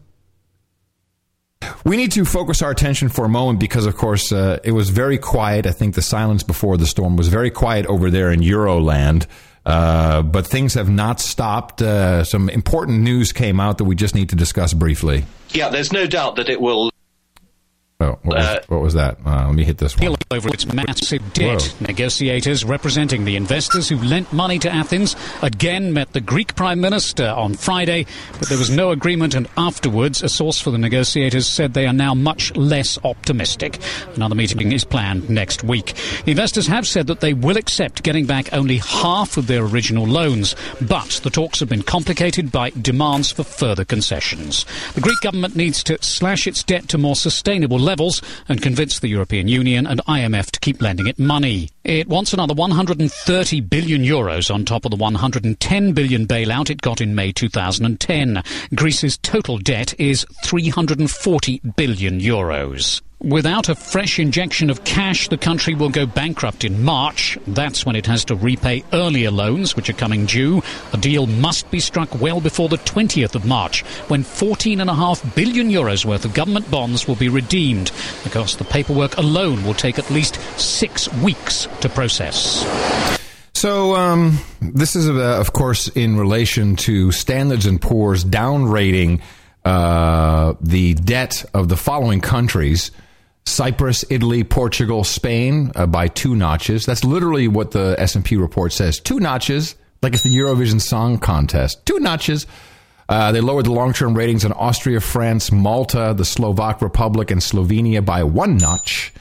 [1.83, 4.89] We need to focus our attention for a moment because, of course, uh, it was
[4.89, 5.65] very quiet.
[5.65, 9.25] I think the silence before the storm was very quiet over there in Euroland.
[9.67, 11.81] Uh, but things have not stopped.
[11.81, 15.25] Uh, some important news came out that we just need to discuss briefly.
[15.49, 16.89] Yeah, there's no doubt that it will.
[17.99, 19.17] Oh, what was, what was that?
[19.25, 20.15] Uh, let me hit this one.
[20.29, 21.73] over its massive debt.
[21.81, 27.25] Negotiators representing the investors who lent money to Athens again met the Greek Prime Minister
[27.25, 28.05] on Friday,
[28.37, 31.93] but there was no agreement, and afterwards, a source for the negotiators said they are
[31.93, 33.79] now much less optimistic.
[34.15, 35.95] Another meeting is planned next week.
[36.25, 40.05] The investors have said that they will accept getting back only half of their original
[40.05, 40.55] loans,
[40.87, 44.67] but the talks have been complicated by demands for further concessions.
[44.93, 49.07] The Greek government needs to slash its debt to more sustainable levels and convince the
[49.07, 51.69] European Union and IMF to keep lending it money.
[51.83, 57.01] It wants another 130 billion euros on top of the 110 billion bailout it got
[57.01, 58.43] in May 2010.
[58.75, 63.01] Greece's total debt is 340 billion euros.
[63.23, 67.35] Without a fresh injection of cash, the country will go bankrupt in March.
[67.47, 70.61] That's when it has to repay earlier loans, which are coming due.
[70.93, 76.05] A deal must be struck well before the 20th of March, when 14.5 billion euros
[76.05, 77.91] worth of government bonds will be redeemed.
[78.23, 82.63] Because the paperwork alone will take at least six weeks to process.
[83.55, 89.21] So um, this is, uh, of course, in relation to Standards and Poor's downrating
[89.65, 92.91] uh, the debt of the following countries:
[93.47, 96.85] Cyprus, Italy, Portugal, Spain uh, by two notches.
[96.85, 100.81] That's literally what the S and P report says: two notches, like it's the Eurovision
[100.81, 101.85] Song Contest.
[101.85, 102.45] Two notches.
[103.09, 108.03] Uh, they lowered the long-term ratings on Austria, France, Malta, the Slovak Republic, and Slovenia
[108.03, 109.13] by one notch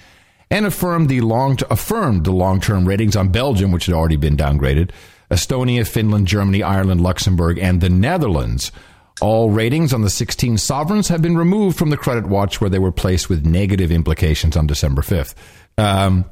[0.50, 4.36] and affirmed the long affirmed the long term ratings on Belgium, which had already been
[4.36, 4.90] downgraded,
[5.30, 8.72] Estonia, Finland, Germany, Ireland, Luxembourg, and the Netherlands.
[9.20, 12.78] All ratings on the 16 sovereigns have been removed from the credit watch, where they
[12.78, 15.34] were placed with negative implications on December 5th.
[15.78, 16.26] Um,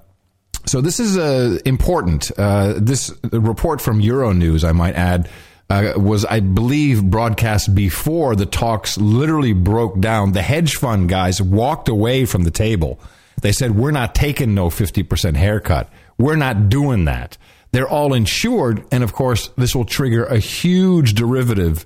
[0.67, 2.31] so this is uh, important.
[2.37, 5.31] Uh, this report from Euronews, I might add,
[5.71, 10.33] uh, was, I believe, broadcast before the talks literally broke down.
[10.33, 13.01] The hedge fund guys walked away from the table.
[13.41, 15.91] They said, We're not taking no 50% haircut.
[16.19, 17.37] We're not doing that.
[17.73, 18.85] They're all insured.
[18.93, 21.85] And of course, this will trigger a huge derivative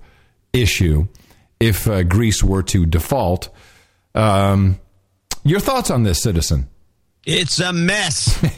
[0.53, 1.09] issue
[1.61, 3.49] if uh, Greece were to default.
[4.15, 4.79] Um,
[5.45, 6.69] your thoughts on this, citizen?
[7.25, 8.43] It's a mess.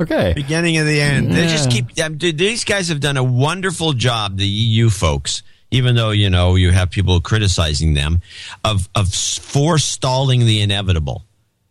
[0.00, 0.32] okay.
[0.34, 1.30] Beginning of the end.
[1.32, 1.86] They just keep.
[2.04, 4.36] um, dude, These guys have done a wonderful job.
[4.36, 8.20] The EU folks, even though you know you have people criticizing them,
[8.64, 11.24] of of forestalling the inevitable.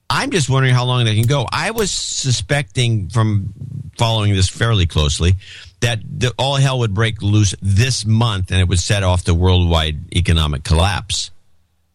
[0.09, 1.45] I'm just wondering how long they can go.
[1.51, 3.53] I was suspecting from
[3.97, 5.33] following this fairly closely
[5.81, 9.33] that the, all hell would break loose this month and it would set off the
[9.33, 11.31] worldwide economic collapse.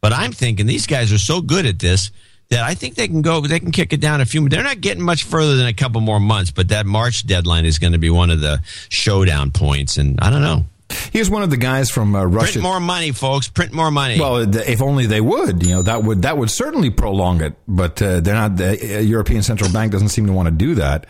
[0.01, 2.11] But I'm thinking these guys are so good at this
[2.51, 4.49] that I think they can go, they can kick it down a few.
[4.49, 7.79] They're not getting much further than a couple more months, but that March deadline is
[7.79, 9.97] going to be one of the showdown points.
[9.97, 10.65] And I don't know.
[11.13, 12.53] Here's one of the guys from uh, Russia.
[12.53, 13.49] Print more money, folks.
[13.49, 14.21] Print more money.
[14.21, 17.55] Well, th- if only they would, you know, that would that would certainly prolong it.
[17.67, 18.57] But uh, they're not.
[18.57, 21.07] The uh, European Central Bank doesn't seem to want to do that.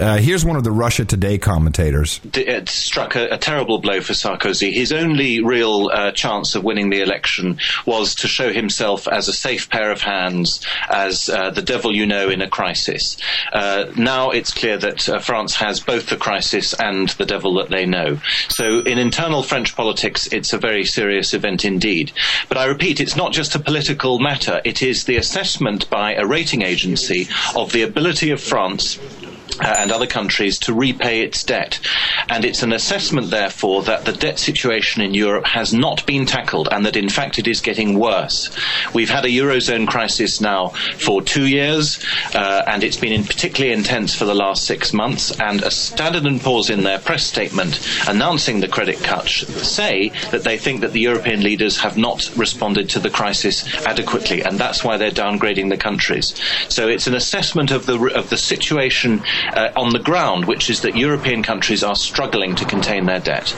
[0.00, 2.20] Uh, here's one of the Russia Today commentators.
[2.34, 4.72] it struck a, a terrible blow for Sarkozy.
[4.72, 9.32] His only real uh, chance of winning the election was to show himself as a
[9.32, 13.16] safe pair of hands, as uh, the devil you know in a crisis.
[13.52, 17.68] Uh, now it's clear that uh, France has both the crisis and the devil that
[17.68, 18.20] they know.
[18.48, 22.12] So in internal French politics, it's a very serious event indeed.
[22.48, 24.60] But I repeat, it's not just a political matter.
[24.64, 29.00] It is the assessment by a rating agency of the ability of France
[29.60, 31.80] uh, and other countries to repay its debt.
[32.28, 36.68] And it's an assessment, therefore, that the debt situation in Europe has not been tackled
[36.70, 38.50] and that, in fact, it is getting worse.
[38.94, 40.68] We've had a Eurozone crisis now
[40.98, 42.04] for two years,
[42.34, 45.30] uh, and it's been in particularly intense for the last six months.
[45.40, 50.44] And a Standard & Poor's in their press statement announcing the credit cuts say that
[50.44, 54.84] they think that the European leaders have not responded to the crisis adequately, and that's
[54.84, 56.34] why they're downgrading the countries.
[56.68, 59.22] So it's an assessment of the, of the situation
[59.54, 63.56] uh, on the ground, which is that European countries are struggling to contain their debt.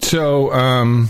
[0.00, 1.08] So, um,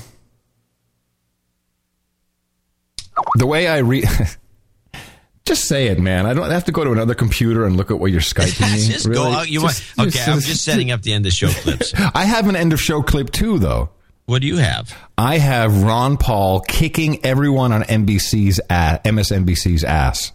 [3.37, 4.05] the way I read.
[5.45, 6.27] Just say it, man.
[6.27, 8.93] I don't have to go to another computer and look at what you're skyping me.
[8.93, 9.15] just really?
[9.17, 9.49] go out.
[9.49, 11.95] You Just- want, okay, just- I'm just setting up the end of show clips.
[12.15, 13.91] I have an end of show clip too, though.
[14.25, 14.93] What do you have?
[15.17, 20.33] I have Ron Paul kicking everyone on NBC's ass, MSNBC's ass.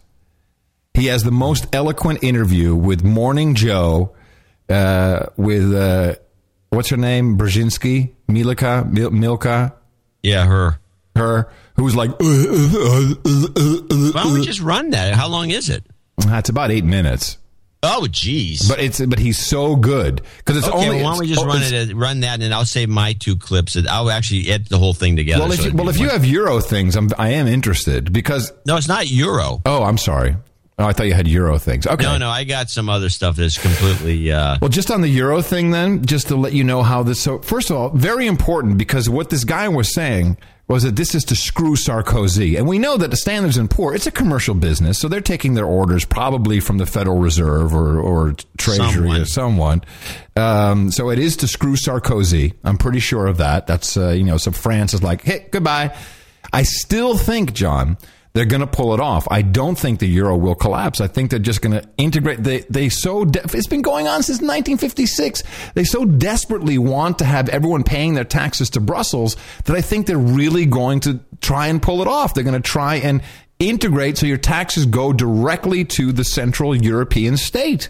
[0.94, 4.14] He has the most eloquent interview with Morning Joe,
[4.70, 6.16] uh, with uh,
[6.70, 9.74] what's her name, Brzezinski, Milka, Mil- Milka.
[10.22, 10.80] Yeah, her.
[11.16, 15.14] Her, who's like, uh, uh, uh, Why don't we just run that?
[15.14, 15.84] How long is it?
[16.20, 17.38] It's about eight minutes.
[17.84, 18.70] Oh, jeez.
[18.70, 20.98] But it's but he's so good because it's okay, only.
[20.98, 21.96] well, why don't we just oh, run it?
[21.96, 23.76] Run that, and then I'll save my two clips.
[23.76, 25.42] And I'll actually edit the whole thing together.
[25.42, 28.54] Well, if so you, well, if you have Euro things, I'm I am interested because
[28.68, 29.62] no, it's not Euro.
[29.66, 30.36] Oh, I'm sorry.
[30.82, 31.86] Oh, I thought you had Euro things.
[31.86, 32.04] Okay.
[32.04, 34.32] No, no, I got some other stuff that's completely.
[34.32, 37.22] Uh, Well, just on the Euro thing, then, just to let you know how this.
[37.22, 40.38] So, first of all, very important because what this guy was saying
[40.68, 43.94] was that this is to screw Sarkozy, and we know that the Standards and Poor
[43.94, 48.00] it's a commercial business, so they're taking their orders probably from the Federal Reserve or,
[48.00, 49.22] or Treasury Someone.
[49.22, 49.82] or someone.
[50.38, 52.54] Um, so it is to screw Sarkozy.
[52.64, 53.68] I'm pretty sure of that.
[53.68, 55.94] That's uh, you know, so France is like, hey, goodbye.
[56.54, 57.98] I still think, John,
[58.34, 59.28] they're going to pull it off.
[59.30, 61.02] I don't think the euro will collapse.
[61.02, 62.44] I think they're just going to integrate.
[62.44, 65.44] They they so de- it's been going on since 1956.
[65.74, 69.36] They so desperately want to have everyone paying their taxes to Brussels
[69.66, 72.34] that I think they're really going to try and pull it off.
[72.34, 73.22] They're going to try and
[73.60, 77.90] integrate so your taxes go directly to the Central European state.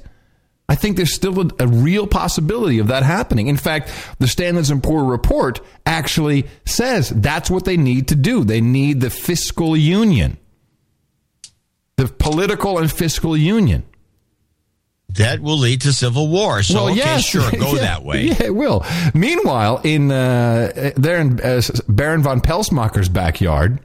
[0.71, 3.47] I think there's still a, a real possibility of that happening.
[3.47, 8.45] In fact, the Standards and Poor report actually says that's what they need to do.
[8.45, 10.37] They need the fiscal union,
[11.97, 13.83] the political and fiscal union.
[15.09, 16.63] that will lead to civil war.
[16.63, 17.25] So, okay, yes.
[17.25, 18.27] sure, go Yeah, that way.
[18.27, 18.85] Yeah, it will.
[19.13, 23.81] Meanwhile, in uh, there in uh, Baron von Pelsmacher's backyard,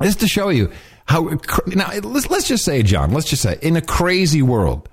[0.00, 0.72] just to show you
[1.04, 1.28] how.
[1.66, 4.88] Now, let's, let's just say, John, let's just say, in a crazy world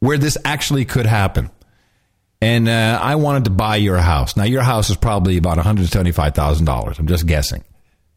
[0.00, 1.50] where this actually could happen,
[2.40, 4.36] and uh, I wanted to buy your house.
[4.36, 6.98] Now, your house is probably about one hundred seventy-five thousand dollars.
[6.98, 7.64] I'm just guessing.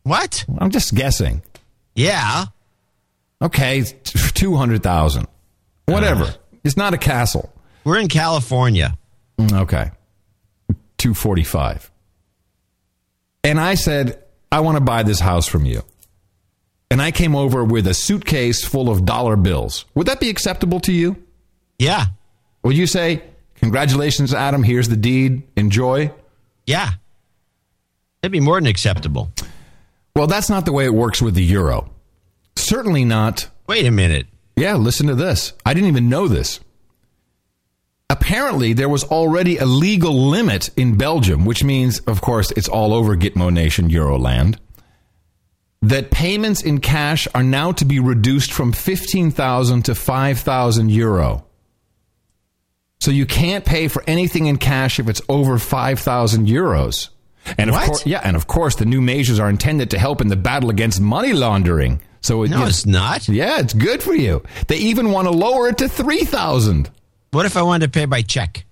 [0.03, 0.45] What?
[0.58, 1.41] I'm just guessing.
[1.95, 2.45] Yeah.
[3.41, 5.27] Okay, two hundred thousand.
[5.85, 6.35] Whatever.
[6.64, 7.51] it's not a castle.
[7.83, 8.98] We're in California.
[9.40, 9.91] Okay.
[10.98, 11.90] 245.
[13.43, 15.83] And I said, I want to buy this house from you.
[16.91, 19.85] And I came over with a suitcase full of dollar bills.
[19.95, 21.16] Would that be acceptable to you?
[21.80, 22.06] Yeah.
[22.64, 23.24] Would you say,
[23.59, 26.11] Congratulations, Adam, here's the deed, enjoy?
[26.66, 26.91] Yeah.
[28.22, 29.32] That'd be more than acceptable.
[30.16, 31.90] Well, that's not the way it works with the euro.
[32.56, 33.49] Certainly not.
[33.67, 34.27] Wait a minute.
[34.56, 35.53] Yeah, listen to this.
[35.66, 36.61] I didn't even know this.
[38.09, 42.93] Apparently, there was already a legal limit in Belgium, which means, of course, it's all
[42.93, 44.58] over Gitmo Nation Euroland,
[45.82, 51.45] that payments in cash are now to be reduced from 15,000 to 5,000 euro.
[53.01, 57.09] So you can't pay for anything in cash if it's over 5,000 euros.
[57.57, 57.85] And of What?
[57.85, 60.69] course, yeah, and of course, the new measures are intended to help in the battle
[60.69, 62.01] against money laundering.
[62.21, 63.29] So it, No, it's not.
[63.29, 64.43] Yeah, it's good for you.
[64.67, 66.89] They even want to lower it to 3,000.
[67.31, 68.65] What if I wanted to pay by check?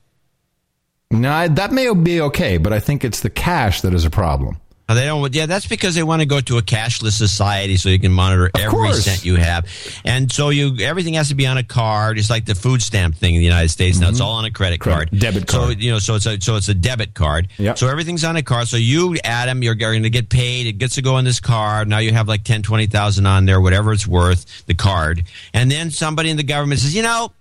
[1.09, 4.57] Now, that may be okay, but I think it's the cash that is a problem.
[4.89, 5.35] They don't.
[5.35, 8.49] Yeah, that's because they want to go to a cashless society so you can monitor
[8.57, 9.03] every course.
[9.03, 9.65] cent you have,
[10.05, 12.17] and so you everything has to be on a card.
[12.17, 13.99] It's like the food stamp thing in the United States.
[13.99, 15.19] Now it's all on a credit card, Mm-hmm.
[15.19, 15.79] Credit- debit So card.
[15.81, 17.49] you know, so it's a so it's a debit card.
[17.57, 17.77] Yep.
[17.77, 18.69] So everything's on a card.
[18.69, 20.67] So you, Adam, you're going to get paid.
[20.67, 21.89] It gets to go on this card.
[21.89, 25.23] Now you have like ten, twenty thousand on there, whatever it's worth, the card.
[25.53, 27.31] And then somebody in the government says, you know.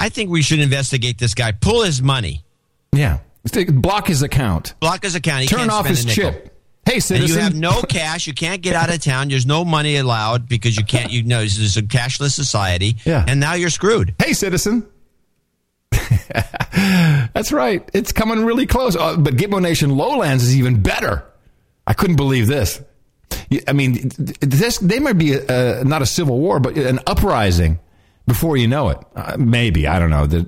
[0.00, 1.50] I think we should investigate this guy.
[1.50, 2.44] Pull his money.
[2.92, 3.18] Yeah.
[3.72, 4.74] Block his account.
[4.80, 5.42] Block his account.
[5.42, 6.54] He Turn off his chip.
[6.84, 7.36] Hey, And citizen.
[7.36, 8.26] you have no cash.
[8.26, 9.28] You can't get out of town.
[9.28, 11.12] There's no money allowed because you can't.
[11.12, 12.96] You know, this is a cashless society.
[13.04, 13.24] Yeah.
[13.28, 14.14] And now you're screwed.
[14.18, 14.86] Hey, citizen.
[17.32, 17.88] That's right.
[17.92, 18.96] It's coming really close.
[18.96, 21.24] Uh, but Gitmo Nation Lowlands is even better.
[21.86, 22.80] I couldn't believe this.
[23.66, 24.10] I mean,
[24.40, 27.78] this they might be a, not a civil war, but an uprising
[28.28, 28.98] before you know it.
[29.16, 30.26] Uh, maybe I don't know.
[30.26, 30.38] The,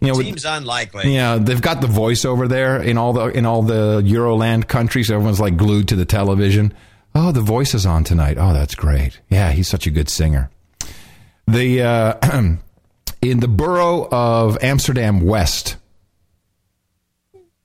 [0.00, 1.14] you know, with- Seems unlikely.
[1.14, 5.10] yeah, they've got the voice over there in all the in all the Euroland countries.
[5.10, 6.74] Everyone's like glued to the television.
[7.14, 8.36] Oh, the voice is on tonight.
[8.38, 9.20] Oh, that's great.
[9.30, 10.50] Yeah, he's such a good singer.
[11.46, 12.42] The uh,
[13.22, 15.76] in the borough of Amsterdam West,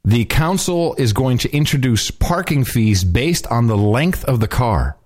[0.06, 4.98] the council is going to introduce parking fees based on the length of the car.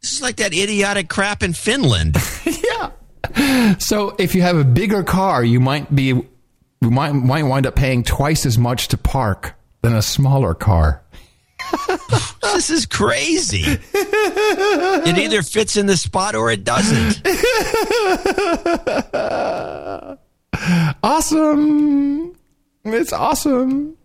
[0.00, 2.16] This is like that idiotic crap in Finland.
[3.34, 3.76] Yeah.
[3.78, 7.76] So if you have a bigger car, you might be you might might wind up
[7.76, 11.02] paying twice as much to park than a smaller car.
[12.42, 13.64] this is crazy.
[13.92, 17.20] it either fits in the spot or it doesn't.
[21.02, 22.34] awesome.
[22.84, 23.96] It's awesome.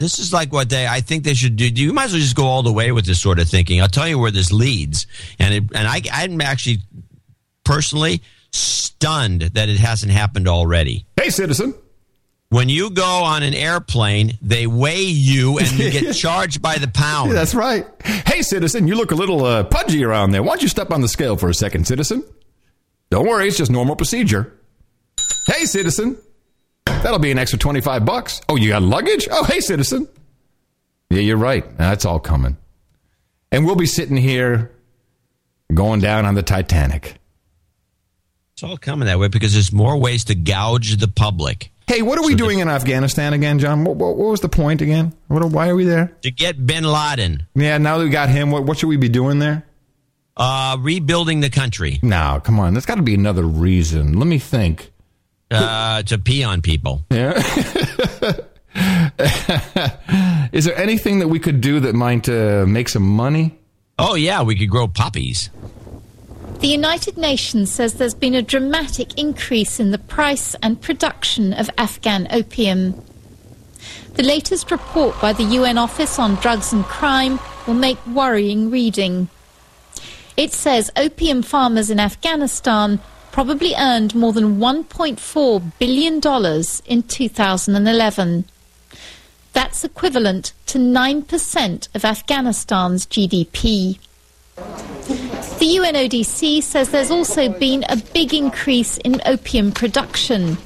[0.00, 0.86] This is like what they.
[0.86, 1.66] I think they should do.
[1.66, 3.82] You might as well just go all the way with this sort of thinking.
[3.82, 5.06] I'll tell you where this leads,
[5.38, 6.78] and it, and I, I'm actually
[7.64, 11.04] personally stunned that it hasn't happened already.
[11.16, 11.74] Hey, citizen.
[12.48, 16.88] When you go on an airplane, they weigh you and you get charged by the
[16.88, 17.30] pound.
[17.30, 17.86] That's right.
[18.02, 20.42] Hey, citizen, you look a little uh, pudgy around there.
[20.42, 22.24] Why don't you step on the scale for a second, citizen?
[23.10, 24.58] Don't worry, it's just normal procedure.
[25.46, 26.16] Hey, citizen.
[26.86, 28.40] That'll be an extra 25 bucks.
[28.48, 29.28] Oh, you got luggage?
[29.30, 30.08] Oh, hey, citizen.
[31.08, 31.76] Yeah, you're right.
[31.78, 32.56] That's all coming.
[33.52, 34.70] And we'll be sitting here
[35.72, 37.16] going down on the Titanic.
[38.52, 41.72] It's all coming that way because there's more ways to gouge the public.
[41.86, 43.84] Hey, what are we doing in Afghanistan again, John?
[43.84, 45.12] What, what, what was the point again?
[45.26, 46.16] What, why are we there?
[46.22, 49.08] To get Bin Laden, Yeah, now that we got him, what, what should we be
[49.08, 49.64] doing there?
[50.36, 52.72] uh, rebuilding the country, No, come on.
[52.74, 54.16] There's got to be another reason.
[54.18, 54.92] Let me think.
[55.50, 57.04] Uh, to pee on people.
[57.10, 57.32] Yeah.
[60.52, 63.58] Is there anything that we could do that might uh, make some money?
[63.98, 65.50] Oh yeah, we could grow poppies.
[66.60, 71.70] The United Nations says there's been a dramatic increase in the price and production of
[71.78, 73.02] Afghan opium.
[74.14, 79.28] The latest report by the UN Office on Drugs and Crime will make worrying reading.
[80.36, 83.00] It says opium farmers in Afghanistan
[83.32, 86.14] probably earned more than $1.4 billion
[86.86, 88.44] in 2011.
[89.52, 93.98] That's equivalent to 9% of Afghanistan's GDP.
[94.56, 100.56] The UNODC says there's also been a big increase in opium production.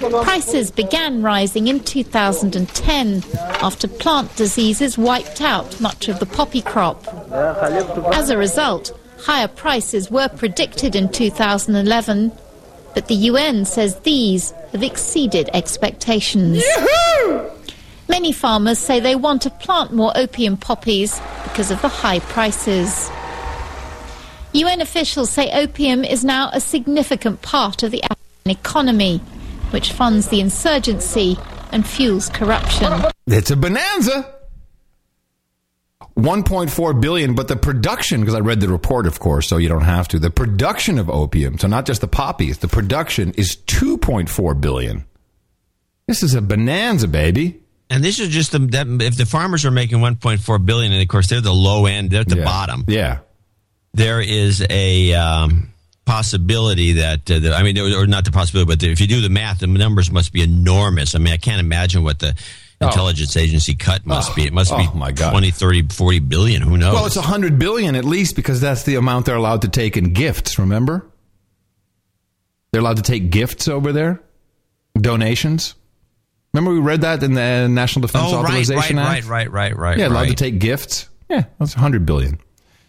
[0.00, 7.06] Prices began rising in 2010 after plant diseases wiped out much of the poppy crop.
[7.32, 12.30] As a result, higher prices were predicted in 2011,
[12.94, 16.62] but the UN says these have exceeded expectations.
[18.06, 23.10] Many farmers say they want to plant more opium poppies because of the high prices.
[24.52, 29.18] UN officials say opium is now a significant part of the Afghan economy,
[29.70, 31.38] which funds the insurgency
[31.72, 32.92] and fuels corruption.
[33.26, 34.32] It's a bonanza.
[36.16, 39.82] 1.4 billion, but the production, because I read the report, of course, so you don't
[39.82, 40.18] have to.
[40.18, 45.04] The production of opium, so not just the poppies, the production is 2.4 billion.
[46.06, 47.60] This is a bonanza, baby.
[47.90, 51.08] And this is just the, that, if the farmers are making 1.4 billion, and of
[51.08, 52.44] course they're the low end, they're at the Yeah.
[52.44, 52.84] bottom.
[52.86, 53.18] Yeah.
[53.92, 55.70] There is a um,
[56.04, 59.28] possibility that, uh, the, I mean, or not the possibility, but if you do the
[59.28, 61.14] math, the numbers must be enormous.
[61.14, 62.34] I mean, I can't imagine what the
[62.80, 64.44] intelligence agency cut must be.
[64.46, 65.30] It must be Oh, my God.
[65.30, 66.62] 20, 30, 40 billion.
[66.62, 66.94] Who knows?
[66.94, 70.12] Well, it's 100 billion at least because that's the amount they're allowed to take in
[70.12, 71.06] gifts, remember?
[72.72, 74.20] They're allowed to take gifts over there,
[74.96, 75.74] donations.
[76.52, 79.76] Remember we read that in the National Defense oh, right, right, Authorization right, right, right,
[79.76, 79.98] right.
[79.98, 80.28] yeah, allowed right.
[80.30, 81.08] to take gifts.
[81.28, 82.38] Yeah, that's 100 billion.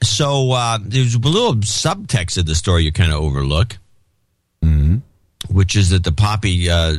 [0.03, 3.77] So uh, there's a little subtext of the story you kind of overlook,
[4.63, 4.97] Mm-hmm.
[5.53, 6.95] which is that the poppy uh,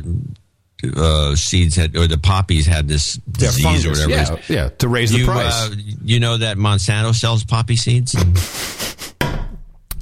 [0.95, 4.09] uh, seeds had, or the poppies had this They're disease or whatever.
[4.11, 4.49] yeah, is.
[4.49, 5.71] yeah, to raise the price.
[5.71, 8.15] Uh, you know that Monsanto sells poppy seeds.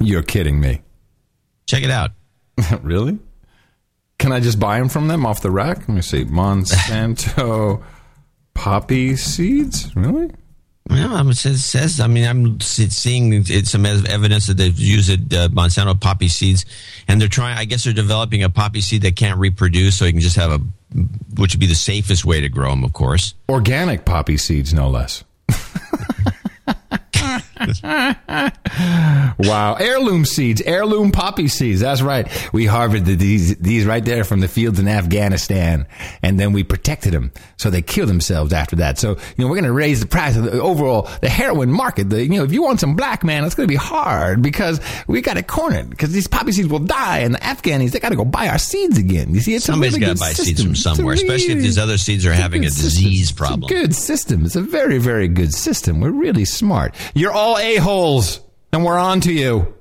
[0.00, 0.82] You're kidding me.
[1.66, 2.10] Check it out.
[2.82, 3.18] really?
[4.18, 5.78] Can I just buy them from them off the rack?
[5.80, 6.24] Let me see.
[6.24, 7.82] Monsanto
[8.54, 9.94] poppy seeds?
[9.96, 10.30] Really?
[10.88, 16.00] Well, it says, says, I mean, I'm seeing some evidence that they've used uh, Monsanto
[16.00, 16.64] poppy seeds,
[17.08, 17.58] and they're trying.
[17.58, 20.52] I guess they're developing a poppy seed that can't reproduce, so you can just have
[20.52, 20.58] a,
[21.36, 23.34] which would be the safest way to grow them, of course.
[23.48, 25.24] Organic poppy seeds, no less.
[29.38, 29.76] wow.
[29.78, 31.80] Heirloom seeds, heirloom poppy seeds.
[31.80, 32.26] That's right.
[32.52, 35.86] We harvested these, these right there from the fields in Afghanistan.
[36.22, 37.32] And then we protected them.
[37.56, 38.98] So they killed themselves after that.
[38.98, 42.10] So, you know, we're going to raise the price of the overall, the heroin market.
[42.10, 44.80] The, you know, if you want some black man, it's going to be hard because
[45.06, 48.00] we got to corn it because these poppy seeds will die and the Afghanis, they
[48.00, 49.34] got to go buy our seeds again.
[49.34, 50.44] You see, it's Somebody's got to buy system.
[50.46, 53.36] seeds from somewhere, really, especially if these other seeds are having a disease system.
[53.36, 53.64] problem.
[53.64, 54.44] A good system.
[54.44, 56.00] It's a very, very good system.
[56.00, 56.94] We're really smart.
[57.14, 58.40] You're all a-holes,
[58.72, 59.72] and we're on to you.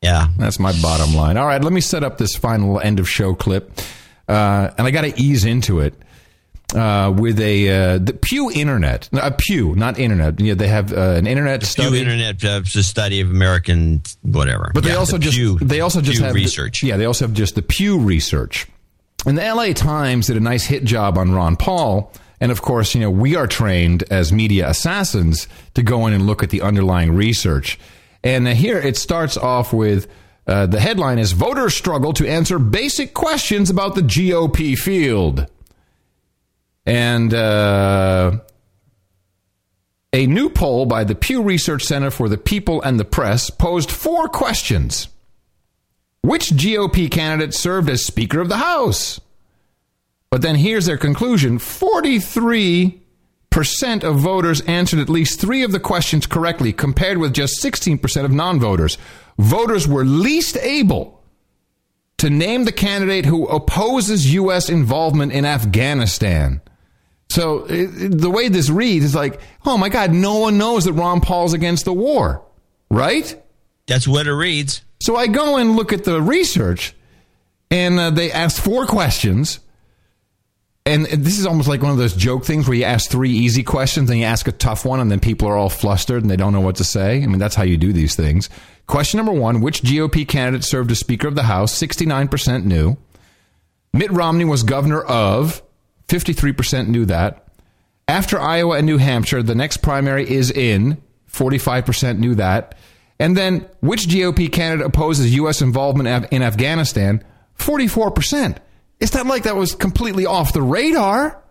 [0.00, 0.28] Yeah.
[0.36, 1.36] That's my bottom line.
[1.36, 3.80] All right, let me set up this final end of show clip.
[4.28, 5.94] Uh, and I got to ease into it
[6.74, 10.40] uh, with a uh, the Pew Internet, a Pew, not Internet.
[10.40, 11.90] You know, they have uh, an Internet study.
[11.90, 14.70] Pew Internet uh, it's a study of American whatever.
[14.74, 16.82] But they also the just Pew- they also just Pew have the- research.
[16.82, 18.66] yeah, they also have just the Pew research.
[19.26, 22.12] And the LA Times did a nice hit job on Ron Paul.
[22.42, 26.26] And of course, you know, we are trained as media assassins to go in and
[26.26, 27.78] look at the underlying research.
[28.24, 30.08] And here it starts off with
[30.48, 35.46] uh, the headline is Voters Struggle to Answer Basic Questions About the GOP Field.
[36.84, 38.40] And uh,
[40.12, 43.92] a new poll by the Pew Research Center for the People and the Press posed
[43.92, 45.06] four questions.
[46.22, 49.20] Which GOP candidate served as Speaker of the House?
[50.32, 52.94] But then here's their conclusion 43%
[54.02, 58.32] of voters answered at least three of the questions correctly, compared with just 16% of
[58.32, 58.96] non voters.
[59.38, 61.22] Voters were least able
[62.16, 64.70] to name the candidate who opposes U.S.
[64.70, 66.62] involvement in Afghanistan.
[67.28, 70.86] So it, it- the way this reads is like, oh my God, no one knows
[70.86, 72.42] that Ron Paul's against the war,
[72.90, 73.38] right?
[73.86, 74.80] That's what it reads.
[75.02, 76.94] So I go and look at the research,
[77.70, 79.60] and uh, they asked four questions.
[80.84, 83.62] And this is almost like one of those joke things where you ask three easy
[83.62, 86.36] questions and you ask a tough one, and then people are all flustered and they
[86.36, 87.22] don't know what to say.
[87.22, 88.50] I mean, that's how you do these things.
[88.88, 91.72] Question number one Which GOP candidate served as Speaker of the House?
[91.80, 92.96] 69% knew.
[93.92, 95.62] Mitt Romney was governor of,
[96.08, 97.46] 53% knew that.
[98.08, 102.76] After Iowa and New Hampshire, the next primary is in, 45% knew that.
[103.20, 105.62] And then, which GOP candidate opposes U.S.
[105.62, 107.22] involvement in Afghanistan?
[107.58, 108.56] 44%.
[109.02, 111.42] It's not like that was completely off the radar.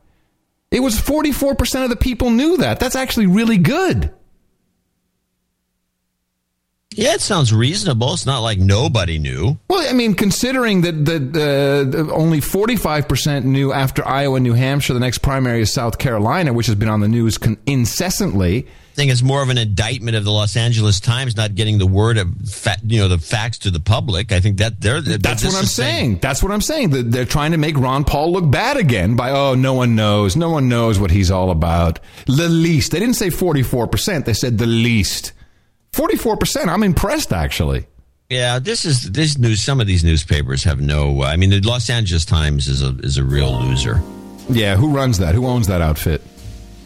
[0.72, 2.80] It was 44% of the people knew that.
[2.80, 4.14] That's actually really good.
[6.94, 8.14] Yeah, it sounds reasonable.
[8.14, 9.58] It's not like nobody knew.
[9.70, 14.94] Well, I mean, considering that that uh, only 45% knew after Iowa and New Hampshire,
[14.94, 18.66] the next primary is South Carolina, which has been on the news con- incessantly.
[19.02, 21.88] I think it's more of an indictment of the Los Angeles Times not getting the
[21.88, 24.32] word of fa- you know the facts to the public.
[24.32, 26.20] I think that they're That's what I'm saying.
[26.20, 27.10] That's what I'm saying.
[27.10, 30.52] They're trying to make Ron Paul look bad again by oh, no one knows, no
[30.52, 32.00] one knows what he's all about.
[32.28, 32.92] The least.
[32.92, 34.28] They didn't say 44 percent.
[34.28, 35.32] They said the least.
[35.94, 36.70] 44 percent.
[36.70, 37.88] I'm impressed actually.
[38.30, 39.64] Yeah, this is this news.
[39.64, 41.24] Some of these newspapers have no.
[41.24, 44.00] Uh, I mean, the Los Angeles Times is a is a real loser.
[44.48, 45.34] Yeah, who runs that?
[45.34, 46.22] Who owns that outfit?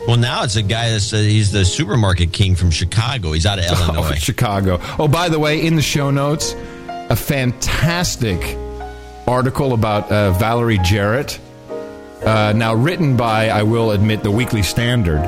[0.07, 3.31] Well, now it's a guy that's uh, he's the supermarket king from Chicago.
[3.31, 4.15] He's out of Oh, Illinois.
[4.15, 4.79] Chicago.
[4.99, 6.53] Oh, by the way, in the show notes,
[6.87, 8.39] a fantastic
[9.27, 11.39] article about uh, Valerie Jarrett.
[12.23, 15.21] Uh, now written by, I will admit, the Weekly Standard.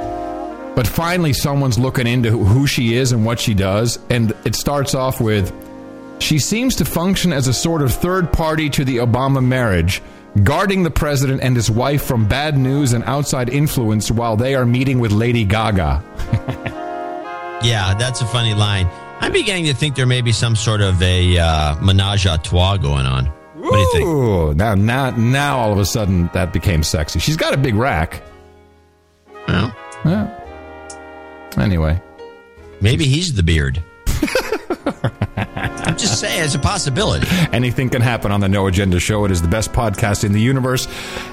[0.75, 3.97] But finally, someone's looking into who she is and what she does.
[4.11, 5.51] And it starts off with
[6.19, 10.01] She seems to function as a sort of third party to the Obama marriage,
[10.43, 14.65] guarding the president and his wife from bad news and outside influence while they are
[14.65, 16.03] meeting with Lady Gaga.
[17.63, 18.87] Yeah, that's a funny line.
[19.19, 22.77] I'm beginning to think there may be some sort of a uh, menage a trois
[22.77, 23.25] going on.
[23.25, 24.05] What do you think?
[24.05, 27.17] Ooh, now, now, now, all of a sudden, that became sexy.
[27.17, 28.21] She's got a big rack.
[29.47, 29.75] Well,
[30.05, 30.29] Yeah.
[31.57, 31.99] Anyway,
[32.79, 33.81] maybe he's the beard.
[35.87, 37.25] I'm just saying, it's a possibility.
[37.53, 39.23] anything can happen on the No Agenda Show.
[39.25, 40.85] It is the best podcast in the universe.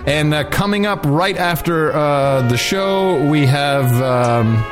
[0.06, 4.00] And uh, coming up right after uh, the show, we have.
[4.00, 4.64] Um,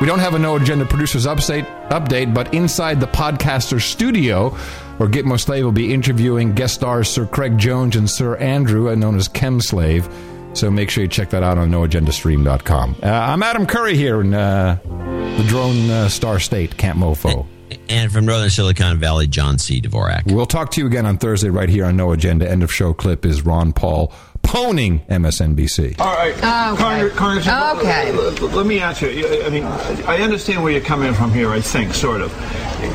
[0.00, 4.48] we don't have a No Agenda Producers update, update, but inside the podcaster studio,
[4.96, 8.94] where Gitmo Slave will be interviewing guest stars Sir Craig Jones and Sir Andrew, uh,
[8.96, 10.08] known as Chem Slave.
[10.54, 12.96] So make sure you check that out on noagendastream.com.
[13.02, 17.46] Uh, I'm Adam Curry here in uh, the drone uh, star state, Camp Mofo.
[17.88, 19.80] And from Northern Silicon Valley, John C.
[19.80, 20.32] Dvorak.
[20.32, 22.50] We'll talk to you again on Thursday right here on No Agenda.
[22.50, 24.12] End of show clip is Ron Paul
[24.52, 25.98] cloning MSNBC.
[25.98, 28.12] All right, Congress, Congressman, Okay.
[28.12, 29.42] Let, oh, let me ask you.
[29.46, 31.50] I mean, I understand where you're coming from here.
[31.50, 32.30] I think, sort of.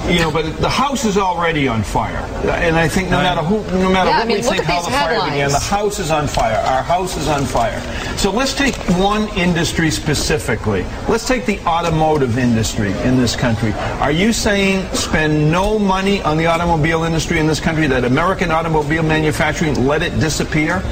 [0.07, 3.55] You know, but the house is already on fire, and I think no matter who,
[3.79, 5.59] no matter Yeah, what I mean, we look think how these the fire began, the
[5.59, 6.57] house is on fire.
[6.57, 7.79] Our house is on fire.
[8.17, 10.83] So let's take one industry specifically.
[11.09, 13.71] Let's take the automotive industry in this country.
[13.99, 17.87] Are you saying spend no money on the automobile industry in this country?
[17.87, 20.83] That American automobile manufacturing let it disappear?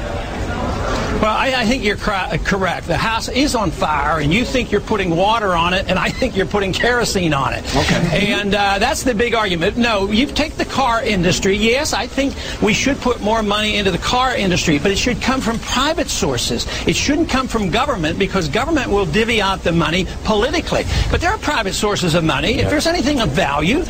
[1.21, 2.87] Well, I, I think you're cor- correct.
[2.87, 6.09] The house is on fire, and you think you're putting water on it, and I
[6.09, 7.63] think you're putting kerosene on it.
[7.75, 8.33] Okay.
[8.33, 9.77] And uh, that's the big argument.
[9.77, 11.55] No, you take the car industry.
[11.55, 15.21] Yes, I think we should put more money into the car industry, but it should
[15.21, 16.67] come from private sources.
[16.85, 20.83] It shouldn't come from government because government will divvy out the money politically.
[21.09, 22.55] But there are private sources of money.
[22.59, 23.83] If there's anything of value,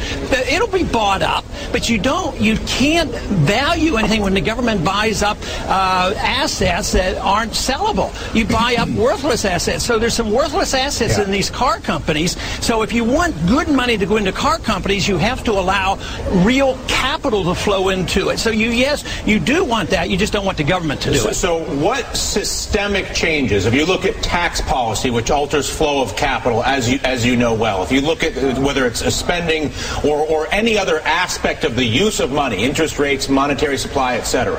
[0.49, 1.43] it'll be bought up.
[1.71, 7.15] But you don't, you can't value anything when the government buys up uh, assets that
[7.25, 8.13] aren't sellable.
[8.35, 9.83] You buy up worthless assets.
[9.83, 12.39] So there's some worthless assets in these car companies.
[12.63, 15.97] So if you want good money to go into car companies, you have to allow
[16.45, 18.37] real capital to flow into it.
[18.37, 20.09] So you, yes, you do want that.
[20.09, 21.33] You just don't want the government to do So, it.
[21.33, 26.63] so what systemic changes, if you look at tax policy, which alters flow of capital,
[26.63, 29.71] as you, as you know well, if you look at whether it's a spending
[30.05, 34.55] or, or any other aspect of the use of money, interest rates, monetary supply, etc.,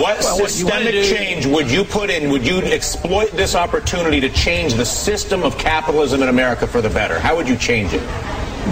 [0.00, 2.30] what Well, what systemic do- change would you put in?
[2.30, 6.90] Would you exploit this opportunity to change the system of capitalism in America for the
[6.90, 7.18] better?
[7.18, 8.02] How would you change it?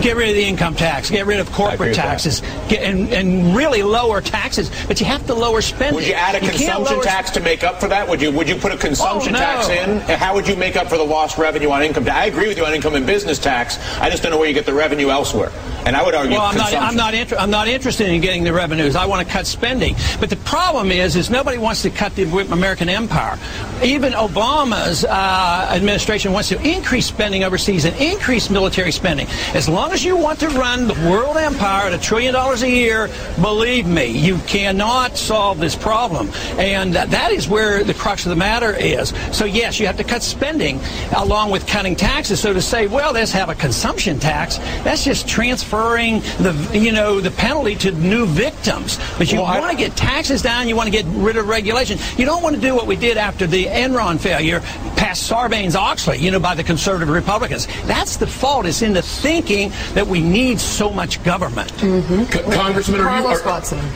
[0.01, 1.11] Get rid of the income tax.
[1.11, 2.41] Get rid of corporate taxes.
[2.69, 4.71] Get, and, and really lower taxes.
[4.87, 5.97] But you have to lower spending.
[5.97, 8.09] Would you add a can't consumption tax to make up for that?
[8.09, 9.45] Would you would you put a consumption Oh, no.
[9.45, 9.99] tax in?
[10.17, 12.09] How would you make up for the lost revenue on income?
[12.09, 13.79] I agree with you on income and business tax.
[13.99, 15.51] I just don't know where you get the revenue elsewhere.
[15.87, 16.73] And I would argue Well, I'm not.
[16.75, 17.15] I'm not.
[17.15, 18.95] Inter- I'm not interested in getting the revenues.
[18.97, 19.97] I want to cut spending.
[20.21, 23.39] But the problem is, is nobody wants to cut the American empire.
[23.83, 29.27] Even Obama's uh, administration wants to increase spending overseas and increase military spending.
[29.55, 32.35] As long as long as you want to run the world empire at a trillion
[32.35, 33.09] dollars a year,
[33.41, 36.29] believe me, you cannot solve this problem.
[36.59, 39.15] And that is where the crux of the matter is.
[39.33, 40.81] So yes, you have to cut spending
[41.17, 42.41] along with cutting taxes.
[42.41, 47.19] So to say, well, let's have a consumption tax, that's just transferring the you know
[47.19, 48.99] the penalty to new victims.
[49.17, 50.69] But you want to get taxes down.
[50.69, 51.99] You want to get rid of regulation.
[52.19, 54.61] You don't want to do what we did after the Enron failure,
[54.97, 57.67] pass Sarbanes-Oxley, you know, by the conservative Republicans.
[57.87, 58.67] That's the fault.
[58.67, 61.73] It's in the thinking that we need so much government.
[61.75, 62.25] Mm-hmm.
[62.25, 63.39] Co- Congressman, are you, are,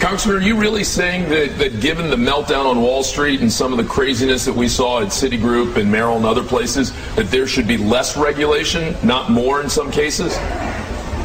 [0.01, 3.73] Congressman, are you really saying that, that given the meltdown on Wall Street and some
[3.73, 7.47] of the craziness that we saw at Citigroup and Merrill and other places, that there
[7.47, 10.36] should be less regulation, not more in some cases?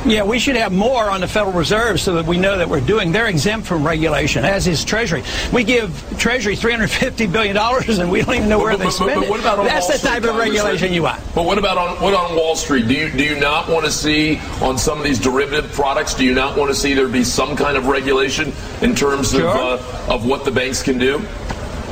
[0.09, 2.81] Yeah, we should have more on the Federal Reserve so that we know that we're
[2.81, 3.11] doing.
[3.11, 5.23] They're exempt from regulation, as is Treasury.
[5.53, 8.91] We give Treasury $350 billion and we don't even know where But- they but- but-
[9.05, 9.29] spend but it.
[9.29, 11.21] what about on That's the Street, type of regulation you want.
[11.35, 12.87] But what about on what on Wall Street?
[12.87, 16.15] Do you do you not want to see on some of these derivative products?
[16.15, 19.47] Do you not want to see there be some kind of regulation in terms Sure.
[19.47, 21.21] of uh, of what the banks can do?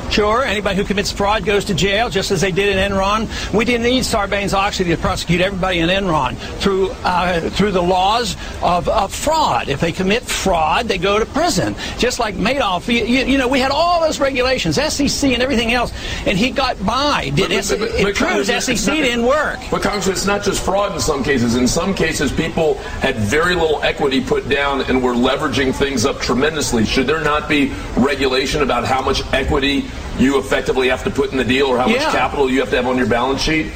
[0.09, 3.27] Sure, anybody who commits fraud goes to jail, just as they did in Enron.
[3.53, 8.87] We didn't need Sarbanes-Oxley to prosecute everybody in Enron through uh, through the laws of,
[8.89, 9.69] of fraud.
[9.69, 11.75] If they commit fraud, they go to prison.
[11.99, 15.73] Just like Madoff, you, you, you know, we had all those regulations, SEC and everything
[15.73, 15.91] else,
[16.25, 17.29] and he got by.
[17.35, 19.59] Did But- but- but- it but proves SEC not- didn't work.
[19.69, 21.55] But Congressman, it's not just fraud in some cases.
[21.55, 26.19] In some cases, people had very little equity put down and were leveraging things up
[26.21, 26.85] tremendously.
[26.85, 29.85] Should there not be regulation about how much equity
[30.19, 32.03] you effectively have to put in the deal or how Yeah.
[32.03, 33.67] much capital you have to have on your balance sheet?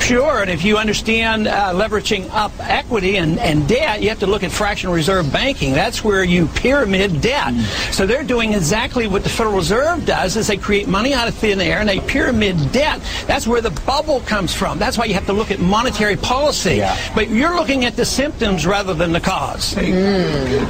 [0.00, 4.26] Sure, and if you understand uh, leveraging up equity and, and debt, you have to
[4.26, 5.72] look at fractional reserve banking.
[5.72, 7.54] That's where you pyramid debt.
[7.92, 11.34] So they're doing exactly what the Federal Reserve does is they create money out of
[11.34, 13.00] thin air and they pyramid debt.
[13.28, 14.78] That's where the bubble comes from.
[14.80, 16.82] That's why you have to look at monetary policy.
[17.14, 19.74] But you're looking at the symptoms rather than the cause.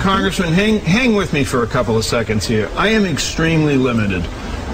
[0.03, 2.69] Congressman, hang, hang with me for a couple of seconds here.
[2.77, 4.23] I am extremely limited.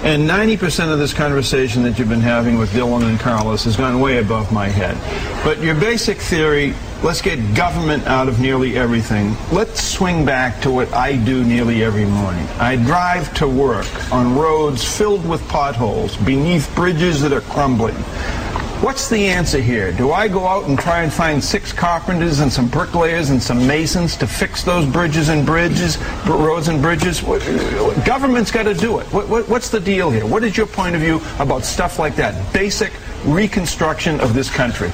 [0.07, 3.99] And 90% of this conversation that you've been having with Dylan and Carlos has gone
[3.99, 4.95] way above my head.
[5.43, 9.35] But your basic theory let's get government out of nearly everything.
[9.51, 12.47] Let's swing back to what I do nearly every morning.
[12.57, 17.97] I drive to work on roads filled with potholes, beneath bridges that are crumbling.
[18.81, 19.91] What's the answer here?
[19.91, 23.65] Do I go out and try and find six carpenters and some bricklayers and some
[23.65, 25.97] masons to fix those bridges and bridges,
[26.27, 27.21] roads and bridges?
[28.05, 29.07] Government's got to do it.
[29.07, 30.27] What, what, what's the deal here?
[30.27, 32.53] What is your point of view about stuff like that?
[32.53, 32.93] Basic
[33.25, 34.91] reconstruction of this country.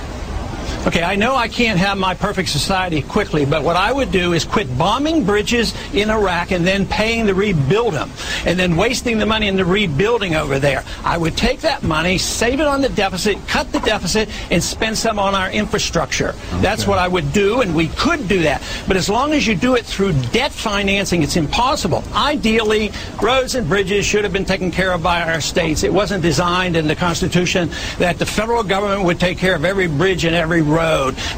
[0.86, 4.34] Okay, I know I can't have my perfect society quickly, but what I would do
[4.34, 8.12] is quit bombing bridges in Iraq and then paying to rebuild them,
[8.46, 10.84] and then wasting the money in the rebuilding over there.
[11.06, 14.98] I would take that money, save it on the deficit, cut the deficit, and spend
[14.98, 16.30] some on our infrastructure.
[16.30, 16.62] Okay.
[16.62, 18.62] That's what I would do, and we could do that.
[18.86, 22.04] But as long as you do it through debt financing, it's impossible.
[22.14, 25.84] Ideally, roads and bridges should have been taken care of by our states.
[25.84, 29.88] It wasn't designed in the Constitution that the federal government would take care of every
[29.88, 30.73] bridge and every road.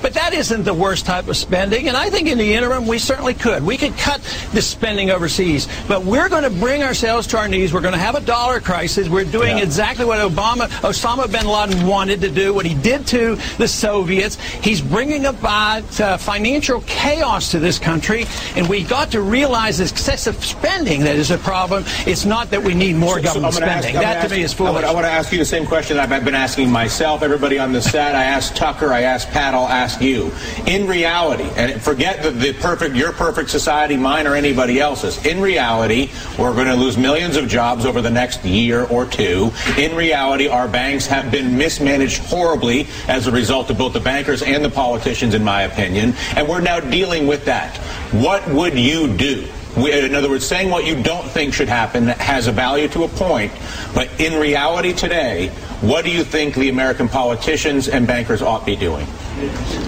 [0.01, 2.99] But that isn't the worst type of spending, and I think in the interim we
[2.99, 3.63] certainly could.
[3.63, 4.21] We could cut
[4.53, 7.73] the spending overseas, but we're going to bring ourselves to our knees.
[7.73, 9.09] We're going to have a dollar crisis.
[9.09, 9.63] We're doing yeah.
[9.63, 14.35] exactly what Obama, Osama bin Laden wanted to do, what he did to the Soviets.
[14.39, 20.43] He's bringing about uh, financial chaos to this country, and we got to realize excessive
[20.43, 21.83] spending that is a problem.
[22.05, 23.95] It's not that we need more so, government so spending.
[23.95, 24.83] Ask, that to ask, me is foolish.
[24.83, 27.81] I want to ask you the same question I've been asking myself, everybody on the
[27.81, 28.15] set.
[28.15, 28.91] I asked Tucker.
[28.91, 29.53] I asked Pat.
[29.53, 30.31] I'll ask you.
[30.65, 35.23] In reality, and forget the, the perfect, your perfect society, mine or anybody else's.
[35.25, 39.51] In reality, we're going to lose millions of jobs over the next year or two.
[39.77, 44.41] In reality, our banks have been mismanaged horribly as a result of both the bankers
[44.41, 46.13] and the politicians, in my opinion.
[46.35, 47.77] And we're now dealing with that.
[48.11, 49.47] What would you do?
[49.77, 53.07] In other words, saying what you don't think should happen has a value to a
[53.07, 53.51] point,
[53.93, 55.49] but in reality today,
[55.81, 59.05] what do you think the American politicians and bankers ought to be doing?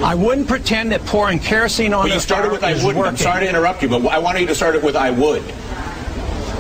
[0.03, 2.97] I wouldn't pretend that pouring kerosene on well, you started with I would.
[2.97, 5.43] I'm sorry to interrupt you, but I wanted you to start it with I would.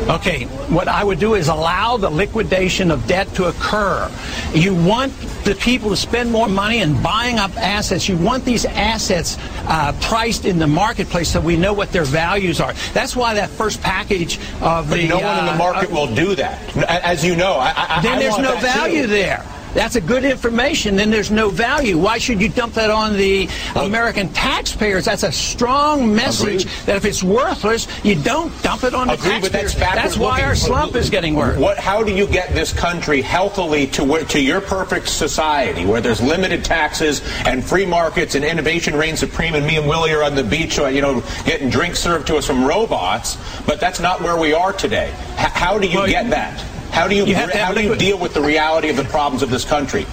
[0.09, 4.09] Okay, what I would do is allow the liquidation of debt to occur.
[4.53, 5.11] You want
[5.43, 8.07] the people to spend more money in buying up assets.
[8.07, 12.61] You want these assets uh, priced in the marketplace so we know what their values
[12.61, 12.73] are.
[12.93, 15.07] That's why that first package of but the.
[15.07, 16.77] no one in the uh, market uh, will do that.
[16.87, 19.07] As you know, I, I, then I there's no value too.
[19.07, 19.45] there
[19.77, 21.99] that's a good information, then there's no value.
[21.99, 25.05] Why should you dump that on the American taxpayers?
[25.05, 26.85] That's a strong message Agreed.
[26.87, 29.75] that if it's worthless, you don't dump it on the Agreed, taxpayers.
[29.75, 31.59] That's, that's, why our slump is getting worse.
[31.59, 36.01] What, how do you get this country healthily to where, to your perfect society where
[36.01, 40.23] there's limited taxes and free markets and innovation reigns supreme and me and Willie are
[40.23, 43.99] on the beach, uh, you know, getting drinks served to us from robots, but that's
[43.99, 45.09] not where we are today.
[45.37, 46.76] H- how do you well, get that?
[46.97, 49.51] How do you, you how do you deal with the reality of the problems of
[49.51, 50.07] this country?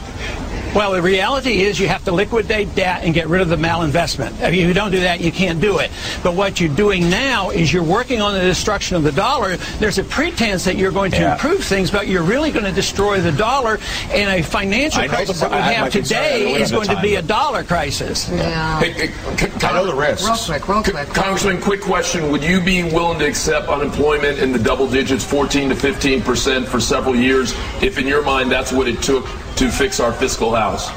[0.75, 4.41] Well, the reality is you have to liquidate debt and get rid of the malinvestment.
[4.41, 5.93] If you don't do that, you can't do it.
[6.25, 9.57] But what you're doing now is you're working on the destruction of the dollar.
[9.79, 11.35] There's a pretense that you're going to yeah.
[11.35, 13.79] improve things, but you're really going to destroy the dollar.
[14.11, 17.23] And a financial crisis the, that we have today is going time, to be a
[17.23, 18.29] dollar crisis.
[18.29, 18.81] Yeah.
[18.81, 20.49] Hey, hey, I know the risks.
[20.49, 21.15] Real quick, real quick.
[21.15, 22.33] Congressman, quick question.
[22.33, 26.67] Would you be willing to accept unemployment in the double digits, 14 to 15 percent
[26.67, 29.25] for several years, if in your mind that's what it took
[29.57, 30.91] to fix our fiscal house?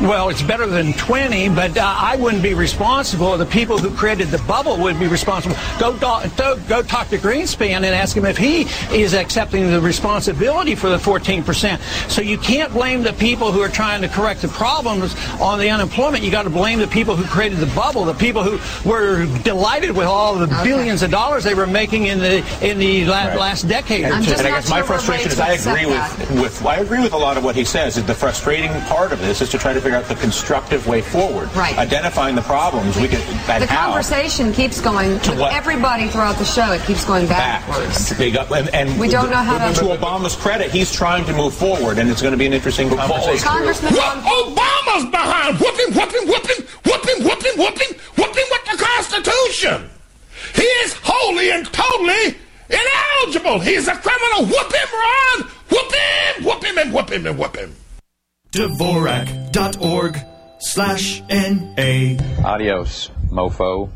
[0.00, 3.36] Well, it's better than 20, but uh, I wouldn't be responsible.
[3.38, 5.56] The people who created the bubble would be responsible.
[5.78, 10.74] Go, go, go talk to Greenspan and ask him if he is accepting the responsibility
[10.74, 11.80] for the 14%.
[12.10, 15.70] So you can't blame the people who are trying to correct the problems on the
[15.70, 16.24] unemployment.
[16.24, 19.92] You got to blame the people who created the bubble, the people who were delighted
[19.92, 20.64] with all the okay.
[20.64, 23.38] billions of dollars they were making in the in the la- right.
[23.38, 24.04] last decade.
[24.04, 27.18] And, and I guess my frustration is I agree with, with I agree with a
[27.18, 27.94] lot of what he says.
[28.04, 31.54] The frustrating part of this is to try to figure out the constructive way forward.
[31.54, 31.76] Right.
[31.76, 33.20] Identifying the problems, we can.
[33.60, 35.20] The conversation keeps going.
[35.20, 38.10] To what, everybody throughout the show, it keeps going backwards.
[38.10, 38.50] Back.
[38.50, 39.74] And, and we don't know how to.
[39.74, 42.88] To Obama's credit, he's trying to move forward, and it's going to be an interesting
[42.88, 43.46] conversation.
[43.46, 49.90] Congressman Obama's behind whooping, whooping, whooping, whooping, whooping, whooping, whooping with the Constitution.
[50.54, 52.36] He is wholly and totally
[52.70, 53.60] ineligible.
[53.60, 54.46] He's a criminal.
[54.46, 55.50] Whoop him, Ron.
[55.68, 57.74] Whoop him, whoop him, and whoop him, and whoop him.
[58.54, 60.16] Dvorak.org
[60.58, 62.16] slash N-A.
[62.44, 63.90] Adios, mofo.